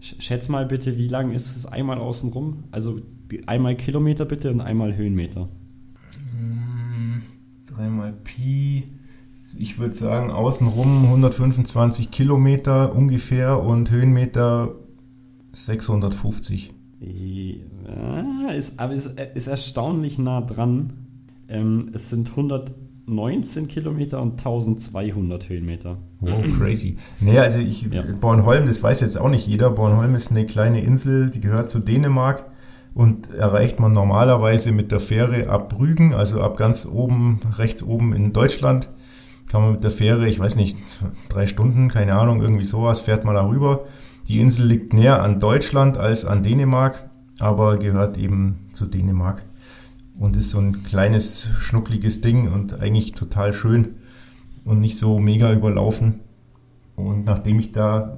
Schätz 0.00 0.48
mal 0.48 0.66
bitte, 0.66 0.98
wie 0.98 1.08
lang 1.08 1.30
ist 1.30 1.56
es 1.56 1.66
einmal 1.66 1.98
außenrum? 1.98 2.64
Also 2.70 3.00
einmal 3.46 3.74
Kilometer 3.76 4.24
bitte 4.24 4.50
und 4.50 4.60
einmal 4.60 4.96
Höhenmeter. 4.96 5.48
Hm, 6.36 7.22
dreimal 7.66 8.12
Pi. 8.12 8.84
Ich 9.56 9.78
würde 9.78 9.94
sagen, 9.94 10.30
außenrum 10.30 11.04
125 11.04 12.10
Kilometer 12.10 12.94
ungefähr 12.94 13.62
und 13.62 13.90
Höhenmeter 13.90 14.74
650. 15.52 16.74
Ja, 17.00 18.50
ist, 18.50 18.80
aber 18.80 18.94
ist, 18.94 19.18
ist 19.34 19.46
erstaunlich 19.46 20.18
nah 20.18 20.40
dran. 20.40 20.92
Ähm, 21.48 21.90
es 21.92 22.10
sind 22.10 22.30
119 22.30 23.68
Kilometer 23.68 24.20
und 24.22 24.32
1200 24.32 25.48
Höhenmeter. 25.48 25.98
Wow, 26.20 26.42
crazy. 26.58 26.96
Naja, 27.20 27.42
also 27.42 27.60
ich, 27.60 27.82
ja. 27.82 28.02
Bornholm, 28.20 28.66
das 28.66 28.82
weiß 28.82 29.00
jetzt 29.00 29.18
auch 29.18 29.28
nicht 29.28 29.46
jeder. 29.46 29.70
Bornholm 29.70 30.14
ist 30.14 30.30
eine 30.30 30.46
kleine 30.46 30.82
Insel, 30.82 31.30
die 31.30 31.40
gehört 31.40 31.68
zu 31.68 31.78
Dänemark 31.78 32.46
und 32.94 33.30
erreicht 33.32 33.80
man 33.80 33.92
normalerweise 33.92 34.72
mit 34.72 34.90
der 34.92 35.00
Fähre 35.00 35.48
ab 35.48 35.68
Brügen, 35.68 36.14
also 36.14 36.40
ab 36.40 36.56
ganz 36.56 36.86
oben, 36.86 37.40
rechts 37.58 37.82
oben 37.82 38.14
in 38.14 38.32
Deutschland. 38.32 38.88
Kann 39.48 39.62
man 39.62 39.72
mit 39.72 39.84
der 39.84 39.90
Fähre, 39.90 40.28
ich 40.28 40.38
weiß 40.38 40.56
nicht, 40.56 40.76
drei 41.28 41.46
Stunden, 41.46 41.88
keine 41.88 42.14
Ahnung, 42.16 42.42
irgendwie 42.42 42.64
sowas, 42.64 43.02
fährt 43.02 43.24
man 43.24 43.34
da 43.34 43.46
rüber. 43.46 43.84
Die 44.28 44.40
Insel 44.40 44.66
liegt 44.66 44.92
näher 44.92 45.22
an 45.22 45.38
Deutschland 45.38 45.98
als 45.98 46.24
an 46.24 46.42
Dänemark, 46.42 47.08
aber 47.40 47.78
gehört 47.78 48.16
eben 48.16 48.66
zu 48.72 48.86
Dänemark 48.86 49.44
und 50.18 50.36
ist 50.36 50.50
so 50.50 50.58
ein 50.58 50.82
kleines, 50.82 51.46
schnuckliges 51.58 52.20
Ding 52.20 52.52
und 52.52 52.80
eigentlich 52.80 53.12
total 53.12 53.52
schön 53.52 53.96
und 54.64 54.80
nicht 54.80 54.96
so 54.96 55.18
mega 55.18 55.52
überlaufen. 55.52 56.20
Und 56.96 57.24
nachdem 57.24 57.58
ich 57.58 57.72
da 57.72 58.16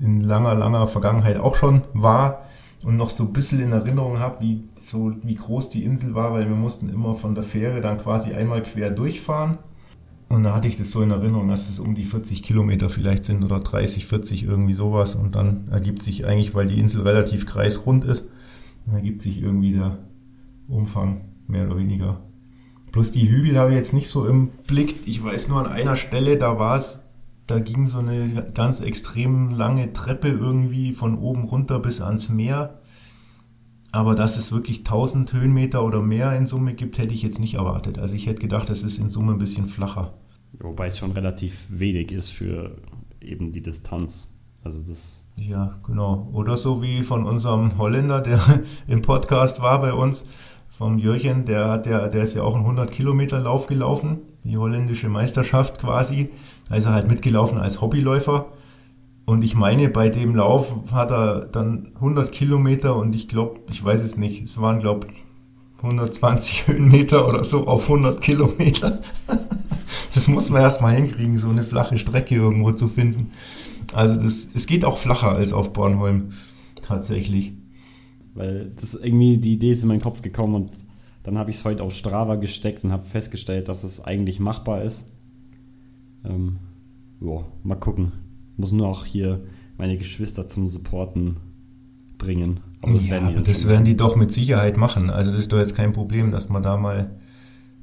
in 0.00 0.20
langer, 0.20 0.54
langer 0.54 0.86
Vergangenheit 0.86 1.38
auch 1.38 1.56
schon 1.56 1.82
war 1.92 2.42
und 2.84 2.96
noch 2.96 3.10
so 3.10 3.24
ein 3.24 3.32
bisschen 3.32 3.60
in 3.60 3.72
Erinnerung 3.72 4.18
habe, 4.18 4.40
wie, 4.40 4.64
so, 4.82 5.12
wie 5.22 5.34
groß 5.34 5.70
die 5.70 5.84
Insel 5.84 6.14
war, 6.14 6.32
weil 6.32 6.48
wir 6.48 6.56
mussten 6.56 6.88
immer 6.88 7.14
von 7.14 7.34
der 7.34 7.44
Fähre 7.44 7.80
dann 7.80 7.98
quasi 7.98 8.32
einmal 8.32 8.62
quer 8.62 8.90
durchfahren 8.90 9.58
und 10.32 10.44
da 10.44 10.54
hatte 10.54 10.66
ich 10.66 10.76
das 10.76 10.90
so 10.90 11.02
in 11.02 11.10
Erinnerung, 11.10 11.48
dass 11.48 11.68
es 11.68 11.78
um 11.78 11.94
die 11.94 12.04
40 12.04 12.42
Kilometer 12.42 12.88
vielleicht 12.88 13.24
sind 13.24 13.44
oder 13.44 13.60
30, 13.60 14.06
40, 14.06 14.44
irgendwie 14.44 14.72
sowas. 14.72 15.14
Und 15.14 15.34
dann 15.34 15.68
ergibt 15.68 16.02
sich 16.02 16.26
eigentlich, 16.26 16.54
weil 16.54 16.68
die 16.68 16.80
Insel 16.80 17.02
relativ 17.02 17.44
kreisrund 17.44 18.02
ist, 18.06 18.24
dann 18.86 18.94
ergibt 18.94 19.20
sich 19.20 19.42
irgendwie 19.42 19.74
der 19.74 19.98
Umfang 20.68 21.20
mehr 21.48 21.66
oder 21.66 21.76
weniger. 21.76 22.22
Plus 22.92 23.12
die 23.12 23.28
Hügel 23.28 23.58
habe 23.58 23.72
ich 23.72 23.76
jetzt 23.76 23.92
nicht 23.92 24.08
so 24.08 24.26
im 24.26 24.48
Blick. 24.66 25.06
Ich 25.06 25.22
weiß 25.22 25.48
nur 25.48 25.60
an 25.60 25.70
einer 25.70 25.96
Stelle, 25.96 26.38
da 26.38 26.58
war 26.58 26.78
es, 26.78 27.02
da 27.46 27.58
ging 27.58 27.84
so 27.86 27.98
eine 27.98 28.50
ganz 28.54 28.80
extrem 28.80 29.50
lange 29.50 29.92
Treppe 29.92 30.28
irgendwie 30.28 30.94
von 30.94 31.18
oben 31.18 31.44
runter 31.44 31.78
bis 31.78 32.00
ans 32.00 32.30
Meer. 32.30 32.80
Aber 33.90 34.14
dass 34.14 34.38
es 34.38 34.50
wirklich 34.50 34.78
1000 34.78 35.30
Höhenmeter 35.34 35.84
oder 35.84 36.00
mehr 36.00 36.34
in 36.38 36.46
Summe 36.46 36.72
gibt, 36.72 36.96
hätte 36.96 37.12
ich 37.12 37.22
jetzt 37.22 37.38
nicht 37.38 37.56
erwartet. 37.56 37.98
Also 37.98 38.14
ich 38.14 38.24
hätte 38.24 38.40
gedacht, 38.40 38.70
es 38.70 38.82
ist 38.82 38.96
in 38.96 39.10
Summe 39.10 39.32
ein 39.32 39.38
bisschen 39.38 39.66
flacher. 39.66 40.14
Wobei 40.58 40.86
es 40.86 40.98
schon 40.98 41.12
relativ 41.12 41.66
wenig 41.70 42.12
ist 42.12 42.30
für 42.30 42.76
eben 43.20 43.52
die 43.52 43.62
Distanz. 43.62 44.28
Also 44.64 44.80
das. 44.86 45.24
Ja, 45.36 45.78
genau. 45.86 46.28
Oder 46.32 46.56
so 46.56 46.82
wie 46.82 47.02
von 47.02 47.24
unserem 47.24 47.78
Holländer, 47.78 48.20
der 48.20 48.40
im 48.86 49.02
Podcast 49.02 49.60
war 49.60 49.80
bei 49.80 49.92
uns, 49.92 50.24
vom 50.68 50.98
Jürgen, 50.98 51.44
der 51.44 51.68
hat 51.68 51.86
der 51.86 52.12
ist 52.12 52.34
ja 52.34 52.42
auch 52.42 52.54
einen 52.54 52.64
100 52.64 52.90
Kilometer 52.90 53.40
Lauf 53.40 53.66
gelaufen, 53.66 54.20
die 54.44 54.56
holländische 54.56 55.08
Meisterschaft 55.08 55.78
quasi. 55.78 56.30
Also 56.70 56.90
halt 56.90 57.08
mitgelaufen 57.08 57.58
als 57.58 57.80
Hobbyläufer. 57.80 58.46
Und 59.24 59.42
ich 59.42 59.54
meine, 59.54 59.88
bei 59.88 60.08
dem 60.08 60.34
Lauf 60.34 60.92
hat 60.92 61.10
er 61.10 61.46
dann 61.46 61.92
100 61.96 62.32
Kilometer 62.32 62.96
und 62.96 63.14
ich 63.14 63.28
glaube, 63.28 63.60
ich 63.70 63.84
weiß 63.84 64.02
es 64.02 64.16
nicht, 64.16 64.42
es 64.42 64.60
waren 64.60 64.80
glaube 64.80 65.06
120 65.82 66.66
Höhenmeter 66.68 67.28
oder 67.28 67.44
so 67.44 67.66
auf 67.66 67.84
100 67.84 68.20
Kilometer. 68.20 69.00
Das 70.14 70.28
muss 70.28 70.50
man 70.50 70.62
erstmal 70.62 70.94
hinkriegen, 70.94 71.38
so 71.38 71.48
eine 71.48 71.62
flache 71.62 71.98
Strecke 71.98 72.34
irgendwo 72.34 72.72
zu 72.72 72.88
finden. 72.88 73.32
Also 73.92 74.20
das, 74.20 74.48
es 74.54 74.66
geht 74.66 74.84
auch 74.84 74.98
flacher 74.98 75.32
als 75.32 75.52
auf 75.52 75.72
Bornholm. 75.72 76.32
Tatsächlich. 76.82 77.52
Weil 78.34 78.72
das 78.76 78.94
irgendwie, 78.94 79.38
die 79.38 79.54
Idee 79.54 79.72
ist 79.72 79.82
in 79.82 79.88
meinen 79.88 80.00
Kopf 80.00 80.22
gekommen 80.22 80.54
und 80.54 80.70
dann 81.22 81.38
habe 81.38 81.50
ich 81.50 81.56
es 81.56 81.64
heute 81.64 81.82
auf 81.82 81.94
Strava 81.94 82.36
gesteckt 82.36 82.82
und 82.84 82.92
habe 82.92 83.04
festgestellt, 83.04 83.68
dass 83.68 83.84
es 83.84 84.02
eigentlich 84.02 84.40
machbar 84.40 84.82
ist. 84.82 85.12
Ähm, 86.24 86.58
jo, 87.20 87.44
mal 87.62 87.76
gucken. 87.76 88.12
Muss 88.56 88.72
nur 88.72 88.88
auch 88.88 89.04
hier 89.04 89.44
meine 89.78 89.96
Geschwister 89.96 90.48
zum 90.48 90.68
Supporten 90.68 91.36
bringen. 92.18 92.60
Aber 92.82 92.92
das, 92.92 93.06
ja, 93.06 93.14
werden, 93.14 93.28
die 93.28 93.36
aber 93.36 93.46
das 93.46 93.66
werden 93.66 93.84
die 93.84 93.96
doch 93.96 94.16
mit 94.16 94.32
Sicherheit 94.32 94.76
machen. 94.76 95.08
Also 95.08 95.30
das 95.30 95.40
ist 95.40 95.52
doch 95.52 95.58
jetzt 95.58 95.74
kein 95.74 95.92
Problem, 95.92 96.32
dass 96.32 96.48
man 96.48 96.62
da 96.62 96.76
mal, 96.76 97.16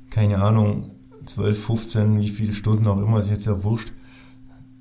keine 0.09 0.41
Ahnung, 0.41 0.91
12, 1.25 1.63
15, 1.65 2.19
wie 2.19 2.29
viele 2.29 2.53
Stunden 2.53 2.87
auch 2.87 3.01
immer, 3.01 3.19
ist 3.19 3.29
jetzt 3.29 3.45
ja 3.45 3.63
wurscht, 3.63 3.93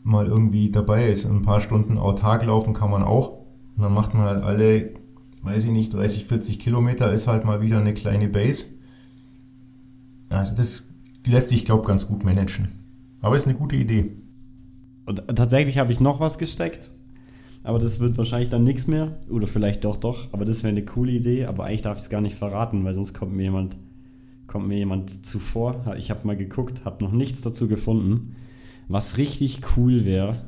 mal 0.02 0.26
irgendwie 0.26 0.70
dabei 0.70 1.08
ist. 1.08 1.24
Ein 1.24 1.42
paar 1.42 1.60
Stunden 1.60 1.98
autark 1.98 2.44
laufen 2.44 2.74
kann 2.74 2.90
man 2.90 3.02
auch. 3.02 3.38
Und 3.76 3.84
dann 3.84 3.94
macht 3.94 4.14
man 4.14 4.24
halt 4.24 4.42
alle, 4.42 4.94
weiß 5.42 5.64
ich 5.64 5.70
nicht, 5.70 5.94
30, 5.94 6.24
40 6.24 6.58
Kilometer 6.58 7.12
ist 7.12 7.28
halt 7.28 7.44
mal 7.44 7.62
wieder 7.62 7.78
eine 7.78 7.94
kleine 7.94 8.28
Base. 8.28 8.66
Also 10.30 10.54
das 10.54 10.84
lässt 11.26 11.50
sich, 11.50 11.64
glaube 11.64 11.86
ganz 11.86 12.06
gut 12.06 12.24
managen. 12.24 12.68
Aber 13.20 13.36
ist 13.36 13.46
eine 13.46 13.56
gute 13.56 13.76
Idee. 13.76 14.16
Und 15.06 15.22
tatsächlich 15.34 15.78
habe 15.78 15.92
ich 15.92 16.00
noch 16.00 16.20
was 16.20 16.38
gesteckt. 16.38 16.90
Aber 17.68 17.78
das 17.78 18.00
wird 18.00 18.16
wahrscheinlich 18.16 18.48
dann 18.48 18.64
nichts 18.64 18.86
mehr. 18.86 19.18
Oder 19.28 19.46
vielleicht 19.46 19.84
doch, 19.84 19.98
doch. 19.98 20.32
Aber 20.32 20.46
das 20.46 20.62
wäre 20.62 20.70
eine 20.70 20.86
coole 20.86 21.12
Idee. 21.12 21.44
Aber 21.44 21.64
eigentlich 21.64 21.82
darf 21.82 21.98
ich 21.98 22.04
es 22.04 22.08
gar 22.08 22.22
nicht 22.22 22.34
verraten, 22.34 22.82
weil 22.82 22.94
sonst 22.94 23.12
kommt 23.12 23.34
mir 23.34 23.42
jemand 23.42 23.76
kommt 24.46 24.68
mir 24.68 24.78
jemand 24.78 25.26
zuvor. 25.26 25.94
Ich 25.98 26.10
habe 26.10 26.26
mal 26.26 26.34
geguckt, 26.34 26.86
habe 26.86 27.04
noch 27.04 27.12
nichts 27.12 27.42
dazu 27.42 27.68
gefunden. 27.68 28.36
Was 28.88 29.18
richtig 29.18 29.60
cool 29.76 30.06
wäre, 30.06 30.46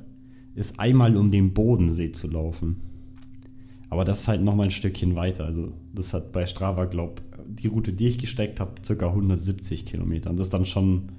ist 0.54 0.80
einmal 0.80 1.18
um 1.18 1.30
den 1.30 1.52
Bodensee 1.52 2.10
zu 2.10 2.26
laufen. 2.26 2.76
Aber 3.90 4.06
das 4.06 4.22
ist 4.22 4.28
halt 4.28 4.40
nochmal 4.40 4.68
ein 4.68 4.70
Stückchen 4.70 5.14
weiter. 5.14 5.44
Also 5.44 5.74
das 5.94 6.14
hat 6.14 6.32
bei 6.32 6.46
Strava, 6.46 6.86
glaube 6.86 7.20
die 7.46 7.66
Route, 7.66 7.92
die 7.92 8.08
ich 8.08 8.16
gesteckt 8.16 8.60
habe, 8.60 8.80
ca. 8.80 9.08
170 9.08 9.84
Kilometer. 9.84 10.30
Und 10.30 10.38
das 10.38 10.46
ist 10.46 10.54
dann 10.54 10.64
schon 10.64 11.12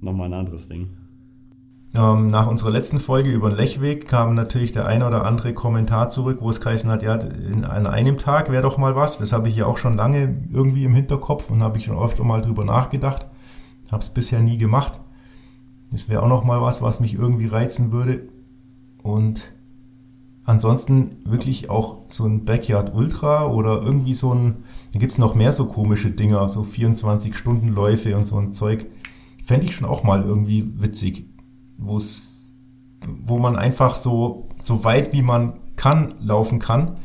nochmal 0.00 0.30
ein 0.30 0.40
anderes 0.40 0.70
Ding. 0.70 0.88
Ähm, 1.96 2.28
nach 2.28 2.46
unserer 2.46 2.70
letzten 2.70 3.00
Folge 3.00 3.30
über 3.30 3.48
den 3.48 3.56
Lechweg 3.56 4.08
kam 4.08 4.34
natürlich 4.34 4.72
der 4.72 4.86
eine 4.86 5.06
oder 5.06 5.24
andere 5.24 5.54
Kommentar 5.54 6.10
zurück, 6.10 6.38
wo 6.40 6.50
es 6.50 6.60
geheißen 6.60 6.90
hat, 6.90 7.02
ja, 7.02 7.14
in, 7.14 7.64
an 7.64 7.86
einem 7.86 8.18
Tag 8.18 8.52
wäre 8.52 8.62
doch 8.62 8.76
mal 8.76 8.94
was. 8.94 9.18
Das 9.18 9.32
habe 9.32 9.48
ich 9.48 9.56
ja 9.56 9.66
auch 9.66 9.78
schon 9.78 9.94
lange 9.94 10.36
irgendwie 10.52 10.84
im 10.84 10.94
Hinterkopf 10.94 11.50
und 11.50 11.62
habe 11.62 11.78
ich 11.78 11.86
schon 11.86 11.96
oft 11.96 12.22
mal 12.22 12.42
drüber 12.42 12.64
nachgedacht. 12.64 13.26
Habe 13.90 14.02
es 14.02 14.10
bisher 14.10 14.40
nie 14.40 14.58
gemacht. 14.58 15.00
Das 15.90 16.10
wäre 16.10 16.22
auch 16.22 16.28
noch 16.28 16.44
mal 16.44 16.60
was, 16.60 16.82
was 16.82 17.00
mich 17.00 17.14
irgendwie 17.14 17.46
reizen 17.46 17.90
würde. 17.90 18.28
Und 19.02 19.50
ansonsten 20.44 21.16
wirklich 21.24 21.70
auch 21.70 22.04
so 22.08 22.26
ein 22.26 22.44
Backyard 22.44 22.94
Ultra 22.94 23.46
oder 23.46 23.80
irgendwie 23.80 24.12
so 24.12 24.34
ein, 24.34 24.58
da 24.92 24.98
gibt's 24.98 25.16
noch 25.16 25.34
mehr 25.34 25.54
so 25.54 25.64
komische 25.64 26.10
Dinger, 26.10 26.46
so 26.50 26.64
24 26.64 27.34
Stunden 27.34 27.68
Läufe 27.68 28.14
und 28.14 28.26
so 28.26 28.36
ein 28.36 28.52
Zeug. 28.52 28.86
Fände 29.42 29.64
ich 29.64 29.74
schon 29.74 29.88
auch 29.88 30.04
mal 30.04 30.22
irgendwie 30.22 30.70
witzig 30.76 31.37
wo 31.78 31.96
es, 31.96 32.54
wo 33.06 33.38
man 33.38 33.56
einfach 33.56 33.96
so, 33.96 34.48
so 34.60 34.84
weit 34.84 35.12
wie 35.12 35.22
man 35.22 35.60
kann 35.76 36.14
laufen 36.20 36.58
kann, 36.58 36.96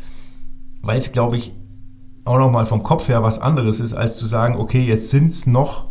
weil 0.81 0.97
es, 0.97 1.11
glaube 1.11 1.37
ich, 1.37 1.53
auch 2.25 2.37
nochmal 2.37 2.65
vom 2.65 2.83
Kopf 2.83 3.07
her 3.07 3.23
was 3.23 3.39
anderes 3.39 3.79
ist, 3.79 3.93
als 3.93 4.17
zu 4.17 4.25
sagen, 4.25 4.57
okay, 4.57 4.81
jetzt 4.81 5.09
sind's 5.09 5.45
noch, 5.45 5.89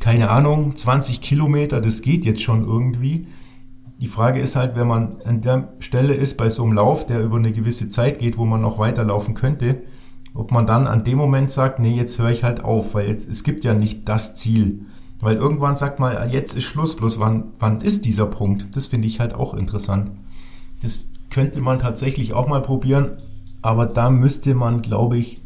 keine 0.00 0.30
Ahnung, 0.30 0.76
20 0.76 1.20
Kilometer, 1.20 1.80
das 1.80 2.02
geht 2.02 2.24
jetzt 2.24 2.42
schon 2.42 2.62
irgendwie. 2.62 3.26
Die 3.98 4.06
Frage 4.06 4.40
ist 4.40 4.56
halt, 4.56 4.76
wenn 4.76 4.86
man 4.86 5.16
an 5.24 5.40
der 5.40 5.72
Stelle 5.78 6.14
ist 6.14 6.36
bei 6.36 6.50
so 6.50 6.62
einem 6.62 6.74
Lauf, 6.74 7.06
der 7.06 7.22
über 7.22 7.38
eine 7.38 7.52
gewisse 7.52 7.88
Zeit 7.88 8.18
geht, 8.18 8.36
wo 8.36 8.44
man 8.44 8.60
noch 8.60 8.78
weiterlaufen 8.78 9.34
könnte, 9.34 9.82
ob 10.34 10.52
man 10.52 10.66
dann 10.66 10.86
an 10.86 11.02
dem 11.02 11.16
Moment 11.16 11.50
sagt, 11.50 11.78
nee, 11.78 11.96
jetzt 11.96 12.18
höre 12.18 12.30
ich 12.30 12.44
halt 12.44 12.62
auf, 12.62 12.94
weil 12.94 13.08
jetzt, 13.08 13.28
es 13.28 13.42
gibt 13.42 13.64
ja 13.64 13.72
nicht 13.72 14.06
das 14.06 14.34
Ziel. 14.34 14.84
Weil 15.26 15.38
irgendwann 15.38 15.74
sagt 15.74 15.98
man, 15.98 16.30
jetzt 16.30 16.54
ist 16.54 16.62
Schluss, 16.62 16.94
bloß 16.94 17.18
wann, 17.18 17.46
wann 17.58 17.80
ist 17.80 18.04
dieser 18.04 18.26
Punkt? 18.26 18.76
Das 18.76 18.86
finde 18.86 19.08
ich 19.08 19.18
halt 19.18 19.34
auch 19.34 19.54
interessant. 19.54 20.12
Das 20.84 21.06
könnte 21.30 21.60
man 21.60 21.80
tatsächlich 21.80 22.32
auch 22.32 22.46
mal 22.46 22.62
probieren, 22.62 23.16
aber 23.60 23.86
da 23.86 24.08
müsste 24.08 24.54
man, 24.54 24.82
glaube 24.82 25.18
ich, 25.18 25.40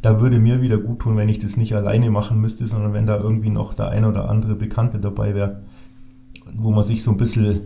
da 0.00 0.22
würde 0.22 0.38
mir 0.38 0.62
wieder 0.62 0.78
gut 0.78 1.00
tun, 1.00 1.18
wenn 1.18 1.28
ich 1.28 1.38
das 1.38 1.58
nicht 1.58 1.74
alleine 1.74 2.10
machen 2.10 2.40
müsste, 2.40 2.64
sondern 2.64 2.94
wenn 2.94 3.04
da 3.04 3.18
irgendwie 3.18 3.50
noch 3.50 3.74
der 3.74 3.88
ein 3.88 4.06
oder 4.06 4.30
andere 4.30 4.54
Bekannte 4.54 4.98
dabei 4.98 5.34
wäre, 5.34 5.60
wo 6.56 6.70
man 6.70 6.82
sich 6.82 7.02
so 7.02 7.10
ein 7.10 7.18
bisschen 7.18 7.60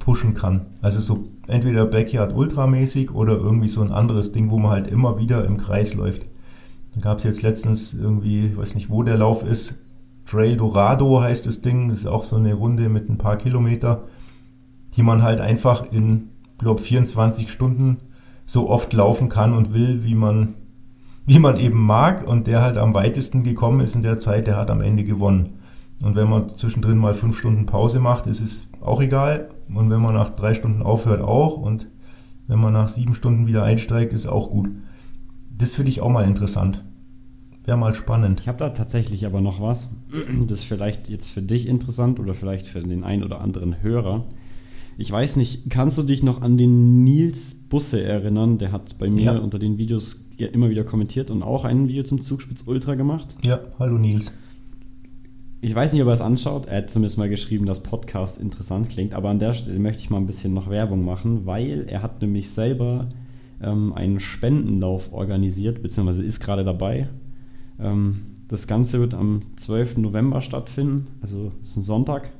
pushen 0.00 0.34
kann. 0.34 0.62
Also 0.80 0.98
so 0.98 1.22
entweder 1.46 1.86
Backyard 1.86 2.34
Ultramäßig 2.34 3.14
oder 3.14 3.34
irgendwie 3.34 3.68
so 3.68 3.82
ein 3.82 3.92
anderes 3.92 4.32
Ding, 4.32 4.50
wo 4.50 4.58
man 4.58 4.72
halt 4.72 4.90
immer 4.90 5.16
wieder 5.16 5.44
im 5.44 5.58
Kreis 5.58 5.94
läuft. 5.94 6.22
Da 6.96 7.00
gab 7.02 7.18
es 7.18 7.24
jetzt 7.24 7.42
letztens 7.42 7.94
irgendwie, 7.94 8.46
ich 8.46 8.56
weiß 8.56 8.74
nicht, 8.74 8.90
wo 8.90 9.04
der 9.04 9.16
Lauf 9.16 9.44
ist, 9.44 9.76
Trail 10.32 10.56
Dorado 10.56 11.20
heißt 11.20 11.44
das 11.44 11.60
Ding. 11.60 11.90
Das 11.90 11.98
ist 11.98 12.06
auch 12.06 12.24
so 12.24 12.36
eine 12.36 12.54
Runde 12.54 12.88
mit 12.88 13.10
ein 13.10 13.18
paar 13.18 13.36
Kilometer, 13.36 14.04
die 14.96 15.02
man 15.02 15.22
halt 15.22 15.40
einfach 15.40 15.92
in 15.92 16.30
glaube, 16.62 16.80
24 16.80 17.52
Stunden 17.52 17.98
so 18.46 18.70
oft 18.70 18.92
laufen 18.94 19.28
kann 19.28 19.52
und 19.52 19.74
will, 19.74 20.04
wie 20.04 20.14
man, 20.14 20.54
wie 21.26 21.38
man 21.38 21.58
eben 21.58 21.80
mag. 21.80 22.26
Und 22.26 22.46
der 22.46 22.62
halt 22.62 22.78
am 22.78 22.94
weitesten 22.94 23.42
gekommen 23.42 23.80
ist 23.80 23.94
in 23.94 24.02
der 24.02 24.16
Zeit, 24.16 24.46
der 24.46 24.56
hat 24.56 24.70
am 24.70 24.80
Ende 24.80 25.04
gewonnen. 25.04 25.48
Und 26.00 26.16
wenn 26.16 26.30
man 26.30 26.48
zwischendrin 26.48 26.96
mal 26.96 27.14
fünf 27.14 27.38
Stunden 27.38 27.66
Pause 27.66 28.00
macht, 28.00 28.26
ist 28.26 28.40
es 28.40 28.70
auch 28.80 29.02
egal. 29.02 29.50
Und 29.72 29.90
wenn 29.90 30.00
man 30.00 30.14
nach 30.14 30.30
drei 30.30 30.54
Stunden 30.54 30.82
aufhört, 30.82 31.20
auch. 31.20 31.58
Und 31.58 31.88
wenn 32.46 32.58
man 32.58 32.72
nach 32.72 32.88
sieben 32.88 33.14
Stunden 33.14 33.46
wieder 33.46 33.64
einsteigt, 33.64 34.14
ist 34.14 34.26
auch 34.26 34.50
gut. 34.50 34.70
Das 35.58 35.74
finde 35.74 35.90
ich 35.90 36.00
auch 36.00 36.08
mal 36.08 36.24
interessant. 36.24 36.82
Wäre 37.64 37.76
mal 37.78 37.94
spannend. 37.94 38.40
Ich 38.40 38.48
habe 38.48 38.58
da 38.58 38.70
tatsächlich 38.70 39.24
aber 39.26 39.40
noch 39.40 39.60
was. 39.60 39.90
Das 40.48 40.60
ist 40.60 40.64
vielleicht 40.64 41.08
jetzt 41.08 41.30
für 41.30 41.42
dich 41.42 41.66
interessant 41.68 42.18
oder 42.20 42.34
vielleicht 42.34 42.66
für 42.66 42.80
den 42.80 43.04
einen 43.04 43.22
oder 43.24 43.40
anderen 43.40 43.82
Hörer. 43.82 44.24
Ich 44.98 45.10
weiß 45.10 45.36
nicht, 45.36 45.70
kannst 45.70 45.96
du 45.96 46.02
dich 46.02 46.22
noch 46.22 46.42
an 46.42 46.58
den 46.58 47.02
Nils 47.04 47.54
Busse 47.68 48.02
erinnern? 48.02 48.58
Der 48.58 48.72
hat 48.72 48.98
bei 48.98 49.08
mir 49.08 49.22
Ja. 49.34 49.38
unter 49.38 49.58
den 49.58 49.78
Videos 49.78 50.26
ja 50.36 50.48
immer 50.48 50.68
wieder 50.70 50.84
kommentiert 50.84 51.30
und 51.30 51.42
auch 51.42 51.64
ein 51.64 51.88
Video 51.88 52.02
zum 52.02 52.20
Zugspitz 52.20 52.64
Ultra 52.66 52.94
gemacht. 52.94 53.36
Ja, 53.44 53.60
hallo 53.78 53.96
Nils. 53.98 54.32
Ich 55.60 55.74
weiß 55.74 55.92
nicht, 55.92 56.02
ob 56.02 56.08
er 56.08 56.14
es 56.14 56.20
anschaut. 56.20 56.66
Er 56.66 56.78
hat 56.78 56.90
zumindest 56.90 57.18
mal 57.18 57.28
geschrieben, 57.28 57.66
dass 57.66 57.82
Podcast 57.84 58.40
interessant 58.40 58.88
klingt. 58.88 59.14
Aber 59.14 59.30
an 59.30 59.38
der 59.38 59.52
Stelle 59.52 59.78
möchte 59.78 60.02
ich 60.02 60.10
mal 60.10 60.16
ein 60.18 60.26
bisschen 60.26 60.52
noch 60.52 60.68
Werbung 60.68 61.04
machen, 61.04 61.46
weil 61.46 61.84
er 61.88 62.02
hat 62.02 62.20
nämlich 62.20 62.50
selber 62.50 63.08
ähm, 63.62 63.92
einen 63.92 64.18
Spendenlauf 64.18 65.12
organisiert, 65.12 65.80
beziehungsweise 65.80 66.24
ist 66.24 66.40
gerade 66.40 66.64
dabei. 66.64 67.08
Ähm, 67.82 68.22
das 68.48 68.66
Ganze 68.66 69.00
wird 69.00 69.14
am 69.14 69.42
12. 69.56 69.98
November 69.98 70.40
stattfinden, 70.40 71.06
also 71.20 71.52
ist 71.62 71.76
ein 71.76 71.82
Sonntag. 71.82 72.32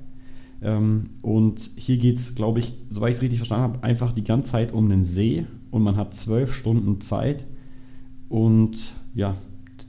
Ähm, 0.62 1.10
und 1.22 1.70
hier 1.76 1.96
geht 1.96 2.16
es, 2.16 2.34
glaube 2.34 2.60
ich, 2.60 2.74
soweit 2.90 3.10
ich 3.10 3.16
es 3.16 3.22
richtig 3.22 3.38
verstanden 3.38 3.64
habe, 3.64 3.82
einfach 3.82 4.12
die 4.12 4.24
ganze 4.24 4.52
Zeit 4.52 4.72
um 4.72 4.90
einen 4.90 5.04
See 5.04 5.46
und 5.70 5.82
man 5.82 5.96
hat 5.96 6.14
zwölf 6.14 6.54
Stunden 6.54 7.00
Zeit 7.00 7.46
und 8.28 8.94
ja, 9.14 9.34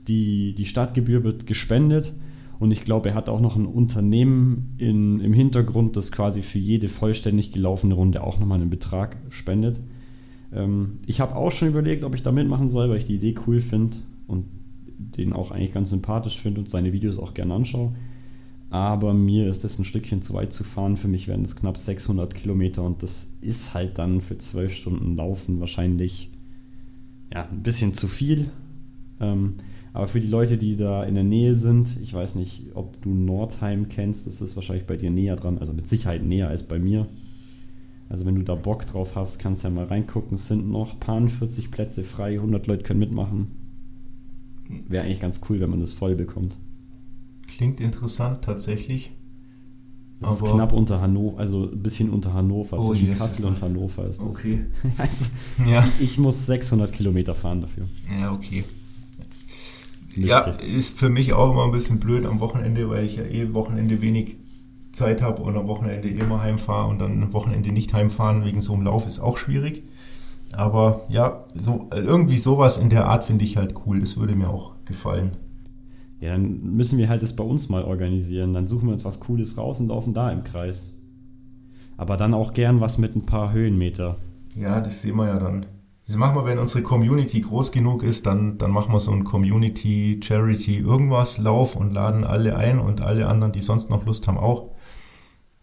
die, 0.08 0.54
die 0.54 0.64
Stadtgebühr 0.64 1.22
wird 1.22 1.46
gespendet 1.46 2.12
und 2.58 2.70
ich 2.70 2.84
glaube, 2.84 3.10
er 3.10 3.14
hat 3.14 3.28
auch 3.28 3.40
noch 3.40 3.56
ein 3.56 3.66
Unternehmen 3.66 4.74
in, 4.78 5.20
im 5.20 5.32
Hintergrund, 5.32 5.96
das 5.96 6.10
quasi 6.10 6.42
für 6.42 6.58
jede 6.58 6.88
vollständig 6.88 7.52
gelaufene 7.52 7.94
Runde 7.94 8.22
auch 8.22 8.38
nochmal 8.38 8.60
einen 8.60 8.70
Betrag 8.70 9.18
spendet. 9.28 9.80
Ähm, 10.52 10.98
ich 11.06 11.20
habe 11.20 11.36
auch 11.36 11.52
schon 11.52 11.68
überlegt, 11.68 12.02
ob 12.02 12.14
ich 12.14 12.22
da 12.22 12.32
mitmachen 12.32 12.68
soll, 12.70 12.88
weil 12.88 12.96
ich 12.96 13.04
die 13.04 13.16
Idee 13.16 13.34
cool 13.46 13.60
finde 13.60 13.98
und 14.26 14.46
den 15.16 15.32
auch 15.32 15.50
eigentlich 15.50 15.72
ganz 15.72 15.90
sympathisch 15.90 16.40
finde 16.40 16.60
und 16.60 16.70
seine 16.70 16.92
Videos 16.92 17.18
auch 17.18 17.34
gerne 17.34 17.54
anschaue. 17.54 17.92
Aber 18.70 19.14
mir 19.14 19.48
ist 19.48 19.62
das 19.62 19.78
ein 19.78 19.84
Stückchen 19.84 20.22
zu 20.22 20.34
weit 20.34 20.52
zu 20.52 20.64
fahren. 20.64 20.96
Für 20.96 21.06
mich 21.06 21.28
wären 21.28 21.42
es 21.42 21.54
knapp 21.54 21.78
600 21.78 22.34
Kilometer 22.34 22.82
und 22.82 23.02
das 23.02 23.34
ist 23.40 23.74
halt 23.74 23.98
dann 23.98 24.20
für 24.20 24.36
zwölf 24.38 24.74
Stunden 24.74 25.16
Laufen 25.16 25.60
wahrscheinlich 25.60 26.30
ja, 27.32 27.48
ein 27.48 27.62
bisschen 27.62 27.94
zu 27.94 28.08
viel. 28.08 28.50
Ähm, 29.20 29.54
aber 29.92 30.08
für 30.08 30.20
die 30.20 30.26
Leute, 30.28 30.58
die 30.58 30.76
da 30.76 31.04
in 31.04 31.14
der 31.14 31.22
Nähe 31.22 31.54
sind, 31.54 32.00
ich 32.02 32.12
weiß 32.12 32.34
nicht, 32.34 32.72
ob 32.74 33.00
du 33.00 33.14
Nordheim 33.14 33.88
kennst, 33.88 34.26
das 34.26 34.40
ist 34.40 34.56
wahrscheinlich 34.56 34.86
bei 34.86 34.96
dir 34.96 35.10
näher 35.10 35.36
dran, 35.36 35.58
also 35.58 35.72
mit 35.72 35.88
Sicherheit 35.88 36.24
näher 36.24 36.48
als 36.48 36.64
bei 36.64 36.80
mir. 36.80 37.06
Also 38.08 38.26
wenn 38.26 38.34
du 38.34 38.42
da 38.42 38.56
Bock 38.56 38.86
drauf 38.86 39.14
hast, 39.14 39.38
kannst 39.38 39.62
du 39.62 39.68
ja 39.68 39.74
mal 39.74 39.84
reingucken. 39.84 40.34
Es 40.34 40.48
sind 40.48 40.68
noch 40.68 40.98
paar 40.98 41.28
40 41.28 41.70
Plätze 41.70 42.02
frei, 42.02 42.34
100 42.34 42.66
Leute 42.66 42.82
können 42.82 43.00
mitmachen. 43.00 43.63
Wäre 44.88 45.04
eigentlich 45.04 45.20
ganz 45.20 45.40
cool, 45.48 45.60
wenn 45.60 45.70
man 45.70 45.80
das 45.80 45.92
voll 45.92 46.14
bekommt. 46.16 46.56
Klingt 47.46 47.80
interessant 47.80 48.42
tatsächlich. 48.42 49.12
Das 50.20 50.40
ist 50.40 50.44
knapp 50.50 50.72
unter 50.72 51.00
Hannover, 51.00 51.38
also 51.38 51.64
ein 51.70 51.82
bisschen 51.82 52.08
unter 52.10 52.32
Hannover, 52.32 52.78
Oh, 52.78 52.90
zwischen 52.92 53.08
yes. 53.08 53.18
Kassel 53.18 53.44
und 53.44 53.60
Hannover 53.60 54.06
ist 54.06 54.20
das. 54.20 54.28
Okay. 54.28 54.64
Also, 54.96 55.26
Ja. 55.66 55.86
ich 56.00 56.18
muss 56.18 56.46
600 56.46 56.92
Kilometer 56.92 57.34
fahren 57.34 57.60
dafür. 57.60 57.84
Ja, 58.18 58.32
okay. 58.32 58.64
Müsste. 60.16 60.28
Ja, 60.28 60.40
ist 60.76 60.96
für 60.96 61.10
mich 61.10 61.32
auch 61.32 61.50
immer 61.50 61.64
ein 61.64 61.72
bisschen 61.72 61.98
blöd 61.98 62.24
am 62.24 62.40
Wochenende, 62.40 62.88
weil 62.88 63.04
ich 63.04 63.16
ja 63.16 63.24
eh 63.24 63.52
Wochenende 63.52 64.00
wenig 64.00 64.36
Zeit 64.92 65.20
habe 65.20 65.42
und 65.42 65.56
am 65.56 65.66
Wochenende 65.66 66.08
immer 66.08 66.40
heimfahre 66.40 66.88
und 66.88 67.00
dann 67.00 67.20
am 67.22 67.32
Wochenende 67.32 67.72
nicht 67.72 67.92
heimfahren 67.92 68.44
wegen 68.44 68.60
so 68.60 68.74
einem 68.74 68.84
Lauf 68.84 69.06
ist 69.08 69.18
auch 69.18 69.36
schwierig. 69.38 69.82
Aber 70.56 71.02
ja, 71.08 71.44
so 71.52 71.88
irgendwie 71.92 72.36
sowas 72.36 72.76
in 72.76 72.90
der 72.90 73.06
Art 73.06 73.24
finde 73.24 73.44
ich 73.44 73.56
halt 73.56 73.74
cool. 73.86 74.00
Das 74.00 74.16
würde 74.16 74.36
mir 74.36 74.48
auch 74.48 74.74
gefallen. 74.84 75.36
Ja, 76.20 76.32
dann 76.32 76.74
müssen 76.76 76.98
wir 76.98 77.08
halt 77.08 77.22
das 77.22 77.36
bei 77.36 77.44
uns 77.44 77.68
mal 77.68 77.84
organisieren. 77.84 78.54
Dann 78.54 78.66
suchen 78.66 78.86
wir 78.88 78.92
uns 78.92 79.04
was 79.04 79.20
Cooles 79.20 79.58
raus 79.58 79.80
und 79.80 79.88
laufen 79.88 80.14
da 80.14 80.30
im 80.30 80.44
Kreis. 80.44 80.94
Aber 81.96 82.16
dann 82.16 82.34
auch 82.34 82.54
gern 82.54 82.80
was 82.80 82.98
mit 82.98 83.14
ein 83.14 83.26
paar 83.26 83.52
Höhenmeter. 83.52 84.16
Ja, 84.54 84.80
das 84.80 85.02
sehen 85.02 85.16
wir 85.16 85.26
ja 85.26 85.38
dann. 85.38 85.66
Das 86.06 86.16
machen 86.16 86.36
wir, 86.36 86.44
wenn 86.44 86.58
unsere 86.58 86.82
Community 86.82 87.40
groß 87.40 87.72
genug 87.72 88.02
ist, 88.02 88.26
dann, 88.26 88.58
dann 88.58 88.70
machen 88.70 88.92
wir 88.92 89.00
so 89.00 89.10
einen 89.10 89.24
Community, 89.24 90.20
Charity, 90.22 90.78
irgendwas 90.78 91.38
Lauf 91.38 91.76
und 91.76 91.94
laden 91.94 92.24
alle 92.24 92.56
ein 92.56 92.78
und 92.78 93.00
alle 93.00 93.26
anderen, 93.26 93.52
die 93.52 93.62
sonst 93.62 93.88
noch 93.88 94.04
Lust 94.04 94.28
haben, 94.28 94.36
auch. 94.36 94.74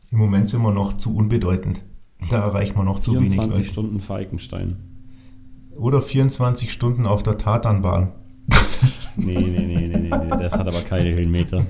Im 0.09 0.17
Moment 0.17 0.49
sind 0.49 0.63
wir 0.63 0.71
noch 0.71 0.93
zu 0.93 1.15
unbedeutend. 1.15 1.83
Da 2.29 2.37
erreichen 2.43 2.75
wir 2.77 2.83
noch 2.83 2.99
zu 2.99 3.13
wenig 3.15 3.31
24 3.33 3.57
Leute. 3.65 3.71
Stunden 3.71 3.99
Falkenstein. 3.99 4.77
Oder 5.77 6.01
24 6.01 6.71
Stunden 6.71 7.05
auf 7.05 7.23
der 7.23 7.37
Tatanbahn. 7.37 8.11
Nee, 9.17 9.35
nee, 9.35 9.49
nee, 9.49 9.65
nee, 9.75 9.87
nee, 9.87 10.09
nee, 10.09 10.29
das 10.39 10.53
hat 10.57 10.65
aber 10.69 10.79
keine 10.81 11.13
Höhenmeter. 11.13 11.65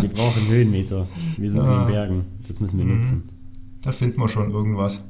Wir 0.00 0.08
brauchen 0.08 0.46
Höhenmeter. 0.48 1.08
Wir 1.36 1.50
sind 1.50 1.62
in 1.62 1.66
Ah. 1.68 1.84
den 1.84 1.92
Bergen. 1.92 2.24
Das 2.46 2.60
müssen 2.60 2.78
wir 2.78 2.84
Mhm. 2.84 2.98
nutzen. 3.00 3.28
Da 3.82 3.90
finden 3.90 4.20
wir 4.20 4.28
schon 4.28 4.52
irgendwas. 4.52 5.00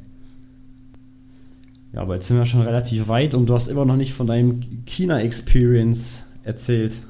Ja, 1.92 2.00
aber 2.00 2.14
jetzt 2.14 2.28
sind 2.28 2.38
wir 2.38 2.46
schon 2.46 2.62
relativ 2.62 3.08
weit 3.08 3.34
und 3.34 3.48
du 3.50 3.54
hast 3.54 3.68
immer 3.68 3.84
noch 3.84 3.96
nicht 3.96 4.14
von 4.14 4.26
deinem 4.26 4.60
China-Experience 4.86 6.24
erzählt. 6.42 7.02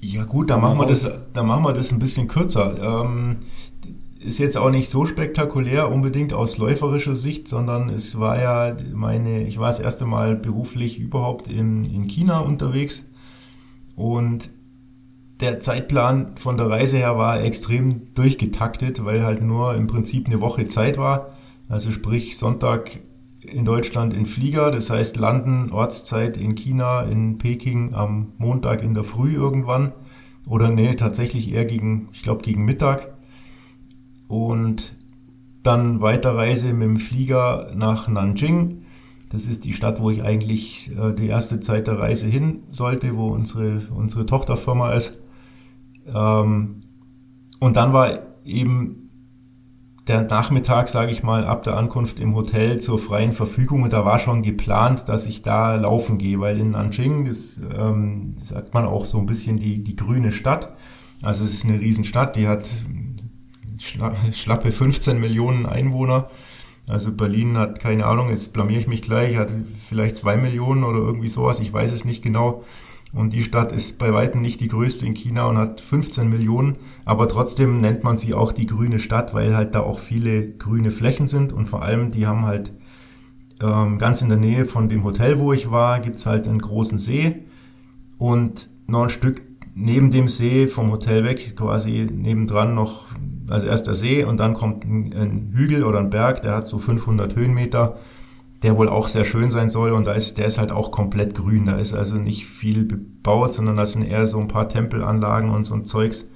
Ja 0.00 0.24
gut, 0.24 0.48
mal 0.48 0.58
machen, 0.58 0.78
wir 0.78 0.86
das, 0.86 1.10
dann 1.32 1.46
machen 1.46 1.64
wir 1.64 1.72
das 1.72 1.92
ein 1.92 2.00
bisschen 2.00 2.26
kürzer. 2.26 3.04
Ähm, 3.04 3.36
ist 4.26 4.38
jetzt 4.38 4.56
auch 4.56 4.70
nicht 4.70 4.88
so 4.88 5.06
spektakulär 5.06 5.90
unbedingt 5.90 6.32
aus 6.32 6.58
läuferischer 6.58 7.14
Sicht, 7.14 7.48
sondern 7.48 7.88
es 7.88 8.18
war 8.18 8.40
ja 8.40 8.76
meine, 8.92 9.46
ich 9.46 9.58
war 9.58 9.68
das 9.68 9.80
erste 9.80 10.04
Mal 10.04 10.36
beruflich 10.36 10.98
überhaupt 10.98 11.48
in, 11.48 11.84
in 11.84 12.08
China 12.08 12.40
unterwegs 12.40 13.04
und 13.94 14.50
der 15.40 15.60
Zeitplan 15.60 16.36
von 16.36 16.56
der 16.56 16.68
Reise 16.68 16.96
her 16.96 17.18
war 17.18 17.42
extrem 17.42 18.14
durchgetaktet, 18.14 19.04
weil 19.04 19.22
halt 19.22 19.42
nur 19.42 19.74
im 19.74 19.86
Prinzip 19.86 20.26
eine 20.26 20.40
Woche 20.40 20.66
Zeit 20.66 20.96
war. 20.98 21.36
Also 21.68 21.90
sprich 21.90 22.36
Sonntag 22.36 23.00
in 23.40 23.64
Deutschland 23.64 24.14
in 24.14 24.26
Flieger, 24.26 24.70
das 24.70 24.90
heißt 24.90 25.16
landen, 25.16 25.70
Ortszeit 25.70 26.36
in 26.36 26.54
China, 26.54 27.02
in 27.02 27.38
Peking 27.38 27.94
am 27.94 28.32
Montag 28.38 28.82
in 28.82 28.94
der 28.94 29.04
Früh 29.04 29.34
irgendwann. 29.34 29.92
Oder 30.46 30.70
nee, 30.70 30.94
tatsächlich 30.94 31.52
eher 31.52 31.64
gegen, 31.64 32.08
ich 32.12 32.22
glaube 32.22 32.42
gegen 32.42 32.64
Mittag. 32.64 33.15
Und 34.28 34.96
dann 35.62 36.00
Weiterreise 36.00 36.72
mit 36.72 36.88
dem 36.88 36.96
Flieger 36.96 37.72
nach 37.74 38.08
Nanjing. 38.08 38.82
Das 39.28 39.46
ist 39.46 39.64
die 39.64 39.72
Stadt, 39.72 40.00
wo 40.00 40.10
ich 40.10 40.22
eigentlich 40.22 40.90
äh, 40.96 41.12
die 41.12 41.26
erste 41.26 41.60
Zeit 41.60 41.88
der 41.88 41.98
Reise 41.98 42.26
hin 42.26 42.62
sollte, 42.70 43.16
wo 43.16 43.28
unsere, 43.28 43.82
unsere 43.90 44.26
Tochterfirma 44.26 44.92
ist. 44.92 45.14
Ähm, 46.06 46.82
und 47.58 47.76
dann 47.76 47.92
war 47.92 48.20
eben 48.44 49.06
der 50.06 50.22
Nachmittag, 50.22 50.88
sage 50.88 51.10
ich 51.10 51.24
mal, 51.24 51.44
ab 51.44 51.64
der 51.64 51.76
Ankunft 51.76 52.20
im 52.20 52.36
Hotel 52.36 52.78
zur 52.78 52.98
freien 52.98 53.32
Verfügung 53.32 53.82
und 53.82 53.92
da 53.92 54.04
war 54.04 54.20
schon 54.20 54.42
geplant, 54.42 55.08
dass 55.08 55.26
ich 55.26 55.42
da 55.42 55.74
laufen 55.74 56.18
gehe, 56.18 56.38
weil 56.38 56.60
in 56.60 56.70
Nanjing, 56.70 57.24
das 57.24 57.60
ähm, 57.76 58.34
sagt 58.36 58.72
man 58.72 58.84
auch 58.84 59.04
so 59.04 59.18
ein 59.18 59.26
bisschen 59.26 59.58
die, 59.58 59.82
die 59.82 59.96
grüne 59.96 60.30
Stadt. 60.30 60.76
Also 61.22 61.44
es 61.44 61.54
ist 61.54 61.64
eine 61.64 61.80
Riesenstadt, 61.80 62.36
die 62.36 62.46
hat 62.46 62.68
schla 63.80 64.14
schlappe 64.32 64.72
15 64.72 65.18
Millionen 65.18 65.66
Einwohner. 65.66 66.30
Also 66.88 67.12
Berlin 67.12 67.58
hat 67.58 67.80
keine 67.80 68.06
Ahnung, 68.06 68.30
jetzt 68.30 68.52
blamier 68.52 68.78
ich 68.78 68.86
mich 68.86 69.02
gleich, 69.02 69.36
hat 69.36 69.52
vielleicht 69.88 70.16
zwei 70.16 70.36
Millionen 70.36 70.84
oder 70.84 70.98
irgendwie 70.98 71.28
sowas, 71.28 71.58
ich 71.60 71.72
weiß 71.72 71.92
es 71.92 72.04
nicht 72.04 72.22
genau. 72.22 72.64
Und 73.12 73.32
die 73.32 73.42
Stadt 73.42 73.72
ist 73.72 73.98
bei 73.98 74.12
weitem 74.12 74.42
nicht 74.42 74.60
die 74.60 74.68
größte 74.68 75.06
in 75.06 75.14
China 75.14 75.46
und 75.46 75.56
hat 75.56 75.80
15 75.80 76.28
Millionen, 76.28 76.76
aber 77.04 77.28
trotzdem 77.28 77.80
nennt 77.80 78.04
man 78.04 78.18
sie 78.18 78.34
auch 78.34 78.52
die 78.52 78.66
grüne 78.66 78.98
Stadt, 78.98 79.32
weil 79.32 79.56
halt 79.56 79.74
da 79.74 79.80
auch 79.80 79.98
viele 79.98 80.50
grüne 80.52 80.90
Flächen 80.90 81.26
sind 81.26 81.52
und 81.52 81.66
vor 81.66 81.82
allem 81.82 82.10
die 82.10 82.26
haben 82.26 82.44
halt 82.44 82.72
ähm, 83.62 83.98
ganz 83.98 84.22
in 84.22 84.28
der 84.28 84.38
Nähe 84.38 84.64
von 84.66 84.88
dem 84.88 85.02
Hotel, 85.02 85.38
wo 85.38 85.52
ich 85.52 85.70
war, 85.70 86.00
gibt's 86.00 86.26
halt 86.26 86.46
einen 86.46 86.60
großen 86.60 86.98
See 86.98 87.46
und 88.18 88.68
noch 88.86 89.04
ein 89.04 89.08
Stück 89.08 89.40
neben 89.74 90.10
dem 90.10 90.28
See 90.28 90.66
vom 90.66 90.90
Hotel 90.90 91.24
weg, 91.24 91.56
quasi 91.56 92.08
nebendran 92.10 92.74
noch, 92.74 93.06
also 93.48 93.66
erst 93.66 93.86
der 93.86 93.94
See 93.94 94.24
und 94.24 94.38
dann 94.38 94.54
kommt 94.54 94.84
ein, 94.84 95.12
ein 95.14 95.52
Hügel 95.54 95.84
oder 95.84 95.98
ein 95.98 96.10
Berg, 96.10 96.42
der 96.42 96.54
hat 96.54 96.66
so 96.66 96.78
500 96.78 97.36
Höhenmeter 97.36 97.96
der 98.62 98.76
wohl 98.76 98.88
auch 98.88 99.08
sehr 99.08 99.24
schön 99.24 99.50
sein 99.50 99.70
soll 99.70 99.92
und 99.92 100.06
da 100.06 100.12
ist, 100.12 100.38
der 100.38 100.46
ist 100.46 100.58
halt 100.58 100.72
auch 100.72 100.90
komplett 100.90 101.34
grün. 101.34 101.66
Da 101.66 101.76
ist 101.76 101.94
also 101.94 102.16
nicht 102.16 102.46
viel 102.46 102.84
bebaut, 102.84 103.52
sondern 103.52 103.76
das 103.76 103.92
sind 103.92 104.02
eher 104.02 104.26
so 104.26 104.40
ein 104.40 104.48
paar 104.48 104.68
Tempelanlagen 104.68 105.50
und 105.50 105.64
so 105.64 105.74
ein 105.74 105.84
Zeugs. 105.84 106.26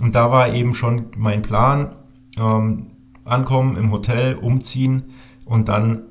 Und 0.00 0.14
da 0.14 0.30
war 0.30 0.52
eben 0.52 0.74
schon 0.74 1.06
mein 1.16 1.42
Plan, 1.42 1.92
ähm, 2.38 2.88
ankommen 3.24 3.76
im 3.76 3.92
Hotel, 3.92 4.34
umziehen 4.36 5.04
und 5.44 5.68
dann 5.68 6.02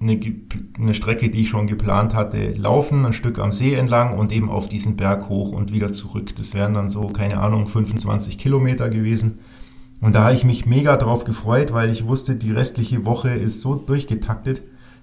eine, 0.00 0.20
eine 0.78 0.94
Strecke, 0.94 1.30
die 1.30 1.42
ich 1.42 1.48
schon 1.48 1.66
geplant 1.66 2.14
hatte, 2.14 2.52
laufen, 2.52 3.04
ein 3.04 3.12
Stück 3.12 3.38
am 3.38 3.50
See 3.50 3.74
entlang 3.74 4.16
und 4.16 4.32
eben 4.32 4.48
auf 4.48 4.68
diesen 4.68 4.96
Berg 4.96 5.28
hoch 5.28 5.50
und 5.50 5.72
wieder 5.72 5.90
zurück. 5.92 6.34
Das 6.36 6.54
wären 6.54 6.74
dann 6.74 6.88
so, 6.88 7.08
keine 7.08 7.40
Ahnung, 7.40 7.66
25 7.66 8.38
Kilometer 8.38 8.88
gewesen. 8.88 9.40
Und 10.00 10.14
da 10.14 10.24
habe 10.24 10.34
ich 10.34 10.44
mich 10.44 10.66
mega 10.66 10.96
drauf 10.96 11.24
gefreut, 11.24 11.72
weil 11.72 11.90
ich 11.90 12.06
wusste, 12.06 12.36
die 12.36 12.52
restliche 12.52 13.04
Woche 13.04 13.30
ist 13.30 13.60
so 13.60 13.74
durchgetaktet, 13.74 14.62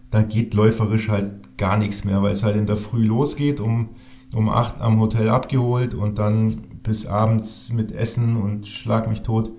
da 0.10 0.22
geht 0.22 0.54
läuferisch 0.54 1.10
halt 1.10 1.58
gar 1.58 1.78
nichts 1.78 2.06
mehr, 2.06 2.22
weil 2.22 2.32
es 2.32 2.44
halt 2.44 2.56
in 2.56 2.66
der 2.66 2.78
Früh 2.78 3.04
losgeht, 3.04 3.60
um, 3.60 3.90
um 4.34 4.50
acht 4.50 4.80
am 4.80 5.00
Hotel 5.00 5.30
abgeholt 5.30 5.94
und 5.94 6.18
dann 6.18 6.62
bis 6.84 7.06
abends 7.06 7.74
mit 7.74 7.92
Essen 7.92 8.38
und 8.38 8.68
schlag 8.68 9.10
mich 9.10 9.24
tot. 9.24 9.52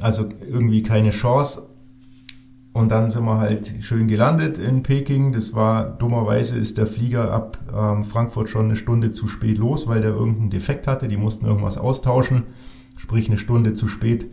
Also 0.00 0.28
irgendwie 0.48 0.82
keine 0.82 1.10
Chance. 1.10 1.66
Und 2.72 2.92
dann 2.92 3.10
sind 3.10 3.24
wir 3.24 3.38
halt 3.38 3.72
schön 3.80 4.06
gelandet 4.06 4.56
in 4.58 4.84
Peking. 4.84 5.32
Das 5.32 5.54
war 5.54 5.90
dummerweise 5.90 6.56
ist 6.56 6.78
der 6.78 6.86
Flieger 6.86 7.32
ab 7.32 7.58
ähm, 7.74 8.04
Frankfurt 8.04 8.48
schon 8.48 8.66
eine 8.66 8.76
Stunde 8.76 9.10
zu 9.10 9.26
spät 9.26 9.58
los, 9.58 9.88
weil 9.88 10.02
der 10.02 10.12
irgendeinen 10.12 10.50
Defekt 10.50 10.86
hatte. 10.86 11.08
Die 11.08 11.16
mussten 11.16 11.46
irgendwas 11.46 11.78
austauschen, 11.78 12.44
sprich 12.96 13.26
eine 13.26 13.38
Stunde 13.38 13.74
zu 13.74 13.88
spät 13.88 14.30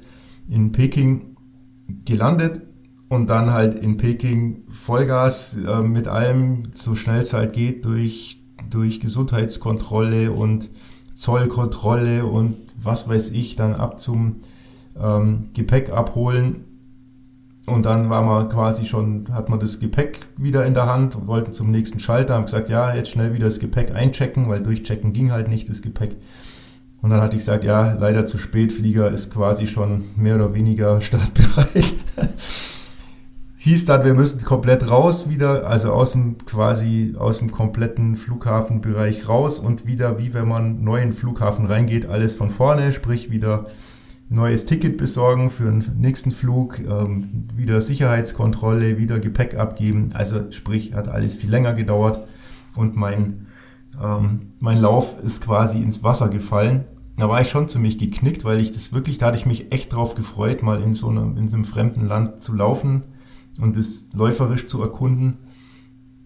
in 0.50 0.72
Peking 0.72 1.36
gelandet 2.06 2.62
und 3.10 3.30
dann 3.30 3.52
halt 3.52 3.80
in 3.80 3.98
Peking 3.98 4.64
Vollgas 4.70 5.56
äh, 5.56 5.82
mit 5.82 6.08
allem, 6.08 6.64
so 6.74 6.96
schnell 6.96 7.22
es 7.22 7.34
halt 7.34 7.54
geht, 7.54 7.86
durch, 7.86 8.42
durch 8.70 9.00
Gesundheitskontrolle 9.00 10.32
und 10.32 10.70
Zollkontrolle 11.14 12.26
und 12.26 12.58
was 12.82 13.08
weiß 13.08 13.30
ich, 13.30 13.56
dann 13.56 13.74
ab 13.74 14.00
zum 14.00 14.42
ähm, 15.00 15.50
Gepäck 15.54 15.92
abholen. 15.92 16.64
Und 17.66 17.86
dann 17.86 18.10
war 18.10 18.22
man 18.22 18.48
quasi 18.48 18.86
schon, 18.86 19.26
hat 19.32 19.50
man 19.50 19.60
das 19.60 19.80
Gepäck 19.80 20.22
wieder 20.38 20.66
in 20.66 20.74
der 20.74 20.86
Hand 20.86 21.16
und 21.16 21.28
wollten 21.28 21.52
zum 21.52 21.70
nächsten 21.70 22.00
Schalter, 22.00 22.36
haben 22.36 22.46
gesagt, 22.46 22.70
ja, 22.70 22.96
jetzt 22.96 23.10
schnell 23.10 23.34
wieder 23.34 23.46
das 23.46 23.60
Gepäck 23.60 23.94
einchecken, 23.94 24.48
weil 24.48 24.64
durchchecken 24.64 25.12
ging 25.12 25.32
halt 25.32 25.50
nicht, 25.50 25.68
das 25.68 25.82
Gepäck. 25.82 26.16
Und 27.02 27.12
dann 27.12 27.22
hatte 27.22 27.36
ich 27.36 27.42
gesagt, 27.42 27.64
ja, 27.64 27.94
leider 27.94 28.26
zu 28.26 28.38
spät, 28.38 28.72
Flieger 28.72 29.12
ist 29.12 29.32
quasi 29.32 29.68
schon 29.68 30.06
mehr 30.16 30.36
oder 30.36 30.54
weniger 30.54 31.02
startbereit. 31.02 31.94
Hieß 33.58 33.86
dann, 33.86 34.06
wir 34.06 34.14
müssen 34.14 34.44
komplett 34.44 34.90
raus 34.90 35.30
wieder, 35.30 35.68
also 35.68 35.92
aus 35.92 36.14
dem 36.14 36.38
quasi 36.46 37.16
aus 37.18 37.40
dem 37.40 37.52
kompletten 37.52 38.16
Flughafenbereich 38.16 39.28
raus 39.28 39.60
und 39.60 39.86
wieder 39.86 40.20
wie 40.20 40.34
wenn 40.34 40.48
man 40.48 40.84
neu 40.84 40.98
in 40.98 41.10
den 41.10 41.14
Flughafen 41.14 41.66
reingeht, 41.66 42.06
alles 42.06 42.36
von 42.36 42.50
vorne, 42.50 42.94
sprich 42.94 43.30
wieder 43.30 43.66
neues 44.30 44.66
Ticket 44.66 44.98
besorgen 44.98 45.50
für 45.50 45.66
den 45.66 45.84
nächsten 46.00 46.32
Flug, 46.32 46.80
ähm, 46.80 47.48
wieder 47.56 47.82
Sicherheitskontrolle, 47.82 48.98
wieder 48.98 49.20
Gepäck 49.20 49.58
abgeben. 49.58 50.10
Also 50.14 50.52
sprich, 50.52 50.94
hat 50.94 51.08
alles 51.08 51.36
viel 51.36 51.50
länger 51.50 51.74
gedauert 51.74 52.28
und 52.76 52.96
mein 52.96 53.47
ähm, 54.02 54.54
mein 54.60 54.78
Lauf 54.78 55.20
ist 55.20 55.42
quasi 55.42 55.82
ins 55.82 56.04
Wasser 56.04 56.30
gefallen. 56.30 56.86
Da 57.18 57.28
war 57.30 57.42
ich 57.42 57.50
schon 57.50 57.68
ziemlich 57.68 57.98
geknickt, 57.98 58.46
weil 58.46 58.60
ich 58.60 58.72
das 58.72 58.94
wirklich, 58.94 59.18
da 59.18 59.28
hatte 59.28 59.38
ich 59.38 59.46
mich 59.46 59.72
echt 59.72 59.94
drauf 59.94 60.14
gefreut, 60.14 60.62
mal 60.62 60.82
in 60.82 60.94
so 60.94 61.10
einem, 61.10 61.36
in 61.38 61.48
so 61.48 61.56
einem 61.56 61.66
fremden 61.66 62.08
Land 62.08 62.44
zu 62.44 62.54
laufen 62.54 63.02
und 63.60 63.76
das 63.76 64.06
läuferisch 64.14 64.68
zu 64.68 64.82
erkunden. 64.82 65.38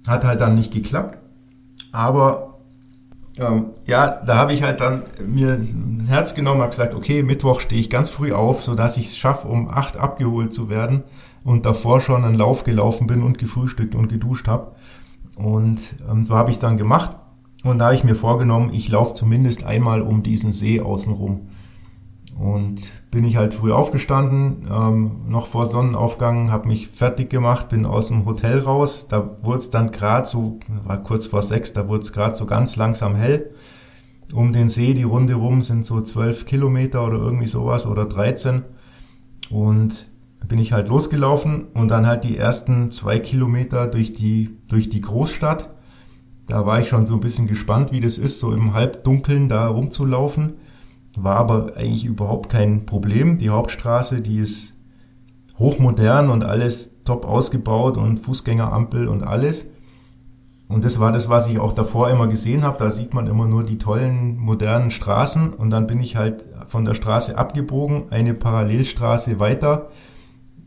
Hat 0.05 0.25
halt 0.25 0.41
dann 0.41 0.55
nicht 0.55 0.73
geklappt. 0.73 1.19
Aber 1.93 2.59
ähm, 3.39 3.67
ja, 3.85 4.21
da 4.25 4.35
habe 4.35 4.53
ich 4.53 4.63
halt 4.63 4.81
dann 4.81 5.03
mir 5.25 5.53
ein 5.53 6.05
Herz 6.07 6.35
genommen, 6.35 6.61
habe 6.61 6.71
gesagt, 6.71 6.93
okay, 6.93 7.23
Mittwoch 7.23 7.61
stehe 7.61 7.79
ich 7.79 7.89
ganz 7.89 8.09
früh 8.09 8.33
auf, 8.33 8.63
so 8.63 8.75
dass 8.75 8.97
ich 8.97 9.07
es 9.07 9.17
schaffe, 9.17 9.47
um 9.47 9.69
acht 9.69 9.95
abgeholt 9.97 10.51
zu 10.51 10.69
werden 10.69 11.03
und 11.43 11.65
davor 11.65 12.01
schon 12.01 12.25
einen 12.25 12.35
Lauf 12.35 12.63
gelaufen 12.63 13.07
bin 13.07 13.23
und 13.23 13.37
gefrühstückt 13.37 13.95
und 13.95 14.09
geduscht 14.09 14.47
habe. 14.47 14.73
Und 15.37 15.79
ähm, 16.09 16.23
so 16.23 16.35
habe 16.35 16.49
ich 16.49 16.57
es 16.57 16.61
dann 16.61 16.77
gemacht. 16.77 17.15
Und 17.63 17.77
da 17.77 17.85
habe 17.85 17.95
ich 17.95 18.03
mir 18.03 18.15
vorgenommen, 18.15 18.73
ich 18.73 18.89
laufe 18.89 19.13
zumindest 19.13 19.63
einmal 19.63 20.01
um 20.01 20.23
diesen 20.23 20.51
See 20.51 20.79
außenrum. 20.81 21.49
Und 22.39 22.81
bin 23.11 23.23
ich 23.23 23.35
halt 23.35 23.53
früh 23.53 23.71
aufgestanden, 23.71 24.67
ähm, 24.71 25.21
noch 25.27 25.45
vor 25.45 25.67
Sonnenaufgang, 25.67 26.49
habe 26.51 26.69
mich 26.69 26.87
fertig 26.87 27.29
gemacht, 27.29 27.69
bin 27.69 27.85
aus 27.85 28.07
dem 28.07 28.25
Hotel 28.25 28.59
raus. 28.59 29.05
Da 29.07 29.37
wurde 29.43 29.59
es 29.59 29.69
dann 29.69 29.91
gerade 29.91 30.27
so, 30.27 30.59
war 30.85 31.03
kurz 31.03 31.27
vor 31.27 31.43
sechs, 31.43 31.71
da 31.73 31.87
wurde 31.87 32.01
es 32.01 32.13
gerade 32.13 32.33
so 32.33 32.47
ganz 32.47 32.77
langsam 32.77 33.15
hell. 33.15 33.51
Um 34.33 34.53
den 34.53 34.69
See, 34.69 34.95
die 34.95 35.03
Runde 35.03 35.35
rum 35.35 35.61
sind 35.61 35.85
so 35.85 36.01
zwölf 36.01 36.45
Kilometer 36.45 37.05
oder 37.05 37.17
irgendwie 37.17 37.47
sowas 37.47 37.85
oder 37.85 38.05
13. 38.05 38.63
Und 39.51 40.07
bin 40.47 40.57
ich 40.57 40.73
halt 40.73 40.87
losgelaufen 40.87 41.67
und 41.73 41.91
dann 41.91 42.07
halt 42.07 42.23
die 42.23 42.37
ersten 42.37 42.89
zwei 42.89 43.19
Kilometer 43.19 43.87
durch 43.87 44.13
die, 44.13 44.57
durch 44.67 44.89
die 44.89 45.01
Großstadt 45.01 45.69
da 46.51 46.65
war 46.65 46.81
ich 46.81 46.89
schon 46.89 47.05
so 47.05 47.13
ein 47.13 47.21
bisschen 47.21 47.47
gespannt, 47.47 47.93
wie 47.93 48.01
das 48.01 48.17
ist, 48.17 48.41
so 48.41 48.51
im 48.51 48.73
Halbdunkeln 48.73 49.47
da 49.47 49.67
rumzulaufen. 49.67 50.55
War 51.15 51.37
aber 51.37 51.77
eigentlich 51.77 52.03
überhaupt 52.03 52.49
kein 52.49 52.85
Problem. 52.85 53.37
Die 53.37 53.49
Hauptstraße, 53.49 54.19
die 54.19 54.39
ist 54.39 54.73
hochmodern 55.57 56.29
und 56.29 56.43
alles 56.43 57.03
top 57.05 57.25
ausgebaut 57.25 57.97
und 57.97 58.17
Fußgängerampel 58.17 59.07
und 59.07 59.23
alles. 59.23 59.67
Und 60.67 60.83
das 60.83 60.99
war 60.99 61.13
das, 61.13 61.29
was 61.29 61.47
ich 61.47 61.59
auch 61.59 61.71
davor 61.71 62.09
immer 62.09 62.27
gesehen 62.27 62.63
habe. 62.63 62.77
Da 62.79 62.89
sieht 62.89 63.13
man 63.13 63.27
immer 63.27 63.47
nur 63.47 63.63
die 63.63 63.77
tollen 63.77 64.37
modernen 64.37 64.91
Straßen. 64.91 65.53
Und 65.53 65.69
dann 65.69 65.87
bin 65.87 66.01
ich 66.01 66.17
halt 66.17 66.45
von 66.65 66.83
der 66.83 66.95
Straße 66.95 67.37
abgebogen, 67.37 68.05
eine 68.09 68.33
Parallelstraße 68.33 69.39
weiter 69.39 69.89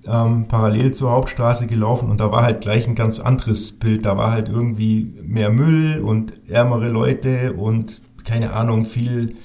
ähm, 0.07 0.47
parallel 0.49 0.93
zur 0.93 1.11
Hauptstraße 1.11 1.67
gelaufen 1.67 2.11
und 2.11 2.21
da 2.21 2.31
war 2.31 2.43
halt 2.43 2.61
gleich 2.61 2.87
ein 2.87 2.95
ganz 2.95 3.21
anderes 3.21 3.73
Bild. 3.73 4.05
Da 4.05 4.17
war 4.17 4.33
halt 4.33 4.49
irgendwie 4.49 5.15
mehr 5.23 5.51
Müll 5.51 6.01
und 6.01 6.49
ärmere 6.49 6.89
Leute 6.89 7.55
und 7.55 8.01
keine 8.25 8.53
Ahnung, 8.53 8.85
viel 8.85 9.37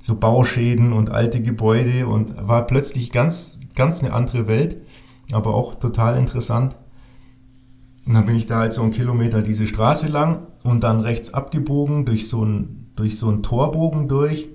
so 0.00 0.16
Bauschäden 0.16 0.92
und 0.92 1.10
alte 1.10 1.42
Gebäude 1.42 2.06
und 2.06 2.34
war 2.48 2.66
plötzlich 2.66 3.10
ganz, 3.10 3.58
ganz 3.74 4.00
eine 4.00 4.12
andere 4.12 4.46
Welt, 4.46 4.76
aber 5.32 5.54
auch 5.54 5.74
total 5.74 6.16
interessant. 6.16 6.78
Und 8.06 8.14
dann 8.14 8.24
bin 8.24 8.36
ich 8.36 8.46
da 8.46 8.60
halt 8.60 8.72
so 8.72 8.82
einen 8.82 8.92
Kilometer 8.92 9.42
diese 9.42 9.66
Straße 9.66 10.08
lang 10.08 10.46
und 10.64 10.82
dann 10.82 11.00
rechts 11.00 11.34
abgebogen 11.34 12.06
durch 12.06 12.28
so 12.28 12.44
ein, 12.44 12.90
durch 12.96 13.18
so 13.18 13.28
einen 13.28 13.42
Torbogen 13.42 14.08
durch. 14.08 14.48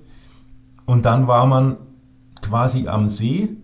Und 0.86 1.06
dann 1.06 1.28
war 1.28 1.46
man 1.46 1.78
quasi 2.42 2.88
am 2.88 3.08
See 3.08 3.58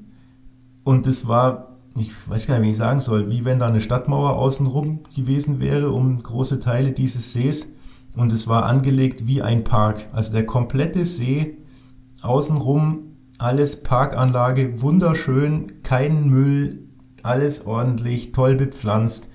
und 0.84 1.08
es 1.08 1.28
war 1.28 1.69
ich 1.98 2.12
weiß 2.30 2.48
gar 2.48 2.60
nicht, 2.60 2.66
wie 2.66 2.72
ich 2.72 2.78
sagen 2.78 3.00
soll, 3.00 3.30
wie 3.30 3.46
wenn 3.46 3.60
da 3.60 3.68
eine 3.68 3.82
Stadtmauer 3.82 4.36
außenrum 4.38 5.02
gewesen 5.16 5.60
wäre, 5.60 5.92
um 5.92 6.22
große 6.22 6.60
Teile 6.60 6.92
dieses 6.92 7.34
Sees. 7.34 7.68
Und 8.18 8.32
es 8.32 8.48
war 8.48 8.66
angelegt 8.66 9.28
wie 9.28 9.42
ein 9.42 9.64
Park. 9.64 10.08
Also 10.12 10.34
der 10.34 10.46
komplette 10.46 11.06
See, 11.06 11.58
außenrum, 12.22 13.16
alles 13.38 13.84
Parkanlage, 13.84 14.82
wunderschön, 14.82 15.82
kein 15.84 16.30
Müll, 16.30 16.90
alles 17.24 17.66
ordentlich, 17.66 18.32
toll 18.32 18.56
bepflanzt 18.56 19.30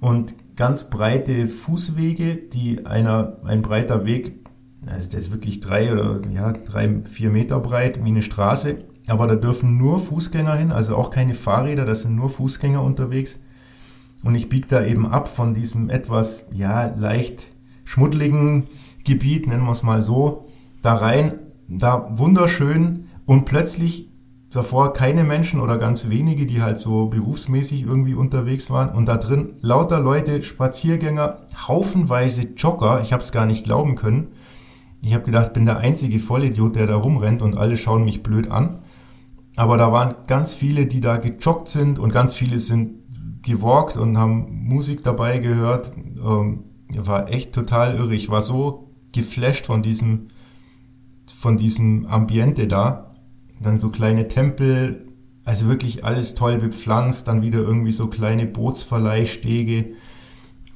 und 0.00 0.34
ganz 0.56 0.90
breite 0.90 1.48
Fußwege, 1.48 2.36
die 2.36 2.86
einer, 2.86 3.38
ein 3.44 3.62
breiter 3.62 4.04
Weg, 4.04 4.46
also 4.86 5.08
der 5.08 5.20
ist 5.20 5.30
wirklich 5.30 5.60
drei 5.60 5.92
oder 5.92 6.20
ja, 6.28 6.52
drei, 6.52 7.02
vier 7.04 7.30
Meter 7.30 7.60
breit, 7.60 8.04
wie 8.04 8.08
eine 8.08 8.22
Straße, 8.22 8.84
aber 9.06 9.26
da 9.26 9.34
dürfen 9.34 9.76
nur 9.76 9.98
Fußgänger 9.98 10.54
hin, 10.54 10.72
also 10.72 10.96
auch 10.96 11.10
keine 11.10 11.34
Fahrräder, 11.34 11.84
da 11.84 11.94
sind 11.94 12.14
nur 12.14 12.30
Fußgänger 12.30 12.82
unterwegs. 12.82 13.38
Und 14.22 14.34
ich 14.34 14.48
biege 14.48 14.68
da 14.68 14.84
eben 14.84 15.06
ab 15.06 15.28
von 15.28 15.54
diesem 15.54 15.90
etwas, 15.90 16.46
ja, 16.52 16.86
leicht 16.96 17.50
schmuddeligen 17.84 18.64
Gebiet, 19.04 19.46
nennen 19.46 19.64
wir 19.64 19.72
es 19.72 19.82
mal 19.82 20.00
so, 20.00 20.46
da 20.80 20.94
rein, 20.94 21.38
da 21.68 22.08
wunderschön 22.16 23.08
und 23.26 23.44
plötzlich 23.44 24.10
davor 24.50 24.92
keine 24.92 25.24
Menschen 25.24 25.60
oder 25.60 25.78
ganz 25.78 26.10
wenige, 26.10 26.46
die 26.46 26.62
halt 26.62 26.78
so 26.78 27.06
berufsmäßig 27.06 27.82
irgendwie 27.82 28.14
unterwegs 28.14 28.70
waren 28.70 28.90
und 28.90 29.06
da 29.06 29.16
drin 29.16 29.54
lauter 29.60 29.98
Leute, 29.98 30.42
Spaziergänger, 30.42 31.38
haufenweise 31.68 32.42
Jogger, 32.56 33.00
ich 33.00 33.12
habe 33.12 33.22
es 33.22 33.32
gar 33.32 33.46
nicht 33.46 33.64
glauben 33.64 33.96
können. 33.96 34.28
Ich 35.00 35.14
habe 35.14 35.24
gedacht, 35.24 35.52
bin 35.52 35.66
der 35.66 35.78
einzige 35.78 36.20
Vollidiot, 36.20 36.76
der 36.76 36.86
da 36.86 36.94
rumrennt 36.94 37.42
und 37.42 37.56
alle 37.56 37.76
schauen 37.76 38.04
mich 38.04 38.22
blöd 38.22 38.50
an. 38.50 38.81
Aber 39.56 39.76
da 39.76 39.92
waren 39.92 40.14
ganz 40.26 40.54
viele, 40.54 40.86
die 40.86 41.00
da 41.00 41.18
gejoggt 41.18 41.68
sind 41.68 41.98
und 41.98 42.12
ganz 42.12 42.34
viele 42.34 42.58
sind 42.58 43.02
gewalkt 43.42 43.96
und 43.96 44.16
haben 44.16 44.64
Musik 44.64 45.02
dabei 45.02 45.38
gehört. 45.38 45.92
Ähm, 45.96 46.64
war 46.94 47.30
echt 47.30 47.52
total 47.52 47.96
irre. 47.96 48.14
Ich 48.14 48.28
war 48.28 48.42
so 48.42 48.90
geflasht 49.12 49.66
von 49.66 49.82
diesem, 49.82 50.28
von 51.34 51.56
diesem 51.56 52.06
Ambiente 52.06 52.66
da. 52.66 53.14
Dann 53.60 53.78
so 53.78 53.90
kleine 53.90 54.28
Tempel, 54.28 55.06
also 55.44 55.66
wirklich 55.68 56.04
alles 56.04 56.34
toll 56.34 56.58
bepflanzt. 56.58 57.28
Dann 57.28 57.42
wieder 57.42 57.58
irgendwie 57.58 57.92
so 57.92 58.06
kleine 58.06 58.46
Bootsverleihstege. 58.46 59.94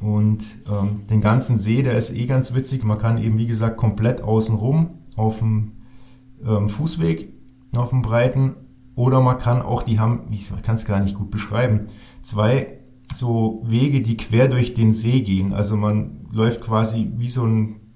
Und 0.00 0.44
ähm, 0.68 1.06
den 1.08 1.22
ganzen 1.22 1.56
See, 1.56 1.82
der 1.82 1.96
ist 1.96 2.10
eh 2.10 2.26
ganz 2.26 2.54
witzig. 2.54 2.84
Man 2.84 2.98
kann 2.98 3.16
eben, 3.16 3.38
wie 3.38 3.46
gesagt, 3.46 3.78
komplett 3.78 4.20
außen 4.22 4.54
rum 4.54 4.98
auf 5.16 5.38
dem 5.38 5.72
ähm, 6.46 6.68
Fußweg, 6.68 7.32
auf 7.74 7.90
dem 7.90 8.02
breiten 8.02 8.56
oder 8.97 9.20
man 9.20 9.38
kann 9.38 9.62
auch, 9.62 9.82
die 9.82 10.01
haben, 10.01 10.22
ich 10.32 10.51
kann 10.62 10.74
es 10.74 10.84
gar 10.84 10.99
nicht 10.99 11.14
gut 11.14 11.30
beschreiben, 11.30 11.86
zwei 12.22 12.78
so 13.12 13.62
Wege, 13.64 14.01
die 14.01 14.16
quer 14.16 14.49
durch 14.49 14.74
den 14.74 14.92
See 14.92 15.20
gehen. 15.20 15.53
Also 15.53 15.76
man 15.76 16.26
läuft 16.32 16.62
quasi 16.62 17.12
wie 17.16 17.30
so 17.30 17.44
einen 17.44 17.94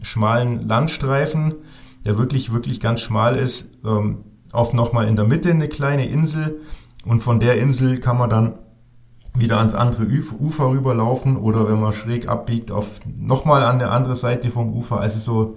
schmalen 0.00 0.66
Landstreifen, 0.66 1.56
der 2.06 2.16
wirklich, 2.16 2.52
wirklich 2.52 2.80
ganz 2.80 3.00
schmal 3.00 3.36
ist, 3.36 3.68
ähm, 3.84 4.24
auf 4.52 4.72
nochmal 4.72 5.08
in 5.08 5.16
der 5.16 5.26
Mitte 5.26 5.50
eine 5.50 5.68
kleine 5.68 6.06
Insel 6.06 6.60
und 7.04 7.20
von 7.20 7.40
der 7.40 7.58
Insel 7.60 7.98
kann 7.98 8.16
man 8.16 8.30
dann 8.30 8.54
wieder 9.34 9.58
ans 9.58 9.74
andere 9.74 10.06
Ufer 10.38 10.70
rüberlaufen 10.70 11.36
oder 11.36 11.68
wenn 11.68 11.80
man 11.80 11.92
schräg 11.92 12.28
abbiegt 12.28 12.70
auf 12.70 13.00
nochmal 13.04 13.64
an 13.64 13.78
der 13.78 13.90
anderen 13.90 14.16
Seite 14.16 14.48
vom 14.50 14.72
Ufer. 14.72 15.00
Also 15.00 15.18
so, 15.18 15.56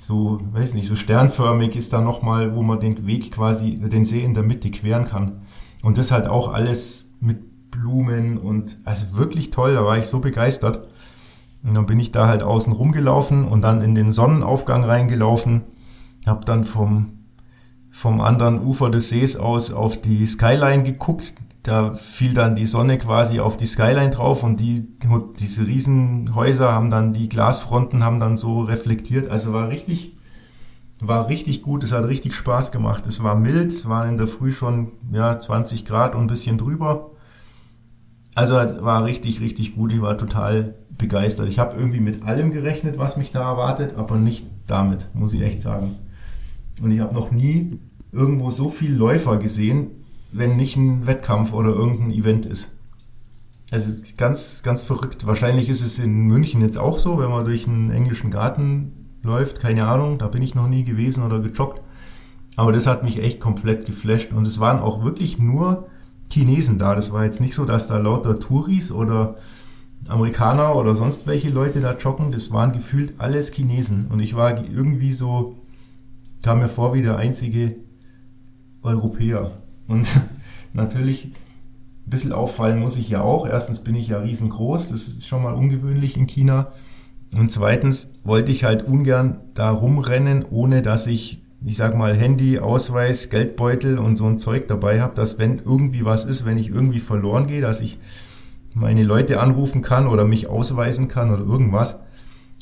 so, 0.00 0.40
weiß 0.52 0.74
nicht, 0.74 0.88
so 0.88 0.96
sternförmig 0.96 1.76
ist 1.76 1.92
da 1.92 2.00
nochmal, 2.00 2.54
wo 2.54 2.62
man 2.62 2.80
den 2.80 3.06
Weg 3.06 3.32
quasi, 3.32 3.78
den 3.78 4.04
See 4.04 4.22
in 4.22 4.34
der 4.34 4.42
Mitte 4.42 4.70
queren 4.70 5.04
kann. 5.04 5.42
Und 5.82 5.98
das 5.98 6.10
halt 6.10 6.26
auch 6.26 6.52
alles 6.52 7.10
mit 7.20 7.70
Blumen 7.70 8.38
und 8.38 8.76
also 8.84 9.16
wirklich 9.16 9.50
toll, 9.50 9.74
da 9.74 9.84
war 9.84 9.98
ich 9.98 10.06
so 10.06 10.20
begeistert. 10.20 10.88
Und 11.62 11.76
dann 11.76 11.86
bin 11.86 11.98
ich 11.98 12.12
da 12.12 12.28
halt 12.28 12.42
außen 12.42 12.72
rumgelaufen 12.72 13.44
und 13.44 13.62
dann 13.62 13.80
in 13.80 13.94
den 13.94 14.12
Sonnenaufgang 14.12 14.84
reingelaufen, 14.84 15.62
hab 16.26 16.44
dann 16.44 16.64
vom 16.64 17.18
vom 17.90 18.20
anderen 18.20 18.62
Ufer 18.62 18.90
des 18.90 19.08
Sees 19.08 19.36
aus 19.36 19.72
auf 19.72 20.00
die 20.00 20.24
Skyline 20.24 20.84
geguckt, 20.84 21.34
da 21.68 21.94
fiel 21.94 22.34
dann 22.34 22.54
die 22.54 22.66
Sonne 22.66 22.98
quasi 22.98 23.40
auf 23.40 23.56
die 23.56 23.66
Skyline 23.66 24.10
drauf 24.10 24.42
und 24.42 24.58
die, 24.58 24.86
diese 25.38 25.66
Riesenhäuser 25.66 26.72
haben 26.72 26.90
dann, 26.90 27.12
die 27.12 27.28
Glasfronten 27.28 28.02
haben 28.02 28.20
dann 28.20 28.36
so 28.36 28.62
reflektiert. 28.62 29.30
Also 29.30 29.52
war 29.52 29.68
richtig, 29.68 30.16
war 31.00 31.28
richtig 31.28 31.62
gut. 31.62 31.84
Es 31.84 31.92
hat 31.92 32.06
richtig 32.06 32.34
Spaß 32.34 32.72
gemacht. 32.72 33.06
Es 33.06 33.22
war 33.22 33.34
mild. 33.34 33.70
Es 33.70 33.88
waren 33.88 34.08
in 34.08 34.16
der 34.16 34.28
Früh 34.28 34.50
schon, 34.50 34.92
ja, 35.12 35.38
20 35.38 35.84
Grad 35.84 36.14
und 36.14 36.22
ein 36.22 36.26
bisschen 36.26 36.58
drüber. 36.58 37.10
Also 38.34 38.54
war 38.54 39.04
richtig, 39.04 39.40
richtig 39.40 39.74
gut. 39.74 39.92
Ich 39.92 40.00
war 40.00 40.16
total 40.16 40.74
begeistert. 40.96 41.48
Ich 41.48 41.58
habe 41.58 41.76
irgendwie 41.76 42.00
mit 42.00 42.22
allem 42.24 42.50
gerechnet, 42.50 42.98
was 42.98 43.16
mich 43.16 43.30
da 43.30 43.50
erwartet, 43.50 43.96
aber 43.96 44.16
nicht 44.16 44.46
damit, 44.66 45.08
muss 45.12 45.32
ich 45.32 45.42
echt 45.42 45.60
sagen. 45.60 45.96
Und 46.80 46.92
ich 46.92 47.00
habe 47.00 47.14
noch 47.14 47.30
nie 47.30 47.78
irgendwo 48.10 48.50
so 48.50 48.70
viel 48.70 48.94
Läufer 48.94 49.36
gesehen, 49.36 49.90
wenn 50.32 50.56
nicht 50.56 50.76
ein 50.76 51.06
Wettkampf 51.06 51.52
oder 51.52 51.70
irgendein 51.70 52.10
Event 52.10 52.46
ist. 52.46 52.70
Also 53.70 53.92
ganz, 54.16 54.62
ganz 54.62 54.82
verrückt. 54.82 55.26
Wahrscheinlich 55.26 55.68
ist 55.68 55.82
es 55.82 55.98
in 55.98 56.26
München 56.26 56.62
jetzt 56.62 56.78
auch 56.78 56.98
so, 56.98 57.18
wenn 57.18 57.30
man 57.30 57.44
durch 57.44 57.66
einen 57.66 57.90
englischen 57.90 58.30
Garten 58.30 59.10
läuft. 59.22 59.60
Keine 59.60 59.86
Ahnung, 59.86 60.18
da 60.18 60.28
bin 60.28 60.42
ich 60.42 60.54
noch 60.54 60.68
nie 60.68 60.84
gewesen 60.84 61.22
oder 61.22 61.40
gejoggt. 61.40 61.82
Aber 62.56 62.72
das 62.72 62.86
hat 62.86 63.04
mich 63.04 63.22
echt 63.22 63.40
komplett 63.40 63.86
geflasht. 63.86 64.32
Und 64.32 64.46
es 64.46 64.58
waren 64.58 64.80
auch 64.80 65.04
wirklich 65.04 65.38
nur 65.38 65.86
Chinesen 66.32 66.78
da. 66.78 66.94
Das 66.94 67.12
war 67.12 67.24
jetzt 67.24 67.40
nicht 67.40 67.54
so, 67.54 67.64
dass 67.66 67.86
da 67.86 67.98
lauter 67.98 68.40
Touris 68.40 68.90
oder 68.90 69.36
Amerikaner 70.08 70.74
oder 70.74 70.94
sonst 70.94 71.26
welche 71.26 71.50
Leute 71.50 71.80
da 71.80 71.96
joggen. 71.96 72.32
Das 72.32 72.52
waren 72.52 72.72
gefühlt 72.72 73.20
alles 73.20 73.52
Chinesen. 73.52 74.06
Und 74.08 74.20
ich 74.20 74.34
war 74.34 74.64
irgendwie 74.64 75.12
so, 75.12 75.56
kam 76.42 76.60
mir 76.60 76.68
vor 76.68 76.94
wie 76.94 77.02
der 77.02 77.16
einzige 77.16 77.74
Europäer. 78.82 79.50
Und 79.88 80.08
natürlich 80.72 81.24
ein 81.24 82.10
bisschen 82.10 82.32
auffallen 82.32 82.78
muss 82.78 82.96
ich 82.96 83.08
ja 83.08 83.22
auch. 83.22 83.46
Erstens 83.46 83.80
bin 83.80 83.96
ich 83.96 84.08
ja 84.08 84.18
riesengroß, 84.18 84.90
das 84.90 85.08
ist 85.08 85.26
schon 85.26 85.42
mal 85.42 85.54
ungewöhnlich 85.54 86.16
in 86.16 86.26
China. 86.28 86.72
Und 87.36 87.50
zweitens 87.50 88.12
wollte 88.24 88.52
ich 88.52 88.64
halt 88.64 88.86
ungern 88.86 89.40
da 89.54 89.70
rumrennen, 89.70 90.46
ohne 90.48 90.80
dass 90.80 91.06
ich, 91.06 91.42
ich 91.62 91.76
sag 91.76 91.96
mal, 91.96 92.14
Handy, 92.14 92.58
Ausweis, 92.58 93.28
Geldbeutel 93.28 93.98
und 93.98 94.16
so 94.16 94.26
ein 94.26 94.38
Zeug 94.38 94.68
dabei 94.68 95.02
habe, 95.02 95.14
dass 95.14 95.38
wenn 95.38 95.58
irgendwie 95.58 96.04
was 96.04 96.24
ist, 96.24 96.46
wenn 96.46 96.56
ich 96.56 96.70
irgendwie 96.70 97.00
verloren 97.00 97.46
gehe, 97.46 97.60
dass 97.60 97.80
ich 97.80 97.98
meine 98.74 99.02
Leute 99.02 99.40
anrufen 99.40 99.82
kann 99.82 100.06
oder 100.06 100.24
mich 100.24 100.48
ausweisen 100.48 101.08
kann 101.08 101.30
oder 101.30 101.42
irgendwas. 101.42 101.96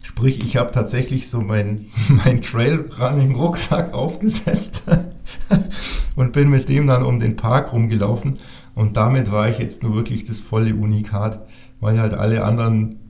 Sprich, 0.03 0.43
ich 0.43 0.57
habe 0.57 0.73
tatsächlich 0.73 1.29
so 1.29 1.41
mein, 1.41 1.87
mein 2.09 2.41
Trailrunning-Rucksack 2.43 3.95
aufgesetzt 3.95 4.85
und 6.17 6.33
bin 6.33 6.49
mit 6.49 6.69
dem 6.69 6.87
dann 6.87 7.03
um 7.03 7.19
den 7.19 7.37
Park 7.37 7.73
rumgelaufen. 7.73 8.39
Und 8.75 8.97
damit 8.97 9.31
war 9.31 9.49
ich 9.49 9.59
jetzt 9.59 9.83
nur 9.83 9.95
wirklich 9.95 10.25
das 10.25 10.43
volle 10.43 10.75
Unikat, 10.75 11.47
weil 11.81 11.99
halt 11.99 12.15
alle 12.15 12.45
anderen, 12.45 13.01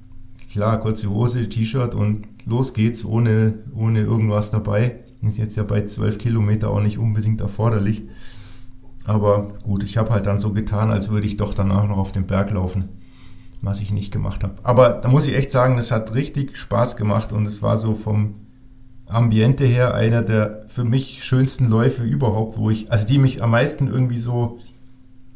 klar, 0.50 0.78
kurze 0.78 1.10
Hose, 1.10 1.48
T-Shirt 1.48 1.94
und 1.94 2.26
los 2.44 2.74
geht's 2.74 3.04
ohne, 3.04 3.54
ohne 3.74 4.00
irgendwas 4.00 4.50
dabei. 4.50 5.00
Ist 5.22 5.38
jetzt 5.38 5.56
ja 5.56 5.64
bei 5.64 5.84
zwölf 5.86 6.18
Kilometer 6.18 6.70
auch 6.70 6.80
nicht 6.80 6.98
unbedingt 6.98 7.40
erforderlich. 7.40 8.02
Aber 9.04 9.48
gut, 9.64 9.82
ich 9.82 9.96
habe 9.96 10.10
halt 10.10 10.26
dann 10.26 10.38
so 10.38 10.52
getan, 10.52 10.90
als 10.90 11.10
würde 11.10 11.26
ich 11.26 11.36
doch 11.36 11.54
danach 11.54 11.88
noch 11.88 11.96
auf 11.96 12.12
den 12.12 12.26
Berg 12.26 12.50
laufen 12.50 12.88
was 13.62 13.80
ich 13.80 13.90
nicht 13.90 14.12
gemacht 14.12 14.42
habe. 14.42 14.54
Aber 14.62 14.90
da 14.90 15.08
muss 15.08 15.26
ich 15.26 15.34
echt 15.34 15.50
sagen, 15.50 15.78
es 15.78 15.90
hat 15.90 16.14
richtig 16.14 16.56
Spaß 16.56 16.96
gemacht 16.96 17.32
und 17.32 17.46
es 17.46 17.62
war 17.62 17.76
so 17.76 17.94
vom 17.94 18.34
Ambiente 19.08 19.64
her 19.64 19.94
einer 19.94 20.22
der 20.22 20.64
für 20.66 20.84
mich 20.84 21.22
schönsten 21.24 21.68
Läufe 21.68 22.02
überhaupt, 22.02 22.58
wo 22.58 22.70
ich, 22.70 22.90
also 22.90 23.06
die 23.06 23.18
mich 23.18 23.42
am 23.42 23.50
meisten 23.50 23.86
irgendwie 23.86 24.18
so 24.18 24.58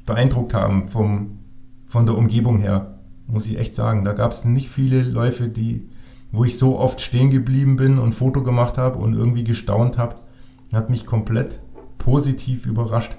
beeindruckt 0.06 0.54
haben 0.54 0.88
vom, 0.88 1.38
von 1.86 2.06
der 2.06 2.16
Umgebung 2.16 2.58
her, 2.58 2.98
muss 3.26 3.46
ich 3.46 3.58
echt 3.58 3.74
sagen. 3.74 4.04
Da 4.04 4.12
gab 4.12 4.32
es 4.32 4.44
nicht 4.44 4.68
viele 4.68 5.02
Läufe, 5.02 5.48
die, 5.48 5.88
wo 6.32 6.44
ich 6.44 6.58
so 6.58 6.78
oft 6.78 7.00
stehen 7.00 7.30
geblieben 7.30 7.76
bin 7.76 7.98
und 7.98 8.12
Foto 8.12 8.42
gemacht 8.42 8.76
habe 8.76 8.98
und 8.98 9.14
irgendwie 9.14 9.44
gestaunt 9.44 9.98
habe. 9.98 10.16
Hat 10.72 10.90
mich 10.90 11.06
komplett 11.06 11.60
positiv 11.98 12.66
überrascht. 12.66 13.16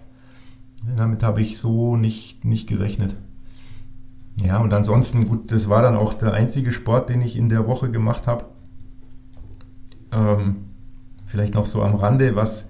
Damit 0.95 1.23
habe 1.23 1.41
ich 1.41 1.59
so 1.59 1.95
nicht, 1.95 2.43
nicht 2.43 2.67
gerechnet. 2.67 3.15
Ja, 4.43 4.59
und 4.59 4.73
ansonsten, 4.73 5.27
gut, 5.27 5.51
das 5.51 5.69
war 5.69 5.81
dann 5.81 5.95
auch 5.95 6.13
der 6.13 6.33
einzige 6.33 6.71
Sport, 6.71 7.09
den 7.09 7.21
ich 7.21 7.35
in 7.35 7.49
der 7.49 7.67
Woche 7.67 7.91
gemacht 7.91 8.27
habe. 8.27 8.45
Ähm, 10.12 10.66
vielleicht 11.26 11.53
noch 11.53 11.66
so 11.66 11.82
am 11.82 11.95
Rande, 11.95 12.36
was, 12.36 12.70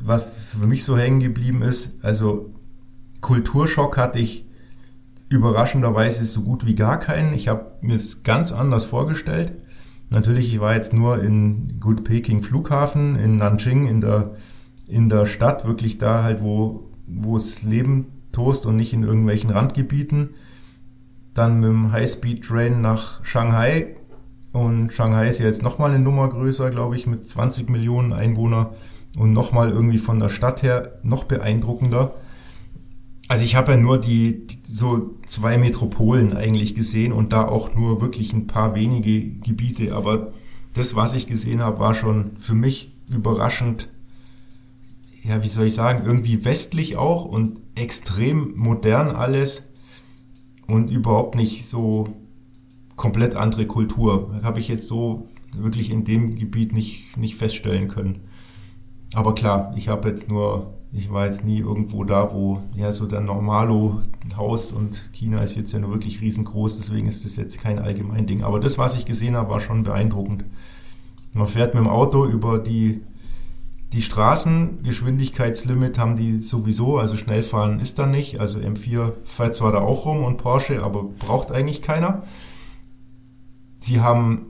was 0.00 0.30
für 0.30 0.66
mich 0.66 0.84
so 0.84 0.96
hängen 0.96 1.20
geblieben 1.20 1.62
ist. 1.62 1.92
Also 2.02 2.54
Kulturschock 3.20 3.96
hatte 3.96 4.18
ich 4.18 4.46
überraschenderweise 5.28 6.24
so 6.24 6.42
gut 6.42 6.64
wie 6.66 6.74
gar 6.74 6.98
keinen. 6.98 7.34
Ich 7.34 7.48
habe 7.48 7.72
mir 7.82 7.96
es 7.96 8.22
ganz 8.22 8.52
anders 8.52 8.86
vorgestellt. 8.86 9.52
Natürlich, 10.10 10.52
ich 10.54 10.60
war 10.60 10.74
jetzt 10.74 10.94
nur 10.94 11.22
in 11.22 11.78
Good 11.80 12.04
Peking 12.04 12.40
Flughafen, 12.40 13.16
in 13.16 13.36
Nanjing, 13.36 13.86
in 13.86 14.00
der, 14.00 14.32
in 14.86 15.10
der 15.10 15.26
Stadt, 15.26 15.66
wirklich 15.66 15.98
da 15.98 16.22
halt, 16.22 16.42
wo, 16.42 16.88
wo 17.06 17.36
es 17.36 17.62
Leben 17.62 18.06
tost 18.32 18.64
und 18.64 18.76
nicht 18.76 18.94
in 18.94 19.02
irgendwelchen 19.02 19.50
Randgebieten 19.50 20.30
dann 21.38 21.60
mit 21.60 21.68
dem 21.68 21.92
High-Speed-Train 21.92 22.80
nach 22.80 23.24
Shanghai. 23.24 23.96
Und 24.52 24.92
Shanghai 24.92 25.28
ist 25.28 25.40
ja 25.40 25.46
jetzt 25.46 25.62
nochmal 25.62 25.90
eine 25.90 26.02
Nummer 26.02 26.28
größer, 26.28 26.70
glaube 26.70 26.96
ich, 26.96 27.06
mit 27.06 27.28
20 27.28 27.68
Millionen 27.68 28.12
Einwohner 28.12 28.74
und 29.18 29.32
nochmal 29.32 29.70
irgendwie 29.70 29.98
von 29.98 30.18
der 30.18 30.28
Stadt 30.28 30.62
her 30.62 30.98
noch 31.02 31.24
beeindruckender. 31.24 32.14
Also 33.28 33.44
ich 33.44 33.56
habe 33.56 33.72
ja 33.72 33.76
nur 33.76 33.98
die, 33.98 34.46
die, 34.46 34.58
so 34.64 35.16
zwei 35.26 35.58
Metropolen 35.58 36.34
eigentlich 36.34 36.74
gesehen 36.74 37.12
und 37.12 37.32
da 37.32 37.46
auch 37.46 37.74
nur 37.74 38.00
wirklich 38.00 38.32
ein 38.32 38.46
paar 38.46 38.74
wenige 38.74 39.22
Gebiete. 39.40 39.94
Aber 39.94 40.32
das, 40.74 40.94
was 40.94 41.12
ich 41.12 41.26
gesehen 41.26 41.60
habe, 41.60 41.78
war 41.78 41.94
schon 41.94 42.36
für 42.38 42.54
mich 42.54 42.90
überraschend, 43.10 43.88
ja, 45.24 45.42
wie 45.42 45.48
soll 45.48 45.66
ich 45.66 45.74
sagen, 45.74 46.04
irgendwie 46.06 46.44
westlich 46.46 46.96
auch 46.96 47.26
und 47.26 47.58
extrem 47.74 48.56
modern 48.56 49.10
alles 49.10 49.62
und 50.66 50.90
überhaupt 50.90 51.34
nicht 51.34 51.66
so 51.66 52.08
komplett 52.98 53.34
andere 53.34 53.66
Kultur. 53.66 54.38
Habe 54.42 54.60
ich 54.60 54.68
jetzt 54.68 54.86
so 54.86 55.28
wirklich 55.56 55.90
in 55.90 56.04
dem 56.04 56.36
Gebiet 56.36 56.74
nicht, 56.74 57.16
nicht 57.16 57.36
feststellen 57.36 57.88
können. 57.88 58.20
Aber 59.14 59.34
klar, 59.34 59.72
ich 59.76 59.88
habe 59.88 60.10
jetzt 60.10 60.28
nur, 60.28 60.74
ich 60.92 61.10
war 61.10 61.24
jetzt 61.24 61.42
nie 61.42 61.60
irgendwo 61.60 62.04
da, 62.04 62.30
wo 62.34 62.60
ja 62.76 62.92
so 62.92 63.06
der 63.06 63.22
Normalo-Haus 63.22 64.72
und 64.72 65.10
China 65.14 65.40
ist 65.40 65.56
jetzt 65.56 65.72
ja 65.72 65.78
nur 65.78 65.92
wirklich 65.92 66.20
riesengroß, 66.20 66.76
deswegen 66.76 67.06
ist 67.06 67.24
das 67.24 67.36
jetzt 67.36 67.58
kein 67.58 67.78
allgemein 67.78 68.26
Ding. 68.26 68.42
Aber 68.42 68.60
das, 68.60 68.76
was 68.76 68.98
ich 68.98 69.06
gesehen 69.06 69.34
habe, 69.34 69.48
war 69.48 69.60
schon 69.60 69.84
beeindruckend. 69.84 70.44
Man 71.32 71.46
fährt 71.46 71.74
mit 71.74 71.84
dem 71.84 71.90
Auto 71.90 72.26
über 72.26 72.58
die 72.58 73.00
die 73.94 74.02
Straßengeschwindigkeitslimit 74.02 75.98
haben 75.98 76.14
die 76.14 76.40
sowieso, 76.40 76.98
also 76.98 77.16
schnell 77.16 77.42
fahren 77.42 77.80
ist 77.80 77.98
da 77.98 78.04
nicht. 78.04 78.38
Also 78.38 78.58
M4 78.58 79.12
fährt 79.24 79.54
zwar 79.54 79.72
da 79.72 79.78
auch 79.78 80.04
rum 80.04 80.24
und 80.24 80.36
Porsche, 80.36 80.82
aber 80.82 81.04
braucht 81.04 81.52
eigentlich 81.52 81.80
keiner. 81.80 82.24
Sie 83.80 84.00
haben 84.00 84.46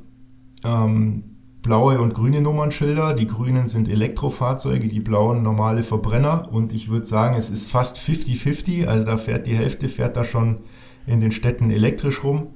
ähm, 0.64 1.24
blaue 1.62 2.00
und 2.00 2.14
grüne 2.14 2.40
Nummernschilder. 2.40 3.14
Die 3.14 3.26
grünen 3.26 3.66
sind 3.66 3.88
Elektrofahrzeuge, 3.88 4.88
die 4.88 5.00
blauen 5.00 5.42
normale 5.42 5.82
Verbrenner. 5.82 6.48
Und 6.52 6.72
ich 6.72 6.88
würde 6.88 7.06
sagen, 7.06 7.36
es 7.36 7.50
ist 7.50 7.70
fast 7.70 7.98
50-50. 7.98 8.86
Also 8.86 9.04
da 9.04 9.16
fährt 9.16 9.46
die 9.46 9.56
Hälfte, 9.56 9.88
fährt 9.88 10.16
da 10.16 10.24
schon 10.24 10.58
in 11.06 11.20
den 11.20 11.30
Städten 11.30 11.70
elektrisch 11.70 12.24
rum. 12.24 12.48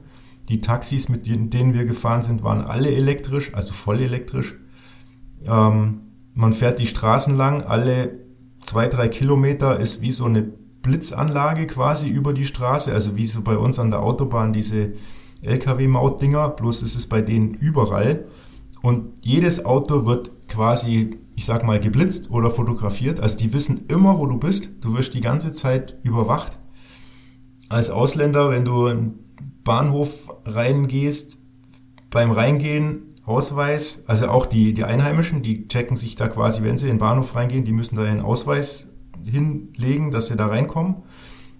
Die 0.49 0.61
Taxis, 0.61 1.09
mit 1.09 1.27
denen 1.27 1.75
wir 1.75 1.85
gefahren 1.85 2.23
sind, 2.23 2.43
waren 2.43 2.63
alle 2.63 2.91
elektrisch, 2.91 3.55
also 3.55 3.73
voll 3.73 4.01
elektrisch. 4.01 4.57
Ähm, 5.47 6.01
man 6.35 6.53
fährt 6.53 6.79
die 6.79 6.87
Straßen 6.87 7.37
lang, 7.37 7.63
alle 7.63 8.19
zwei, 8.61 8.87
drei 8.87 9.09
Kilometer 9.09 9.79
ist 9.79 10.01
wie 10.01 10.11
so 10.11 10.25
eine 10.25 10.43
Blitzanlage 10.43 11.67
quasi 11.67 12.09
über 12.09 12.33
die 12.33 12.47
Straße, 12.47 12.93
also 12.93 13.17
wie 13.17 13.27
so 13.27 13.43
bei 13.43 13.57
uns 13.57 13.79
an 13.79 13.91
der 13.91 14.03
Autobahn 14.03 14.53
diese 14.53 14.95
LKW-Mautdinger, 15.45 16.51
bloß 16.51 16.83
ist 16.83 16.95
es 16.95 17.07
bei 17.07 17.21
denen 17.21 17.55
überall. 17.55 18.27
Und 18.83 19.13
jedes 19.23 19.65
Auto 19.65 20.07
wird 20.07 20.31
quasi, 20.49 21.19
ich 21.37 21.45
sag 21.45 21.65
mal, 21.65 21.81
geblitzt 21.81 22.31
oder 22.31 22.51
fotografiert. 22.51 23.21
Also 23.21 23.39
die 23.39 23.53
wissen 23.53 23.87
immer, 23.89 24.19
wo 24.19 24.27
du 24.27 24.39
bist. 24.39 24.71
Du 24.81 24.95
wirst 24.97 25.15
die 25.15 25.21
ganze 25.21 25.53
Zeit 25.53 25.99
überwacht. 26.03 26.59
Als 27.69 27.91
Ausländer, 27.91 28.51
wenn 28.51 28.65
du 28.65 28.87
in 28.87 28.99
den 28.99 29.19
Bahnhof 29.65 30.29
reingehst, 30.45 31.39
beim 32.11 32.31
Reingehen 32.31 33.13
Ausweis, 33.25 34.03
also 34.07 34.29
auch 34.29 34.47
die, 34.47 34.75
die 34.75 34.85
Einheimischen, 34.85 35.43
die 35.43 35.69
checken 35.69 35.97
sich 35.97 36.17
da 36.17 36.27
quasi, 36.29 36.65
wenn 36.65 36.77
sie 36.77 36.87
in 36.87 36.95
den 36.95 36.99
Bahnhof 36.99 37.37
reingehen, 37.37 37.65
die 37.65 37.73
müssen 37.73 37.95
da 37.95 38.03
einen 38.03 38.21
Ausweis 38.21 38.89
hinlegen, 39.25 40.11
dass 40.11 40.27
sie 40.27 40.37
da 40.37 40.47
reinkommen. 40.47 40.97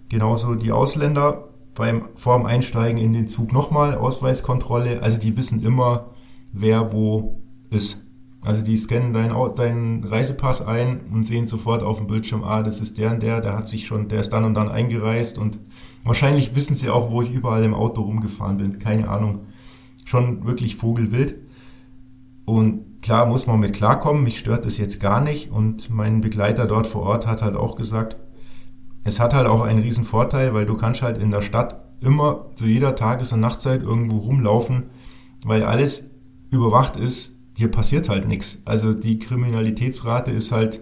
Genauso 0.09 0.55
die 0.55 0.73
Ausländer 0.73 1.52
beim 1.75 2.09
vorm 2.15 2.45
Einsteigen 2.45 2.99
in 2.99 3.13
den 3.13 3.27
Zug 3.27 3.51
nochmal 3.51 3.95
Ausweiskontrolle. 3.95 5.01
Also 5.01 5.19
die 5.19 5.37
wissen 5.37 5.63
immer, 5.63 6.11
wer 6.51 6.93
wo 6.93 7.41
ist. 7.69 7.97
Also 8.45 8.61
die 8.61 8.77
scannen 8.77 9.13
deinen, 9.13 9.55
deinen 9.55 10.03
Reisepass 10.03 10.61
ein 10.61 11.01
und 11.13 11.25
sehen 11.25 11.47
sofort 11.47 11.81
auf 11.81 11.97
dem 11.97 12.07
Bildschirm, 12.07 12.43
ah, 12.43 12.61
das 12.61 12.81
ist 12.81 12.97
der 12.97 13.11
und 13.11 13.23
der, 13.23 13.39
der 13.39 13.55
hat 13.55 13.67
sich 13.67 13.87
schon, 13.87 14.09
der 14.09 14.19
ist 14.19 14.33
dann 14.33 14.43
und 14.43 14.53
dann 14.53 14.69
eingereist 14.69 15.37
und 15.37 15.59
wahrscheinlich 16.03 16.55
wissen 16.55 16.75
sie 16.75 16.89
auch, 16.89 17.09
wo 17.09 17.21
ich 17.21 17.31
überall 17.31 17.63
im 17.63 17.73
Auto 17.73 18.01
rumgefahren 18.01 18.57
bin. 18.57 18.79
Keine 18.79 19.07
Ahnung. 19.07 19.45
Schon 20.03 20.45
wirklich 20.45 20.75
vogelwild. 20.75 21.35
Und 22.45 23.01
klar 23.01 23.25
muss 23.25 23.47
man 23.47 23.61
mit 23.61 23.73
klarkommen, 23.73 24.23
mich 24.23 24.37
stört 24.37 24.65
das 24.65 24.77
jetzt 24.77 24.99
gar 24.99 25.21
nicht. 25.21 25.49
Und 25.49 25.89
mein 25.89 26.19
Begleiter 26.19 26.65
dort 26.65 26.87
vor 26.87 27.03
Ort 27.03 27.25
hat 27.25 27.41
halt 27.41 27.55
auch 27.55 27.75
gesagt, 27.75 28.17
es 29.03 29.19
hat 29.19 29.33
halt 29.33 29.47
auch 29.47 29.61
einen 29.61 29.79
riesen 29.79 30.05
Vorteil, 30.05 30.53
weil 30.53 30.65
du 30.65 30.75
kannst 30.75 31.01
halt 31.01 31.17
in 31.17 31.31
der 31.31 31.41
Stadt 31.41 31.83
immer 32.01 32.47
zu 32.55 32.65
jeder 32.65 32.95
Tages- 32.95 33.31
und 33.33 33.39
Nachtzeit 33.39 33.81
irgendwo 33.83 34.17
rumlaufen, 34.17 34.83
weil 35.43 35.63
alles 35.63 36.11
überwacht 36.49 36.95
ist, 36.95 37.37
dir 37.57 37.69
passiert 37.69 38.09
halt 38.09 38.27
nichts. 38.27 38.61
Also 38.65 38.93
die 38.93 39.19
Kriminalitätsrate 39.19 40.31
ist 40.31 40.51
halt 40.51 40.81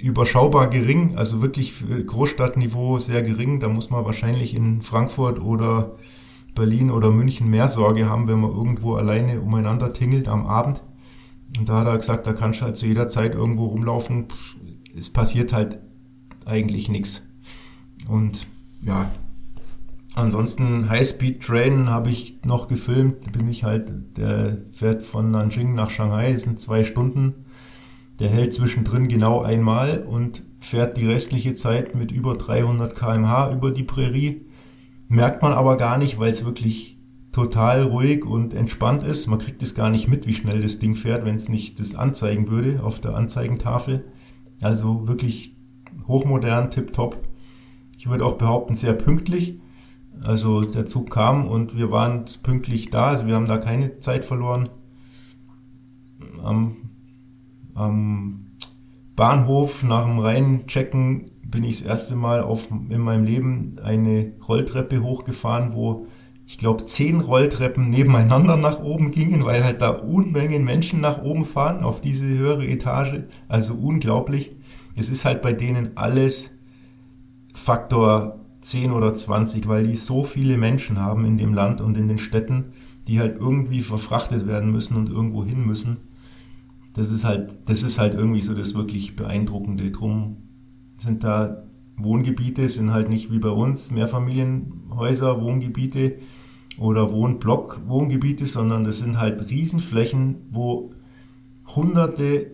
überschaubar 0.00 0.68
gering, 0.68 1.16
also 1.16 1.42
wirklich 1.42 1.84
Großstadtniveau 2.06 2.98
sehr 2.98 3.22
gering. 3.22 3.60
Da 3.60 3.68
muss 3.68 3.90
man 3.90 4.04
wahrscheinlich 4.04 4.54
in 4.54 4.82
Frankfurt 4.82 5.40
oder 5.40 5.96
Berlin 6.54 6.90
oder 6.90 7.10
München 7.10 7.48
mehr 7.48 7.68
Sorge 7.68 8.08
haben, 8.08 8.28
wenn 8.28 8.40
man 8.40 8.50
irgendwo 8.50 8.94
alleine 8.94 9.40
umeinander 9.40 9.92
tingelt 9.92 10.28
am 10.28 10.46
Abend. 10.46 10.82
Und 11.58 11.68
da 11.68 11.80
hat 11.80 11.86
er 11.86 11.98
gesagt, 11.98 12.26
da 12.26 12.32
kannst 12.32 12.60
du 12.60 12.64
halt 12.64 12.76
zu 12.76 12.86
jeder 12.86 13.08
Zeit 13.08 13.34
irgendwo 13.34 13.66
rumlaufen. 13.66 14.26
Es 14.98 15.10
passiert 15.10 15.52
halt 15.52 15.78
eigentlich 16.46 16.88
nichts. 16.88 17.22
Und 18.08 18.46
ja, 18.82 19.10
ansonsten 20.14 20.88
High-Speed 20.88 21.42
Train 21.42 21.88
habe 21.88 22.10
ich 22.10 22.38
noch 22.44 22.68
gefilmt. 22.68 23.32
Bin 23.32 23.48
ich 23.48 23.64
halt, 23.64 24.16
der 24.16 24.58
fährt 24.70 25.02
von 25.02 25.30
Nanjing 25.30 25.74
nach 25.74 25.90
Shanghai, 25.90 26.32
das 26.32 26.42
sind 26.42 26.60
zwei 26.60 26.84
Stunden. 26.84 27.46
Der 28.18 28.28
hält 28.28 28.54
zwischendrin 28.54 29.08
genau 29.08 29.42
einmal 29.42 30.02
und 30.02 30.42
fährt 30.60 30.96
die 30.96 31.06
restliche 31.06 31.54
Zeit 31.54 31.94
mit 31.94 32.12
über 32.12 32.36
300 32.36 32.94
kmh 32.94 33.52
über 33.52 33.70
die 33.70 33.82
Prärie 33.82 34.46
Merkt 35.12 35.42
man 35.42 35.52
aber 35.52 35.76
gar 35.76 35.98
nicht, 35.98 36.18
weil 36.18 36.30
es 36.30 36.42
wirklich 36.42 36.96
total 37.32 37.82
ruhig 37.82 38.24
und 38.24 38.54
entspannt 38.54 39.02
ist. 39.02 39.26
Man 39.26 39.40
kriegt 39.40 39.62
es 39.62 39.74
gar 39.74 39.90
nicht 39.90 40.08
mit, 40.08 40.26
wie 40.26 40.32
schnell 40.32 40.62
das 40.62 40.78
Ding 40.78 40.94
fährt, 40.94 41.26
wenn 41.26 41.34
es 41.34 41.50
nicht 41.50 41.78
das 41.80 41.94
anzeigen 41.94 42.48
würde 42.48 42.82
auf 42.82 42.98
der 42.98 43.14
Anzeigentafel. 43.14 44.06
Also 44.62 45.06
wirklich 45.06 45.54
hochmodern, 46.06 46.70
tipptopp. 46.70 47.16
Ich 47.96 48.08
würde 48.08 48.24
auch 48.24 48.34
behaupten, 48.34 48.74
sehr 48.74 48.94
pünktlich. 48.94 49.60
Also 50.22 50.62
der 50.62 50.86
Zug 50.86 51.10
kam 51.10 51.48
und 51.48 51.76
wir 51.76 51.90
waren 51.90 52.24
pünktlich 52.42 52.90
da, 52.90 53.08
also 53.08 53.26
wir 53.26 53.34
haben 53.34 53.46
da 53.46 53.58
keine 53.58 53.98
Zeit 53.98 54.24
verloren. 54.24 54.68
Am, 56.42 56.76
am 57.74 58.46
Bahnhof 59.16 59.82
nach 59.82 60.04
dem 60.04 60.18
Reinchecken 60.18 61.30
bin 61.44 61.64
ich 61.64 61.78
das 61.78 61.86
erste 61.86 62.16
Mal 62.16 62.42
auf, 62.42 62.70
in 62.70 63.00
meinem 63.00 63.24
Leben 63.24 63.76
eine 63.82 64.32
Rolltreppe 64.46 65.02
hochgefahren, 65.02 65.74
wo 65.74 66.06
ich 66.46 66.58
glaube 66.58 66.86
zehn 66.86 67.20
Rolltreppen 67.20 67.88
nebeneinander 67.88 68.56
nach 68.56 68.80
oben 68.80 69.10
gingen, 69.10 69.44
weil 69.44 69.64
halt 69.64 69.80
da 69.80 69.90
Unmengen 69.90 70.64
Menschen 70.64 71.00
nach 71.00 71.22
oben 71.22 71.44
fahren 71.44 71.84
auf 71.84 72.00
diese 72.00 72.26
höhere 72.26 72.66
Etage. 72.66 73.22
Also 73.48 73.74
unglaublich. 73.74 74.56
Es 74.94 75.08
ist 75.08 75.24
halt 75.24 75.42
bei 75.42 75.52
denen 75.52 75.96
alles 75.96 76.50
Faktor 77.54 78.40
10 78.60 78.92
oder 78.92 79.14
20, 79.14 79.68
weil 79.68 79.86
die 79.86 79.96
so 79.96 80.24
viele 80.24 80.56
Menschen 80.56 81.00
haben 81.00 81.24
in 81.24 81.36
dem 81.36 81.54
Land 81.54 81.80
und 81.80 81.96
in 81.96 82.08
den 82.08 82.18
Städten, 82.18 82.72
die 83.08 83.18
halt 83.18 83.38
irgendwie 83.38 83.80
verfrachtet 83.80 84.46
werden 84.46 84.70
müssen 84.70 84.96
und 84.96 85.08
irgendwo 85.08 85.44
hin 85.44 85.66
müssen. 85.66 85.98
Das 86.94 87.10
ist 87.10 87.24
halt, 87.24 87.58
das 87.66 87.82
ist 87.82 87.98
halt 87.98 88.14
irgendwie 88.14 88.40
so 88.40 88.54
das 88.54 88.74
wirklich 88.74 89.16
Beeindruckende. 89.16 89.90
Drum 89.90 90.36
sind 90.96 91.24
da 91.24 91.64
Wohngebiete, 91.96 92.68
sind 92.68 92.92
halt 92.92 93.08
nicht 93.08 93.32
wie 93.32 93.38
bei 93.38 93.48
uns 93.48 93.90
Mehrfamilienhäuser, 93.90 95.40
Wohngebiete 95.40 96.18
oder 96.78 97.12
Wohnblock, 97.12 97.82
Wohngebiete, 97.86 98.46
sondern 98.46 98.84
das 98.84 98.98
sind 98.98 99.18
halt 99.18 99.50
Riesenflächen, 99.50 100.36
wo 100.50 100.92
hunderte, 101.74 102.52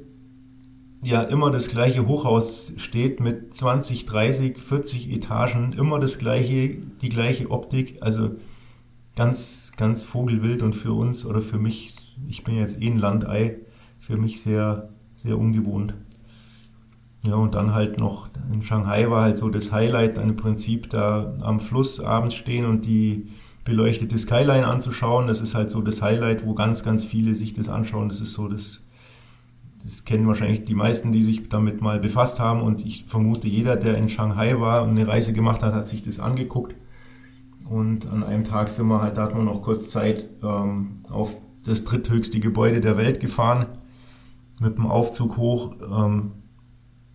ja, 1.03 1.23
immer 1.23 1.51
das 1.51 1.69
gleiche 1.69 2.07
Hochhaus 2.07 2.73
steht 2.77 3.21
mit 3.21 3.55
20, 3.55 4.05
30, 4.05 4.59
40 4.59 5.13
Etagen, 5.13 5.73
immer 5.73 6.01
das 6.01 6.19
gleiche, 6.19 6.77
die 7.01 7.09
gleiche 7.09 7.51
Optik, 7.51 7.99
also 8.01 8.31
ganz, 9.15 9.73
ganz 9.77 10.05
vogelwild 10.05 10.63
und 10.63 10.75
für 10.75 10.93
uns 10.93 11.25
oder 11.25 11.41
für 11.41 11.59
mich, 11.59 12.17
ich 12.29 12.45
bin 12.45 12.57
jetzt 12.57 12.81
eh 12.83 12.87
ein 12.87 12.99
Landei, 12.99 13.59
für 14.01 14.17
mich 14.17 14.41
sehr, 14.41 14.91
sehr 15.17 15.39
ungewohnt. 15.39 15.95
Ja, 17.25 17.35
und 17.35 17.55
dann 17.55 17.75
halt 17.75 17.99
noch 17.99 18.29
in 18.53 18.63
Shanghai 18.63 19.11
war 19.11 19.23
halt 19.23 19.39
so 19.39 19.49
das 19.51 19.73
Highlight 19.73 20.17
dann 20.17 20.31
im 20.31 20.37
Prinzip 20.37 20.89
da 20.91 21.35
am 21.41 21.59
Fluss 21.59 22.01
abends 22.01 22.35
stehen 22.35 22.65
und 22.65 22.87
die 22.87 23.29
beleuchtete 23.65 24.19
Skyline 24.19 24.67
anzuschauen. 24.67 25.27
Das 25.27 25.41
ist 25.41 25.55
halt 25.55 25.69
so 25.69 25.83
das 25.83 26.01
Highlight, 26.01 26.47
wo 26.47 26.55
ganz, 26.55 26.85
ganz 26.85 27.05
viele 27.05 27.35
sich 27.35 27.53
das 27.53 27.69
anschauen. 27.69 28.09
Das 28.09 28.21
ist 28.21 28.33
so 28.33 28.49
das, 28.49 28.85
das 29.89 30.05
kennen 30.05 30.27
wahrscheinlich 30.27 30.67
die 30.67 30.75
meisten, 30.75 31.13
die 31.13 31.23
sich 31.23 31.49
damit 31.49 31.81
mal 31.81 31.99
befasst 31.99 32.41
haben. 32.41 32.61
Und 32.61 32.85
ich 32.85 33.07
vermute, 33.07 33.49
jeder, 33.49 33.75
der 33.75 33.97
in 33.97 34.11
Shanghai 34.11 34.61
war 34.61 34.83
und 34.83 34.91
eine 34.91 35.09
Reise 35.09 35.33
gemacht 35.33 35.63
hat, 35.63 35.73
hat 35.73 35.89
sich 35.89 36.03
das 36.03 36.21
angeguckt. 36.21 36.75
Und 37.71 38.07
an 38.07 38.23
einem 38.23 38.45
Tag 38.45 38.69
sind 38.69 38.87
wir 38.89 39.01
halt, 39.01 39.17
da 39.17 39.23
hat 39.23 39.35
man 39.35 39.47
noch 39.47 39.63
kurz 39.63 39.89
Zeit 39.89 40.29
ähm, 40.43 41.05
auf 41.09 41.39
das 41.65 41.85
dritthöchste 41.85 42.39
Gebäude 42.39 42.83
der 42.83 42.99
Welt 42.99 43.19
gefahren 43.19 43.65
mit 44.61 44.77
dem 44.77 44.85
Aufzug 44.85 45.39
hoch. 45.39 45.75
Ähm, 45.81 46.33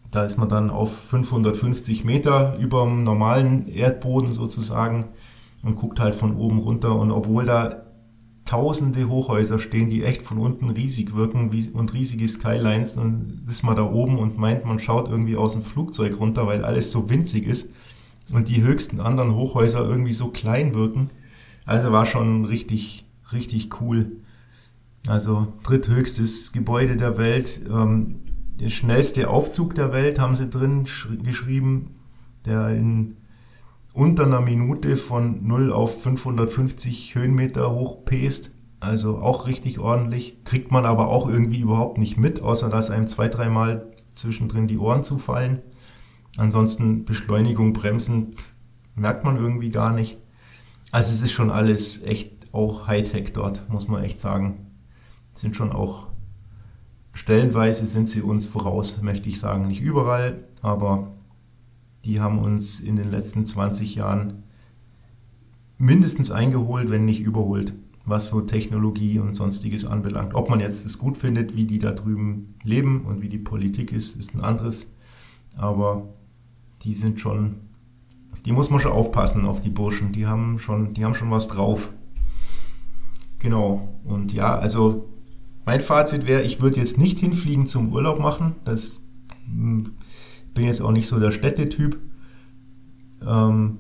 da 0.10 0.26
ist 0.26 0.38
man 0.38 0.50
dann 0.50 0.72
auf 0.72 0.98
550 0.98 2.04
Meter 2.04 2.58
über 2.58 2.86
dem 2.86 3.04
normalen 3.04 3.68
Erdboden 3.68 4.32
sozusagen 4.32 5.10
und 5.62 5.76
guckt 5.76 6.00
halt 6.00 6.16
von 6.16 6.36
oben 6.36 6.58
runter. 6.58 6.96
Und 6.96 7.12
obwohl 7.12 7.46
da 7.46 7.83
tausende 8.54 9.10
Hochhäuser 9.10 9.58
stehen, 9.58 9.90
die 9.90 10.04
echt 10.04 10.22
von 10.22 10.38
unten 10.38 10.70
riesig 10.70 11.16
wirken 11.16 11.52
wie, 11.52 11.70
und 11.70 11.92
riesige 11.92 12.28
Skylines, 12.28 12.94
dann 12.94 13.42
ist 13.50 13.64
man 13.64 13.76
da 13.76 13.82
oben 13.82 14.20
und 14.20 14.38
meint, 14.38 14.64
man 14.64 14.78
schaut 14.78 15.10
irgendwie 15.10 15.36
aus 15.36 15.54
dem 15.54 15.64
Flugzeug 15.64 16.20
runter, 16.20 16.46
weil 16.46 16.64
alles 16.64 16.92
so 16.92 17.10
winzig 17.10 17.48
ist 17.48 17.70
und 18.32 18.50
die 18.50 18.62
höchsten 18.62 19.00
anderen 19.00 19.34
Hochhäuser 19.34 19.84
irgendwie 19.84 20.14
so 20.14 20.28
klein 20.28 20.76
wirken. 20.76 21.10
Also 21.66 21.92
war 21.92 22.06
schon 22.06 22.46
richtig, 22.46 23.06
richtig 23.32 23.82
cool. 23.82 24.18
Also 25.08 25.48
dritthöchstes 25.64 26.52
Gebäude 26.52 26.96
der 26.96 27.18
Welt. 27.18 27.60
Ähm, 27.68 28.18
der 28.60 28.70
schnellste 28.70 29.32
Aufzug 29.32 29.74
der 29.74 29.92
Welt, 29.94 30.20
haben 30.20 30.36
sie 30.36 30.48
drin 30.48 30.86
geschrieben, 31.24 31.96
der 32.46 32.70
in 32.70 33.16
unter 33.94 34.26
einer 34.26 34.42
Minute 34.42 34.98
von 34.98 35.46
0 35.46 35.72
auf 35.72 36.02
550 36.02 37.16
Höhenmeter 37.16 37.72
hoch 37.72 38.04
pest. 38.06 38.52
Also 38.80 39.20
auch 39.20 39.48
richtig 39.48 39.80
ordentlich. 39.80 40.44
Kriegt 40.44 40.72
man 40.72 40.86
aber 40.86 41.08
auch 41.08 41.30
irgendwie 41.30 41.62
überhaupt 41.62 41.98
nicht 41.98 42.18
mit, 42.18 42.42
außer 42.42 42.70
dass 42.70 42.90
einem 42.90 43.08
zwei, 43.08 43.30
dreimal 43.30 43.94
zwischendrin 44.16 44.68
die 44.68 44.78
Ohren 44.78 45.04
zufallen. 45.04 45.62
Ansonsten 46.38 47.06
Beschleunigung, 47.06 47.74
Bremsen 47.74 48.36
merkt 48.96 49.24
man 49.24 49.38
irgendwie 49.38 49.70
gar 49.70 49.94
nicht. 49.94 50.18
Also 50.92 51.14
es 51.14 51.22
ist 51.22 51.32
schon 51.32 51.50
alles 51.50 52.04
echt 52.04 52.54
auch 52.54 52.88
Hightech 52.88 53.32
dort, 53.34 53.70
muss 53.70 53.88
man 53.88 54.04
echt 54.04 54.20
sagen. 54.20 54.72
sind 55.34 55.56
schon 55.56 55.72
auch 55.72 56.08
Stellenweise 57.14 57.86
sind 57.86 58.10
sie 58.10 58.22
uns 58.22 58.48
voraus, 58.48 59.02
möchte 59.02 59.30
ich 59.30 59.40
sagen. 59.40 59.68
Nicht 59.68 59.82
überall, 59.82 60.46
aber 60.64 61.12
die 62.06 62.20
haben 62.20 62.40
uns 62.40 62.80
in 62.80 62.96
den 62.96 63.10
letzten 63.10 63.46
20 63.46 63.96
Jahren 63.96 64.44
mindestens 65.78 66.32
eingeholt, 66.32 66.90
wenn 66.90 67.06
nicht 67.06 67.22
überholt, 67.22 67.74
was 68.06 68.28
so 68.28 68.42
Technologie 68.42 69.20
und 69.20 69.34
sonstiges 69.34 69.86
anbelangt. 69.86 70.36
Ob 70.36 70.50
man 70.50 70.60
jetzt 70.60 70.86
es 70.86 70.98
gut 70.98 71.18
findet, 71.18 71.56
wie 71.56 71.66
die 71.66 71.80
da 71.80 71.92
drüben 71.92 72.56
leben 72.64 73.02
und 73.02 73.22
wie 73.22 73.30
die 73.30 73.38
Politik 73.38 73.92
ist, 73.92 74.16
ist 74.18 74.36
ein 74.36 74.42
anderes. 74.42 74.96
Aber 75.56 76.10
die 76.82 76.94
sind 76.94 77.20
schon, 77.20 77.56
die 78.46 78.52
muss 78.52 78.70
man 78.70 78.80
schon 78.80 78.92
aufpassen 78.92 79.46
auf 79.46 79.62
die 79.62 79.70
Burschen. 79.70 80.12
Die 80.12 80.26
haben 80.26 80.60
schon, 80.60 80.94
die 80.94 81.06
haben 81.06 81.16
schon 81.16 81.32
was 81.32 81.48
drauf. 81.48 81.90
Genau. 83.40 84.00
Und 84.04 84.34
ja, 84.34 84.58
also 84.58 85.10
mein 85.66 85.80
Fazit 85.82 86.28
wäre, 86.28 86.44
ich 86.44 86.62
würde 86.62 86.78
jetzt 86.78 86.98
nicht 86.98 87.20
hinfliegen 87.20 87.68
zum 87.68 87.94
Urlaub 87.94 88.20
machen. 88.20 88.56
Das 88.66 89.00
hm, 89.46 89.94
bin 90.54 90.66
jetzt 90.66 90.82
auch 90.82 90.92
nicht 90.92 91.08
so 91.08 91.20
der 91.20 91.32
Städtetyp. 91.32 92.00
Ähm, 93.26 93.80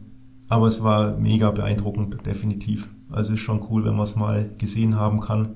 aber 0.49 0.67
es 0.67 0.83
war 0.83 1.17
mega 1.17 1.51
beeindruckend, 1.51 2.25
definitiv. 2.25 2.89
Also 3.09 3.33
ist 3.33 3.39
schon 3.39 3.65
cool, 3.69 3.85
wenn 3.85 3.95
man 3.95 4.03
es 4.03 4.15
mal 4.15 4.49
gesehen 4.57 4.95
haben 4.95 5.21
kann. 5.21 5.55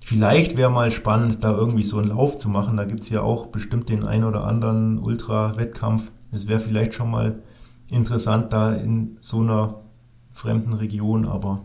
Vielleicht 0.00 0.56
wäre 0.56 0.70
mal 0.70 0.90
spannend, 0.90 1.42
da 1.42 1.52
irgendwie 1.52 1.82
so 1.82 1.98
einen 1.98 2.08
Lauf 2.08 2.36
zu 2.36 2.48
machen. 2.48 2.76
Da 2.76 2.84
gibt's 2.84 3.08
ja 3.08 3.22
auch 3.22 3.46
bestimmt 3.46 3.88
den 3.88 4.04
ein 4.04 4.24
oder 4.24 4.44
anderen 4.44 4.98
Ultra-Wettkampf. 4.98 6.10
Es 6.30 6.46
wäre 6.46 6.60
vielleicht 6.60 6.94
schon 6.94 7.10
mal 7.10 7.42
interessant 7.88 8.52
da 8.52 8.74
in 8.74 9.16
so 9.20 9.40
einer 9.40 9.80
fremden 10.30 10.72
Region, 10.72 11.26
aber 11.26 11.62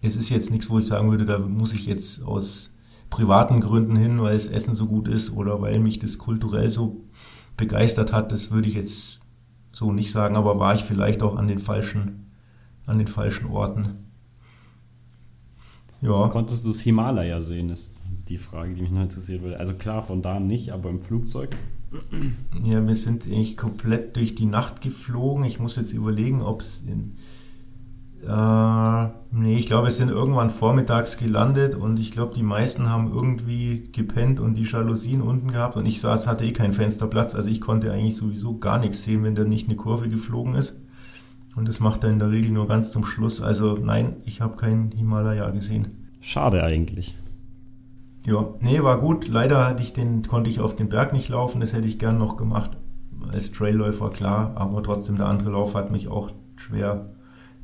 es 0.00 0.16
ist 0.16 0.28
jetzt 0.28 0.50
nichts, 0.50 0.68
wo 0.68 0.80
ich 0.80 0.86
sagen 0.86 1.10
würde, 1.10 1.24
da 1.24 1.38
muss 1.38 1.72
ich 1.72 1.86
jetzt 1.86 2.24
aus 2.24 2.74
privaten 3.08 3.60
Gründen 3.60 3.94
hin, 3.94 4.20
weil 4.20 4.34
das 4.34 4.48
Essen 4.48 4.74
so 4.74 4.86
gut 4.86 5.06
ist 5.06 5.32
oder 5.32 5.60
weil 5.60 5.78
mich 5.78 5.98
das 5.98 6.18
kulturell 6.18 6.70
so 6.70 7.04
begeistert 7.56 8.12
hat. 8.12 8.32
Das 8.32 8.50
würde 8.50 8.68
ich 8.68 8.74
jetzt 8.74 9.20
so 9.72 9.92
nicht 9.92 10.10
sagen, 10.10 10.36
aber 10.36 10.58
war 10.58 10.74
ich 10.74 10.84
vielleicht 10.84 11.22
auch 11.22 11.36
an 11.36 11.48
den 11.48 11.58
falschen, 11.58 12.30
an 12.86 12.98
den 12.98 13.06
falschen 13.06 13.46
Orten. 13.46 14.02
Ja. 16.00 16.28
Konntest 16.28 16.64
du 16.64 16.68
das 16.68 16.80
Himalaya 16.80 17.40
sehen, 17.40 17.70
ist 17.70 18.02
die 18.28 18.38
Frage, 18.38 18.74
die 18.74 18.82
mich 18.82 18.90
noch 18.90 19.02
interessiert 19.02 19.42
würde. 19.42 19.60
Also 19.60 19.74
klar, 19.74 20.02
von 20.02 20.20
da 20.20 20.40
nicht, 20.40 20.72
aber 20.72 20.90
im 20.90 21.00
Flugzeug. 21.00 21.56
Ja, 22.62 22.86
wir 22.86 22.96
sind 22.96 23.26
eigentlich 23.26 23.56
komplett 23.56 24.16
durch 24.16 24.34
die 24.34 24.46
Nacht 24.46 24.80
geflogen. 24.80 25.44
Ich 25.44 25.60
muss 25.60 25.76
jetzt 25.76 25.92
überlegen, 25.92 26.42
ob 26.42 26.60
es 26.60 26.82
in. 26.86 27.16
Äh, 28.26 29.08
nee, 29.32 29.58
ich 29.58 29.66
glaube, 29.66 29.88
wir 29.88 29.92
sind 29.92 30.08
irgendwann 30.08 30.50
vormittags 30.50 31.16
gelandet 31.16 31.74
und 31.74 31.98
ich 31.98 32.12
glaube, 32.12 32.34
die 32.34 32.44
meisten 32.44 32.88
haben 32.88 33.10
irgendwie 33.12 33.82
gepennt 33.90 34.38
und 34.38 34.54
die 34.54 34.62
Jalousien 34.62 35.22
unten 35.22 35.50
gehabt 35.50 35.76
und 35.76 35.86
ich 35.86 36.00
saß, 36.00 36.28
hatte 36.28 36.44
eh 36.44 36.52
keinen 36.52 36.72
Fensterplatz, 36.72 37.34
also 37.34 37.50
ich 37.50 37.60
konnte 37.60 37.90
eigentlich 37.90 38.16
sowieso 38.16 38.58
gar 38.58 38.78
nichts 38.78 39.02
sehen, 39.02 39.24
wenn 39.24 39.34
da 39.34 39.42
nicht 39.44 39.68
eine 39.68 39.76
Kurve 39.76 40.08
geflogen 40.08 40.54
ist. 40.54 40.76
Und 41.56 41.68
das 41.68 41.80
macht 41.80 42.04
er 42.04 42.10
in 42.10 42.18
der 42.18 42.30
Regel 42.30 42.52
nur 42.52 42.66
ganz 42.66 42.92
zum 42.92 43.04
Schluss. 43.04 43.42
Also 43.42 43.76
nein, 43.76 44.16
ich 44.24 44.40
habe 44.40 44.56
keinen 44.56 44.90
Himalaya 44.92 45.50
gesehen. 45.50 46.08
Schade 46.20 46.62
eigentlich. 46.62 47.14
Ja, 48.24 48.54
nee, 48.60 48.82
war 48.82 48.98
gut. 48.98 49.28
Leider 49.28 49.66
hatte 49.66 49.82
ich 49.82 49.92
den, 49.92 50.26
konnte 50.26 50.48
ich 50.48 50.60
auf 50.60 50.76
den 50.76 50.88
Berg 50.88 51.12
nicht 51.12 51.28
laufen. 51.28 51.60
Das 51.60 51.74
hätte 51.74 51.88
ich 51.88 51.98
gern 51.98 52.16
noch 52.16 52.38
gemacht. 52.38 52.70
Als 53.30 53.52
Trailläufer, 53.52 54.08
klar. 54.08 54.52
Aber 54.54 54.82
trotzdem, 54.82 55.16
der 55.16 55.26
andere 55.26 55.50
Lauf 55.50 55.74
hat 55.74 55.90
mich 55.90 56.08
auch 56.08 56.30
schwer 56.56 57.10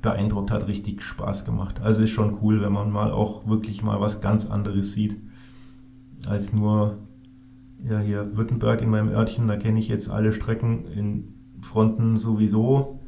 beeindruckt, 0.03 0.51
hat 0.51 0.69
richtig 0.69 1.03
Spaß 1.03 1.45
gemacht. 1.45 1.81
Also 1.81 2.03
ist 2.03 2.11
schon 2.11 2.39
cool, 2.43 2.61
wenn 2.63 2.73
man 2.73 2.91
mal 2.91 3.11
auch 3.11 3.47
wirklich 3.47 3.83
mal 3.83 4.01
was 4.01 4.21
ganz 4.21 4.47
anderes 4.47 4.93
sieht. 4.93 5.17
Als 6.27 6.53
nur, 6.53 6.99
ja, 7.89 7.99
hier 7.99 8.37
Württemberg 8.37 8.81
in 8.83 8.91
meinem 8.91 9.09
Örtchen, 9.09 9.49
da 9.49 9.57
kenne 9.57 9.81
ich 9.81 9.89
jetzt 9.89 10.09
alle 10.09 10.33
Strecken 10.33 10.85
in 10.87 11.35
Fronten 11.63 12.17
sowieso. 12.17 13.01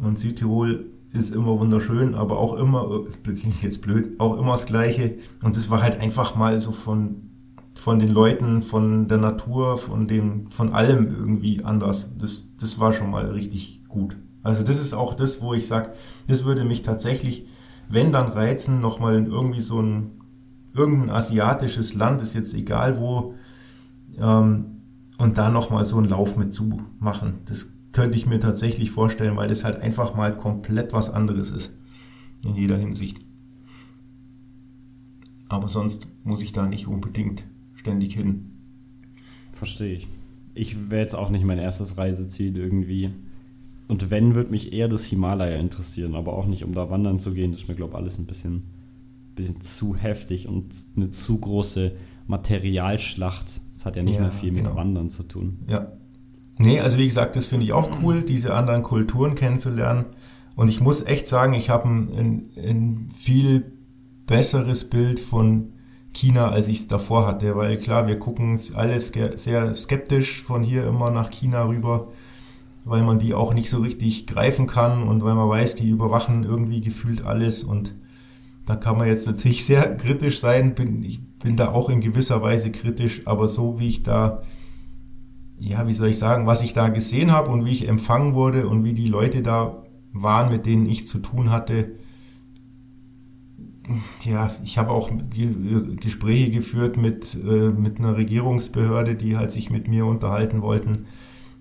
Und 0.00 0.18
Südtirol 0.18 0.86
ist 1.12 1.34
immer 1.34 1.58
wunderschön, 1.58 2.14
aber 2.14 2.38
auch 2.38 2.54
immer, 2.54 3.04
klingt 3.22 3.62
jetzt 3.62 3.82
blöd, 3.82 4.18
auch 4.20 4.38
immer 4.38 4.52
das 4.52 4.66
Gleiche. 4.66 5.18
Und 5.42 5.56
das 5.56 5.70
war 5.70 5.82
halt 5.82 6.00
einfach 6.00 6.34
mal 6.34 6.58
so 6.60 6.72
von, 6.72 7.30
von 7.74 7.98
den 7.98 8.12
Leuten, 8.12 8.62
von 8.62 9.08
der 9.08 9.18
Natur, 9.18 9.78
von 9.78 10.06
dem, 10.06 10.50
von 10.50 10.72
allem 10.72 11.08
irgendwie 11.08 11.64
anders. 11.64 12.16
Das, 12.18 12.54
das 12.56 12.78
war 12.78 12.92
schon 12.92 13.10
mal 13.10 13.26
richtig 13.30 13.84
gut. 13.88 14.16
Also 14.48 14.62
das 14.62 14.80
ist 14.80 14.94
auch 14.94 15.14
das, 15.14 15.42
wo 15.42 15.52
ich 15.52 15.66
sage, 15.66 15.92
das 16.26 16.44
würde 16.44 16.64
mich 16.64 16.82
tatsächlich, 16.82 17.46
wenn 17.88 18.12
dann 18.12 18.28
reizen, 18.28 18.80
nochmal 18.80 19.16
in 19.16 19.26
irgendwie 19.26 19.60
so 19.60 19.80
ein, 19.80 20.12
irgendein 20.74 21.10
asiatisches 21.10 21.94
Land, 21.94 22.22
ist 22.22 22.34
jetzt 22.34 22.54
egal 22.54 22.98
wo, 22.98 23.34
ähm, 24.18 24.80
und 25.18 25.36
da 25.36 25.50
nochmal 25.50 25.84
so 25.84 25.98
einen 25.98 26.08
Lauf 26.08 26.36
mit 26.36 26.54
zu 26.54 26.80
machen. 26.98 27.40
Das 27.44 27.66
könnte 27.92 28.16
ich 28.16 28.26
mir 28.26 28.40
tatsächlich 28.40 28.90
vorstellen, 28.90 29.36
weil 29.36 29.48
das 29.48 29.64
halt 29.64 29.80
einfach 29.80 30.14
mal 30.14 30.34
komplett 30.34 30.92
was 30.92 31.10
anderes 31.10 31.50
ist. 31.50 31.72
In 32.44 32.54
jeder 32.54 32.78
Hinsicht. 32.78 33.18
Aber 35.48 35.68
sonst 35.68 36.06
muss 36.24 36.42
ich 36.42 36.52
da 36.52 36.66
nicht 36.66 36.86
unbedingt 36.86 37.44
ständig 37.74 38.14
hin. 38.14 38.52
Verstehe 39.52 39.96
ich. 39.96 40.08
Ich 40.54 40.90
wäre 40.90 41.02
jetzt 41.02 41.14
auch 41.14 41.30
nicht 41.30 41.44
mein 41.44 41.58
erstes 41.58 41.98
Reiseziel 41.98 42.56
irgendwie. 42.56 43.10
Und 43.88 44.10
wenn, 44.10 44.34
würde 44.34 44.50
mich 44.50 44.72
eher 44.72 44.88
das 44.88 45.04
Himalaya 45.04 45.58
interessieren, 45.58 46.14
aber 46.14 46.34
auch 46.34 46.46
nicht, 46.46 46.64
um 46.64 46.74
da 46.74 46.90
wandern 46.90 47.18
zu 47.18 47.32
gehen. 47.32 47.52
Das 47.52 47.62
ist 47.62 47.68
mir, 47.68 47.74
glaube 47.74 47.92
ich, 47.92 47.96
alles 47.98 48.18
ein 48.18 48.26
bisschen, 48.26 48.64
bisschen 49.34 49.60
zu 49.60 49.96
heftig 49.96 50.46
und 50.46 50.74
eine 50.96 51.10
zu 51.10 51.38
große 51.38 51.92
Materialschlacht. 52.26 53.46
Das 53.74 53.86
hat 53.86 53.96
ja 53.96 54.02
nicht 54.02 54.16
ja, 54.16 54.22
mehr 54.22 54.32
viel 54.32 54.52
genau. 54.52 54.70
mit 54.70 54.76
Wandern 54.76 55.10
zu 55.10 55.22
tun. 55.22 55.60
Ja, 55.66 55.92
Nee, 56.58 56.80
also 56.80 56.98
wie 56.98 57.06
gesagt, 57.06 57.36
das 57.36 57.46
finde 57.46 57.64
ich 57.64 57.72
auch 57.72 58.02
cool, 58.02 58.22
diese 58.22 58.52
anderen 58.52 58.82
Kulturen 58.82 59.36
kennenzulernen. 59.36 60.06
Und 60.56 60.68
ich 60.68 60.80
muss 60.80 61.06
echt 61.06 61.28
sagen, 61.28 61.54
ich 61.54 61.70
habe 61.70 61.88
ein, 61.88 62.50
ein 62.56 63.10
viel 63.14 63.72
besseres 64.26 64.90
Bild 64.90 65.20
von 65.20 65.72
China, 66.12 66.48
als 66.48 66.66
ich 66.66 66.80
es 66.80 66.88
davor 66.88 67.26
hatte. 67.28 67.54
Weil 67.54 67.76
klar, 67.76 68.08
wir 68.08 68.18
gucken 68.18 68.58
alles 68.74 69.12
sehr 69.36 69.74
skeptisch 69.74 70.42
von 70.42 70.64
hier 70.64 70.84
immer 70.84 71.12
nach 71.12 71.30
China 71.30 71.64
rüber, 71.66 72.08
weil 72.84 73.02
man 73.02 73.18
die 73.18 73.34
auch 73.34 73.54
nicht 73.54 73.70
so 73.70 73.78
richtig 73.78 74.26
greifen 74.26 74.66
kann 74.66 75.02
und 75.02 75.22
weil 75.22 75.34
man 75.34 75.48
weiß, 75.48 75.74
die 75.74 75.88
überwachen 75.88 76.44
irgendwie 76.44 76.80
gefühlt 76.80 77.24
alles. 77.24 77.62
Und 77.62 77.94
da 78.66 78.76
kann 78.76 78.96
man 78.96 79.08
jetzt 79.08 79.26
natürlich 79.26 79.64
sehr 79.66 79.96
kritisch 79.96 80.40
sein. 80.40 80.74
Bin, 80.74 81.02
ich 81.02 81.20
bin 81.38 81.56
da 81.56 81.72
auch 81.72 81.88
in 81.88 82.00
gewisser 82.00 82.42
Weise 82.42 82.72
kritisch, 82.72 83.22
aber 83.26 83.48
so 83.48 83.78
wie 83.78 83.88
ich 83.88 84.02
da 84.02 84.42
ja, 85.60 85.86
wie 85.86 85.92
soll 85.92 86.08
ich 86.08 86.18
sagen, 86.18 86.46
was 86.46 86.62
ich 86.62 86.72
da 86.72 86.88
gesehen 86.88 87.32
habe 87.32 87.50
und 87.50 87.64
wie 87.64 87.72
ich 87.72 87.88
empfangen 87.88 88.34
wurde 88.34 88.68
und 88.68 88.84
wie 88.84 88.92
die 88.92 89.08
Leute 89.08 89.42
da 89.42 89.82
waren, 90.12 90.50
mit 90.50 90.66
denen 90.66 90.86
ich 90.86 91.06
zu 91.06 91.18
tun 91.18 91.50
hatte. 91.50 91.96
Ja, 94.22 94.50
ich 94.62 94.78
habe 94.78 94.90
auch 94.90 95.10
Gespräche 96.00 96.50
geführt 96.50 96.96
mit, 96.96 97.34
äh, 97.34 97.70
mit 97.70 97.98
einer 97.98 98.16
Regierungsbehörde, 98.16 99.16
die 99.16 99.36
halt 99.36 99.50
sich 99.50 99.70
mit 99.70 99.88
mir 99.88 100.04
unterhalten 100.04 100.60
wollten, 100.62 101.06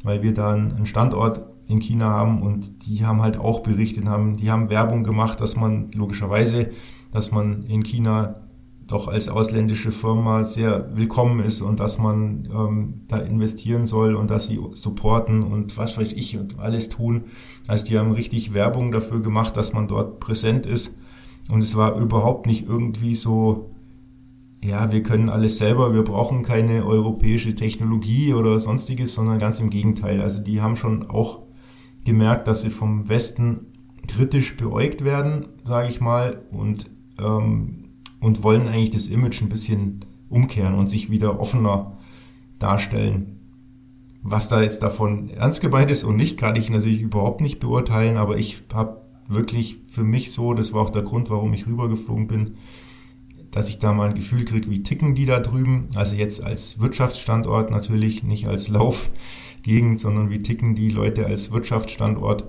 weil 0.07 0.23
wir 0.23 0.33
da 0.33 0.53
einen 0.53 0.85
Standort 0.85 1.45
in 1.67 1.79
China 1.79 2.07
haben 2.07 2.41
und 2.41 2.87
die 2.87 3.05
haben 3.05 3.21
halt 3.21 3.37
auch 3.37 3.59
berichtet, 3.59 4.05
haben, 4.05 4.37
die 4.37 4.49
haben 4.49 4.69
Werbung 4.69 5.03
gemacht, 5.03 5.41
dass 5.41 5.55
man 5.55 5.91
logischerweise, 5.91 6.71
dass 7.11 7.31
man 7.31 7.63
in 7.63 7.83
China 7.83 8.47
doch 8.87 9.09
als 9.09 9.27
ausländische 9.27 9.91
Firma 9.91 10.45
sehr 10.45 10.95
willkommen 10.95 11.41
ist 11.41 11.61
und 11.61 11.81
dass 11.81 11.97
man 11.97 12.47
ähm, 12.51 13.01
da 13.09 13.17
investieren 13.17 13.85
soll 13.85 14.15
und 14.15 14.31
dass 14.31 14.47
sie 14.47 14.59
supporten 14.73 15.43
und 15.43 15.77
was 15.77 15.97
weiß 15.97 16.13
ich 16.13 16.37
und 16.37 16.57
alles 16.59 16.87
tun. 16.87 17.25
Also 17.67 17.85
die 17.85 17.99
haben 17.99 18.11
richtig 18.11 18.53
Werbung 18.53 18.93
dafür 18.93 19.21
gemacht, 19.21 19.57
dass 19.57 19.73
man 19.73 19.89
dort 19.89 20.21
präsent 20.21 20.65
ist. 20.65 20.95
Und 21.49 21.63
es 21.63 21.75
war 21.75 21.97
überhaupt 21.97 22.45
nicht 22.45 22.65
irgendwie 22.67 23.15
so, 23.15 23.71
ja, 24.67 24.91
wir 24.91 25.01
können 25.01 25.29
alles 25.29 25.57
selber, 25.57 25.93
wir 25.93 26.03
brauchen 26.03 26.43
keine 26.43 26.85
europäische 26.85 27.55
Technologie 27.55 28.33
oder 28.33 28.59
sonstiges, 28.59 29.13
sondern 29.13 29.39
ganz 29.39 29.59
im 29.59 29.69
Gegenteil. 29.69 30.21
Also 30.21 30.41
die 30.41 30.61
haben 30.61 30.75
schon 30.75 31.09
auch 31.09 31.43
gemerkt, 32.05 32.47
dass 32.47 32.61
sie 32.61 32.69
vom 32.69 33.07
Westen 33.07 33.67
kritisch 34.07 34.57
beäugt 34.57 35.03
werden, 35.03 35.47
sage 35.63 35.89
ich 35.89 36.01
mal, 36.01 36.43
und 36.51 36.89
ähm, 37.19 37.85
und 38.19 38.43
wollen 38.43 38.67
eigentlich 38.67 38.91
das 38.91 39.07
Image 39.07 39.41
ein 39.41 39.49
bisschen 39.49 40.05
umkehren 40.29 40.73
und 40.73 40.87
sich 40.87 41.09
wieder 41.09 41.39
offener 41.39 41.97
darstellen. 42.59 43.39
Was 44.23 44.49
da 44.49 44.61
jetzt 44.61 44.81
davon 44.83 45.29
ernst 45.29 45.61
gemeint 45.61 45.91
ist 45.91 46.03
und 46.03 46.17
nicht, 46.17 46.37
kann 46.37 46.55
ich 46.55 46.69
natürlich 46.69 47.01
überhaupt 47.01 47.41
nicht 47.41 47.59
beurteilen, 47.59 48.17
aber 48.17 48.37
ich 48.37 48.63
habe 48.73 49.01
wirklich 49.27 49.77
für 49.85 50.03
mich 50.03 50.31
so, 50.31 50.53
das 50.53 50.73
war 50.73 50.81
auch 50.81 50.89
der 50.89 51.03
Grund, 51.03 51.29
warum 51.29 51.53
ich 51.53 51.67
rübergeflogen 51.67 52.27
bin, 52.27 52.55
dass 53.57 53.69
ich 53.69 53.79
da 53.79 53.93
mal 53.93 54.09
ein 54.09 54.15
Gefühl 54.15 54.45
kriege, 54.45 54.69
wie 54.69 54.83
ticken 54.83 55.15
die 55.15 55.25
da 55.25 55.39
drüben. 55.39 55.87
Also 55.95 56.15
jetzt 56.15 56.43
als 56.43 56.79
Wirtschaftsstandort 56.79 57.71
natürlich, 57.71 58.23
nicht 58.23 58.47
als 58.47 58.67
Laufgegend, 58.69 59.99
sondern 59.99 60.29
wie 60.29 60.41
ticken 60.41 60.75
die 60.75 60.89
Leute 60.89 61.25
als 61.25 61.51
Wirtschaftsstandort. 61.51 62.45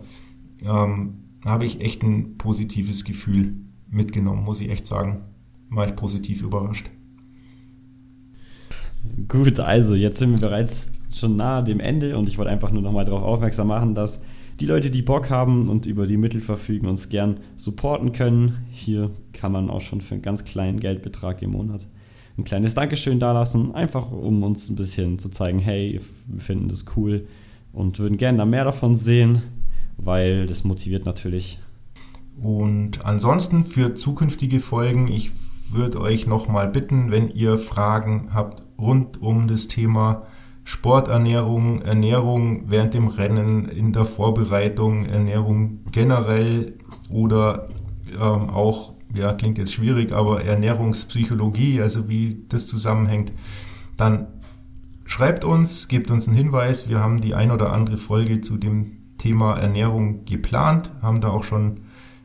Ähm, 0.64 1.14
habe 1.44 1.64
ich 1.64 1.80
echt 1.80 2.02
ein 2.02 2.36
positives 2.36 3.04
Gefühl 3.04 3.54
mitgenommen, 3.90 4.44
muss 4.44 4.60
ich 4.60 4.70
echt 4.70 4.84
sagen 4.84 5.22
war 5.70 5.86
ich 5.86 5.96
positiv 5.96 6.42
überrascht. 6.42 6.90
Gut, 9.28 9.60
also 9.60 9.94
jetzt 9.94 10.18
sind 10.18 10.32
wir 10.32 10.40
bereits 10.40 10.92
schon 11.14 11.36
nahe 11.36 11.64
dem 11.64 11.80
Ende 11.80 12.16
und 12.16 12.28
ich 12.28 12.38
wollte 12.38 12.50
einfach 12.50 12.70
nur 12.70 12.82
nochmal 12.82 13.04
darauf 13.04 13.22
aufmerksam 13.22 13.68
machen, 13.68 13.94
dass 13.94 14.24
die 14.60 14.66
Leute, 14.66 14.90
die 14.90 15.02
Bock 15.02 15.30
haben 15.30 15.68
und 15.68 15.86
über 15.86 16.06
die 16.06 16.16
Mittel 16.16 16.40
verfügen, 16.40 16.86
uns 16.86 17.08
gern 17.08 17.40
supporten 17.56 18.12
können. 18.12 18.66
Hier 18.70 19.10
kann 19.32 19.52
man 19.52 19.70
auch 19.70 19.80
schon 19.80 20.00
für 20.00 20.14
einen 20.14 20.22
ganz 20.22 20.44
kleinen 20.44 20.80
Geldbetrag 20.80 21.42
im 21.42 21.50
Monat 21.50 21.88
ein 22.36 22.44
kleines 22.44 22.74
Dankeschön 22.74 23.18
dalassen, 23.18 23.74
einfach 23.74 24.12
um 24.12 24.44
uns 24.44 24.70
ein 24.70 24.76
bisschen 24.76 25.18
zu 25.18 25.28
zeigen, 25.28 25.58
hey, 25.58 26.00
wir 26.28 26.40
finden 26.40 26.68
das 26.68 26.84
cool, 26.96 27.26
und 27.72 27.98
würden 27.98 28.16
gerne 28.16 28.38
da 28.38 28.44
mehr 28.44 28.64
davon 28.64 28.94
sehen, 28.94 29.42
weil 29.96 30.46
das 30.46 30.64
motiviert 30.64 31.04
natürlich. 31.04 31.60
Und 32.40 33.04
ansonsten 33.04 33.64
für 33.64 33.94
zukünftige 33.94 34.60
Folgen, 34.60 35.08
ich 35.08 35.32
würde 35.70 36.00
euch 36.00 36.26
nochmal 36.26 36.68
bitten, 36.68 37.10
wenn 37.10 37.28
ihr 37.28 37.58
Fragen 37.58 38.30
habt 38.32 38.62
rund 38.78 39.20
um 39.20 39.48
das 39.48 39.68
Thema 39.68 40.22
Sporternährung, 40.68 41.80
Ernährung 41.80 42.64
während 42.66 42.92
dem 42.92 43.08
Rennen, 43.08 43.70
in 43.70 43.94
der 43.94 44.04
Vorbereitung, 44.04 45.06
Ernährung 45.06 45.80
generell 45.92 46.74
oder 47.08 47.68
ähm, 48.12 48.50
auch, 48.50 48.92
ja, 49.14 49.32
klingt 49.32 49.56
jetzt 49.56 49.72
schwierig, 49.72 50.12
aber 50.12 50.44
Ernährungspsychologie, 50.44 51.80
also 51.80 52.10
wie 52.10 52.44
das 52.50 52.66
zusammenhängt, 52.66 53.32
dann 53.96 54.26
schreibt 55.06 55.42
uns, 55.42 55.88
gebt 55.88 56.10
uns 56.10 56.28
einen 56.28 56.36
Hinweis. 56.36 56.86
Wir 56.86 57.00
haben 57.00 57.22
die 57.22 57.34
ein 57.34 57.50
oder 57.50 57.72
andere 57.72 57.96
Folge 57.96 58.42
zu 58.42 58.58
dem 58.58 58.98
Thema 59.16 59.56
Ernährung 59.56 60.26
geplant, 60.26 60.90
haben 61.00 61.22
da 61.22 61.28
auch 61.28 61.44
schon 61.44 61.80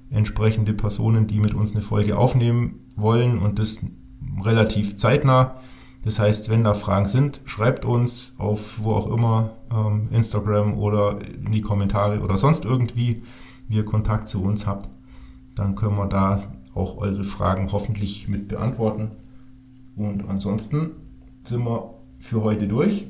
entsprechende 0.09 0.73
Personen, 0.73 1.27
die 1.27 1.39
mit 1.39 1.53
uns 1.53 1.71
eine 1.71 1.81
Folge 1.81 2.17
aufnehmen 2.17 2.81
wollen 2.97 3.39
und 3.39 3.57
das 3.57 3.79
relativ 4.43 4.97
zeitnah. 4.97 5.61
Das 6.03 6.19
heißt, 6.19 6.49
wenn 6.49 6.63
da 6.63 6.73
Fragen 6.73 7.07
sind, 7.07 7.41
schreibt 7.45 7.85
uns 7.85 8.35
auf 8.37 8.83
wo 8.83 8.93
auch 8.93 9.07
immer, 9.07 9.51
ähm, 9.71 10.09
Instagram 10.11 10.77
oder 10.77 11.19
in 11.21 11.51
die 11.51 11.61
Kommentare 11.61 12.19
oder 12.19 12.37
sonst 12.37 12.65
irgendwie, 12.65 13.23
wie 13.69 13.77
ihr 13.77 13.85
Kontakt 13.85 14.27
zu 14.27 14.43
uns 14.43 14.67
habt. 14.67 14.89
Dann 15.55 15.75
können 15.75 15.95
wir 15.95 16.07
da 16.07 16.43
auch 16.73 16.97
eure 16.97 17.23
Fragen 17.23 17.71
hoffentlich 17.71 18.27
mit 18.27 18.47
beantworten. 18.49 19.11
Und 19.95 20.27
ansonsten 20.27 20.91
sind 21.43 21.63
wir 21.63 21.93
für 22.19 22.41
heute 22.43 22.67
durch. 22.67 23.07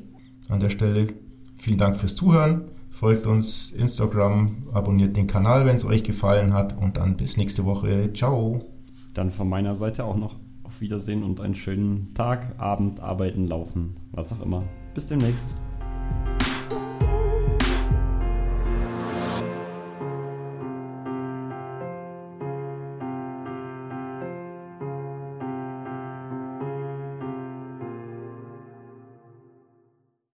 An 0.50 0.60
der 0.60 0.70
Stelle 0.70 1.14
vielen 1.56 1.78
Dank 1.78 1.96
fürs 1.96 2.16
Zuhören. 2.16 2.66
Folgt 2.92 3.26
uns 3.26 3.72
Instagram, 3.72 4.68
abonniert 4.72 5.16
den 5.16 5.26
Kanal, 5.26 5.66
wenn 5.66 5.78
es 5.78 5.86
euch 5.86 6.04
gefallen 6.04 6.54
hat 6.54 6.78
und 6.78 6.98
dann 6.98 7.18
bis 7.18 7.38
nächste 7.38 7.66
Woche. 7.66 8.14
Ciao. 8.14 8.60
Dann 9.16 9.32
von 9.32 9.50
meiner 9.50 9.76
Seite 9.76 10.06
auch 10.06 10.18
noch 10.18 10.36
auf 10.74 10.82
Wiedersehen 10.82 11.24
und 11.24 11.40
einen 11.40 11.54
schönen 11.54 12.14
Tag, 12.16 12.60
Abend, 12.60 13.00
Arbeiten, 13.00 13.48
Laufen, 13.48 13.96
was 14.12 14.34
auch 14.34 14.42
immer. 14.44 14.64
Bis 14.96 15.08
demnächst. 15.08 15.54